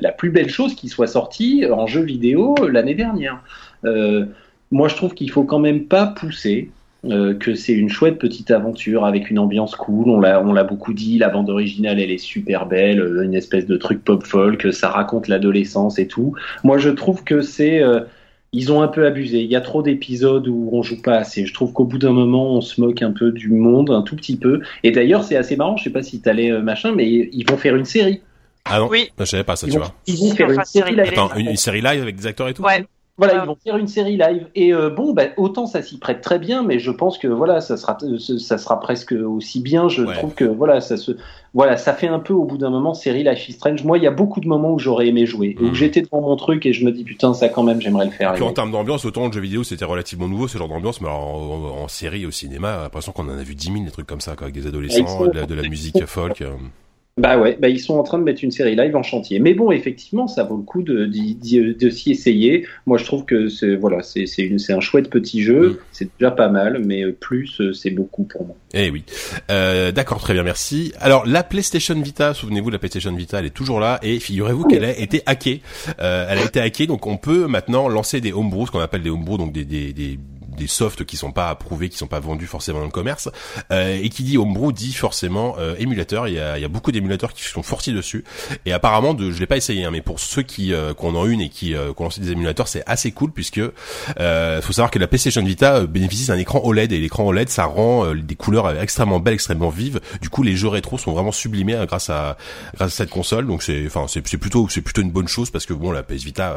la, 0.00 0.12
plus 0.12 0.30
belle 0.30 0.48
chose 0.48 0.76
qui 0.76 0.88
soit 0.88 1.08
sortie 1.08 1.66
en 1.68 1.88
jeu 1.88 2.02
vidéo 2.02 2.54
l'année 2.70 2.94
dernière. 2.94 3.42
moi, 3.82 4.86
je 4.86 4.94
trouve 4.94 5.12
qu'il 5.14 5.32
faut 5.32 5.42
quand 5.42 5.58
même 5.58 5.86
pas 5.86 6.06
pousser. 6.06 6.70
Euh, 7.10 7.34
que 7.34 7.54
c'est 7.54 7.72
une 7.72 7.88
chouette 7.88 8.18
petite 8.18 8.50
aventure 8.50 9.04
avec 9.04 9.30
une 9.30 9.38
ambiance 9.38 9.76
cool. 9.76 10.08
On 10.08 10.20
l'a, 10.20 10.42
on 10.42 10.52
l'a 10.52 10.64
beaucoup 10.64 10.94
dit. 10.94 11.18
La 11.18 11.28
bande 11.28 11.50
originale, 11.50 12.00
elle 12.00 12.10
est 12.10 12.18
super 12.18 12.66
belle, 12.66 13.00
euh, 13.00 13.22
une 13.22 13.34
espèce 13.34 13.66
de 13.66 13.76
truc 13.76 14.02
pop 14.02 14.24
folk. 14.24 14.72
Ça 14.72 14.88
raconte 14.88 15.28
l'adolescence 15.28 15.98
et 15.98 16.06
tout. 16.06 16.34
Moi, 16.62 16.78
je 16.78 16.90
trouve 16.90 17.22
que 17.24 17.42
c'est, 17.42 17.82
euh, 17.82 18.00
ils 18.52 18.72
ont 18.72 18.80
un 18.80 18.88
peu 18.88 19.06
abusé. 19.06 19.42
Il 19.42 19.50
y 19.50 19.56
a 19.56 19.60
trop 19.60 19.82
d'épisodes 19.82 20.48
où 20.48 20.70
on 20.72 20.82
joue 20.82 21.02
pas 21.02 21.16
assez. 21.16 21.44
Je 21.44 21.52
trouve 21.52 21.72
qu'au 21.72 21.84
bout 21.84 21.98
d'un 21.98 22.12
moment, 22.12 22.54
on 22.54 22.60
se 22.60 22.80
moque 22.80 23.02
un 23.02 23.12
peu 23.12 23.32
du 23.32 23.50
monde, 23.50 23.90
un 23.90 24.02
tout 24.02 24.16
petit 24.16 24.36
peu. 24.36 24.60
Et 24.82 24.90
d'ailleurs, 24.90 25.24
c'est 25.24 25.36
assez 25.36 25.56
marrant. 25.56 25.76
Je 25.76 25.84
sais 25.84 25.90
pas 25.90 26.02
si 26.02 26.20
t'allais 26.20 26.52
machin, 26.62 26.92
mais 26.94 27.06
ils 27.06 27.44
vont 27.48 27.58
faire 27.58 27.76
une 27.76 27.84
série. 27.84 28.20
Ah 28.64 28.78
non, 28.78 28.88
oui. 28.90 29.10
je 29.18 29.24
savais 29.24 29.44
pas 29.44 29.56
ça, 29.56 29.66
ils 29.66 29.72
tu 29.72 29.78
vont, 29.78 29.84
vois. 29.84 29.94
Ils 30.06 30.16
vont 30.16 30.34
faire 30.34 30.50
une 30.50 30.64
série 30.64 30.96
live. 30.96 31.08
Attends, 31.12 31.34
une, 31.36 31.54
série 31.56 31.82
live 31.82 32.00
avec 32.00 32.16
des 32.16 32.26
acteurs 32.26 32.48
et 32.48 32.54
tout? 32.54 32.62
Ouais. 32.62 32.86
Voilà, 33.16 33.44
ils 33.44 33.46
vont 33.46 33.56
faire 33.62 33.76
une 33.76 33.86
série 33.86 34.16
live. 34.16 34.48
Et 34.56 34.74
euh, 34.74 34.90
bon, 34.90 35.12
bah, 35.12 35.26
autant 35.36 35.66
ça 35.66 35.82
s'y 35.82 35.98
prête 35.98 36.20
très 36.20 36.40
bien, 36.40 36.64
mais 36.64 36.80
je 36.80 36.90
pense 36.90 37.16
que 37.16 37.28
voilà, 37.28 37.60
ça 37.60 37.76
sera, 37.76 37.96
ça 38.38 38.58
sera 38.58 38.80
presque 38.80 39.12
aussi 39.12 39.60
bien. 39.60 39.88
Je 39.88 40.02
trouve 40.02 40.34
que 40.34 40.44
voilà, 40.44 40.80
ça 40.80 40.96
se, 40.96 41.12
voilà, 41.54 41.76
ça 41.76 41.94
fait 41.94 42.08
un 42.08 42.18
peu 42.18 42.32
au 42.32 42.44
bout 42.44 42.58
d'un 42.58 42.70
moment 42.70 42.92
série 42.92 43.22
Life 43.22 43.48
is 43.48 43.52
Strange. 43.52 43.84
Moi, 43.84 43.98
il 43.98 44.04
y 44.04 44.08
a 44.08 44.10
beaucoup 44.10 44.40
de 44.40 44.48
moments 44.48 44.72
où 44.72 44.80
j'aurais 44.80 45.06
aimé 45.06 45.26
jouer, 45.26 45.56
où 45.60 45.66
mhm. 45.66 45.74
j'étais 45.74 46.02
devant 46.02 46.22
mon 46.22 46.34
truc 46.34 46.66
et 46.66 46.72
je 46.72 46.84
me 46.84 46.90
dis 46.90 47.04
putain, 47.04 47.34
ça 47.34 47.48
quand 47.48 47.62
même, 47.62 47.80
j'aimerais 47.80 48.06
le 48.06 48.10
faire. 48.10 48.32
Puis 48.32 48.42
en 48.42 48.52
termes 48.52 48.72
d'ambiance, 48.72 49.04
autant 49.04 49.26
le 49.26 49.32
jeu 49.32 49.40
vidéo 49.40 49.62
c'était 49.62 49.84
relativement 49.84 50.26
nouveau 50.26 50.48
ce 50.48 50.58
genre 50.58 50.68
d'ambiance, 50.68 51.00
mais 51.00 51.08
en, 51.08 51.86
série 51.86 52.26
au 52.26 52.32
cinéma, 52.32 52.78
l'impression 52.82 53.12
qu'on 53.12 53.28
en 53.28 53.38
a 53.38 53.42
vu 53.42 53.54
10 53.54 53.72
000 53.72 53.84
des 53.84 53.90
trucs 53.90 54.06
comme 54.06 54.20
ça, 54.20 54.34
quoi, 54.34 54.46
avec 54.46 54.54
des 54.54 54.66
adolescents, 54.66 55.26
de, 55.26 55.32
la, 55.32 55.46
de 55.46 55.54
la 55.54 55.68
musique 55.68 56.04
folk. 56.06 56.40
Euh. 56.40 56.54
Bah 57.16 57.38
ouais, 57.38 57.56
bah 57.60 57.68
ils 57.68 57.78
sont 57.78 57.94
en 57.94 58.02
train 58.02 58.18
de 58.18 58.24
mettre 58.24 58.42
une 58.42 58.50
série 58.50 58.74
live 58.74 58.96
en 58.96 59.04
chantier. 59.04 59.38
Mais 59.38 59.54
bon, 59.54 59.70
effectivement, 59.70 60.26
ça 60.26 60.42
vaut 60.42 60.56
le 60.56 60.64
coup 60.64 60.82
de, 60.82 61.04
de, 61.06 61.72
de, 61.72 61.90
s'y 61.90 62.10
essayer. 62.10 62.66
Moi, 62.86 62.98
je 62.98 63.04
trouve 63.04 63.24
que 63.24 63.48
c'est 63.48 63.76
voilà, 63.76 64.02
c'est 64.02 64.26
c'est 64.26 64.72
un 64.72 64.80
chouette 64.80 65.10
petit 65.10 65.42
jeu. 65.42 65.80
C'est 65.92 66.08
déjà 66.18 66.32
pas 66.32 66.48
mal, 66.48 66.82
mais 66.84 67.12
plus 67.12 67.60
euh, 67.60 67.72
c'est 67.72 67.90
beaucoup 67.90 68.24
pour 68.24 68.46
moi. 68.46 68.56
Eh 68.72 68.90
oui. 68.90 69.04
Euh, 69.52 69.92
D'accord, 69.92 70.18
très 70.18 70.32
bien, 70.32 70.42
merci. 70.42 70.92
Alors 70.98 71.24
la 71.24 71.44
PlayStation 71.44 71.94
Vita, 72.00 72.34
souvenez-vous, 72.34 72.70
la 72.70 72.80
PlayStation 72.80 73.14
Vita, 73.14 73.38
elle 73.38 73.46
est 73.46 73.54
toujours 73.54 73.78
là 73.78 74.00
et 74.02 74.18
figurez-vous 74.18 74.64
qu'elle 74.64 74.84
a 74.84 74.98
été 74.98 75.22
hackée. 75.24 75.62
Euh, 76.00 76.26
elle 76.28 76.38
a 76.38 76.44
été 76.44 76.60
hackée, 76.60 76.88
donc 76.88 77.06
on 77.06 77.16
peut 77.16 77.46
maintenant 77.46 77.88
lancer 77.88 78.20
des 78.20 78.32
homebrews, 78.32 78.66
ce 78.66 78.72
qu'on 78.72 78.80
appelle 78.80 79.02
des 79.02 79.10
homebrews, 79.10 79.38
donc 79.38 79.52
des, 79.52 79.64
des, 79.64 79.92
des 79.92 80.18
des 80.56 80.66
softs 80.66 81.04
qui 81.04 81.16
sont 81.16 81.32
pas 81.32 81.48
approuvés, 81.50 81.88
qui 81.88 81.96
sont 81.96 82.06
pas 82.06 82.20
vendus 82.20 82.46
forcément 82.46 82.78
dans 82.78 82.86
le 82.86 82.90
commerce. 82.90 83.28
Euh, 83.70 83.98
et 84.02 84.08
qui 84.08 84.22
dit 84.22 84.38
homebrew 84.38 84.72
dit 84.72 84.92
forcément 84.92 85.56
euh, 85.58 85.74
émulateur. 85.78 86.28
Il 86.28 86.34
y 86.34 86.40
a, 86.40 86.58
il 86.58 86.62
y 86.62 86.64
a 86.64 86.68
beaucoup 86.68 86.92
d'émulateurs 86.92 87.32
qui 87.32 87.44
sont 87.44 87.62
sortis 87.62 87.92
dessus. 87.92 88.24
Et 88.66 88.72
apparemment, 88.72 89.14
de, 89.14 89.30
je 89.30 89.40
l'ai 89.40 89.46
pas 89.46 89.56
essayé, 89.56 89.84
hein, 89.84 89.90
mais 89.90 90.00
pour 90.00 90.20
ceux 90.20 90.42
qui 90.42 90.72
euh, 90.72 90.94
qu'on 90.94 91.14
en 91.14 91.26
une 91.26 91.40
et 91.40 91.48
qui 91.48 91.74
euh, 91.74 91.92
ont 91.96 92.04
lancé 92.04 92.20
des 92.20 92.32
émulateurs, 92.32 92.68
c'est 92.68 92.82
assez 92.86 93.12
cool 93.12 93.30
puisque 93.30 93.60
euh, 94.20 94.62
faut 94.62 94.72
savoir 94.72 94.90
que 94.90 94.98
la 94.98 95.06
PlayStation 95.06 95.42
Vita 95.42 95.76
euh, 95.76 95.86
bénéficie 95.86 96.26
d'un 96.26 96.36
écran 96.36 96.60
OLED 96.64 96.92
et 96.92 96.98
l'écran 96.98 97.24
OLED 97.26 97.48
ça 97.48 97.64
rend 97.64 98.14
des 98.14 98.34
couleurs 98.34 98.80
extrêmement 98.80 99.20
belles, 99.20 99.34
extrêmement 99.34 99.70
vives. 99.70 100.00
Du 100.20 100.30
coup, 100.30 100.42
les 100.42 100.56
jeux 100.56 100.68
rétro 100.68 100.98
sont 100.98 101.12
vraiment 101.12 101.32
sublimés 101.32 101.74
hein, 101.74 101.86
grâce 101.86 102.10
à 102.10 102.36
grâce 102.74 102.92
à 102.92 102.96
cette 102.96 103.10
console. 103.10 103.46
Donc 103.46 103.62
c'est 103.62 103.84
enfin 103.86 104.06
c'est 104.08 104.38
plutôt 104.38 104.68
c'est 104.68 104.80
plutôt 104.80 105.02
une 105.02 105.10
bonne 105.10 105.28
chose 105.28 105.50
parce 105.50 105.66
que 105.66 105.74
bon 105.74 105.92
la 105.92 106.02
PS 106.02 106.24
Vita 106.24 106.56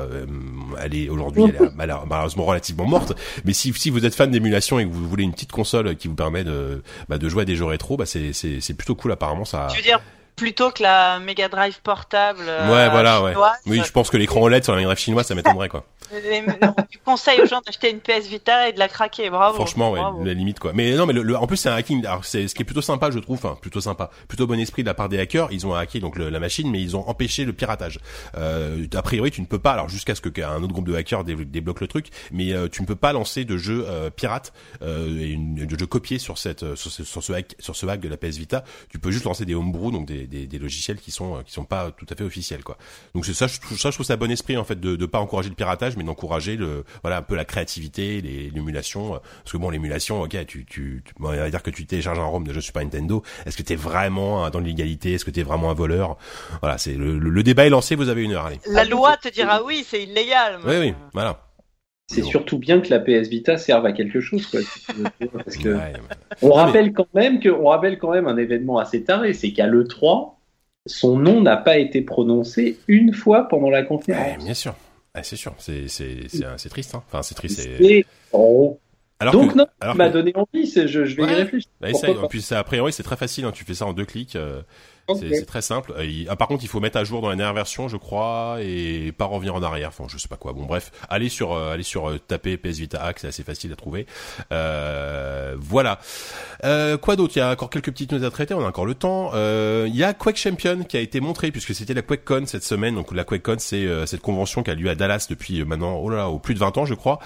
elle 0.81 0.95
est 0.95 1.09
aujourd'hui 1.09 1.43
elle 1.43 1.55
est 1.63 1.69
malheureusement 1.75 2.45
relativement 2.45 2.85
morte. 2.85 3.13
Mais 3.45 3.53
si 3.53 3.73
si 3.73 3.86
vous 3.89 4.05
êtes 4.05 4.15
fan 4.15 4.31
d'émulation 4.31 4.79
et 4.79 4.85
que 4.85 4.89
vous 4.89 5.07
voulez 5.07 5.23
une 5.23 5.33
petite 5.33 5.51
console 5.51 5.95
qui 5.95 6.07
vous 6.07 6.15
permet 6.15 6.43
de, 6.43 6.81
bah, 7.09 7.17
jouer 7.21 7.43
à 7.43 7.45
des 7.45 7.55
jeux 7.55 7.65
rétro, 7.65 7.97
bah 7.97 8.05
c'est, 8.05 8.73
plutôt 8.77 8.95
cool 8.95 9.11
apparemment. 9.11 9.45
Ça... 9.45 9.67
plutôt 10.37 10.71
que 10.71 10.81
la 10.81 11.19
Mega 11.19 11.49
Drive 11.49 11.81
portable 11.81 12.45
euh, 12.47 12.71
Ouais, 12.71 12.89
voilà, 12.89 13.21
ouais. 13.21 13.33
Oui, 13.65 13.81
je 13.85 13.91
pense 13.91 14.09
que 14.09 14.15
l'écran 14.15 14.41
OLED 14.41 14.63
sur 14.63 14.71
la 14.71 14.77
Mega 14.77 14.87
Drive 14.87 14.99
chinoise, 14.99 15.27
ça 15.27 15.35
m'étonnerait 15.35 15.67
quoi. 15.67 15.83
tu 16.89 16.99
conseilles 17.03 17.41
aux 17.41 17.45
gens 17.45 17.61
d'acheter 17.65 17.91
une 17.91 17.99
PS 17.99 18.27
Vita 18.27 18.69
et 18.69 18.73
de 18.73 18.79
la 18.79 18.87
craquer, 18.87 19.29
bravo. 19.29 19.55
Franchement, 19.55 19.91
ouais, 19.91 19.99
la 20.23 20.33
limite 20.33 20.59
quoi. 20.59 20.71
Mais 20.73 20.95
non, 20.95 21.05
mais 21.05 21.13
le, 21.13 21.35
en 21.35 21.47
plus 21.47 21.57
c'est 21.57 21.69
un 21.69 21.75
hacking. 21.75 22.05
Alors 22.05 22.23
c'est 22.23 22.47
ce 22.47 22.55
qui 22.55 22.61
est 22.61 22.65
plutôt 22.65 22.81
sympa, 22.81 23.11
je 23.11 23.19
trouve, 23.19 23.37
enfin 23.37 23.57
plutôt 23.59 23.81
sympa, 23.81 24.09
plutôt 24.27 24.47
bon 24.47 24.57
esprit 24.59 24.83
de 24.83 24.87
la 24.87 24.93
part 24.93 25.09
des 25.09 25.19
hackers. 25.19 25.49
Ils 25.51 25.67
ont 25.67 25.73
hacké 25.73 25.99
donc 25.99 26.17
la 26.17 26.39
machine, 26.39 26.69
mais 26.71 26.81
ils 26.81 26.95
ont 26.95 27.07
empêché 27.09 27.43
le 27.43 27.53
piratage. 27.53 27.99
Euh, 28.37 28.85
a 28.93 29.01
priori, 29.01 29.31
tu 29.31 29.41
ne 29.41 29.47
peux 29.47 29.59
pas, 29.59 29.73
alors 29.73 29.89
jusqu'à 29.89 30.15
ce 30.15 30.21
qu'un 30.21 30.63
autre 30.63 30.73
groupe 30.73 30.87
de 30.87 30.95
hackers 30.95 31.23
débloque 31.23 31.81
le 31.81 31.87
truc, 31.87 32.07
mais 32.31 32.53
euh, 32.53 32.67
tu 32.69 32.81
ne 32.81 32.87
peux 32.87 32.95
pas 32.95 33.11
lancer 33.11 33.43
de 33.43 33.57
jeu 33.57 33.85
euh, 33.87 34.09
pirate 34.09 34.53
euh, 34.81 35.19
et 35.19 35.31
une, 35.31 35.55
de 35.55 35.77
jeu 35.77 35.85
copié 35.85 36.19
sur 36.19 36.37
cette 36.37 36.75
sur 36.75 36.91
ce, 36.91 37.03
sur 37.03 37.23
ce 37.23 37.33
hack 37.33 37.55
sur 37.59 37.75
ce 37.75 37.85
hack 37.85 37.99
de 37.99 38.07
la 38.07 38.17
PS 38.17 38.37
Vita. 38.37 38.63
Tu 38.89 38.99
peux 38.99 39.11
juste 39.11 39.25
lancer 39.25 39.45
des 39.45 39.55
homebrew, 39.55 39.91
donc 39.91 40.05
des, 40.05 40.26
des, 40.27 40.47
des 40.47 40.59
logiciels 40.59 40.97
qui 40.97 41.11
sont 41.11 41.43
qui 41.43 41.51
sont 41.51 41.65
pas 41.65 41.91
tout 41.91 42.05
à 42.09 42.15
fait 42.15 42.23
officiels 42.23 42.63
quoi. 42.63 42.77
Donc 43.15 43.25
c'est 43.25 43.33
ça, 43.33 43.47
je 43.47 43.59
trouve 43.59 43.77
ça, 43.77 43.89
je 43.89 43.95
trouve 43.95 44.05
ça 44.05 44.15
bon 44.17 44.29
esprit 44.31 44.57
en 44.57 44.63
fait 44.63 44.79
de, 44.79 44.95
de 44.95 45.05
pas 45.05 45.19
encourager 45.19 45.49
le 45.49 45.55
piratage, 45.55 45.95
mais 45.97 46.03
d'encourager 46.03 46.55
le 46.55 46.83
voilà 47.01 47.17
un 47.17 47.21
peu 47.21 47.35
la 47.35 47.45
créativité, 47.45 48.21
l'émulation. 48.21 49.15
Euh, 49.15 49.19
parce 49.43 49.51
que 49.51 49.57
bon, 49.57 49.69
l'émulation, 49.69 50.21
ok, 50.21 50.45
tu, 50.45 50.65
tu, 50.65 51.03
on 51.19 51.29
va 51.29 51.49
dire 51.49 51.63
que 51.63 51.71
tu 51.71 51.85
télécharges 51.85 52.19
un 52.19 52.25
ROM 52.25 52.45
de 52.45 52.53
jeu 52.53 52.61
Super 52.61 52.83
Nintendo. 52.83 53.23
Est-ce 53.45 53.57
que 53.57 53.63
t'es 53.63 53.75
vraiment 53.75 54.49
dans 54.49 54.59
l'illégalité 54.59 55.13
Est-ce 55.13 55.25
que 55.25 55.31
t'es 55.31 55.43
vraiment 55.43 55.71
un 55.71 55.73
voleur? 55.73 56.17
Voilà, 56.61 56.77
c'est 56.77 56.93
le, 56.93 57.17
le, 57.17 57.43
débat 57.43 57.65
est 57.65 57.69
lancé. 57.69 57.95
Vous 57.95 58.09
avez 58.09 58.23
une 58.23 58.33
heure. 58.33 58.45
Allez. 58.45 58.59
La 58.67 58.83
loi 58.85 59.17
te 59.17 59.29
dira 59.29 59.63
oui, 59.63 59.85
c'est 59.87 60.03
illégal. 60.03 60.59
Oui, 60.65 60.75
oui, 60.77 60.93
voilà. 61.13 61.46
C'est 62.09 62.23
surtout 62.23 62.57
bien 62.57 62.79
que 62.79 62.89
la 62.89 62.99
PS 62.99 63.27
Vita 63.27 63.57
serve 63.57 63.85
à 63.85 63.91
quelque 63.91 64.21
chose, 64.21 64.45
quoi. 64.47 64.61
Parce 65.43 65.57
que 65.57 65.77
on 66.41 66.53
rappelle 66.53 66.93
quand 66.93 67.07
même 67.13 67.39
que, 67.39 67.49
on 67.49 67.67
rappelle 67.67 67.97
quand 67.97 68.11
même 68.11 68.27
un 68.27 68.37
événement 68.37 68.77
assez 68.79 69.03
taré, 69.03 69.33
c'est 69.33 69.51
qu'à 69.51 69.67
le 69.67 69.85
3, 69.85 70.39
son 70.85 71.17
nom 71.17 71.41
n'a 71.41 71.57
pas 71.57 71.77
été 71.77 72.01
prononcé 72.01 72.79
une 72.87 73.13
fois 73.13 73.47
pendant 73.49 73.69
la 73.69 73.83
conférence. 73.83 74.43
bien 74.43 74.53
sûr. 74.53 74.73
Ah, 75.13 75.23
c'est 75.23 75.35
sûr, 75.35 75.53
c'est 75.57 75.87
c'est 75.87 76.27
c'est 76.29 76.69
triste. 76.69 76.95
Hein. 76.95 77.03
Enfin, 77.07 77.23
c'est 77.23 77.35
triste. 77.35 77.67
Alors 79.19 79.33
Donc 79.33 79.55
non, 79.55 79.65
alors 79.79 79.95
m'a 79.95 80.09
donné 80.09 80.31
envie. 80.35 80.71
Je, 80.71 80.87
je 80.87 81.15
vais 81.15 81.23
y 81.23 81.25
réfléchir. 81.25 81.71
Bah, 81.81 81.89
essaye. 81.89 82.15
En 82.15 82.27
plus, 82.27 82.51
a 82.51 82.63
priori, 82.63 82.93
c'est 82.93 83.03
très 83.03 83.15
facile. 83.15 83.45
Hein. 83.45 83.51
Tu 83.51 83.65
fais 83.65 83.73
ça 83.73 83.85
en 83.85 83.93
deux 83.93 84.05
clics. 84.05 84.35
Euh, 84.35 84.61
c'est 85.15 85.45
très 85.45 85.61
simple. 85.61 85.93
Euh, 85.97 86.25
ah, 86.27 86.35
par 86.35 86.47
contre, 86.47 86.63
il 86.63 86.67
faut 86.67 86.79
mettre 86.79 86.97
à 86.97 87.03
jour 87.03 87.21
dans 87.21 87.29
la 87.29 87.35
dernière 87.35 87.53
version, 87.53 87.87
je 87.87 87.97
crois, 87.97 88.57
et 88.61 89.11
pas 89.11 89.25
revenir 89.25 89.55
en 89.55 89.63
arrière. 89.63 89.89
Enfin, 89.89 90.05
je 90.07 90.17
sais 90.17 90.27
pas 90.27 90.35
quoi. 90.35 90.53
Bon, 90.53 90.65
bref, 90.65 90.91
allez 91.09 91.29
sur, 91.29 91.53
euh, 91.53 91.73
allez 91.73 91.83
sur 91.83 92.09
euh, 92.09 92.19
taper 92.19 92.57
PS 92.57 92.79
Vita 92.79 93.01
Hack, 93.01 93.19
c'est 93.19 93.27
assez 93.27 93.43
facile 93.43 93.71
à 93.71 93.75
trouver. 93.75 94.05
Euh, 94.51 95.55
voilà. 95.59 95.99
quoi 97.01 97.15
d'autre? 97.15 97.33
Il 97.35 97.39
y 97.39 97.41
a 97.41 97.51
encore 97.51 97.69
quelques 97.69 97.91
petites 97.91 98.11
notes 98.11 98.23
à 98.23 98.31
traiter. 98.31 98.53
On 98.53 98.63
a 98.63 98.67
encore 98.67 98.85
le 98.85 98.95
temps. 98.95 99.31
Il 99.85 99.95
y 99.95 100.03
a 100.03 100.13
Quake 100.13 100.37
Champion 100.37 100.83
qui 100.83 100.97
a 100.97 100.99
été 100.99 101.19
montré 101.19 101.51
puisque 101.51 101.73
c'était 101.73 101.93
la 101.93 102.01
QuakeCon 102.01 102.45
cette 102.45 102.63
semaine. 102.63 102.95
Donc 102.95 103.13
la 103.13 103.23
QuakeCon, 103.23 103.57
c'est 103.59 103.87
cette 104.05 104.21
convention 104.21 104.63
qui 104.63 104.71
a 104.71 104.75
lieu 104.75 104.89
à 104.89 104.95
Dallas 104.95 105.27
depuis 105.29 105.63
maintenant, 105.63 105.97
oh 105.97 106.09
là, 106.09 106.17
là 106.17 106.29
au 106.29 106.39
plus 106.39 106.53
de 106.53 106.59
20 106.59 106.77
ans, 106.77 106.85
je 106.85 106.93
crois, 106.93 107.19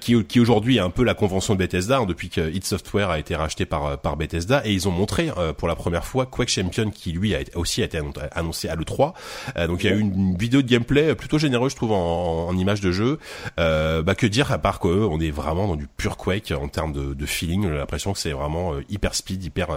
qui, 0.00 0.24
qui 0.24 0.40
aujourd'hui 0.40 0.76
est 0.76 0.80
un 0.80 0.90
peu 0.90 1.04
la 1.04 1.14
convention 1.14 1.54
de 1.54 1.58
Bethesda 1.58 1.98
hein, 1.98 2.06
depuis 2.06 2.28
que 2.28 2.50
id 2.50 2.64
Software 2.64 3.10
a 3.10 3.18
été 3.18 3.36
racheté 3.36 3.66
par 3.66 3.98
par 3.98 4.16
Bethesda 4.16 4.62
et 4.64 4.72
ils 4.72 4.88
ont 4.88 4.92
montré 4.92 5.30
pour 5.56 5.68
la 5.68 5.76
première 5.76 6.04
fois 6.04 6.26
Quake 6.26 6.48
Champion 6.48 6.90
qui 6.96 7.12
lui 7.12 7.34
a 7.34 7.40
aussi 7.54 7.82
été 7.82 8.00
annoncé 8.32 8.68
à 8.68 8.74
l'E3. 8.74 9.12
Euh, 9.56 9.66
donc 9.66 9.84
il 9.84 9.90
y 9.90 9.92
a 9.92 9.96
eu 9.96 10.00
une 10.00 10.36
vidéo 10.36 10.62
de 10.62 10.68
gameplay 10.68 11.14
plutôt 11.14 11.38
généreuse, 11.38 11.72
je 11.72 11.76
trouve, 11.76 11.92
en, 11.92 12.48
en 12.48 12.56
images 12.56 12.80
de 12.80 12.92
jeu. 12.92 13.18
Euh, 13.60 14.02
bah 14.02 14.14
que 14.14 14.26
dire 14.26 14.52
à 14.52 14.58
part 14.58 14.80
que 14.80 14.88
on 14.88 15.20
est 15.20 15.30
vraiment 15.30 15.68
dans 15.68 15.76
du 15.76 15.86
pur 15.86 16.16
Quake 16.16 16.52
en 16.52 16.68
termes 16.68 16.92
de, 16.92 17.14
de 17.14 17.26
feeling. 17.26 17.64
J'ai 17.64 17.76
l'impression 17.76 18.12
que 18.12 18.18
c'est 18.18 18.32
vraiment 18.32 18.74
euh, 18.74 18.84
hyper 18.88 19.14
speed, 19.14 19.44
hyper 19.44 19.68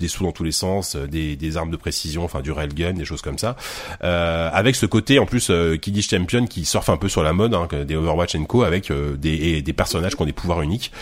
des 0.00 0.08
sous 0.08 0.24
dans 0.24 0.32
tous 0.32 0.44
les 0.44 0.52
sens, 0.52 0.96
des, 0.96 1.36
des 1.36 1.56
armes 1.56 1.70
de 1.70 1.76
précision, 1.76 2.24
enfin 2.24 2.40
du 2.40 2.50
railgun, 2.50 2.92
des 2.92 3.04
choses 3.04 3.22
comme 3.22 3.38
ça. 3.38 3.56
avec 4.00 4.76
ce 4.76 4.86
côté 4.86 5.18
en 5.18 5.26
plus 5.26 5.50
qui 5.80 5.92
dit 5.92 6.02
champion 6.02 6.46
qui 6.46 6.64
surfe 6.64 6.88
un 6.88 6.96
peu 6.96 7.08
sur 7.08 7.22
la 7.22 7.32
mode 7.32 7.54
hein, 7.54 7.68
des 7.84 7.96
Overwatch 7.96 8.36
Co 8.48 8.62
avec 8.62 8.92
des, 8.92 9.62
des 9.62 9.72
personnages 9.72 10.16
qui 10.16 10.22
ont 10.22 10.26
des 10.26 10.32
pouvoirs 10.32 10.62
uniques. 10.62 10.92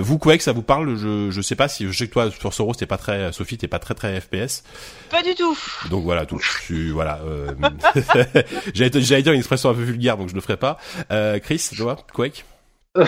vous 0.00 0.18
Quake, 0.18 0.42
ça 0.42 0.52
vous 0.52 0.62
parle? 0.62 0.96
Je 0.96 1.30
je 1.30 1.40
sais 1.40 1.56
pas 1.56 1.68
si 1.68 1.86
je 1.86 1.92
sais 1.92 2.06
que 2.06 2.12
toi 2.12 2.30
sur 2.30 2.52
Soros 2.54 2.74
t'es 2.74 2.86
pas 2.86 2.98
très 2.98 3.32
Sophie 3.32 3.58
t'es 3.58 3.68
pas 3.68 3.78
très 3.78 3.94
très 3.94 4.20
FPS. 4.20 4.62
Pas 5.10 5.22
du 5.22 5.34
tout. 5.34 5.58
Donc 5.90 6.04
voilà, 6.04 6.26
tout. 6.26 6.40
Tu, 6.66 6.90
voilà. 6.90 7.20
Euh, 7.24 7.52
j'allais, 8.74 8.90
dire 9.22 9.32
une 9.32 9.38
expression 9.38 9.70
un 9.70 9.74
peu 9.74 9.82
vulgaire, 9.82 10.16
donc 10.16 10.28
je 10.28 10.34
le 10.34 10.40
ferai 10.40 10.56
pas. 10.56 10.78
Euh, 11.10 11.38
Chris, 11.38 11.68
tu 11.70 11.82
vois, 11.82 11.96
Quake. 12.12 12.44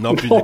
Non, 0.00 0.14
plus 0.14 0.28
non, 0.28 0.42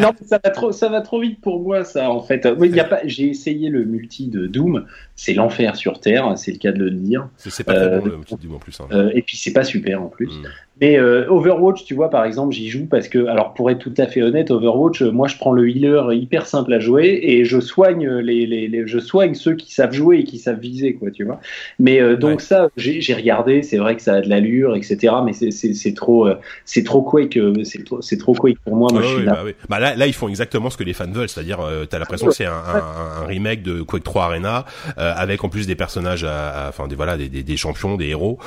non, 0.00 0.12
ça 0.24 0.40
va 0.42 0.50
trop, 0.50 0.72
ça 0.72 0.88
va 0.88 1.00
trop 1.00 1.20
vite 1.20 1.40
pour 1.40 1.60
moi, 1.60 1.84
ça, 1.84 2.10
en 2.10 2.20
fait. 2.20 2.48
Oui, 2.58 2.68
y 2.70 2.80
a 2.80 2.84
pas, 2.84 3.00
j'ai 3.04 3.28
essayé 3.28 3.70
le 3.70 3.84
multi 3.84 4.28
de 4.28 4.46
Doom. 4.46 4.86
C'est 5.16 5.34
l'enfer 5.34 5.76
sur 5.76 6.00
Terre, 6.00 6.36
c'est 6.36 6.52
le 6.52 6.58
cas 6.58 6.72
de 6.72 6.84
le 6.84 6.90
dire. 6.90 7.28
C'est 7.36 7.64
pas 7.64 7.74
euh, 7.74 7.98
bon, 7.98 8.06
le 8.06 8.16
multi 8.18 8.36
de 8.36 8.42
Doom 8.42 8.54
en 8.54 8.58
plus. 8.58 8.80
Hein. 8.80 8.88
Euh, 8.92 9.10
et 9.14 9.22
puis 9.22 9.36
c'est 9.36 9.52
pas 9.52 9.64
super 9.64 10.02
en 10.02 10.08
plus. 10.08 10.38
Mm. 10.38 10.42
Mais 10.80 10.98
euh, 10.98 11.28
Overwatch, 11.28 11.84
tu 11.84 11.94
vois, 11.94 12.08
par 12.08 12.24
exemple, 12.24 12.54
j'y 12.54 12.68
joue 12.68 12.86
parce 12.86 13.08
que, 13.08 13.26
alors 13.26 13.54
pour 13.54 13.70
être 13.70 13.78
tout 13.78 13.94
à 13.98 14.06
fait 14.06 14.22
honnête, 14.22 14.50
Overwatch, 14.50 15.02
moi 15.02 15.26
je 15.26 15.36
prends 15.36 15.52
le 15.52 15.68
healer 15.68 16.14
hyper 16.14 16.46
simple 16.46 16.72
à 16.72 16.78
jouer 16.78 17.18
et 17.22 17.44
je 17.44 17.58
soigne 17.58 18.08
les, 18.08 18.46
les, 18.46 18.68
les 18.68 18.86
je 18.86 18.98
soigne 18.98 19.34
ceux 19.34 19.54
qui 19.54 19.74
savent 19.74 19.92
jouer 19.92 20.18
et 20.18 20.24
qui 20.24 20.38
savent 20.38 20.60
viser, 20.60 20.94
quoi, 20.94 21.10
tu 21.10 21.24
vois. 21.24 21.40
Mais 21.78 22.00
euh, 22.00 22.16
donc 22.16 22.40
ça, 22.40 22.68
j'ai 22.76 23.14
regardé, 23.14 23.62
c'est 23.62 23.78
vrai 23.78 23.96
que 23.96 24.02
ça 24.02 24.14
a 24.14 24.20
de 24.20 24.28
l'allure, 24.28 24.76
etc. 24.76 25.14
Mais 25.24 25.32
c'est 25.32 25.94
trop, 25.94 26.28
c'est 26.64 26.84
trop 26.84 27.02
Quake, 27.02 27.38
c'est 27.64 27.84
trop, 27.84 28.00
c'est 28.00 28.18
trop 28.18 28.34
Quake 28.34 28.58
pour 28.64 28.76
moi. 28.76 28.88
moi 28.92 29.02
je 29.02 29.08
suis 29.08 29.24
là. 29.24 29.32
Bah, 29.32 29.42
oui. 29.44 29.52
bah, 29.68 29.80
là, 29.80 29.96
là, 29.96 30.06
ils 30.06 30.14
font 30.14 30.28
exactement 30.28 30.70
ce 30.70 30.76
que 30.76 30.84
les 30.84 30.92
fans 30.92 31.10
veulent, 31.10 31.28
c'est-à-dire, 31.28 31.60
euh, 31.60 31.86
t'as 31.86 31.98
l'impression 31.98 32.28
que 32.28 32.34
c'est 32.34 32.46
un, 32.46 32.52
un, 32.52 33.22
un, 33.22 33.26
remake 33.26 33.62
de 33.62 33.82
Quake 33.82 34.04
3 34.04 34.24
Arena 34.24 34.64
avec 34.96 35.42
en 35.44 35.48
plus 35.48 35.66
des 35.66 35.74
personnages, 35.74 36.24
enfin 36.24 36.86
des 36.86 36.94
voilà, 36.94 37.16
des, 37.16 37.28
des, 37.28 37.42
des 37.42 37.56
champions, 37.56 37.96
des 37.96 38.08
héros 38.08 38.38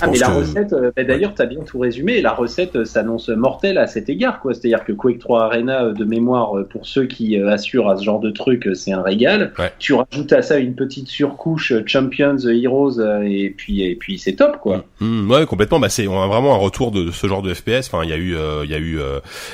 ah, 0.00 0.06
mais 0.06 0.18
la 0.18 0.28
recette, 0.28 0.72
euh, 0.72 0.90
bah, 0.96 1.04
d'ailleurs, 1.04 1.34
tu 1.34 1.42
as 1.42 1.46
bien 1.46 1.60
tout 1.60 1.78
résumé. 1.78 2.20
La 2.20 2.32
recette 2.32 2.76
euh, 2.76 2.84
s'annonce 2.84 3.28
mortelle 3.28 3.78
à 3.78 3.86
cet 3.86 4.08
égard, 4.08 4.40
quoi. 4.40 4.54
C'est-à-dire 4.54 4.84
que 4.84 4.92
Quake 4.92 5.18
3 5.18 5.44
Arena, 5.44 5.84
euh, 5.84 5.92
de 5.92 6.04
mémoire, 6.04 6.52
pour 6.70 6.86
ceux 6.86 7.06
qui 7.06 7.36
assurent 7.36 7.90
à 7.90 7.96
ce 7.96 8.04
genre 8.04 8.20
de 8.20 8.30
truc, 8.30 8.68
c'est 8.74 8.92
un 8.92 9.02
régal. 9.02 9.52
Tu 9.78 9.94
rajoutes 9.94 10.32
à 10.32 10.42
ça 10.42 10.58
une 10.58 10.74
petite 10.74 11.08
surcouche 11.08 11.72
Champions, 11.86 12.38
Heroes, 12.38 13.00
et 13.22 13.50
puis, 13.56 13.82
et 13.82 13.94
puis 13.96 14.18
c'est 14.18 14.34
top, 14.34 14.58
quoi. 14.60 14.84
Mmh, 15.00 15.30
ouais, 15.30 15.46
complètement. 15.46 15.80
Bah, 15.80 15.88
c'est, 15.88 16.06
on 16.06 16.22
a 16.22 16.26
vraiment 16.26 16.54
un 16.54 16.58
retour 16.58 16.90
de, 16.90 17.10
ce 17.10 17.26
genre 17.26 17.42
de 17.42 17.52
FPS. 17.52 17.88
Enfin, 17.88 18.04
il 18.04 18.10
y 18.10 18.12
a 18.12 18.16
eu, 18.16 18.36
il 18.64 18.70
y 18.70 18.74
a 18.74 18.78
eu, 18.78 18.98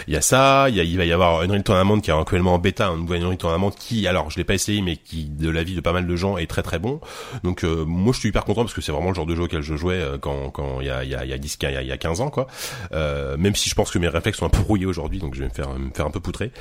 il 0.06 0.14
y 0.14 0.16
a 0.16 0.20
ça. 0.20 0.68
Il 0.70 0.96
va 0.96 1.04
y 1.04 1.12
avoir 1.12 1.40
Unreal 1.42 1.62
Tournament 1.62 2.00
qui 2.00 2.10
est 2.10 2.14
actuellement 2.14 2.54
en 2.54 2.58
bêta, 2.58 2.88
un 2.88 2.96
nouveau 2.96 3.14
Unreal 3.14 3.36
Tournament 3.36 3.70
qui, 3.70 4.06
alors, 4.06 4.30
je 4.30 4.36
l'ai 4.36 4.44
pas 4.44 4.54
essayé, 4.54 4.82
mais 4.82 4.96
qui, 4.96 5.24
de 5.24 5.50
l'avis 5.50 5.74
de 5.74 5.80
pas 5.80 5.92
mal 5.92 6.06
de 6.06 6.16
gens, 6.16 6.38
est 6.38 6.46
très 6.46 6.62
très 6.62 6.78
bon. 6.78 7.00
Donc, 7.44 7.62
moi, 7.64 8.12
je 8.12 8.20
suis 8.20 8.28
hyper 8.28 8.44
content 8.44 8.62
parce 8.62 8.74
que 8.74 8.80
c'est 8.80 8.92
vraiment 8.92 9.08
le 9.08 9.14
genre 9.14 9.26
de 9.26 9.34
jeu 9.34 9.42
auquel 9.42 9.62
je 9.62 9.76
jouais 9.76 10.00
quand, 10.20 10.27
quand 10.52 10.80
il 10.80 10.86
y 10.86 10.90
a 10.90 11.04
il 11.04 11.10
y 11.10 11.14
a, 11.14 11.24
il 11.24 11.30
y 11.30 11.32
a 11.32 11.38
10, 11.38 11.58
il 11.62 11.86
y 11.86 11.92
a, 11.92 11.96
15 11.96 12.20
ans, 12.20 12.30
quoi. 12.30 12.46
Euh, 12.92 13.36
même 13.36 13.54
si 13.54 13.68
je 13.68 13.74
pense 13.74 13.90
que 13.90 13.98
mes 13.98 14.08
réflexes 14.08 14.38
sont 14.38 14.46
un 14.46 14.50
peu 14.50 14.62
rouillés 14.62 14.86
aujourd'hui, 14.86 15.18
donc 15.18 15.34
je 15.34 15.40
vais 15.40 15.48
me 15.48 15.54
faire, 15.54 15.70
me 15.78 15.90
faire 15.90 16.06
un 16.06 16.10
peu 16.10 16.20
poutrer. 16.20 16.52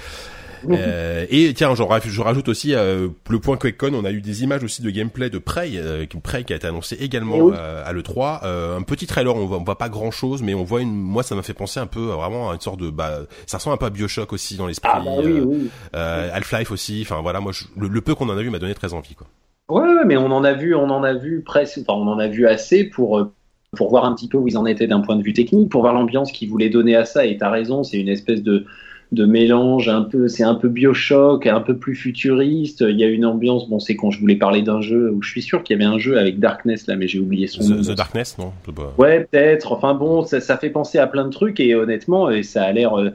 Euh, 0.70 1.26
et 1.30 1.54
tiens, 1.54 1.76
je, 1.76 1.84
je 2.10 2.22
rajoute 2.22 2.50
aussi 2.50 2.74
euh, 2.74 3.10
le 3.30 3.40
point 3.40 3.58
QuakeCon, 3.58 3.94
on 3.94 4.06
a 4.06 4.12
eu 4.12 4.22
des 4.22 4.44
images 4.44 4.64
aussi 4.64 4.82
de 4.82 4.90
gameplay 4.90 5.30
de 5.30 5.38
Prey, 5.38 5.72
euh, 5.76 6.06
Prey 6.24 6.44
qui 6.44 6.54
a 6.54 6.56
été 6.56 6.68
annoncé 6.68 6.96
également 6.96 7.52
à 7.52 7.92
l'E3. 7.94 8.40
Euh, 8.44 8.78
un 8.78 8.82
petit 8.82 9.08
trailer, 9.08 9.36
on 9.36 9.46
voit, 9.46 9.58
on 9.58 9.64
voit 9.64 9.78
pas 9.78 9.90
grand 9.90 10.12
chose, 10.12 10.42
mais 10.42 10.54
on 10.54 10.64
voit 10.64 10.82
une, 10.82 10.94
moi 10.94 11.24
ça 11.24 11.36
m'a 11.36 11.44
fait 11.44 11.54
penser 11.54 11.80
un 11.80 11.88
peu 11.88 12.02
vraiment 12.02 12.50
à 12.50 12.54
une 12.54 12.62
sorte 12.62 12.80
de, 12.80 12.90
bah, 12.90 13.20
ça 13.46 13.58
ressemble 13.58 13.76
un 13.76 13.78
peu 13.78 13.86
à 13.86 13.90
Bioshock 13.90 14.34
aussi 14.34 14.58
dans 14.58 14.68
l'esprit. 14.68 14.90
Ah, 14.94 15.02
bah 15.04 15.12
oui, 15.24 15.40
oui. 15.40 15.70
Half-Life 15.94 16.72
aussi, 16.72 17.02
enfin 17.04 17.22
voilà, 17.22 17.40
moi 17.40 17.52
le, 17.78 17.88
le, 17.88 18.02
peu 18.02 18.16
qu'on 18.16 18.30
en 18.30 18.38
a 18.38 18.42
vu 18.42 18.50
m'a 18.50 18.60
donné 18.60 18.74
très 18.74 18.94
envie, 18.94 19.16
quoi. 19.16 19.28
Ouais, 19.70 20.06
mais 20.06 20.16
on 20.16 20.32
en 20.32 20.46
a 20.46 20.54
vu, 20.54 20.76
on 20.76 20.90
en 20.90 21.04
a 21.04 21.14
vu 21.14 21.44
presque, 21.46 21.80
enfin 21.82 22.00
on 22.00 22.08
en 22.08 22.20
a 22.20 22.28
vu 22.28 22.48
assez 22.48 22.86
pour 22.86 23.32
pour 23.78 23.90
voir 23.90 24.06
un 24.06 24.14
petit 24.14 24.28
peu 24.28 24.38
où 24.38 24.48
ils 24.48 24.58
en 24.58 24.66
étaient 24.66 24.88
d'un 24.88 25.00
point 25.00 25.16
de 25.16 25.24
vue 25.24 25.34
technique, 25.34 25.70
pour 25.70 25.82
voir 25.82 25.94
l'ambiance 25.94 26.32
qu'ils 26.32 26.50
voulaient 26.50 26.70
donner 26.70 26.96
à 26.96 27.06
ça. 27.06 27.26
Et 27.26 27.38
t'as 27.38 27.50
raison, 27.50 27.84
c'est 27.84 27.98
une 27.98 28.10
espèce 28.10 28.44
de, 28.44 28.66
de 29.14 29.26
mélange 29.26 29.88
un 29.88 30.02
peu, 30.02 30.28
c'est 30.28 30.44
un 30.44 30.56
peu 30.56 30.68
Bioshock, 30.68 31.48
un 31.48 31.62
peu 31.62 31.78
plus 31.78 31.96
futuriste. 31.96 32.84
Il 32.88 33.00
y 33.00 33.04
a 33.04 33.08
une 33.08 33.26
ambiance, 33.26 33.70
bon, 33.70 33.80
c'est 33.80 33.96
quand 33.96 34.12
je 34.12 34.20
voulais 34.20 34.36
parler 34.36 34.62
d'un 34.62 34.82
jeu 34.82 35.12
où 35.12 35.22
je 35.22 35.30
suis 35.30 35.42
sûr 35.42 35.64
qu'il 35.64 35.78
y 35.78 35.82
avait 35.82 35.90
un 35.90 35.98
jeu 35.98 36.18
avec 36.18 36.40
Darkness 36.40 36.88
là, 36.88 36.96
mais 36.98 37.08
j'ai 37.08 37.20
oublié 37.20 37.48
son 37.48 37.64
nom. 37.64 37.82
The 37.82 37.96
Darkness, 37.96 38.38
non 38.38 38.52
Ouais, 38.98 39.28
peut-être. 39.32 39.72
Enfin 39.72 39.94
bon, 39.94 40.26
ça, 40.26 40.42
ça, 40.42 40.58
fait 40.58 40.70
penser 40.70 40.98
à 40.98 41.08
plein 41.08 41.26
de 41.26 41.32
trucs 41.32 41.60
et 41.60 41.74
honnêtement, 41.76 42.30
et 42.30 42.44
ça 42.44 42.64
a 42.64 42.72
l'air. 42.72 42.98
Euh, 42.98 43.12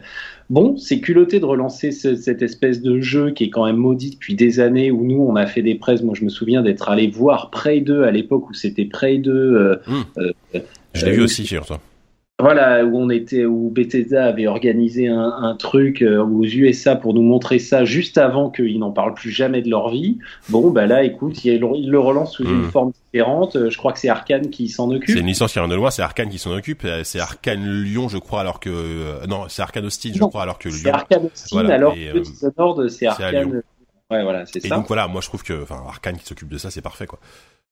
Bon, 0.52 0.76
c'est 0.76 1.00
culotté 1.00 1.40
de 1.40 1.46
relancer 1.46 1.92
cette 1.92 2.42
espèce 2.42 2.82
de 2.82 3.00
jeu 3.00 3.30
qui 3.30 3.44
est 3.44 3.48
quand 3.48 3.64
même 3.64 3.78
maudit 3.78 4.10
depuis 4.10 4.34
des 4.34 4.60
années 4.60 4.90
où 4.90 5.02
nous 5.02 5.22
on 5.22 5.34
a 5.34 5.46
fait 5.46 5.62
des 5.62 5.76
presses. 5.76 6.02
Moi 6.02 6.12
je 6.14 6.24
me 6.24 6.28
souviens 6.28 6.60
d'être 6.60 6.90
allé 6.90 7.06
voir 7.06 7.48
Prey 7.48 7.80
2 7.80 8.02
à 8.02 8.10
l'époque 8.10 8.50
où 8.50 8.52
c'était 8.52 8.84
Prey 8.84 9.16
2. 9.16 9.32
Euh, 9.32 9.76
mmh. 9.86 9.92
euh, 10.18 10.60
je 10.92 11.06
l'ai 11.06 11.12
vu 11.12 11.22
euh, 11.22 11.24
aussi, 11.24 11.46
sur 11.46 11.64
toi. 11.64 11.80
Voilà, 12.42 12.84
où 12.84 12.98
on 12.98 13.08
était, 13.08 13.44
où 13.44 13.70
Bethesda 13.70 14.26
avait 14.26 14.48
organisé 14.48 15.06
un, 15.06 15.32
un, 15.42 15.54
truc 15.54 16.02
euh, 16.02 16.20
aux 16.20 16.42
USA 16.42 16.96
pour 16.96 17.14
nous 17.14 17.22
montrer 17.22 17.60
ça 17.60 17.84
juste 17.84 18.18
avant 18.18 18.50
qu'ils 18.50 18.80
n'en 18.80 18.90
parlent 18.90 19.14
plus 19.14 19.30
jamais 19.30 19.62
de 19.62 19.70
leur 19.70 19.90
vie. 19.90 20.18
Bon, 20.48 20.70
bah 20.70 20.86
là, 20.86 21.04
écoute, 21.04 21.44
il, 21.44 21.60
le 21.60 21.98
relance 22.00 22.32
sous 22.32 22.42
une 22.42 22.62
hmm. 22.62 22.70
forme 22.72 22.90
différente. 23.12 23.54
Euh, 23.54 23.70
je 23.70 23.78
crois 23.78 23.92
que 23.92 24.00
c'est 24.00 24.08
Arkane 24.08 24.50
qui 24.50 24.68
s'en 24.68 24.90
occupe. 24.90 25.14
C'est 25.14 25.20
une 25.20 25.28
licence 25.28 25.52
qui 25.52 25.60
vient 25.60 25.68
de 25.68 25.74
loin, 25.76 25.92
c'est 25.92 26.02
Arkane 26.02 26.30
qui 26.30 26.38
s'en 26.38 26.50
occupe. 26.50 26.84
Euh, 26.84 27.02
c'est 27.04 27.20
Arkane 27.20 27.64
Lyon, 27.64 28.08
je 28.08 28.18
crois, 28.18 28.40
alors 28.40 28.58
que 28.58 29.24
non, 29.28 29.44
c'est 29.48 29.62
Arkane 29.62 29.86
Austin, 29.86 30.10
je 30.12 30.24
crois, 30.24 30.42
alors 30.42 30.58
que 30.58 30.68
Lyon. 30.68 30.80
C'est 30.82 30.90
Arkane 30.90 31.26
Austin, 31.26 31.68
alors 31.68 31.94
que 31.94 32.18
Dishonored, 32.18 32.88
c'est 32.88 33.06
Arkane. 33.06 33.62
Ouais, 34.12 34.22
voilà, 34.22 34.44
c'est 34.46 34.60
ça. 34.60 34.66
Et 34.66 34.70
donc 34.70 34.86
voilà, 34.86 35.08
moi 35.08 35.20
je 35.20 35.28
trouve 35.28 35.42
que, 35.42 35.64
Arkane 35.70 36.16
qui 36.18 36.26
s'occupe 36.26 36.48
de 36.48 36.58
ça, 36.58 36.70
c'est 36.70 36.82
parfait, 36.82 37.06
quoi. 37.06 37.18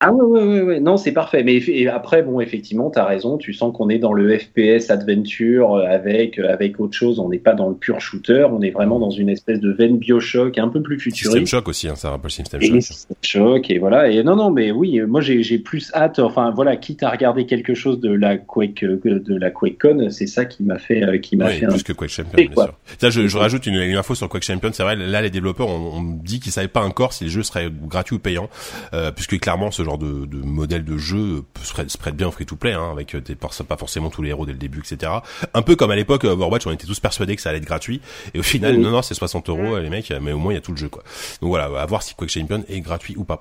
Ah 0.02 0.14
ouais, 0.14 0.24
ouais, 0.24 0.48
ouais, 0.48 0.62
ouais. 0.62 0.80
non, 0.80 0.96
c'est 0.96 1.12
parfait. 1.12 1.44
Mais 1.44 1.60
après, 1.88 2.22
bon, 2.22 2.40
effectivement, 2.40 2.90
tu 2.90 2.98
as 2.98 3.04
raison. 3.04 3.36
Tu 3.36 3.52
sens 3.52 3.76
qu'on 3.76 3.90
est 3.90 3.98
dans 3.98 4.14
le 4.14 4.38
FPS 4.38 4.88
adventure 4.88 5.74
euh, 5.74 5.84
avec 5.84 6.38
euh, 6.38 6.50
avec 6.50 6.80
autre 6.80 6.96
chose. 6.96 7.18
On 7.18 7.28
n'est 7.28 7.38
pas 7.38 7.52
dans 7.52 7.68
le 7.68 7.74
pur 7.74 8.00
shooter. 8.00 8.46
On 8.50 8.62
est 8.62 8.70
vraiment 8.70 8.98
dans 8.98 9.10
une 9.10 9.28
espèce 9.28 9.60
de 9.60 9.70
veine 9.70 9.98
Bioshock, 9.98 10.56
un 10.56 10.68
peu 10.68 10.80
plus 10.80 10.98
futuriste. 10.98 11.32
System 11.32 11.46
Shock 11.46 11.68
aussi, 11.68 11.86
hein, 11.86 11.96
ça 11.96 12.08
rappelle 12.08 12.30
System 12.30 12.62
Shock. 12.62 12.80
System 12.80 13.16
Shock 13.20 13.70
et 13.70 13.78
voilà. 13.78 14.08
Et 14.08 14.22
non, 14.22 14.36
non, 14.36 14.50
mais 14.50 14.70
oui, 14.70 14.98
moi 15.02 15.20
j'ai 15.20 15.58
plus 15.58 15.92
hâte. 15.92 16.18
Enfin 16.18 16.50
voilà, 16.50 16.78
quitte 16.78 17.02
à 17.02 17.10
regarder 17.10 17.44
quelque 17.44 17.74
chose 17.74 18.00
de 18.00 18.10
la 18.10 18.38
Quake 18.38 18.82
euh, 18.82 18.98
de 19.04 19.36
la 19.36 19.50
QuakeCon, 19.50 20.08
c'est 20.08 20.26
ça 20.26 20.46
qui 20.46 20.62
m'a 20.62 20.78
fait 20.78 21.20
qui 21.20 21.36
m'a 21.36 21.48
oui, 21.48 21.58
fait 21.58 21.66
plus 21.66 21.82
que 21.82 21.92
Quake 21.92 22.08
Champion. 22.08 22.36
Bien 22.36 22.54
sûr. 22.54 22.74
Tiens, 22.96 23.10
je, 23.10 23.28
je 23.28 23.36
rajoute 23.36 23.66
une, 23.66 23.74
une, 23.74 23.96
info 23.96 24.14
sur 24.14 24.30
Quake 24.30 24.44
Champion. 24.44 24.70
C'est 24.72 24.82
vrai, 24.82 24.96
là 24.96 25.20
les 25.20 25.28
développeurs 25.28 25.68
on, 25.68 26.00
dit 26.30 26.40
qu'ils 26.40 26.52
savaient 26.52 26.68
pas 26.68 26.82
encore 26.82 27.12
si 27.12 27.24
les 27.24 27.30
jeux 27.30 27.42
seraient 27.42 27.70
gratuits 27.70 28.16
ou 28.16 28.18
payants, 28.18 28.48
euh, 28.92 29.10
puisque 29.12 29.38
clairement 29.38 29.70
ce 29.70 29.84
genre 29.84 29.98
de, 29.98 30.26
de 30.26 30.40
de 30.80 30.98
jeu 30.98 31.44
se 31.62 31.98
prête 31.98 32.16
bien 32.16 32.28
au 32.28 32.30
free-to-play, 32.30 32.72
hein, 32.72 32.90
avec 32.92 33.14
euh, 33.14 33.20
des, 33.20 33.34
pas 33.34 33.76
forcément 33.76 34.10
tous 34.10 34.22
les 34.22 34.30
héros 34.30 34.46
dès 34.46 34.52
le 34.52 34.58
début, 34.58 34.80
etc. 34.80 35.12
Un 35.54 35.62
peu 35.62 35.76
comme 35.76 35.90
à 35.90 35.96
l'époque 35.96 36.24
euh, 36.24 36.32
Overwatch, 36.32 36.66
on 36.66 36.72
était 36.72 36.86
tous 36.86 37.00
persuadés 37.00 37.36
que 37.36 37.42
ça 37.42 37.50
allait 37.50 37.58
être 37.58 37.64
gratuit, 37.64 38.00
et 38.34 38.38
au 38.38 38.42
final, 38.42 38.76
non, 38.76 38.90
non, 38.90 39.02
c'est 39.02 39.14
60 39.14 39.48
euros, 39.48 39.78
les 39.78 39.90
mecs, 39.90 40.12
mais 40.20 40.32
au 40.32 40.38
moins 40.38 40.52
il 40.52 40.56
y 40.56 40.58
a 40.58 40.62
tout 40.62 40.72
le 40.72 40.78
jeu, 40.78 40.88
quoi. 40.88 41.02
Donc 41.40 41.50
voilà, 41.50 41.64
à 41.80 41.86
voir 41.86 42.02
si 42.02 42.14
Quake 42.14 42.30
Champion 42.30 42.64
est 42.68 42.80
gratuit 42.80 43.16
ou 43.16 43.24
pas. 43.24 43.40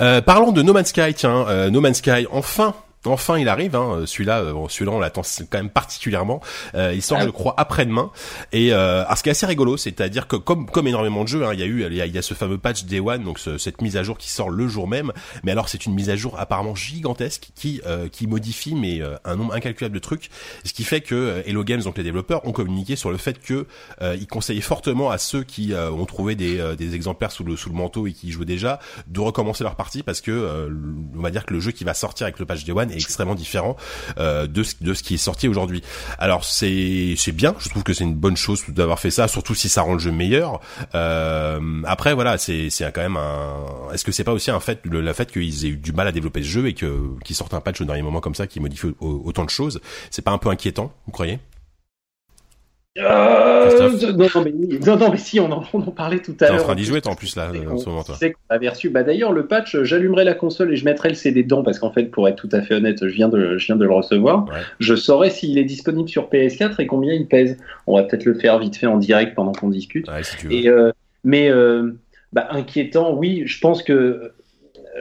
Euh, 0.00 0.20
parlons 0.20 0.52
de 0.52 0.62
No 0.62 0.72
Man's 0.72 0.88
Sky, 0.88 1.14
tiens, 1.14 1.46
euh, 1.48 1.70
No 1.70 1.80
Man's 1.80 1.98
Sky, 1.98 2.26
enfin 2.30 2.74
Enfin, 3.10 3.38
il 3.38 3.48
arrive. 3.48 3.74
Hein, 3.74 4.04
celui-là, 4.06 4.40
euh, 4.40 4.68
celui-là, 4.68 4.92
on 4.92 5.00
l'attend 5.00 5.22
quand 5.50 5.58
même 5.58 5.70
particulièrement. 5.70 6.40
Euh, 6.74 6.92
il 6.94 7.02
sort, 7.02 7.20
je 7.20 7.30
crois, 7.30 7.54
après-demain. 7.56 8.10
Et 8.52 8.72
euh, 8.72 9.04
alors, 9.04 9.18
ce 9.18 9.22
qui 9.22 9.28
est 9.28 9.32
assez 9.32 9.46
rigolo, 9.46 9.76
c'est-à-dire 9.76 10.28
que 10.28 10.36
comme 10.36 10.66
comme 10.66 10.86
énormément 10.86 11.24
de 11.24 11.28
jeux, 11.28 11.44
hein, 11.44 11.52
il 11.52 11.60
y 11.60 11.62
a 11.62 11.66
eu, 11.66 11.84
il 11.84 11.94
y 11.94 12.18
a, 12.18 12.22
ce 12.22 12.34
fameux 12.34 12.58
patch 12.58 12.84
Day 12.84 13.00
One, 13.00 13.24
donc 13.24 13.38
cette 13.38 13.80
mise 13.82 13.96
à 13.96 14.02
jour 14.02 14.18
qui 14.18 14.30
sort 14.30 14.50
le 14.50 14.68
jour 14.68 14.86
même. 14.86 15.12
Mais 15.42 15.52
alors, 15.52 15.68
c'est 15.68 15.86
une 15.86 15.94
mise 15.94 16.10
à 16.10 16.16
jour 16.16 16.38
apparemment 16.38 16.74
gigantesque 16.74 17.48
qui 17.54 17.80
euh, 17.86 18.08
qui 18.08 18.26
modifie 18.26 18.74
mais 18.74 19.00
un 19.24 19.36
nombre 19.36 19.54
incalculable 19.54 19.94
de 19.94 20.00
trucs. 20.00 20.30
Ce 20.64 20.72
qui 20.72 20.84
fait 20.84 21.00
que 21.00 21.42
Hello 21.46 21.64
Games, 21.64 21.82
donc 21.82 21.98
les 21.98 22.04
développeurs, 22.04 22.46
ont 22.46 22.52
communiqué 22.52 22.96
sur 22.96 23.10
le 23.10 23.16
fait 23.16 23.40
que 23.40 23.66
ils 24.00 24.26
conseillaient 24.26 24.60
fortement 24.60 25.10
à 25.10 25.18
ceux 25.18 25.42
qui 25.42 25.72
ont 25.74 26.06
trouvé 26.06 26.34
des, 26.34 26.76
des 26.76 26.94
exemplaires 26.94 27.32
sous 27.32 27.44
le 27.44 27.56
sous 27.56 27.68
le 27.68 27.74
manteau 27.74 28.06
et 28.06 28.12
qui 28.12 28.28
y 28.28 28.30
jouaient 28.30 28.44
déjà 28.44 28.78
de 29.08 29.20
recommencer 29.20 29.64
leur 29.64 29.74
partie 29.74 30.02
parce 30.02 30.20
que 30.20 30.70
on 31.16 31.20
va 31.20 31.30
dire 31.30 31.44
que 31.44 31.54
le 31.54 31.60
jeu 31.60 31.72
qui 31.72 31.84
va 31.84 31.94
sortir 31.94 32.26
avec 32.26 32.38
le 32.38 32.46
patch 32.46 32.64
Day 32.64 32.72
One 32.72 32.91
extrêmement 32.94 33.34
différent 33.34 33.76
euh, 34.18 34.46
de, 34.46 34.62
ce, 34.62 35.02
qui 35.02 35.14
est 35.14 35.18
sorti 35.18 35.48
aujourd'hui. 35.48 35.82
Alors 36.18 36.44
c'est 36.44 37.14
c'est 37.16 37.32
bien, 37.32 37.54
je 37.58 37.68
trouve 37.68 37.82
que 37.82 37.92
c'est 37.92 38.04
une 38.04 38.14
bonne 38.14 38.36
chose 38.36 38.62
d'avoir 38.68 38.98
fait 38.98 39.10
ça, 39.10 39.28
surtout 39.28 39.54
si 39.54 39.68
ça 39.68 39.82
rend 39.82 39.94
le 39.94 39.98
jeu 39.98 40.12
meilleur. 40.12 40.60
Euh, 40.94 41.82
après 41.86 42.14
voilà, 42.14 42.38
c'est 42.38 42.70
c'est 42.70 42.90
quand 42.92 43.02
même 43.02 43.16
un. 43.16 43.92
Est-ce 43.92 44.04
que 44.04 44.12
c'est 44.12 44.24
pas 44.24 44.32
aussi 44.32 44.50
un 44.50 44.60
fait 44.60 44.80
le, 44.84 45.00
la 45.00 45.14
fait 45.14 45.30
qu'ils 45.30 45.64
aient 45.66 45.70
eu 45.70 45.76
du 45.76 45.92
mal 45.92 46.06
à 46.06 46.12
développer 46.12 46.42
ce 46.42 46.48
jeu 46.48 46.66
et 46.66 46.74
que 46.74 47.18
qu'ils 47.24 47.36
sortent 47.36 47.54
un 47.54 47.60
patch 47.60 47.80
au 47.80 47.84
dernier 47.84 48.02
moment 48.02 48.20
comme 48.20 48.34
ça 48.34 48.46
qui 48.46 48.60
modifie 48.60 48.88
autant 49.00 49.44
de 49.44 49.50
choses, 49.50 49.80
c'est 50.10 50.22
pas 50.22 50.30
un 50.30 50.38
peu 50.38 50.48
inquiétant, 50.48 50.92
vous 51.06 51.12
croyez? 51.12 51.38
Euh, 52.98 53.88
non, 54.12 54.28
non, 54.34 54.44
mais, 54.44 54.52
non, 54.86 54.96
non, 54.98 55.10
mais 55.10 55.16
si, 55.16 55.40
on 55.40 55.50
en, 55.50 55.64
on 55.72 55.80
en 55.80 55.90
parlait 55.90 56.18
tout 56.18 56.36
à 56.40 56.48
l'heure. 56.48 56.56
T'es 56.56 56.62
en 56.62 56.64
train 56.64 56.74
d'y 56.74 56.84
jouer, 56.84 57.00
en 57.06 57.14
plus, 57.14 57.36
là, 57.36 57.50
en 57.70 57.78
ce 57.78 57.88
moment, 57.88 58.04
toi. 58.04 58.16
qu'on 58.20 58.54
avait 58.54 58.68
reçu. 58.68 58.90
Bah, 58.90 59.02
d'ailleurs, 59.02 59.32
le 59.32 59.46
patch, 59.46 59.82
j'allumerai 59.82 60.24
la 60.24 60.34
console 60.34 60.72
et 60.72 60.76
je 60.76 60.84
mettrai 60.84 61.08
le 61.08 61.14
CD 61.14 61.42
dedans 61.42 61.62
parce 61.62 61.78
qu'en 61.78 61.90
fait, 61.90 62.04
pour 62.04 62.28
être 62.28 62.36
tout 62.36 62.50
à 62.52 62.60
fait 62.60 62.74
honnête, 62.74 62.98
je 63.00 63.14
viens 63.14 63.28
de, 63.28 63.56
je 63.56 63.66
viens 63.66 63.76
de 63.76 63.84
le 63.84 63.92
recevoir. 63.92 64.44
Je 64.78 64.94
saurai 64.94 65.30
s'il 65.30 65.56
est 65.56 65.64
disponible 65.64 66.08
sur 66.08 66.28
PS4 66.28 66.80
et 66.80 66.86
combien 66.86 67.14
il 67.14 67.26
pèse. 67.26 67.56
On 67.86 67.96
va 67.96 68.02
peut-être 68.02 68.26
le 68.26 68.34
faire 68.34 68.58
vite 68.58 68.76
fait 68.76 68.86
en 68.86 68.98
direct 68.98 69.34
pendant 69.34 69.52
qu'on 69.52 69.70
discute. 69.70 70.08
Ouais, 70.08 70.22
si 70.22 70.36
tu 70.36 70.48
veux. 70.48 70.52
Et, 70.52 70.68
euh, 70.68 70.92
mais, 71.24 71.50
euh, 71.50 71.92
bah, 72.32 72.48
inquiétant, 72.50 73.14
oui, 73.14 73.44
je 73.46 73.58
pense 73.58 73.82
que 73.82 74.32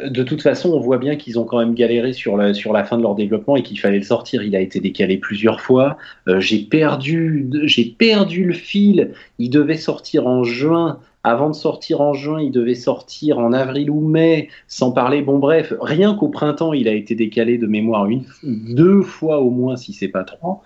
de 0.08 0.24
toute 0.24 0.42
façon, 0.42 0.70
on 0.70 0.80
voit 0.80 0.98
bien 0.98 1.16
qu'ils 1.18 1.38
ont 1.38 1.44
quand 1.44 1.60
même 1.60 1.74
galéré 1.74 2.14
sur 2.14 2.38
la, 2.38 2.54
sur 2.54 2.72
la 2.72 2.84
fin 2.84 2.98
de 2.98 3.02
leur 3.02 3.16
développement 3.16 3.58
et 3.58 3.64
qu'il 3.64 3.80
fallait 3.80 3.98
le 3.98 4.04
sortir. 4.04 4.42
Il 4.42 4.56
a 4.56 4.62
été 4.62 4.80
décalé 4.80 5.18
plusieurs 5.18 5.60
fois. 5.60 5.98
Euh, 6.28 6.40
j'ai 6.40 6.60
perdu, 6.60 7.50
j'ai 7.64 7.86
perdu 7.86 8.46
le 8.46 8.54
fil. 8.54 9.12
Il 9.38 9.50
devait 9.50 9.78
sortir 9.78 10.28
en 10.28 10.44
juin 10.44 11.00
avant 11.24 11.50
de 11.50 11.56
sortir 11.56 12.02
en 12.02 12.14
juin, 12.14 12.42
il 12.42 12.52
devait 12.52 12.76
sortir 12.76 13.38
en 13.38 13.54
avril 13.54 13.92
ou 13.92 14.02
mai, 14.02 14.50
sans 14.68 14.92
parler. 14.92 15.22
Bon, 15.22 15.38
bref, 15.38 15.74
rien 15.80 16.16
qu'au 16.16 16.30
printemps, 16.30 16.74
il 16.74 16.88
a 16.88 16.94
été 16.94 17.14
décalé 17.14 17.60
de 17.60 17.68
mémoire 17.68 18.08
une, 18.08 18.24
deux 18.44 19.02
fois 19.04 19.40
au 19.40 19.52
moins, 19.52 19.78
si 19.78 19.94
c'est 19.94 20.08
pas 20.08 20.24
trois. 20.24 20.64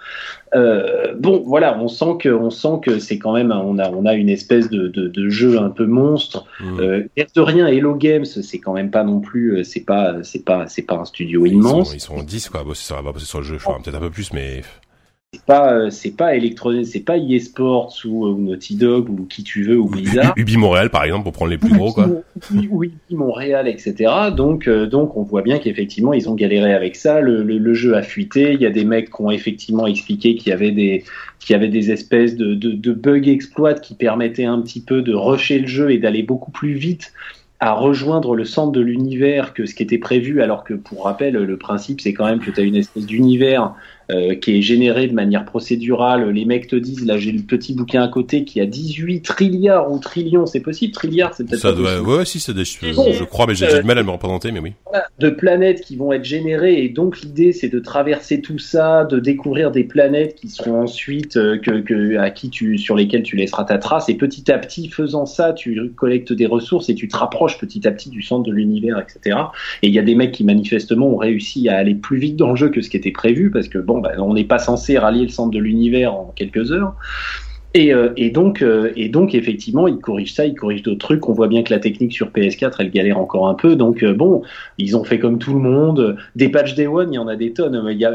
Euh, 0.55 1.13
bon, 1.17 1.43
voilà, 1.45 1.77
on 1.79 1.89
sent 1.89 2.15
que, 2.19 2.29
on 2.29 2.49
sent 2.49 2.79
que 2.81 2.99
c'est 2.99 3.17
quand 3.17 3.33
même, 3.33 3.51
on 3.51 3.77
a, 3.79 3.89
on 3.91 4.05
a 4.05 4.13
une 4.13 4.29
espèce 4.29 4.69
de, 4.69 4.87
de, 4.87 5.09
de 5.09 5.29
jeu 5.29 5.59
un 5.59 5.69
peu 5.69 5.85
monstre. 5.85 6.45
Mmh. 6.61 6.79
Euh, 6.79 7.03
de 7.35 7.41
rien, 7.41 7.67
Hello 7.67 7.95
Games, 7.95 8.25
c'est 8.25 8.59
quand 8.59 8.73
même 8.73 8.91
pas 8.91 9.03
non 9.03 9.19
plus, 9.19 9.57
euh, 9.57 9.63
c'est 9.63 9.83
pas, 9.83 10.23
c'est 10.23 10.45
pas, 10.45 10.67
c'est 10.67 10.83
pas 10.83 10.95
un 10.95 11.05
studio 11.05 11.45
immense. 11.45 11.93
Ils 11.93 11.99
sont, 11.99 12.15
ils 12.15 12.19
sont 12.19 12.23
10 12.23 12.49
quoi, 12.49 12.63
bosser 12.63 12.85
sur, 12.85 13.21
sur 13.21 13.39
le 13.39 13.45
jeu, 13.45 13.55
enfin, 13.55 13.77
peut-être 13.83 13.97
un 13.97 13.99
peu 13.99 14.09
plus, 14.09 14.31
mais 14.31 14.61
c'est 14.61 14.84
pas 15.45 15.73
euh, 15.73 15.89
c'est 15.89 16.15
pas 16.15 16.35
Electronic, 16.35 16.87
c'est 16.87 17.01
pas 17.01 17.17
EA 17.17 17.39
Sports 17.39 17.93
ou, 18.05 18.27
ou, 18.27 18.37
Naughty 18.37 18.75
Dog 18.75 19.09
ou 19.09 19.25
qui 19.25 19.43
tu 19.43 19.63
veux 19.63 19.77
ou 19.77 19.87
Blizzard. 19.87 20.33
Ubi 20.35 20.57
Montréal 20.57 20.89
par 20.89 21.03
exemple 21.03 21.23
pour 21.23 21.33
prendre 21.33 21.51
les 21.51 21.57
plus 21.57 21.73
gros 21.73 21.91
quoi. 21.91 22.09
Ou 22.69 22.83
Ubi 22.83 23.15
Montréal 23.15 23.67
etc. 23.67 24.11
Donc 24.35 24.67
euh, 24.67 24.85
donc 24.85 25.15
on 25.17 25.23
voit 25.23 25.41
bien 25.41 25.59
qu'effectivement 25.59 26.13
ils 26.13 26.29
ont 26.29 26.35
galéré 26.35 26.73
avec 26.73 26.95
ça. 26.95 27.21
Le, 27.21 27.43
le, 27.43 27.57
le, 27.57 27.73
jeu 27.73 27.95
a 27.95 28.01
fuité. 28.01 28.53
Il 28.53 28.61
y 28.61 28.65
a 28.65 28.71
des 28.71 28.85
mecs 28.85 29.11
qui 29.11 29.21
ont 29.21 29.31
effectivement 29.31 29.87
expliqué 29.87 30.35
qu'il 30.35 30.49
y 30.49 30.53
avait 30.53 30.71
des 30.71 31.03
qu'il 31.39 31.53
y 31.53 31.55
avait 31.55 31.69
des 31.69 31.91
espèces 31.91 32.35
de, 32.35 32.55
de, 32.55 32.71
de 32.71 32.93
bugs 32.93 33.27
exploits 33.27 33.75
qui 33.75 33.93
permettaient 33.93 34.45
un 34.45 34.61
petit 34.61 34.81
peu 34.81 35.01
de 35.01 35.13
rusher 35.13 35.59
le 35.59 35.67
jeu 35.67 35.91
et 35.91 35.97
d'aller 35.97 36.23
beaucoup 36.23 36.51
plus 36.51 36.73
vite 36.73 37.13
à 37.59 37.71
rejoindre 37.71 38.35
le 38.35 38.43
centre 38.43 38.73
de 38.73 38.81
l'univers 38.81 39.53
que 39.53 39.65
ce 39.65 39.73
qui 39.73 39.81
était 39.81 39.97
prévu, 39.97 40.41
alors 40.41 40.63
que 40.63 40.73
pour 40.73 41.05
rappel, 41.05 41.35
le 41.35 41.57
principe 41.57 42.01
c'est 42.01 42.13
quand 42.13 42.25
même 42.25 42.39
que 42.39 42.51
tu 42.51 42.59
as 42.59 42.63
une 42.63 42.75
espèce 42.75 43.05
d'univers 43.05 43.73
euh, 44.11 44.35
qui 44.35 44.57
est 44.57 44.61
généré 44.61 45.07
de 45.07 45.13
manière 45.13 45.45
procédurale. 45.45 46.29
Les 46.29 46.45
mecs 46.45 46.67
te 46.67 46.75
disent, 46.75 47.05
là 47.05 47.17
j'ai 47.17 47.31
le 47.31 47.41
petit 47.41 47.73
bouquin 47.73 48.03
à 48.03 48.07
côté 48.07 48.45
qui 48.45 48.61
a 48.61 48.65
18 48.65 49.21
trilliards 49.21 49.91
ou 49.91 49.99
trillions, 49.99 50.45
c'est 50.45 50.59
possible 50.59 50.93
Trilliards, 50.93 51.33
c'est 51.33 51.47
peut-être 51.47 51.61
Ça 51.61 51.71
doit, 51.71 52.01
ouais, 52.01 52.25
si, 52.25 52.39
c'est 52.39 52.53
des... 52.53 52.65
je 52.65 53.23
crois, 53.23 53.47
mais 53.47 53.55
j'ai 53.55 53.67
du 53.67 53.83
mal 53.83 53.97
à 53.97 54.03
me 54.03 54.11
représenter, 54.11 54.51
mais 54.51 54.59
oui. 54.59 54.73
De 55.19 55.29
planètes 55.29 55.81
qui 55.81 55.95
vont 55.95 56.13
être 56.13 56.23
générées, 56.23 56.83
et 56.83 56.89
donc 56.89 57.21
l'idée 57.21 57.51
c'est 57.51 57.69
de 57.69 57.79
traverser 57.79 58.41
tout 58.41 58.59
ça, 58.59 59.05
de 59.05 59.19
découvrir 59.19 59.71
des 59.71 59.83
planètes 59.83 60.35
qui 60.35 60.49
seront 60.49 60.81
ensuite, 60.81 61.37
euh, 61.37 61.57
que, 61.57 61.79
que, 61.81 62.17
à 62.17 62.29
qui 62.29 62.49
tu, 62.49 62.77
sur 62.77 62.95
lesquelles 62.95 63.23
tu 63.23 63.35
laisseras 63.35 63.63
ta 63.63 63.77
trace, 63.77 64.09
et 64.09 64.15
petit 64.15 64.51
à 64.51 64.57
petit, 64.57 64.87
faisant 64.87 65.25
ça, 65.25 65.53
tu 65.53 65.91
collectes 65.95 66.33
des 66.33 66.45
ressources 66.45 66.89
et 66.89 66.95
tu 66.95 67.07
te 67.07 67.17
rapproches 67.17 67.57
petit 67.57 67.87
à 67.87 67.91
petit 67.91 68.09
du 68.09 68.21
centre 68.21 68.43
de 68.43 68.51
l'univers, 68.51 68.99
etc. 68.99 69.37
Et 69.81 69.87
il 69.87 69.93
y 69.93 69.99
a 69.99 70.03
des 70.03 70.15
mecs 70.15 70.31
qui 70.31 70.43
manifestement 70.43 71.07
ont 71.07 71.17
réussi 71.17 71.69
à 71.69 71.77
aller 71.77 71.95
plus 71.95 72.17
vite 72.17 72.35
dans 72.35 72.51
le 72.51 72.55
jeu 72.55 72.69
que 72.69 72.81
ce 72.81 72.89
qui 72.89 72.97
était 72.97 73.11
prévu, 73.11 73.51
parce 73.51 73.67
que 73.67 73.77
bon, 73.77 73.94
bah, 73.99 74.11
on 74.17 74.33
n'est 74.33 74.43
pas 74.43 74.59
censé 74.59 74.97
rallier 74.97 75.23
le 75.23 75.29
centre 75.29 75.51
de 75.51 75.59
l'univers 75.59 76.13
en 76.13 76.33
quelques 76.35 76.71
heures. 76.71 76.95
Et, 77.75 77.93
euh, 77.93 78.13
donc, 78.31 78.61
euh, 78.61 78.93
et 78.95 79.09
donc, 79.09 79.35
effectivement, 79.35 79.85
ils 79.85 79.97
corrigent 79.97 80.33
ça, 80.33 80.45
ils 80.45 80.55
corrigent 80.55 80.83
d'autres 80.83 81.05
trucs. 81.05 81.27
On 81.27 81.33
voit 81.33 81.49
bien 81.49 81.61
que 81.61 81.73
la 81.73 81.79
technique 81.79 82.13
sur 82.13 82.29
PS4, 82.29 82.75
elle 82.79 82.89
galère 82.89 83.19
encore 83.19 83.49
un 83.49 83.53
peu. 83.53 83.75
Donc, 83.75 84.01
euh, 84.01 84.13
bon, 84.13 84.43
ils 84.77 84.95
ont 84.95 85.03
fait 85.03 85.19
comme 85.19 85.39
tout 85.39 85.53
le 85.53 85.59
monde. 85.59 86.15
Des 86.37 86.47
patchs 86.47 86.73
Day 86.75 86.87
One, 86.87 87.11
il 87.11 87.15
y 87.15 87.19
en 87.19 87.27
a 87.27 87.35
des 87.35 87.51
tonnes. 87.51 87.85
Il 87.91 87.97
y 87.97 88.05
a 88.05 88.13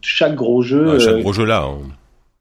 chaque 0.00 0.36
gros 0.36 0.62
jeu. 0.62 1.00
chaque 1.00 1.18
gros 1.18 1.32
jeu 1.32 1.44
là. 1.44 1.64
Hein 1.66 1.88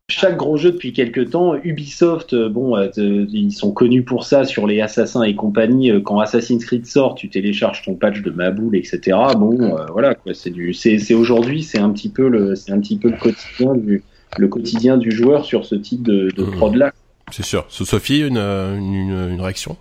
chaque 0.09 0.37
gros 0.37 0.55
jeu 0.55 0.71
depuis 0.71 0.93
quelques 0.93 1.31
temps, 1.31 1.55
Ubisoft, 1.55 2.33
euh, 2.33 2.47
bon, 2.47 2.77
euh, 2.77 2.89
ils 2.97 3.51
sont 3.51 3.71
connus 3.71 4.03
pour 4.03 4.23
ça 4.23 4.45
sur 4.45 4.65
les 4.65 4.79
Assassins 4.79 5.23
et 5.23 5.35
compagnie. 5.35 5.91
Euh, 5.91 5.99
quand 5.99 6.19
Assassin's 6.19 6.63
Creed 6.63 6.85
sort, 6.85 7.15
tu 7.15 7.29
télécharges 7.29 7.81
ton 7.81 7.95
patch 7.95 8.21
de 8.21 8.31
Maboule, 8.31 8.77
etc. 8.77 9.17
Bon, 9.35 9.75
voilà, 9.91 10.15
quoi, 10.15 10.33
c'est 10.33 10.49
du, 10.49 10.73
c'est, 10.73 11.13
aujourd'hui, 11.13 11.61
c'est 11.61 11.79
un 11.79 11.89
petit 11.89 12.07
peu 12.07 12.29
le, 12.29 12.55
c'est 12.55 12.71
un 12.71 12.79
petit 12.79 12.97
peu 12.97 13.09
le 13.09 13.17
quotidien 13.17 13.75
du, 13.75 14.01
le 14.37 14.47
quotidien 14.47 14.97
du 14.97 15.11
joueur 15.11 15.43
sur 15.43 15.65
ce 15.65 15.75
type 15.75 16.03
de, 16.03 16.29
de 16.29 16.43
mmh. 16.43 16.51
prod 16.51 16.75
là. 16.75 16.93
C'est 17.31 17.43
sûr. 17.43 17.65
Sophie, 17.67 18.21
une, 18.21 18.37
une, 18.37 19.31
une 19.33 19.41
réaction? 19.41 19.75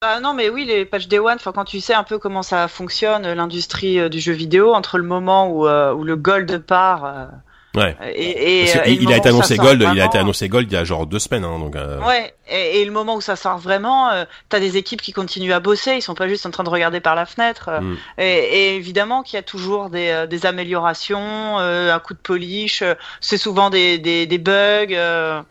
Bah 0.00 0.20
non, 0.20 0.34
mais 0.34 0.50
oui, 0.50 0.66
les 0.66 0.84
patchs 0.84 1.08
Day 1.08 1.18
One, 1.18 1.38
quand 1.42 1.64
tu 1.64 1.80
sais 1.80 1.94
un 1.94 2.04
peu 2.04 2.18
comment 2.18 2.42
ça 2.42 2.68
fonctionne, 2.68 3.26
l'industrie 3.32 4.08
du 4.08 4.20
jeu 4.20 4.34
vidéo, 4.34 4.72
entre 4.72 4.98
le 4.98 5.04
moment 5.04 5.50
où, 5.50 5.66
où 5.66 6.04
le 6.04 6.14
gold 6.14 6.58
part, 6.58 7.30
Ouais. 7.74 7.96
Et, 8.14 8.64
et, 8.64 8.92
il, 8.92 9.12
a 9.12 9.16
été 9.16 9.28
annoncé 9.30 9.56
Gold, 9.56 9.84
il 9.94 10.00
a 10.00 10.06
été 10.06 10.18
annoncé 10.18 10.48
Gold 10.48 10.70
il 10.70 10.74
y 10.74 10.78
a 10.78 10.84
genre 10.84 11.06
deux 11.06 11.18
semaines, 11.18 11.44
hein, 11.44 11.58
donc. 11.58 11.74
Euh... 11.74 12.00
Ouais. 12.00 12.32
Et, 12.48 12.80
et, 12.80 12.84
le 12.84 12.92
moment 12.92 13.16
où 13.16 13.20
ça 13.20 13.36
sort 13.36 13.58
vraiment, 13.58 14.10
euh, 14.10 14.24
t'as 14.48 14.60
des 14.60 14.76
équipes 14.76 15.02
qui 15.02 15.12
continuent 15.12 15.52
à 15.52 15.60
bosser, 15.60 15.94
ils 15.96 16.02
sont 16.02 16.14
pas 16.14 16.28
juste 16.28 16.46
en 16.46 16.50
train 16.50 16.62
de 16.62 16.68
regarder 16.68 17.00
par 17.00 17.14
la 17.14 17.26
fenêtre. 17.26 17.68
Euh, 17.68 17.80
mm. 17.80 17.96
et, 18.18 18.24
et, 18.24 18.76
évidemment 18.76 19.22
qu'il 19.22 19.36
y 19.36 19.40
a 19.40 19.42
toujours 19.42 19.90
des, 19.90 20.08
euh, 20.10 20.26
des 20.26 20.46
améliorations, 20.46 21.58
un 21.58 21.98
coup 21.98 22.14
de 22.14 22.18
polish. 22.18 22.84
c'est 23.20 23.38
souvent 23.38 23.70
des, 23.70 23.98
des, 23.98 24.26
des 24.26 24.38
bugs 24.38 25.44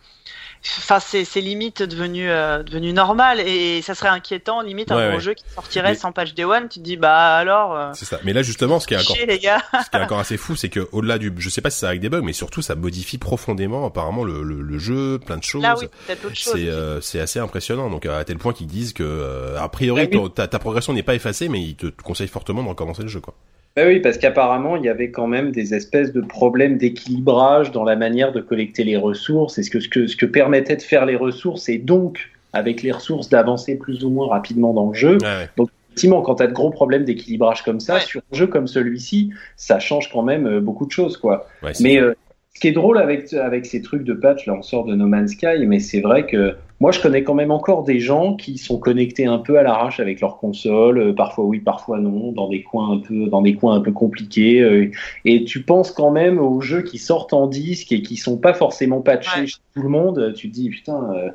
enfin 0.78 1.00
c'est 1.00 1.42
limite 1.42 1.84
devenu 1.84 2.30
euh, 2.30 2.64
devenu 2.64 2.94
normal 2.94 3.40
et 3.42 3.82
ça 3.82 3.96
serait 3.96 4.10
inquiétant 4.10 4.62
limite 4.62 4.92
un 4.92 5.10
gros 5.10 5.20
jeu 5.20 5.34
qui 5.34 5.44
sortirait 5.54 5.96
sans 5.96 6.12
patch 6.12 6.34
day 6.34 6.46
one 6.46 6.70
tu 6.70 6.80
te 6.80 6.84
dis 6.84 6.96
bah 6.96 7.36
alors 7.36 7.76
euh, 7.76 7.92
c'est 7.94 8.06
ça. 8.06 8.20
Mais 8.24 8.32
là 8.34 8.44
justement 8.44 8.80
ce 8.80 8.88
qui 8.88 8.94
est 8.94 8.98
encore 8.98 9.18
les 9.28 9.40
gars. 9.40 9.62
ce 9.84 9.90
qui 9.90 9.98
est 9.98 10.02
encore 10.02 10.20
assez 10.20 10.38
fou 10.38 10.56
c'est 10.56 10.70
que 10.70 10.88
au-delà 10.92 11.18
du 11.18 11.34
je 11.38 11.50
sais 11.50 11.62
pas 11.62 11.70
si 11.70 11.80
ça 11.80 11.90
avec 11.90 12.00
des 12.00 12.10
bugs 12.10 12.22
mais 12.22 12.34
surtout 12.34 12.62
ça 12.62 12.76
modifie 12.76 13.18
profondément 13.18 13.86
apparemment 13.86 14.24
le, 14.24 14.44
le, 14.44 14.78
jeu 14.80 15.20
plein 15.20 15.38
de 15.38 15.44
choses. 15.44 15.64
oui, 15.80 15.88
c'est 16.34 16.68
euh, 16.68 17.00
c'est 17.02 17.20
assez 17.20 17.40
impressionnant. 17.40 17.90
Donc 17.90 18.06
à 18.06 18.24
tel 18.24 18.38
point 18.38 18.54
qu'ils 18.54 18.68
disent 18.68 18.94
que 18.94 19.04
euh, 19.04 19.60
a 19.60 19.68
priori 19.70 20.10
ta, 20.34 20.48
ta 20.48 20.60
progression 20.60 20.94
n'est 20.94 21.04
pas 21.04 21.16
effacée 21.16 21.50
mais 21.50 21.62
ils 21.62 21.76
te 21.76 21.88
conseillent 21.88 22.28
fortement 22.28 22.64
de 22.64 22.70
recommencer 22.70 23.04
le 23.04 23.10
jeu 23.10 23.20
quoi 23.20 23.36
bah 23.76 23.84
oui, 23.88 24.00
parce 24.02 24.20
qu'apparemment, 24.20 24.76
il 24.76 24.84
y 24.84 24.90
avait 24.90 25.10
quand 25.10 25.26
même 25.26 25.52
des 25.52 25.74
espèces 25.74 26.14
de 26.14 26.22
problèmes 26.22 26.78
d'équilibrage 26.78 27.72
dans 27.72 27.84
la 27.84 27.96
manière 27.96 28.32
de 28.32 28.40
collecter 28.40 28.84
les 28.84 28.98
ressources. 28.98 29.58
Et 29.58 29.64
ce 29.64 29.72
que, 29.72 29.80
ce 29.80 29.90
que, 29.90 30.06
ce 30.06 30.16
que 30.16 30.28
permettait 30.28 30.76
de 30.76 30.82
faire 30.84 31.08
les 31.08 31.16
ressources, 31.16 31.70
et 31.70 31.80
donc, 31.80 32.30
avec 32.54 32.84
les 32.84 32.92
ressources, 32.92 33.30
d'avancer 33.30 33.76
plus 33.78 34.06
ou 34.06 34.12
moins 34.12 34.28
rapidement 34.28 34.74
dans 34.74 34.90
le 34.90 34.94
jeu. 34.94 35.18
Donc, 35.58 35.70
effectivement, 35.90 36.22
quand 36.22 36.36
tu 36.36 36.44
as 36.44 36.48
de 36.48 36.54
gros 36.54 36.70
problèmes 36.70 37.04
d'équilibrage 37.04 37.64
comme 37.64 37.80
ça, 37.80 38.00
sur 38.00 38.22
un 38.32 38.36
jeu 38.36 38.46
comme 38.46 38.68
celui-ci, 38.68 39.32
ça 39.58 39.80
change 39.80 40.12
quand 40.12 40.24
même 40.24 40.46
euh, 40.46 40.60
beaucoup 40.60 40.86
de 40.86 40.92
choses, 40.92 41.18
quoi. 41.18 41.48
Mais 41.80 42.00
euh, 42.00 42.14
ce 42.54 42.60
qui 42.60 42.68
est 42.68 42.74
drôle 42.74 43.00
avec, 43.00 43.34
avec 43.34 43.66
ces 43.66 43.82
trucs 43.82 44.04
de 44.04 44.14
patch, 44.14 44.46
là, 44.46 44.54
on 44.54 44.62
sort 44.62 44.86
de 44.86 44.94
No 44.94 45.08
Man's 45.08 45.32
Sky, 45.32 45.66
mais 45.66 45.80
c'est 45.80 46.02
vrai 46.02 46.28
que 46.28 46.56
moi, 46.84 46.92
je 46.92 47.00
connais 47.00 47.24
quand 47.24 47.34
même 47.34 47.52
encore 47.52 47.84
des 47.84 48.02
gens 48.02 48.36
qui 48.36 48.58
sont 48.58 48.78
connectés 48.78 49.26
un 49.26 49.38
peu 49.38 49.58
à 49.58 49.64
l'arrache 49.64 50.02
avec 50.02 50.20
leur 50.20 50.36
console, 50.36 50.98
euh, 50.98 51.14
parfois 51.14 51.46
oui, 51.46 51.62
parfois 51.62 51.98
non, 51.98 52.34
dans 52.34 52.50
des 52.50 52.62
coins 52.62 52.92
un 52.92 52.98
peu, 52.98 53.28
dans 53.28 53.42
des 53.42 53.56
coins 53.56 53.76
un 53.76 53.80
peu 53.80 53.94
compliqués. 53.94 54.60
Euh, 54.60 54.92
et 55.24 55.46
tu 55.46 55.64
penses 55.64 55.92
quand 55.92 56.12
même 56.12 56.40
aux 56.40 56.60
jeux 56.60 56.82
qui 56.82 56.98
sortent 56.98 57.32
en 57.32 57.48
disque 57.48 57.94
et 57.94 58.02
qui 58.02 58.18
sont 58.18 58.38
pas 58.38 58.54
forcément 58.54 59.00
patchés 59.00 59.48
chez 59.48 59.60
tout 59.74 59.82
le 59.82 59.88
monde. 59.88 60.34
Tu 60.36 60.50
te 60.50 60.56
dis 60.56 60.70
putain, 60.70 61.10
euh, 61.16 61.30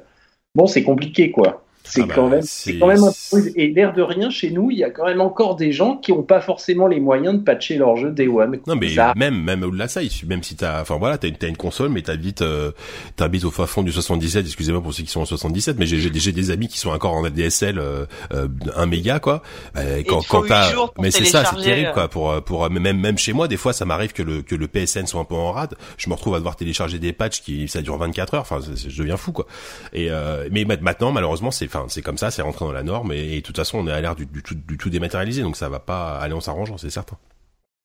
bon, 0.55 0.67
c'est 0.67 0.83
compliqué 0.83 1.31
quoi. 1.31 1.65
C'est 1.89 2.03
ah 2.03 2.07
bah, 2.07 2.15
quand 2.15 2.29
même, 2.29 2.43
c'est 2.43 2.79
quand 2.79 2.87
même 2.87 3.03
un 3.03 3.13
peu, 3.31 3.51
et 3.57 3.69
l'air 3.69 3.93
de 3.93 4.03
rien 4.03 4.31
chez 4.31 4.51
nous, 4.51 4.71
il 4.71 4.79
y 4.79 4.85
a 4.85 4.91
quand 4.91 5.07
même 5.07 5.21
encore 5.21 5.57
des 5.57 5.73
gens 5.73 5.97
qui 5.97 6.13
ont 6.13 6.23
pas 6.23 6.41
forcément 6.41 6.87
les 6.87 7.01
moyens 7.01 7.35
de 7.35 7.43
patcher 7.43 7.77
leur 7.77 7.97
jeu 7.97 8.11
Day 8.11 8.29
One. 8.29 8.59
Non 8.67 8.77
mais 8.77 8.89
même 9.17 9.43
même 9.43 9.63
au-delà 9.63 9.87
de 9.87 9.91
ça, 9.91 10.01
même 10.27 10.43
si 10.43 10.57
t'as, 10.57 10.81
enfin 10.83 10.97
voilà, 10.99 11.19
t'as 11.19 11.29
une, 11.29 11.37
as 11.41 11.47
une 11.47 11.57
console, 11.57 11.91
mais 11.91 12.03
t'habites 12.03 12.43
euh, 12.43 12.73
t'habites 13.17 13.45
au 13.45 13.51
fin 13.51 13.67
fond 13.67 13.83
du 13.83 13.93
77. 13.93 14.45
Excusez-moi 14.47 14.83
pour 14.83 14.93
ceux 14.93 15.03
qui 15.03 15.11
sont 15.11 15.21
en 15.21 15.25
77, 15.25 15.79
mais 15.79 15.87
j'ai 15.87 15.99
j'ai 15.99 16.33
des 16.33 16.51
amis 16.51 16.69
qui 16.69 16.79
sont 16.79 16.91
encore 16.91 17.15
en 17.15 17.25
ADSL 17.25 17.79
euh, 17.79 18.07
euh, 18.33 18.49
1 18.77 18.87
méga 18.87 19.19
quoi. 19.19 19.43
Euh, 19.77 20.03
quand 20.07 20.23
quand 20.29 20.43
t'as, 20.47 20.71
mais 20.99 21.11
c'est 21.11 21.25
ça, 21.25 21.45
c'est 21.45 21.63
terrible 21.63 21.93
quoi. 21.93 22.09
Pour 22.09 22.43
pour 22.43 22.69
même 22.71 22.99
même 22.99 23.19
chez 23.19 23.33
moi, 23.33 23.49
des 23.49 23.57
fois 23.57 23.73
ça 23.73 23.85
m'arrive 23.85 24.13
que 24.13 24.23
le 24.23 24.43
que 24.43 24.55
le 24.55 24.69
PSN 24.69 25.07
soit 25.07 25.21
un 25.21 25.25
peu 25.25 25.35
en 25.35 25.53
rade. 25.53 25.75
Je 25.97 26.09
me 26.09 26.15
retrouve 26.15 26.35
à 26.35 26.39
devoir 26.39 26.57
télécharger 26.57 26.99
des 26.99 27.13
patchs 27.13 27.43
qui 27.43 27.69
ça 27.69 27.83
dure 27.83 27.97
24 27.97 28.35
heures. 28.35 28.41
Enfin, 28.43 28.61
je 28.61 28.99
deviens 28.99 29.17
fou 29.17 29.33
quoi. 29.33 29.47
Et 29.93 30.11
euh, 30.11 30.49
mais 30.51 30.65
maintenant 30.65 31.13
malheureusement 31.13 31.51
c'est 31.51 31.69
c'est 31.89 32.03
comme 32.03 32.19
ça, 32.19 32.31
c'est 32.31 32.43
rentré 32.43 32.65
dans 32.65 32.73
la 32.73 32.83
norme 32.83 33.13
et, 33.13 33.37
de 33.37 33.41
toute 33.41 33.57
façon 33.57 33.79
on 33.79 33.87
est 33.87 33.93
à 33.93 34.01
l'air 34.01 34.17
du, 34.17 34.27
tout, 34.27 34.55
du 34.55 34.77
tout 34.77 34.91
dématérialisé, 34.91 35.43
donc 35.43 35.57
ça 35.57 35.69
va 35.69 35.79
pas 35.79 36.19
aller 36.19 36.35
en 36.35 36.41
s'arrangeant, 36.41 36.79
c'est 36.79 36.91
certain. 36.91 37.17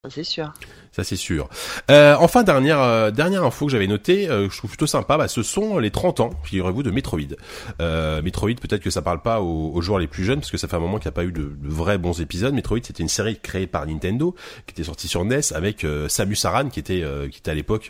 C'est 0.10 0.26
sûr. 0.26 0.52
Ça 0.92 1.06
c'est 1.06 1.16
sûr. 1.16 1.48
Euh, 1.90 2.18
enfin 2.20 2.44
dernière 2.44 2.82
euh, 2.82 3.10
dernière 3.10 3.46
info 3.46 3.68
que 3.68 3.72
j'avais 3.72 3.88
notée, 3.88 4.30
euh, 4.30 4.50
je 4.50 4.58
trouve 4.58 4.70
plutôt 4.70 4.86
sympa, 4.86 5.18
bah, 5.18 5.30
ce 5.30 5.44
sont 5.44 5.80
les 5.80 5.92
30 5.92 6.20
ans, 6.20 6.32
figurez-vous, 6.44 6.84
de 6.84 6.92
Metroid. 6.92 7.38
Metroid, 7.80 8.56
peut-être 8.56 8.82
que 8.82 8.90
ça 8.90 9.02
parle 9.02 9.22
pas 9.22 9.40
aux, 9.40 9.82
joueurs 9.82 10.00
les 10.00 10.08
plus 10.08 10.26
jeunes, 10.26 10.42
parce 10.42 10.52
que 10.52 10.58
ça 10.58 10.68
fait 10.68 10.76
un 10.76 10.82
moment 10.82 10.98
qu'il 10.98 11.08
n'y 11.08 11.14
a 11.14 11.16
pas 11.16 11.24
eu 11.24 11.32
de, 11.32 11.56
vrais 11.62 11.98
bons 11.98 12.20
épisodes. 12.20 12.54
Metroid, 12.54 12.80
c'était 12.84 13.02
une 13.02 13.08
série 13.08 13.40
créée 13.40 13.66
par 13.66 13.88
Nintendo, 13.88 14.36
qui 14.68 14.74
était 14.74 14.84
sortie 14.84 15.08
sur 15.08 15.24
NES 15.24 15.54
avec 15.56 15.88
Samus 16.10 16.44
Aran, 16.44 16.68
qui 16.68 16.82
était 16.82 17.06
qui 17.32 17.40
était 17.40 17.52
à 17.52 17.56
l'époque 17.56 17.90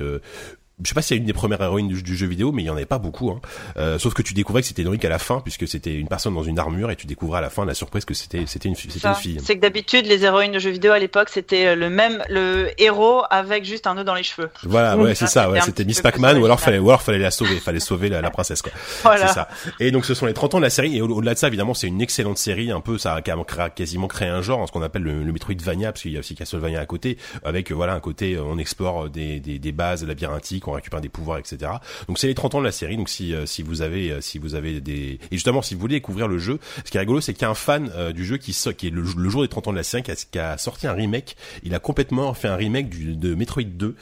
je 0.83 0.89
sais 0.89 0.95
pas 0.95 1.01
si 1.01 1.09
c'est 1.09 1.17
une 1.17 1.25
des 1.25 1.33
premières 1.33 1.61
héroïnes 1.61 1.87
du, 1.87 2.15
jeu 2.15 2.27
vidéo, 2.27 2.51
mais 2.51 2.63
il 2.63 2.65
y 2.65 2.69
en 2.69 2.75
avait 2.75 2.85
pas 2.85 2.99
beaucoup. 2.99 3.31
Hein. 3.31 3.39
Euh, 3.77 3.97
sauf 3.97 4.13
que 4.13 4.21
tu 4.21 4.33
découvrais 4.33 4.61
que 4.61 4.67
c'était 4.67 4.81
héroïque 4.81 5.05
à 5.05 5.09
la 5.09 5.19
fin, 5.19 5.39
puisque 5.39 5.67
c'était 5.67 5.95
une 5.95 6.07
personne 6.07 6.35
dans 6.35 6.43
une 6.43 6.59
armure, 6.59 6.91
et 6.91 6.95
tu 6.95 7.07
découvrais 7.07 7.39
à 7.39 7.41
la 7.41 7.49
fin 7.49 7.65
la 7.65 7.73
surprise 7.73 8.05
que 8.05 8.13
c'était 8.13 8.43
c'était 8.47 8.69
une, 8.69 8.75
fille. 8.75 9.39
C'est 9.43 9.55
que 9.55 9.61
d'habitude 9.61 10.05
les 10.05 10.25
héroïnes 10.25 10.51
de 10.51 10.59
jeux 10.59 10.71
vidéo 10.71 10.91
à 10.91 10.99
l'époque 10.99 11.29
c'était 11.29 11.67
euh, 11.67 11.75
le 11.75 11.89
même 11.89 12.23
le 12.29 12.69
héros 12.77 13.23
avec 13.29 13.65
juste 13.65 13.87
un 13.87 13.95
nœud 13.95 14.03
dans 14.03 14.15
les 14.15 14.23
cheveux. 14.23 14.49
Voilà, 14.63 14.97
ouais, 14.97 15.15
c'est 15.15 15.27
ça. 15.27 15.49
Ouais, 15.49 15.61
c'était 15.61 15.85
Miss 15.85 16.01
Pac-Man, 16.01 16.37
ou 16.37 16.45
alors 16.45 16.59
fallait 16.59 16.79
ou 16.79 16.89
alors 16.89 17.01
fallait 17.01 17.17
la 17.19 17.31
sauver, 17.31 17.59
fallait 17.59 17.79
sauver 17.79 18.09
la, 18.09 18.21
la 18.21 18.29
princesse 18.29 18.61
quoi. 18.61 18.71
Voilà. 19.03 19.27
C'est 19.27 19.33
ça. 19.33 19.47
Et 19.79 19.91
donc 19.91 20.05
ce 20.05 20.13
sont 20.13 20.25
les 20.25 20.33
30 20.33 20.55
ans 20.55 20.57
de 20.57 20.63
la 20.63 20.69
série, 20.69 20.97
et 20.97 21.01
au-delà 21.01 21.33
de 21.33 21.39
ça 21.39 21.47
évidemment 21.47 21.73
c'est 21.73 21.87
une 21.87 22.01
excellente 22.01 22.37
série, 22.37 22.71
un 22.71 22.81
peu 22.81 22.97
ça 22.97 23.15
a 23.15 23.69
quasiment 23.69 24.07
créé 24.07 24.27
un 24.27 24.41
genre, 24.41 24.67
ce 24.67 24.71
qu'on 24.71 24.81
appelle 24.81 25.03
le, 25.03 25.23
le 25.23 25.31
Metroidvania, 25.31 25.91
parce 25.91 26.01
qu'il 26.01 26.11
y 26.11 26.17
a 26.17 26.19
aussi 26.19 26.35
Castlevania 26.35 26.79
à 26.79 26.85
côté, 26.85 27.17
avec 27.43 27.71
euh, 27.71 27.75
voilà 27.75 27.93
un 27.93 27.99
côté 27.99 28.37
on 28.39 28.57
explore 28.57 29.09
des, 29.09 29.39
des, 29.39 29.59
des 29.59 29.71
bases 29.71 30.05
labyrinthiques, 30.05 30.67
en 30.73 30.75
récupérant 30.77 31.01
des 31.01 31.09
pouvoirs, 31.09 31.37
etc. 31.37 31.71
Donc 32.07 32.19
c'est 32.19 32.27
les 32.27 32.35
30 32.35 32.55
ans 32.55 32.59
de 32.59 32.65
la 32.65 32.71
série. 32.71 32.97
Donc 32.97 33.09
si 33.09 33.33
si 33.45 33.63
vous 33.63 33.81
avez 33.81 34.21
si 34.21 34.37
vous 34.37 34.55
avez 34.55 34.81
des 34.81 35.19
et 35.31 35.35
justement 35.35 35.61
si 35.61 35.73
vous 35.73 35.81
voulez 35.81 35.95
découvrir 35.95 36.27
le 36.27 36.37
jeu, 36.37 36.59
ce 36.85 36.91
qui 36.91 36.97
est 36.97 36.99
rigolo, 36.99 37.21
c'est 37.21 37.33
qu'il 37.33 37.43
y 37.43 37.45
a 37.45 37.49
un 37.49 37.55
fan 37.55 37.91
du 38.13 38.25
jeu 38.25 38.37
qui 38.37 38.53
qui 38.77 38.87
est 38.87 38.89
le, 38.89 39.03
jour 39.03 39.41
des 39.41 39.47
30 39.47 39.69
ans 39.69 39.71
de 39.71 39.77
la 39.77 39.83
série 39.83 40.03
qui 40.03 40.11
a, 40.11 40.15
qui 40.15 40.39
a, 40.39 40.57
sorti 40.57 40.87
un 40.87 40.93
remake. 40.93 41.35
Il 41.63 41.73
a 41.75 41.79
complètement 41.79 42.33
fait 42.33 42.47
un 42.47 42.55
remake 42.55 42.89
du, 42.89 43.15
de 43.15 43.35
Metroid 43.35 43.63
2. 43.63 43.95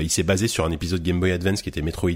il 0.00 0.10
s'est 0.10 0.22
basé 0.22 0.48
sur 0.48 0.64
un 0.64 0.70
épisode 0.70 1.02
Game 1.02 1.20
Boy 1.20 1.32
Advance 1.32 1.62
qui 1.62 1.68
était 1.68 1.82
Metroid 1.82 2.10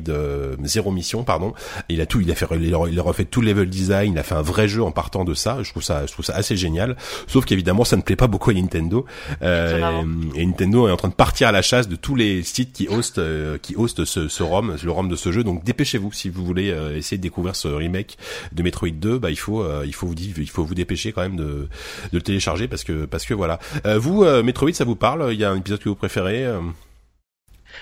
Zero 0.65 0.91
Mission, 0.91 1.25
pardon. 1.25 1.55
Il 1.89 2.01
a 2.01 2.07
tout, 2.07 2.21
il 2.21 2.31
a 2.31 2.35
fait, 2.35 2.47
il 2.61 2.75
a 2.75 3.03
refait 3.03 3.25
tout 3.25 3.41
le 3.41 3.49
level 3.49 3.69
design. 3.69 4.13
Il 4.13 4.19
a 4.19 4.23
fait 4.23 4.35
un 4.35 4.43
vrai 4.43 4.69
jeu 4.69 4.83
en 4.83 4.91
partant 4.91 5.25
de 5.25 5.35
ça. 5.35 5.59
Je 5.63 5.71
trouve 5.71 5.83
ça, 5.83 6.07
je 6.07 6.13
trouve 6.13 6.25
ça 6.25 6.35
assez 6.35 6.57
génial. 6.57 6.97
Sauf 7.27 7.45
qu'évidemment, 7.45 7.85
ça 7.85 7.97
ne 7.97 8.03
plaît 8.03 8.17
pas 8.17 8.27
beaucoup 8.27 8.51
à 8.51 8.55
Nintendo. 8.55 9.07
Euh, 9.43 10.03
et 10.35 10.45
Nintendo 10.45 10.89
est 10.89 10.93
en 10.93 10.97
train 10.97 11.09
de 11.09 11.15
partir 11.15 11.49
à 11.49 11.53
la 11.53 11.63
chasse 11.63 11.89
de 11.89 11.97
tous 11.97 12.15
les 12.15 12.43
sites 12.43 12.73
qui 12.73 12.89
hostent, 12.89 13.19
euh, 13.19 13.59
qui 13.59 13.75
hostent 13.77 13.88
ce, 13.89 14.29
ce 14.29 14.43
ROM, 14.43 14.77
le 14.83 14.91
ROM 14.91 15.09
de 15.09 15.17
ce 15.17 15.33
jeu. 15.33 15.45
Donc 15.45 15.65
dépêchez-vous 15.65 16.13
si 16.13 16.29
vous 16.29 16.45
voulez 16.45 16.71
euh, 16.71 16.97
essayer 16.97 17.17
de 17.17 17.23
découvrir 17.23 17.57
ce 17.57 17.69
remake 17.69 18.17
de 18.53 18.63
Metroid 18.63 18.91
2. 18.91 19.19
Bah 19.19 19.31
il 19.31 19.39
faut, 19.39 19.65
il 19.85 19.95
faut 19.95 20.07
vous 20.07 20.15
il 20.15 20.51
faut 20.51 20.65
vous 20.65 20.75
dépêcher 20.75 21.13
quand 21.13 21.23
même 21.23 21.37
de, 21.37 21.45
de 21.45 21.69
le 22.13 22.23
télécharger 22.23 22.69
parce 22.69 22.85
que 22.85 23.05
parce 23.05 23.25
que 23.25 23.35
voilà. 23.35 23.59
vous 23.97 24.25
Metroid, 24.43 24.73
ça 24.73 24.85
vous 24.85 24.97
parle? 24.97 25.33
Il 25.33 25.39
y 25.39 25.45
a 25.45 25.51
un 25.51 25.57
épisode 25.57 25.81
que 25.81 25.89
vous 25.89 25.95
préférez 25.95 26.47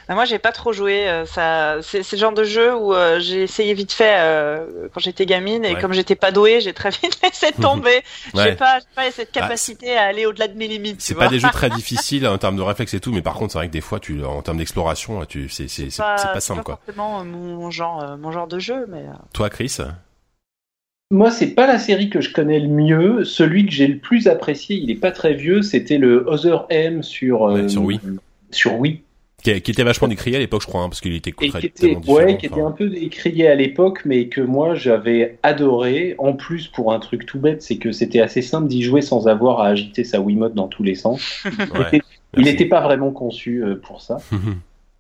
bah, 0.08 0.14
moi, 0.14 0.24
j'ai 0.24 0.38
pas 0.38 0.52
trop 0.52 0.72
joué. 0.72 1.08
Euh, 1.08 1.26
ça, 1.26 1.78
c'est 1.82 2.10
le 2.12 2.18
genre 2.18 2.32
de 2.32 2.44
jeu 2.44 2.74
où 2.74 2.94
euh, 2.94 3.18
j'ai 3.20 3.42
essayé 3.42 3.74
vite 3.74 3.92
fait 3.92 4.14
euh, 4.16 4.88
quand 4.92 5.00
j'étais 5.00 5.26
gamine 5.26 5.64
et 5.64 5.74
comme 5.76 5.92
j'étais 5.92 6.14
pas 6.14 6.30
douée, 6.30 6.60
j'ai 6.60 6.72
très 6.72 6.90
vite 6.90 7.18
laissé 7.22 7.52
tomber. 7.52 8.02
J'ai 8.34 8.52
pas, 8.52 8.78
pas 8.94 9.10
cette 9.10 9.34
bah, 9.34 9.40
capacité 9.40 9.96
à 9.96 10.04
aller 10.04 10.26
au-delà 10.26 10.48
de 10.48 10.56
mes 10.56 10.68
limites. 10.68 11.00
C'est 11.00 11.14
pas 11.14 11.28
des 11.28 11.38
jeux 11.38 11.50
très 11.52 11.70
difficiles 11.76 12.26
en 12.26 12.38
termes 12.38 12.56
de 12.56 12.62
réflexe 12.62 12.94
et 12.94 13.00
tout, 13.00 13.12
mais 13.12 13.22
par 13.22 13.34
contre, 13.34 13.52
c'est 13.52 13.58
vrai 13.58 13.68
que 13.68 13.72
des 13.72 13.80
fois, 13.80 14.00
tu, 14.00 14.24
en 14.24 14.42
termes 14.42 14.58
d'exploration, 14.58 15.24
tu, 15.24 15.48
c'est, 15.48 15.68
c'est, 15.68 15.90
c'est 15.90 16.02
pas, 16.02 16.16
pas, 16.16 16.40
simple, 16.40 16.62
pas 16.62 16.80
forcément 16.84 17.24
mon 17.24 17.70
genre, 17.70 18.16
mon 18.18 18.32
genre 18.32 18.46
de 18.46 18.58
jeu, 18.58 18.86
mais. 18.88 19.04
Toi, 19.32 19.50
Chris? 19.50 19.78
Moi, 21.10 21.30
c'est 21.30 21.54
pas 21.54 21.66
la 21.68 21.78
série 21.78 22.10
que 22.10 22.20
je 22.20 22.32
connais 22.32 22.58
le 22.58 22.68
mieux. 22.68 23.24
Celui 23.24 23.66
que 23.66 23.72
j'ai 23.72 23.86
le 23.86 23.98
plus 23.98 24.26
apprécié, 24.26 24.76
il 24.76 24.90
est 24.90 24.96
pas 24.96 25.12
très 25.12 25.34
vieux. 25.34 25.62
C'était 25.62 25.98
le 25.98 26.24
Other 26.26 26.66
M 26.68 27.02
sur 27.02 27.68
sur 27.68 27.82
Wii. 27.82 28.00
Sur 28.50 28.78
Wii 28.78 29.02
qui, 29.54 29.70
était 29.70 29.84
vachement 29.84 30.08
décrié 30.08 30.36
à 30.36 30.38
l'époque, 30.38 30.62
je 30.62 30.66
crois, 30.66 30.82
hein, 30.82 30.88
parce 30.88 31.00
qu'il 31.00 31.14
était 31.14 31.32
très, 31.32 31.48
qui 31.48 31.66
était, 31.66 31.96
ouais, 32.08 32.36
qui 32.36 32.46
était 32.46 32.60
un 32.60 32.70
peu 32.70 32.88
décrié 32.88 33.48
à 33.48 33.54
l'époque, 33.54 34.02
mais 34.04 34.28
que 34.28 34.40
moi 34.40 34.74
j'avais 34.74 35.38
adoré. 35.42 36.14
En 36.18 36.32
plus, 36.32 36.68
pour 36.68 36.92
un 36.92 36.98
truc 36.98 37.26
tout 37.26 37.38
bête, 37.38 37.62
c'est 37.62 37.76
que 37.76 37.92
c'était 37.92 38.20
assez 38.20 38.42
simple 38.42 38.68
d'y 38.68 38.82
jouer 38.82 39.02
sans 39.02 39.28
avoir 39.28 39.60
à 39.60 39.68
agiter 39.68 40.04
sa 40.04 40.20
Wiimote 40.20 40.54
dans 40.54 40.68
tous 40.68 40.82
les 40.82 40.94
sens. 40.94 41.44
il 42.36 42.44
n'était 42.44 42.66
pas 42.66 42.80
vraiment 42.80 43.12
conçu 43.12 43.62
euh, 43.62 43.76
pour 43.76 44.00
ça. 44.00 44.18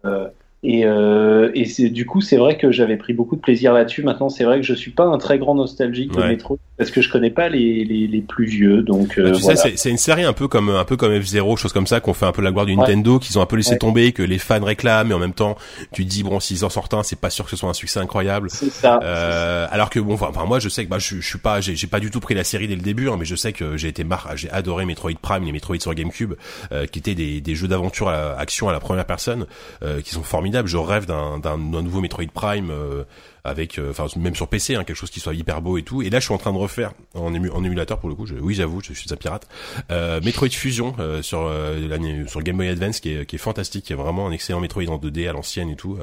euh, 0.04 0.28
et, 0.68 0.84
euh, 0.84 1.52
et 1.54 1.90
du 1.90 2.06
coup, 2.06 2.20
c'est 2.20 2.36
vrai 2.36 2.56
que 2.56 2.72
j'avais 2.72 2.96
pris 2.96 3.12
beaucoup 3.12 3.36
de 3.36 3.40
plaisir 3.40 3.72
là-dessus. 3.72 4.02
Maintenant, 4.02 4.28
c'est 4.28 4.42
vrai 4.42 4.56
que 4.56 4.66
je 4.66 4.74
suis 4.74 4.90
pas 4.90 5.04
un 5.04 5.16
très 5.16 5.38
grand 5.38 5.54
nostalgique 5.54 6.12
de 6.12 6.22
Metro 6.24 6.58
parce 6.76 6.90
que 6.90 7.00
je 7.00 7.08
connais 7.08 7.30
pas 7.30 7.48
les, 7.48 7.84
les, 7.84 8.08
les 8.08 8.20
plus 8.20 8.46
vieux. 8.46 8.82
Donc, 8.82 9.16
euh, 9.16 9.30
bah, 9.30 9.36
tu 9.36 9.42
sais, 9.42 9.54
c'est, 9.54 9.78
c'est 9.78 9.90
une 9.90 9.96
série 9.96 10.24
un 10.24 10.32
peu 10.32 10.48
comme 10.48 10.68
un 10.70 10.84
peu 10.84 10.96
comme 10.96 11.12
F0, 11.12 11.56
chose 11.56 11.72
comme 11.72 11.86
ça, 11.86 12.00
qu'on 12.00 12.14
fait 12.14 12.26
un 12.26 12.32
peu 12.32 12.42
la 12.42 12.50
gloire 12.50 12.66
du 12.66 12.76
Nintendo, 12.76 13.20
qu'ils 13.20 13.38
ont 13.38 13.42
un 13.42 13.46
peu 13.46 13.54
laissé 13.54 13.78
tomber, 13.78 14.10
que 14.10 14.24
les 14.24 14.38
fans 14.38 14.62
réclament, 14.62 15.12
et 15.12 15.14
en 15.14 15.20
même 15.20 15.34
temps, 15.34 15.56
tu 15.92 16.04
te 16.04 16.10
dis 16.10 16.24
bon, 16.24 16.40
s'ils 16.40 16.64
en 16.64 16.68
sortent 16.68 16.94
un, 16.94 17.04
c'est 17.04 17.20
pas 17.20 17.30
sûr 17.30 17.44
que 17.44 17.52
ce 17.52 17.56
soit 17.56 17.70
un 17.70 17.74
succès 17.74 18.00
incroyable. 18.00 18.48
C'est 18.50 18.70
ça. 18.70 18.98
Euh, 19.04 19.68
alors 19.70 19.88
que 19.88 20.00
bon, 20.00 20.14
enfin, 20.14 20.44
moi, 20.46 20.58
je 20.58 20.68
sais 20.68 20.84
que 20.84 20.90
bah, 20.90 20.98
je, 20.98 21.20
je 21.20 21.26
suis 21.26 21.38
pas, 21.38 21.60
j'ai, 21.60 21.76
j'ai 21.76 21.86
pas 21.86 22.00
du 22.00 22.10
tout 22.10 22.18
pris 22.18 22.34
la 22.34 22.42
série 22.42 22.66
dès 22.66 22.74
le 22.74 22.82
début, 22.82 23.08
hein, 23.08 23.16
mais 23.16 23.24
je 23.24 23.36
sais 23.36 23.52
que 23.52 23.76
j'ai 23.76 23.86
été 23.86 24.02
mar, 24.02 24.32
j'ai 24.34 24.50
adoré 24.50 24.84
Metroid 24.84 25.12
Prime, 25.22 25.44
les 25.44 25.52
Metroid 25.52 25.78
sur 25.78 25.94
GameCube, 25.94 26.34
euh, 26.72 26.86
qui 26.86 26.98
étaient 26.98 27.14
des, 27.14 27.40
des 27.40 27.54
jeux 27.54 27.68
d'aventure 27.68 28.08
à 28.08 28.36
action 28.36 28.68
à 28.68 28.72
la 28.72 28.80
première 28.80 29.06
personne, 29.06 29.46
euh, 29.84 30.00
qui 30.00 30.10
sont 30.10 30.24
formidables. 30.24 30.55
Je 30.64 30.76
rêve 30.78 31.06
d'un 31.06 31.58
nouveau 31.58 32.00
Metroid 32.00 32.30
Prime 32.32 32.70
euh, 32.70 33.04
avec, 33.46 33.78
euh, 33.78 33.90
enfin 33.90 34.06
même 34.18 34.34
sur 34.34 34.48
PC, 34.48 34.74
hein, 34.74 34.84
quelque 34.84 34.96
chose 34.96 35.10
qui 35.10 35.20
soit 35.20 35.34
hyper 35.34 35.62
beau 35.62 35.78
et 35.78 35.82
tout. 35.82 36.02
Et 36.02 36.10
là, 36.10 36.20
je 36.20 36.24
suis 36.24 36.34
en 36.34 36.38
train 36.38 36.52
de 36.52 36.58
refaire 36.58 36.92
en, 37.14 37.34
en 37.34 37.64
émulateur 37.64 37.98
pour 37.98 38.08
le 38.08 38.14
coup. 38.14 38.26
Je, 38.26 38.34
oui, 38.34 38.54
j'avoue, 38.54 38.80
je 38.82 38.92
suis 38.92 39.12
un 39.12 39.16
pirate. 39.16 39.48
Euh, 39.90 40.20
Metroid 40.22 40.48
Fusion 40.48 40.94
euh, 40.98 41.22
sur 41.22 41.46
euh, 41.46 42.26
sur 42.26 42.42
Game 42.42 42.56
Boy 42.56 42.68
Advance, 42.68 43.00
qui 43.00 43.10
est, 43.10 43.26
qui 43.26 43.36
est 43.36 43.38
fantastique, 43.38 43.84
qui 43.84 43.92
est 43.92 43.96
vraiment 43.96 44.26
un 44.26 44.32
excellent 44.32 44.60
Metroid 44.60 44.88
en 44.88 44.98
2D 44.98 45.28
à 45.28 45.32
l'ancienne 45.32 45.70
et 45.70 45.76
tout. 45.76 45.98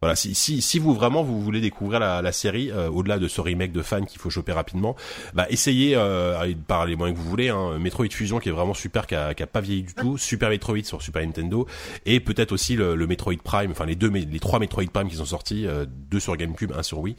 voilà, 0.00 0.16
si, 0.16 0.34
si 0.34 0.62
si 0.62 0.78
vous 0.78 0.94
vraiment 0.94 1.22
vous 1.22 1.40
voulez 1.40 1.60
découvrir 1.60 2.00
la, 2.00 2.22
la 2.22 2.32
série, 2.32 2.70
au-delà 2.72 3.18
de 3.18 3.28
ce 3.28 3.40
remake 3.40 3.72
de 3.72 3.82
fans 3.82 4.04
qu'il 4.04 4.20
faut 4.20 4.30
choper 4.30 4.52
rapidement, 4.52 4.96
bah 5.34 5.46
essayez 5.50 5.96
par 6.66 6.86
les 6.86 6.96
moyens 6.96 7.18
que 7.18 7.22
vous 7.22 7.28
voulez. 7.28 7.48
Hein, 7.48 7.78
Metroid 7.78 8.08
Fusion, 8.10 8.38
qui 8.38 8.48
est 8.48 8.52
vraiment 8.52 8.74
super, 8.74 9.06
qui 9.06 9.14
a, 9.14 9.34
qui 9.34 9.42
a 9.42 9.46
pas 9.46 9.60
vieilli 9.60 9.82
du 9.82 9.94
tout. 9.94 10.18
Super 10.18 10.50
Metroid 10.50 10.84
sur 10.84 11.02
Super 11.02 11.22
Nintendo 11.24 11.66
et 12.06 12.20
peut-être 12.20 12.52
aussi 12.52 12.76
le, 12.76 12.94
le, 12.94 13.06
Metroid 13.06 13.34
Prime, 13.42 13.70
enfin 13.70 13.86
les 13.86 13.96
deux, 13.96 14.10
les 14.10 14.40
trois 14.40 14.58
Metroid 14.58 14.84
Prime 14.92 15.08
qui 15.08 15.16
sont 15.16 15.24
sortis, 15.24 15.66
deux 16.10 16.20
sur 16.20 16.36
GameCube, 16.36 16.72
sur 16.84 16.98
Wii, 16.98 17.16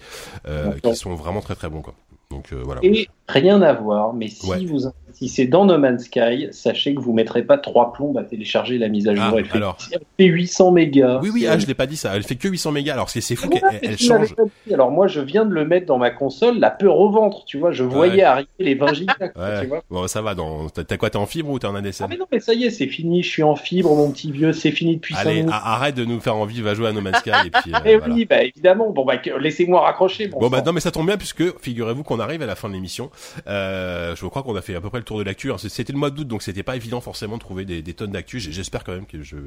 euh, 0.48 0.74
qui 0.80 0.96
sont 0.96 1.14
vraiment 1.16 1.42
très 1.42 1.56
très 1.56 1.70
bons 1.70 1.82
quoi. 1.82 1.96
Donc 2.32 2.54
euh, 2.54 2.62
voilà. 2.64 2.82
Et 2.84 3.08
rien 3.28 3.62
à 3.62 3.74
voir, 3.74 4.14
mais 4.14 4.28
si 4.28 4.66
vous 4.66 4.88
investissez 4.88 5.48
dans 5.48 5.66
No 5.66 5.78
Man's 5.78 6.04
Sky, 6.06 6.48
sachez 6.52 6.94
que 6.94 7.02
vous 7.02 7.14
mettrez 7.14 7.44
pas 7.44 7.58
trois 7.58 7.94
plombes 7.94 8.18
à 8.18 8.24
télécharger 8.24 8.78
la 8.78 8.90
mise 8.90 9.08
à 9.08 9.16
jour. 9.16 9.24
Ah, 9.28 9.34
elle, 9.38 9.46
fait, 9.46 9.58
alors... 9.58 9.78
elle, 9.92 10.00
fait, 10.18 10.26
800 10.26 10.72
mégas. 10.72 11.20
Oui 11.24 11.30
oui, 11.34 11.48
ah, 11.48 11.58
je 11.58 11.66
l'ai 11.66 11.74
pas 11.74 11.88
dit 11.88 11.98
ça. 11.98 12.16
Elle 12.16 12.24
fait 12.24 12.36
que 12.36 12.48
800 12.48 12.72
mégas. 12.72 12.94
Alors 12.94 13.10
c'est 13.10 13.36
fou 13.36 13.50
qu'elle 13.50 13.98
change. 13.98 14.36
Alors 14.72 14.92
moi 14.92 15.08
je 15.08 15.22
viens 15.22 15.46
de 15.46 15.54
le 15.54 15.66
mettre 15.66 15.86
dans 15.86 15.98
ma 15.98 16.12
console, 16.12 16.60
la 16.60 16.70
peur 16.70 17.00
au 17.00 17.10
ventre, 17.10 17.46
tu 17.46 17.58
vois. 17.58 17.72
Je 17.72 17.84
voyais 17.84 18.24
arriver 18.24 18.48
les 18.60 18.76
20 18.76 18.94
gigas. 18.94 19.16
tu 19.62 19.68
vois. 19.68 19.84
Bon 19.90 20.08
ça 20.08 20.22
va. 20.22 20.36
Dans... 20.36 20.70
T'as 20.70 20.98
quoi 20.98 21.10
T'es 21.10 21.18
en 21.18 21.26
fibre 21.26 21.50
ou 21.50 21.60
t'es 21.60 21.68
en 21.68 21.76
ADSL 21.76 22.06
Ah 22.06 22.08
mais 22.10 22.18
non 22.18 22.26
mais 22.32 22.40
ça 22.40 22.54
y 22.54 22.66
est, 22.66 22.70
c'est 22.70 22.88
fini. 22.88 23.24
Je 23.24 23.30
suis 23.30 23.44
en 23.44 23.56
fibre, 23.56 23.96
mon 23.96 24.12
petit 24.12 24.32
vieux. 24.32 24.54
C'est 24.54 24.72
fini 24.72 24.98
depuis. 24.98 25.16
Allez, 25.18 25.46
arrête 25.50 25.96
de 25.96 26.06
nous 26.06 26.20
faire 26.20 26.36
envie. 26.36 26.62
Va 26.62 26.74
jouer 26.74 26.88
à 26.88 26.92
No 26.92 27.02
Man's 27.02 27.20
Sky 27.20 27.32
et 27.46 27.52
puis. 27.52 27.72
Euh, 27.86 28.00
oui, 28.08 28.26
bah 28.26 28.42
évidemment. 28.42 28.90
Bon 28.90 29.06
bah 29.06 29.16
laissez-moi 29.40 29.82
raccrocher. 29.82 30.28
Bon, 30.28 30.40
bon 30.40 30.50
bah 30.50 30.64
non 30.66 30.74
mais 30.74 30.80
ça 30.80 30.92
tombe 30.92 31.06
bien 31.06 31.18
puisque 31.18 31.44
figurez-vous 31.60 32.04
qu'on 32.04 32.20
arrive 32.20 32.42
à 32.42 32.48
la 32.48 32.56
fin 32.56 32.68
de 32.68 32.74
l'émission 32.74 33.12
je 33.46 34.26
crois 34.28 34.44
qu'on 34.44 34.56
a 34.56 34.62
fait 34.62 34.76
à 34.76 34.82
peu 34.82 34.90
près 34.90 35.00
le 35.00 35.06
tour 35.06 35.20
de 35.20 35.24
l'actu. 35.24 35.52
C'était 35.58 35.94
le 35.94 36.00
mois 36.00 36.10
d'août, 36.10 36.28
donc 36.28 36.42
c'était 36.42 36.64
pas 36.64 36.76
évident 36.76 37.02
forcément 37.02 37.36
de 37.36 37.42
trouver 37.42 37.66
des, 37.66 37.82
des 37.82 37.94
tonnes 37.94 38.12
d'actu. 38.12 38.40
J'espère 38.40 38.84
quand 38.84 38.94
même 38.94 39.06
que 39.06 39.22
je 39.22 39.38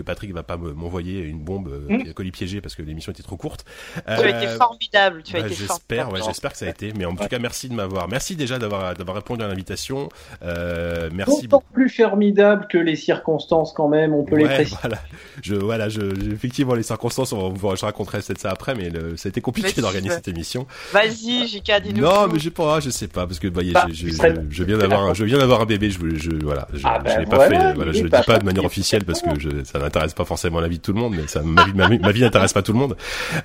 que 0.00 0.02
Patrick 0.02 0.32
va 0.32 0.42
pas 0.42 0.56
m'envoyer 0.56 1.22
une 1.22 1.40
bombe 1.40 1.68
euh, 1.68 1.98
mmh. 1.98 2.14
colis 2.14 2.30
piégé 2.30 2.60
parce 2.60 2.74
que 2.74 2.82
l'émission 2.82 3.12
était 3.12 3.22
trop 3.22 3.36
courte. 3.36 3.64
Tu 3.94 4.00
as 4.06 4.28
été 4.28 4.46
euh, 4.48 4.56
formidable. 4.56 5.22
Tu 5.22 5.36
as 5.36 5.40
bah, 5.40 5.46
été 5.46 5.56
J'espère, 5.56 6.10
ouais, 6.12 6.20
j'espère 6.24 6.52
que 6.52 6.58
ça 6.58 6.66
a 6.66 6.68
été. 6.68 6.92
Mais 6.96 7.04
en 7.04 7.14
tout 7.14 7.28
cas, 7.28 7.38
merci 7.38 7.68
de 7.68 7.74
m'avoir. 7.74 8.08
Merci 8.08 8.36
déjà 8.36 8.58
d'avoir 8.58 8.94
d'avoir 8.94 9.16
répondu 9.16 9.42
à 9.44 9.48
l'invitation. 9.48 10.08
Euh, 10.42 11.10
merci. 11.12 11.42
D'autant 11.42 11.62
plus 11.72 11.88
formidable 11.90 12.66
que 12.68 12.78
les 12.78 12.96
circonstances 12.96 13.72
quand 13.72 13.88
même. 13.88 14.14
On 14.14 14.24
peut 14.24 14.36
les 14.36 14.44
préciser. 14.46 14.76
Voilà. 14.80 14.98
Je 15.42 15.54
voilà. 15.54 15.88
Je, 15.88 16.00
effectivement 16.32 16.74
les 16.74 16.82
circonstances. 16.82 17.32
On 17.32 17.50
va, 17.50 17.74
je 17.74 17.84
raconterai 17.84 18.20
peut-être 18.20 18.40
ça 18.40 18.50
après, 18.50 18.74
mais 18.74 18.90
le, 18.90 19.16
ça 19.16 19.28
a 19.28 19.30
été 19.30 19.40
compliqué 19.40 19.80
d'organiser 19.80 20.14
cette 20.14 20.28
émission. 20.28 20.66
Vas-y, 20.92 21.46
Jika, 21.48 21.80
dis-nous. 21.80 22.02
Non, 22.02 22.28
mais 22.28 22.38
j'ai 22.38 22.50
pas. 22.50 22.80
Je 22.80 22.90
sais 22.90 23.08
pas 23.12 23.26
parce 23.26 23.38
que 23.38 23.48
bah, 23.48 23.62
je, 23.64 23.92
je, 23.92 24.08
je, 24.50 24.64
viens 24.64 24.78
d'avoir 24.78 25.04
un, 25.04 25.14
je 25.14 25.24
viens 25.24 25.38
d'avoir 25.38 25.60
un 25.60 25.66
bébé. 25.66 25.90
Je, 25.90 25.98
je 26.16 26.30
voilà. 26.42 26.68
Je, 26.72 26.80
ah 26.84 26.98
ben 26.98 27.20
l'ai 27.20 27.26
pas 27.26 27.48
fait. 27.48 27.74
Voilà, 27.74 27.92
je 27.92 28.02
le 28.02 28.10
dis 28.10 28.22
pas 28.26 28.38
de 28.38 28.44
manière 28.44 28.64
officielle 28.64 29.04
parce 29.04 29.22
que 29.22 29.38
je, 29.38 29.64
ça 29.64 29.78
n'intéresse 29.78 30.14
pas 30.14 30.24
forcément 30.24 30.60
la 30.60 30.68
vie 30.68 30.78
de 30.78 30.82
tout 30.82 30.92
le 30.92 31.00
monde, 31.00 31.14
mais 31.16 31.26
ça, 31.26 31.42
ma 31.42 31.64
vie, 31.64 31.98
ma, 31.98 32.12
vie 32.12 32.20
n'intéresse 32.20 32.52
pas 32.52 32.62
tout 32.62 32.72
le 32.72 32.78
monde. 32.78 32.96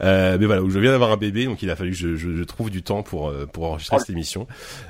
Euh, 0.01 0.37
mais 0.39 0.45
voilà, 0.45 0.61
je 0.67 0.79
viens 0.79 0.91
d'avoir 0.91 1.11
un 1.11 1.17
bébé, 1.17 1.45
donc 1.45 1.61
il 1.61 1.69
a 1.69 1.75
fallu 1.75 1.91
que 1.91 1.97
je, 1.97 2.15
je, 2.15 2.43
trouve 2.43 2.69
du 2.69 2.83
temps 2.83 3.03
pour 3.03 3.29
euh, 3.29 3.45
pour 3.51 3.65
enregistrer 3.65 3.99
cette 3.99 4.09
émission. 4.09 4.47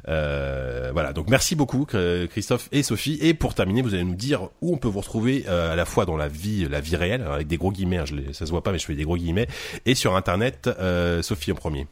Euh, 0.07 0.91
voilà, 0.93 1.14
donc 1.14 1.30
merci 1.30 1.56
beaucoup 1.56 1.85
Christophe 1.85 2.69
et 2.72 2.84
Sophie. 2.84 3.18
Et 3.22 3.34
pour 3.34 3.53
terminer, 3.53 3.81
vous 3.81 3.93
allez 3.93 4.03
nous 4.03 4.15
dire 4.15 4.49
où 4.61 4.73
on 4.73 4.77
peut 4.77 4.88
vous 4.88 4.99
retrouver 4.99 5.45
euh, 5.47 5.73
à 5.73 5.76
la 5.76 5.85
fois 5.85 6.06
dans 6.06 6.18
la 6.18 6.27
vie, 6.27 6.68
la 6.69 6.81
vie 6.81 6.95
réelle, 6.95 7.23
avec 7.23 7.47
des 7.47 7.57
gros 7.57 7.72
guillemets. 7.72 7.97
Hein, 7.97 8.06
je 8.06 8.15
ça 8.34 8.45
se 8.45 8.52
voit 8.52 8.64
pas, 8.64 8.72
mais 8.72 8.80
je 8.80 8.85
fais 8.85 8.95
des 8.95 9.03
gros 9.03 9.18
guillemets. 9.18 9.47
Et 9.85 9.95
sur 9.95 10.15
Internet, 10.15 10.69
euh, 10.80 11.22
Sophie 11.22 11.52
en 11.52 11.56
premier. 11.56 11.88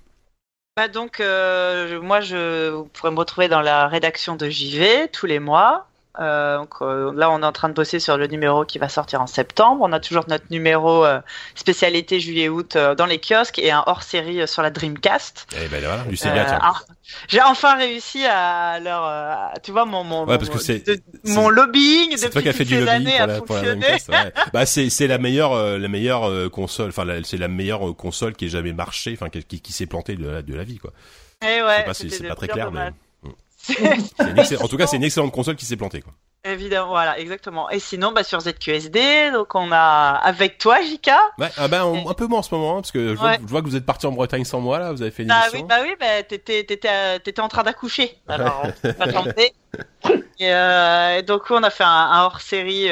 Bah 0.75 0.87
donc, 0.87 1.19
euh, 1.19 2.01
moi, 2.01 2.19
je, 2.19 2.69
vous 2.69 2.85
pourrez 2.85 3.11
me 3.11 3.17
retrouver 3.19 3.47
dans 3.47 3.61
la 3.61 3.87
rédaction 3.87 4.35
de 4.35 4.49
JV 4.49 5.07
tous 5.11 5.27
les 5.27 5.37
mois. 5.39 5.87
Euh, 6.19 6.59
donc, 6.59 6.75
euh, 6.81 7.11
là, 7.15 7.31
on 7.31 7.41
est 7.41 7.45
en 7.45 7.51
train 7.51 7.69
de 7.69 7.73
bosser 7.73 7.99
sur 7.99 8.17
le 8.17 8.27
numéro 8.27 8.65
qui 8.65 8.77
va 8.77 8.87
sortir 8.87 9.19
en 9.21 9.27
septembre. 9.27 9.81
On 9.83 9.91
a 9.91 9.99
toujours 9.99 10.25
notre 10.27 10.45
numéro 10.51 11.03
euh, 11.05 11.19
spécialité 11.55 12.19
juillet-août 12.19 12.75
euh, 12.75 12.93
dans 12.93 13.07
les 13.07 13.19
kiosques 13.19 13.57
et 13.57 13.71
un 13.71 13.83
hors-série 13.87 14.47
sur 14.47 14.61
la 14.61 14.69
Dreamcast. 14.69 15.47
Eh 15.55 15.67
ben 15.69 15.83
voilà, 15.83 16.03
du 16.03 16.15
Sega. 16.15 16.59
J'ai 17.27 17.41
enfin 17.41 17.75
réussi 17.75 18.25
à 18.25 18.79
leur, 18.79 19.51
tu 19.63 19.71
vois, 19.71 19.85
mon 19.85 20.03
mon 20.03 20.25
ouais, 20.25 20.37
parce 20.37 20.49
que 20.49 20.99
mon 21.25 21.49
lobbying 21.49 22.11
depuis 22.11 22.29
toi 22.29 22.41
qui 22.41 22.53
fait 22.53 22.65
du 22.65 22.79
lobbying 22.79 23.17
pour 23.17 23.27
la, 23.27 23.41
pour 23.41 23.55
la 23.55 23.61
Dreamcast. 23.61 24.09
Ouais. 24.09 24.33
bah 24.53 24.65
c'est 24.65 24.89
c'est 24.89 25.07
la 25.07 25.17
meilleure 25.17 25.55
la 25.55 25.87
meilleure 25.87 26.49
console, 26.51 26.89
enfin 26.89 27.05
c'est 27.23 27.37
la 27.37 27.47
meilleure 27.47 27.95
console 27.95 28.35
qui 28.35 28.45
ait 28.45 28.49
jamais 28.49 28.73
marché, 28.73 29.17
enfin 29.19 29.29
qui, 29.29 29.43
qui, 29.43 29.73
s'est 29.73 29.87
plantée 29.87 30.15
de 30.15 30.27
la, 30.27 30.41
de 30.41 30.53
la 30.53 30.63
vie 30.63 30.77
quoi. 30.77 30.91
Et 31.41 31.57
eh 31.57 31.63
ouais. 31.63 31.85
C'est 31.93 32.21
pas, 32.21 32.29
pas 32.29 32.35
très 32.35 32.47
clair, 32.47 32.71
mais 32.71 32.91
en 34.61 34.67
tout 34.67 34.77
cas, 34.77 34.87
c'est 34.87 34.97
une 34.97 35.03
excellente 35.03 35.31
console 35.31 35.55
qui 35.55 35.65
s'est 35.65 35.77
plantée. 35.77 36.01
Quoi. 36.01 36.13
Évidemment, 36.45 36.89
voilà, 36.89 37.17
exactement. 37.19 37.69
Et 37.69 37.79
sinon, 37.79 38.11
bah, 38.11 38.23
sur 38.23 38.41
ZQSD, 38.41 39.31
donc 39.31 39.55
on 39.55 39.71
a 39.71 40.19
avec 40.21 40.57
toi, 40.57 40.81
Jika. 40.81 41.17
Ouais, 41.37 41.49
ah 41.55 41.69
bah, 41.69 41.83
un 41.83 42.13
peu 42.13 42.27
moins 42.27 42.39
en 42.39 42.43
ce 42.43 42.53
moment, 42.53 42.71
hein, 42.73 42.81
parce 42.81 42.91
que 42.91 43.15
je 43.15 43.47
vois, 43.47 43.61
que 43.61 43.65
vous 43.65 43.77
êtes 43.77 43.85
parti 43.85 44.05
en 44.07 44.11
Bretagne 44.11 44.43
sans 44.43 44.59
moi, 44.59 44.77
là, 44.77 44.91
vous 44.91 45.01
avez 45.01 45.11
fait 45.11 45.23
une 45.23 45.29
bah, 45.29 45.43
émission. 45.43 45.61
Oui, 45.61 45.65
bah 45.69 45.77
oui, 45.81 45.95
bah, 45.97 46.21
t'étais, 46.23 46.65
t'étais, 46.65 47.19
t'étais 47.19 47.41
en 47.41 47.47
train 47.47 47.63
d'accoucher. 47.63 48.17
Alors, 48.27 48.65
Et, 50.39 51.23
donc 51.23 51.43
on 51.49 51.63
a 51.63 51.69
fait 51.69 51.85
un, 51.85 52.23
hors-série 52.25 52.89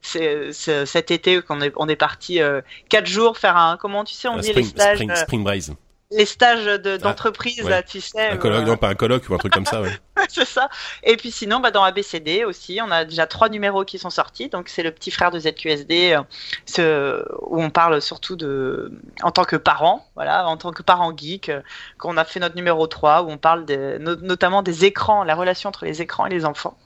cet 0.00 1.10
été 1.10 1.42
qu'on 1.42 1.60
est 1.60 1.72
on 1.76 1.88
est 1.88 1.96
parti 1.96 2.40
quatre 2.88 3.06
jours 3.06 3.36
faire 3.36 3.56
un 3.56 3.76
comment 3.76 4.02
tu 4.02 4.14
sais 4.14 4.26
on 4.26 4.38
dit 4.38 4.52
les 4.52 4.64
stages 4.64 4.96
spring, 4.96 5.14
spring 5.14 5.76
les 6.10 6.24
stages 6.24 6.66
d'entreprise, 7.00 7.64
de, 7.64 7.82
tu 7.86 8.00
sais. 8.00 8.28
Un 8.28 8.36
colloque, 8.36 8.64
non, 8.64 8.76
pas 8.76 8.88
un 8.88 8.94
colloque 8.94 9.28
ou 9.28 9.34
un 9.34 9.38
truc 9.38 9.52
comme 9.52 9.66
ça, 9.66 9.82
ouais. 9.82 9.90
c'est 10.28 10.44
ça. 10.44 10.68
Et 11.02 11.16
puis 11.16 11.32
sinon, 11.32 11.58
bah, 11.58 11.72
dans 11.72 11.82
ABCD 11.82 12.44
aussi, 12.44 12.78
on 12.82 12.90
a 12.90 13.04
déjà 13.04 13.26
trois 13.26 13.48
numéros 13.48 13.84
qui 13.84 13.98
sont 13.98 14.10
sortis. 14.10 14.48
Donc 14.48 14.68
c'est 14.68 14.84
le 14.84 14.92
petit 14.92 15.10
frère 15.10 15.30
de 15.30 15.40
ZQSD, 15.40 16.12
euh, 16.12 16.22
ce, 16.64 17.24
où 17.42 17.60
on 17.60 17.70
parle 17.70 18.00
surtout 18.00 18.36
de, 18.36 18.92
en 19.22 19.32
tant 19.32 19.44
que 19.44 19.56
parent, 19.56 20.06
voilà, 20.14 20.46
en 20.46 20.56
tant 20.56 20.70
que 20.70 20.82
parent 20.82 21.12
geek, 21.16 21.48
euh, 21.48 21.60
qu'on 21.98 22.16
a 22.16 22.24
fait 22.24 22.38
notre 22.38 22.54
numéro 22.54 22.86
3, 22.86 23.22
où 23.22 23.30
on 23.30 23.38
parle 23.38 23.64
des, 23.64 23.98
notamment 23.98 24.62
des 24.62 24.84
écrans, 24.84 25.24
la 25.24 25.34
relation 25.34 25.68
entre 25.68 25.84
les 25.84 26.02
écrans 26.02 26.26
et 26.26 26.30
les 26.30 26.44
enfants. 26.44 26.76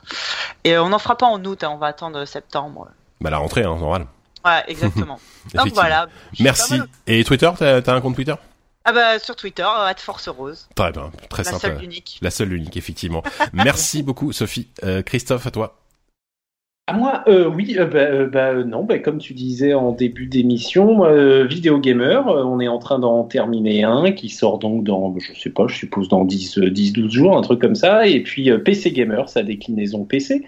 Et 0.63 0.75
euh, 0.75 0.83
on 0.83 0.89
n'en 0.89 0.99
fera 0.99 1.15
pas 1.15 1.27
en 1.27 1.43
août, 1.45 1.63
hein, 1.63 1.71
on 1.73 1.77
va 1.77 1.87
attendre 1.87 2.25
septembre. 2.25 2.89
Bah 3.19 3.29
la 3.29 3.37
rentrée, 3.37 3.63
hein, 3.63 3.77
normal. 3.77 4.07
Ouais, 4.43 4.63
exactement. 4.67 5.19
donc 5.53 5.67
voilà. 5.73 6.07
Merci. 6.39 6.81
Et 7.05 7.23
Twitter, 7.23 7.51
t'as 7.55 7.77
as 7.77 7.91
un 7.91 8.01
compte 8.01 8.15
Twitter? 8.15 8.33
Ah 8.83 8.93
bah 8.93 9.19
sur 9.19 9.35
Twitter, 9.35 9.63
at 9.63 9.95
Force 9.97 10.27
Rose. 10.27 10.67
Très 10.75 10.91
bien, 10.91 11.11
très 11.29 11.43
La 11.43 11.59
seule 11.59 11.83
unique. 11.83 12.19
La 12.21 12.31
seule 12.31 12.53
unique, 12.53 12.77
effectivement. 12.77 13.23
Merci 13.53 14.03
beaucoup 14.03 14.31
Sophie. 14.31 14.69
Euh, 14.83 15.01
Christophe, 15.03 15.45
à 15.45 15.51
toi. 15.51 15.80
À 16.91 16.93
moi, 16.93 17.23
euh, 17.29 17.49
oui, 17.49 17.77
euh, 17.79 17.85
bah, 17.85 17.99
euh, 17.99 18.27
bah, 18.27 18.53
non, 18.65 18.83
bah, 18.83 18.99
comme 18.99 19.19
tu 19.19 19.33
disais 19.33 19.73
en 19.73 19.93
début 19.93 20.25
d'émission, 20.25 21.05
Vidéo 21.45 21.79
Gamer, 21.79 22.27
on 22.27 22.59
est 22.59 22.67
en 22.67 22.79
train 22.79 22.99
d'en 22.99 23.23
terminer 23.23 23.85
un 23.85 24.11
qui 24.11 24.27
sort 24.27 24.59
donc 24.59 24.83
dans, 24.83 25.15
je 25.17 25.39
sais 25.39 25.49
pas, 25.49 25.67
je 25.67 25.75
suppose 25.77 26.09
dans 26.09 26.25
10, 26.25 26.59
10 26.59 26.91
12 26.91 27.11
jours, 27.11 27.37
un 27.37 27.41
truc 27.41 27.61
comme 27.61 27.75
ça, 27.75 28.07
et 28.07 28.19
puis 28.19 28.51
PC 28.65 28.91
Gamer, 28.91 29.29
sa 29.29 29.41
déclinaison 29.41 30.03
PC. 30.03 30.43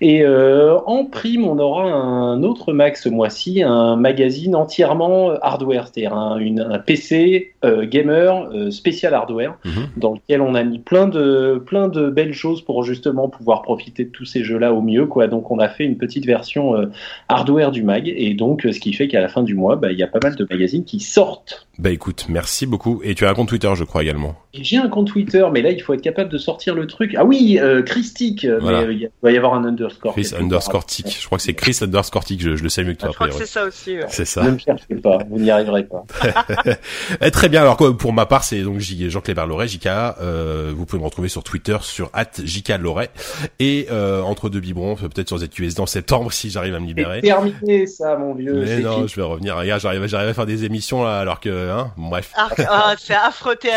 Et 0.00 0.24
en 0.24 1.04
prime, 1.04 1.44
on 1.44 1.58
aura 1.58 1.90
un 1.90 2.44
autre 2.44 2.72
Max 2.72 3.02
ce 3.02 3.08
mois-ci, 3.08 3.64
un 3.64 3.96
magazine 3.96 4.54
entièrement 4.54 5.32
hardware, 5.42 5.88
c'est-à-dire 5.88 6.14
un, 6.14 6.38
PC 6.86 7.54
gamer 7.64 8.48
spécial 8.70 9.14
hardware, 9.14 9.58
mhm. 9.64 9.88
dans 9.96 10.12
lequel 10.12 10.42
on 10.42 10.54
a 10.54 10.62
mis 10.62 10.78
plein 10.78 11.08
de, 11.08 11.60
plein 11.66 11.88
de 11.88 12.08
belles 12.08 12.34
choses 12.34 12.62
pour 12.62 12.84
justement 12.84 13.28
pouvoir 13.28 13.62
profiter 13.62 14.04
de 14.04 14.10
tous 14.10 14.26
ces 14.26 14.44
jeux-là 14.44 14.72
au 14.72 14.80
mieux, 14.80 15.06
quoi. 15.06 15.26
Donc 15.26 15.50
on 15.50 15.58
a 15.58 15.68
fait 15.68 15.87
une 15.88 15.98
petite 15.98 16.26
version 16.26 16.76
euh, 16.76 16.86
hardware 17.28 17.70
du 17.70 17.82
mag, 17.82 18.08
et 18.08 18.34
donc 18.34 18.64
euh, 18.64 18.72
ce 18.72 18.80
qui 18.80 18.92
fait 18.92 19.08
qu'à 19.08 19.20
la 19.20 19.28
fin 19.28 19.42
du 19.42 19.54
mois, 19.54 19.76
bah, 19.76 19.92
il 19.92 19.98
y 19.98 20.02
a 20.02 20.06
pas 20.06 20.20
mal 20.22 20.36
de 20.36 20.46
magazines 20.48 20.84
qui 20.84 21.00
sortent. 21.00 21.67
Bah 21.78 21.90
écoute, 21.90 22.26
merci 22.28 22.66
beaucoup. 22.66 23.00
Et 23.04 23.14
tu 23.14 23.24
as 23.24 23.30
un 23.30 23.34
compte 23.34 23.48
Twitter, 23.48 23.70
je 23.74 23.84
crois 23.84 24.02
également. 24.02 24.34
J'ai 24.52 24.78
un 24.78 24.88
compte 24.88 25.08
Twitter, 25.08 25.46
mais 25.52 25.62
là 25.62 25.70
il 25.70 25.80
faut 25.80 25.94
être 25.94 26.02
capable 26.02 26.30
de 26.30 26.38
sortir 26.38 26.74
le 26.74 26.86
truc. 26.86 27.14
Ah 27.16 27.24
oui, 27.24 27.58
euh, 27.60 27.82
Christic, 27.82 28.44
mais 28.44 28.94
il 28.94 29.10
va 29.22 29.30
y 29.30 29.36
avoir 29.36 29.54
un 29.54 29.64
underscore. 29.64 30.12
Chris 30.12 30.32
underscore 30.38 30.84
tic. 30.84 31.18
Je 31.20 31.26
crois 31.26 31.38
que 31.38 31.44
c'est 31.44 31.54
Chris 31.54 31.78
underscore 31.80 32.24
tic. 32.24 32.40
Je, 32.40 32.50
le 32.50 32.68
sais 32.68 32.82
mieux 32.82 32.94
que 32.94 33.00
toi. 33.00 33.10
Je 33.10 33.14
crois 33.14 33.28
que 33.28 33.34
c'est 33.34 33.46
ça 33.46 33.64
aussi. 33.64 33.96
C'est 34.08 34.24
ça. 34.24 34.42
Ne 34.42 34.50
me 34.52 34.58
cherchez 34.58 34.96
pas, 34.96 35.18
vous 35.30 35.38
n'y 35.38 35.50
arriverez 35.50 35.84
pas. 35.84 36.04
Eh, 37.20 37.30
très 37.30 37.48
bien. 37.48 37.62
Alors 37.62 37.76
pour 37.76 38.12
ma 38.12 38.26
part, 38.26 38.44
c'est 38.44 38.62
donc 38.62 38.78
Jean-Cléber 38.80 39.44
Loret, 39.46 39.68
JK. 39.68 39.86
Euh, 39.86 40.72
vous 40.74 40.86
pouvez 40.86 41.00
me 41.00 41.06
retrouver 41.06 41.28
sur 41.28 41.42
Twitter 41.42 41.76
sur 41.82 42.10
JK 42.42 42.78
Loret 42.80 43.10
et 43.58 43.86
euh, 43.90 44.22
entre 44.22 44.48
deux 44.48 44.60
biberons, 44.60 44.96
peut-être 44.96 45.28
sur 45.28 45.38
ZQS 45.38 45.80
en 45.80 45.86
septembre 45.86 46.32
si 46.32 46.50
j'arrive 46.50 46.74
à 46.74 46.80
me 46.80 46.86
libérer. 46.86 47.20
C'est 47.22 47.28
terminé 47.28 47.86
ça, 47.86 48.16
mon 48.16 48.34
vieux. 48.34 48.64
Mais 48.64 48.80
non, 48.80 49.06
je 49.06 49.16
vais 49.16 49.22
revenir. 49.22 49.56
Regarde, 49.56 49.80
j'arrive, 49.80 50.06
j'arrive 50.06 50.28
à 50.28 50.34
faire 50.34 50.46
des 50.46 50.64
émissions 50.64 51.04
là, 51.04 51.18
alors 51.18 51.40
que, 51.40 51.67
hein, 51.68 51.92
bref. 51.96 52.32
Ah, 52.36 52.48
ah 52.68 52.94
c'est 52.98 53.14
affreux, 53.14 53.56
t'es, 53.56 53.70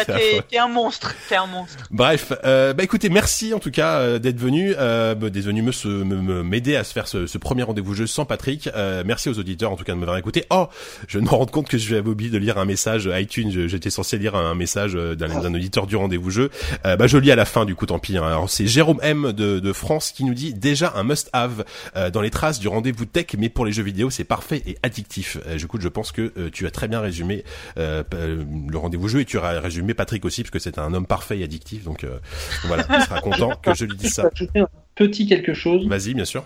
un 0.57 0.67
monstre, 0.67 1.13
t'es 1.29 1.35
un 1.35 1.45
monstre. 1.45 1.85
Bref, 1.91 2.33
euh, 2.43 2.73
bah 2.73 2.83
écoutez, 2.83 3.09
merci 3.09 3.53
en 3.53 3.59
tout 3.59 3.71
cas 3.71 3.99
euh, 3.99 4.19
d'être 4.19 4.39
venu, 4.39 4.73
euh, 4.77 5.15
bah, 5.15 5.29
d'être 5.29 5.45
venu 5.45 5.61
me, 5.61 6.43
m'aider 6.43 6.75
à 6.75 6.83
se 6.83 6.93
faire 6.93 7.07
ce, 7.07 7.27
ce 7.27 7.37
premier 7.37 7.63
rendez-vous 7.63 7.93
jeu 7.93 8.07
sans 8.07 8.25
Patrick. 8.25 8.69
Euh, 8.75 9.03
merci 9.05 9.29
aux 9.29 9.39
auditeurs 9.39 9.71
en 9.71 9.75
tout 9.75 9.83
cas 9.83 9.93
de 9.93 9.97
m'avoir 9.97 10.17
écouté. 10.17 10.45
Oh, 10.49 10.67
je 11.07 11.19
me 11.19 11.27
rends 11.27 11.45
compte 11.45 11.67
que 11.67 11.77
je 11.77 11.95
vais 11.95 12.07
oublier 12.07 12.29
de 12.29 12.37
lire 12.37 12.57
un 12.57 12.65
message 12.65 13.09
iTunes. 13.11 13.67
J'étais 13.67 13.89
censé 13.89 14.17
lire 14.17 14.35
un 14.35 14.55
message 14.55 14.93
d'un, 14.93 15.53
auditeur 15.53 15.87
du 15.87 15.95
rendez-vous 15.95 16.29
jeu. 16.29 16.49
bah 16.83 17.07
je 17.07 17.17
lis 17.17 17.31
à 17.31 17.35
la 17.35 17.45
fin 17.45 17.65
du 17.65 17.75
coup, 17.75 17.85
tant 17.85 17.99
pis. 17.99 18.17
Hein. 18.17 18.23
Alors 18.25 18.49
c'est 18.49 18.67
Jérôme 18.67 18.99
M 19.01 19.31
de, 19.33 19.59
de 19.59 19.73
France 19.73 20.11
qui 20.11 20.23
nous 20.23 20.33
dit 20.33 20.53
déjà 20.53 20.93
un 20.95 21.03
must-have 21.03 21.63
dans 22.11 22.21
les 22.21 22.29
traces 22.29 22.59
du 22.59 22.67
rendez-vous 22.67 23.05
tech, 23.05 23.27
mais 23.37 23.49
pour 23.49 23.65
les 23.65 23.71
jeux 23.71 23.83
vidéo 23.83 24.09
c'est 24.09 24.23
parfait 24.23 24.61
et 24.65 24.77
addictif. 24.83 25.37
du 25.57 25.67
coup, 25.67 25.79
je 25.79 25.87
pense 25.87 26.11
que 26.11 26.49
tu 26.49 26.67
as 26.67 26.71
très 26.71 26.87
bien 26.87 26.99
résumé 26.99 27.43
le 27.81 28.77
rendez-vous 28.77 29.07
jeu 29.07 29.21
et 29.21 29.25
tu 29.25 29.37
as 29.37 29.59
résumé 29.59 29.93
Patrick 29.93 30.25
aussi 30.25 30.43
parce 30.43 30.51
que 30.51 30.59
c'est 30.59 30.77
un 30.77 30.93
homme 30.93 31.05
parfait 31.05 31.39
et 31.39 31.43
addictif. 31.43 31.83
Donc 31.83 32.03
euh, 32.03 32.19
voilà, 32.65 32.85
il 32.89 33.01
sera 33.01 33.21
content 33.21 33.51
que 33.61 33.73
je 33.73 33.85
lui 33.85 33.95
dise 33.95 34.13
ça. 34.13 34.29
un 34.55 34.67
petit 34.95 35.27
quelque 35.27 35.53
chose. 35.53 35.87
Vas-y, 35.87 36.13
bien 36.13 36.25
sûr. 36.25 36.45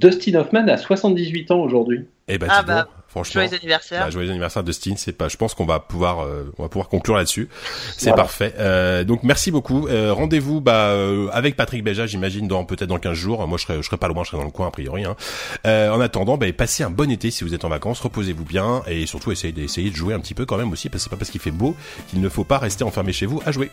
Dustin 0.00 0.34
Hoffman 0.36 0.68
a 0.68 0.76
78 0.76 1.50
ans 1.50 1.60
aujourd'hui. 1.60 2.06
Eh 2.28 2.38
ben, 2.38 2.46
ah 2.50 2.62
bah, 2.62 2.88
franchement, 3.08 3.42
joyeux 3.42 3.54
anniversaire. 3.54 4.04
Bah, 4.04 4.10
joyeux 4.10 4.30
anniversaire 4.30 4.62
Dustin, 4.62 4.94
c'est 4.96 5.12
pas 5.12 5.28
je 5.28 5.36
pense 5.36 5.54
qu'on 5.54 5.64
va 5.64 5.80
pouvoir 5.80 6.20
euh, 6.20 6.52
on 6.58 6.62
va 6.62 6.68
pouvoir 6.68 6.88
conclure 6.88 7.16
là-dessus. 7.16 7.48
C'est 7.96 8.14
parfait. 8.14 8.54
Euh, 8.58 9.04
donc 9.04 9.22
merci 9.22 9.50
beaucoup. 9.50 9.88
Euh, 9.88 10.12
rendez-vous 10.12 10.60
bah 10.60 10.88
euh, 10.88 11.28
avec 11.32 11.56
Patrick 11.56 11.82
Béja, 11.82 12.06
j'imagine 12.06 12.48
dans 12.48 12.64
peut-être 12.64 12.88
dans 12.88 12.98
15 12.98 13.14
jours. 13.14 13.46
Moi 13.46 13.58
je 13.58 13.64
serai 13.64 13.76
je 13.78 13.82
serai 13.82 13.96
pas 13.96 14.08
loin, 14.08 14.24
je 14.24 14.28
serai 14.28 14.38
dans 14.38 14.44
le 14.44 14.50
coin 14.50 14.68
a 14.68 14.70
priori 14.70 15.04
hein. 15.04 15.16
en 15.64 16.00
attendant, 16.00 16.36
bah, 16.36 16.46
passez 16.52 16.82
un 16.82 16.90
bon 16.90 17.10
été 17.10 17.30
si 17.30 17.44
vous 17.44 17.54
êtes 17.54 17.64
en 17.64 17.68
vacances, 17.68 18.00
reposez-vous 18.00 18.44
bien 18.44 18.82
et 18.86 19.06
surtout 19.06 19.32
essayez 19.32 19.52
d'essayer 19.52 19.90
de 19.90 19.96
jouer 19.96 20.14
un 20.14 20.20
petit 20.20 20.34
peu 20.34 20.46
quand 20.46 20.56
même 20.56 20.72
aussi 20.72 20.88
parce 20.88 21.02
que 21.02 21.04
c'est 21.04 21.10
pas 21.10 21.16
parce 21.16 21.30
qu'il 21.30 21.40
fait 21.40 21.50
beau 21.50 21.76
qu'il 22.08 22.20
ne 22.20 22.28
faut 22.28 22.44
pas 22.44 22.58
rester 22.58 22.84
enfermé 22.84 23.12
chez 23.12 23.26
vous 23.26 23.42
à 23.46 23.52
jouer. 23.52 23.70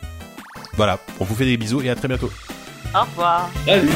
Voilà, 0.74 1.00
on 1.20 1.26
vous 1.26 1.36
fait 1.36 1.46
des 1.46 1.58
bisous 1.58 1.82
et 1.82 1.90
à 1.90 1.96
très 1.96 2.08
bientôt. 2.08 2.32
Au 2.94 3.02
revoir. 3.02 3.50
Salut. 3.66 3.90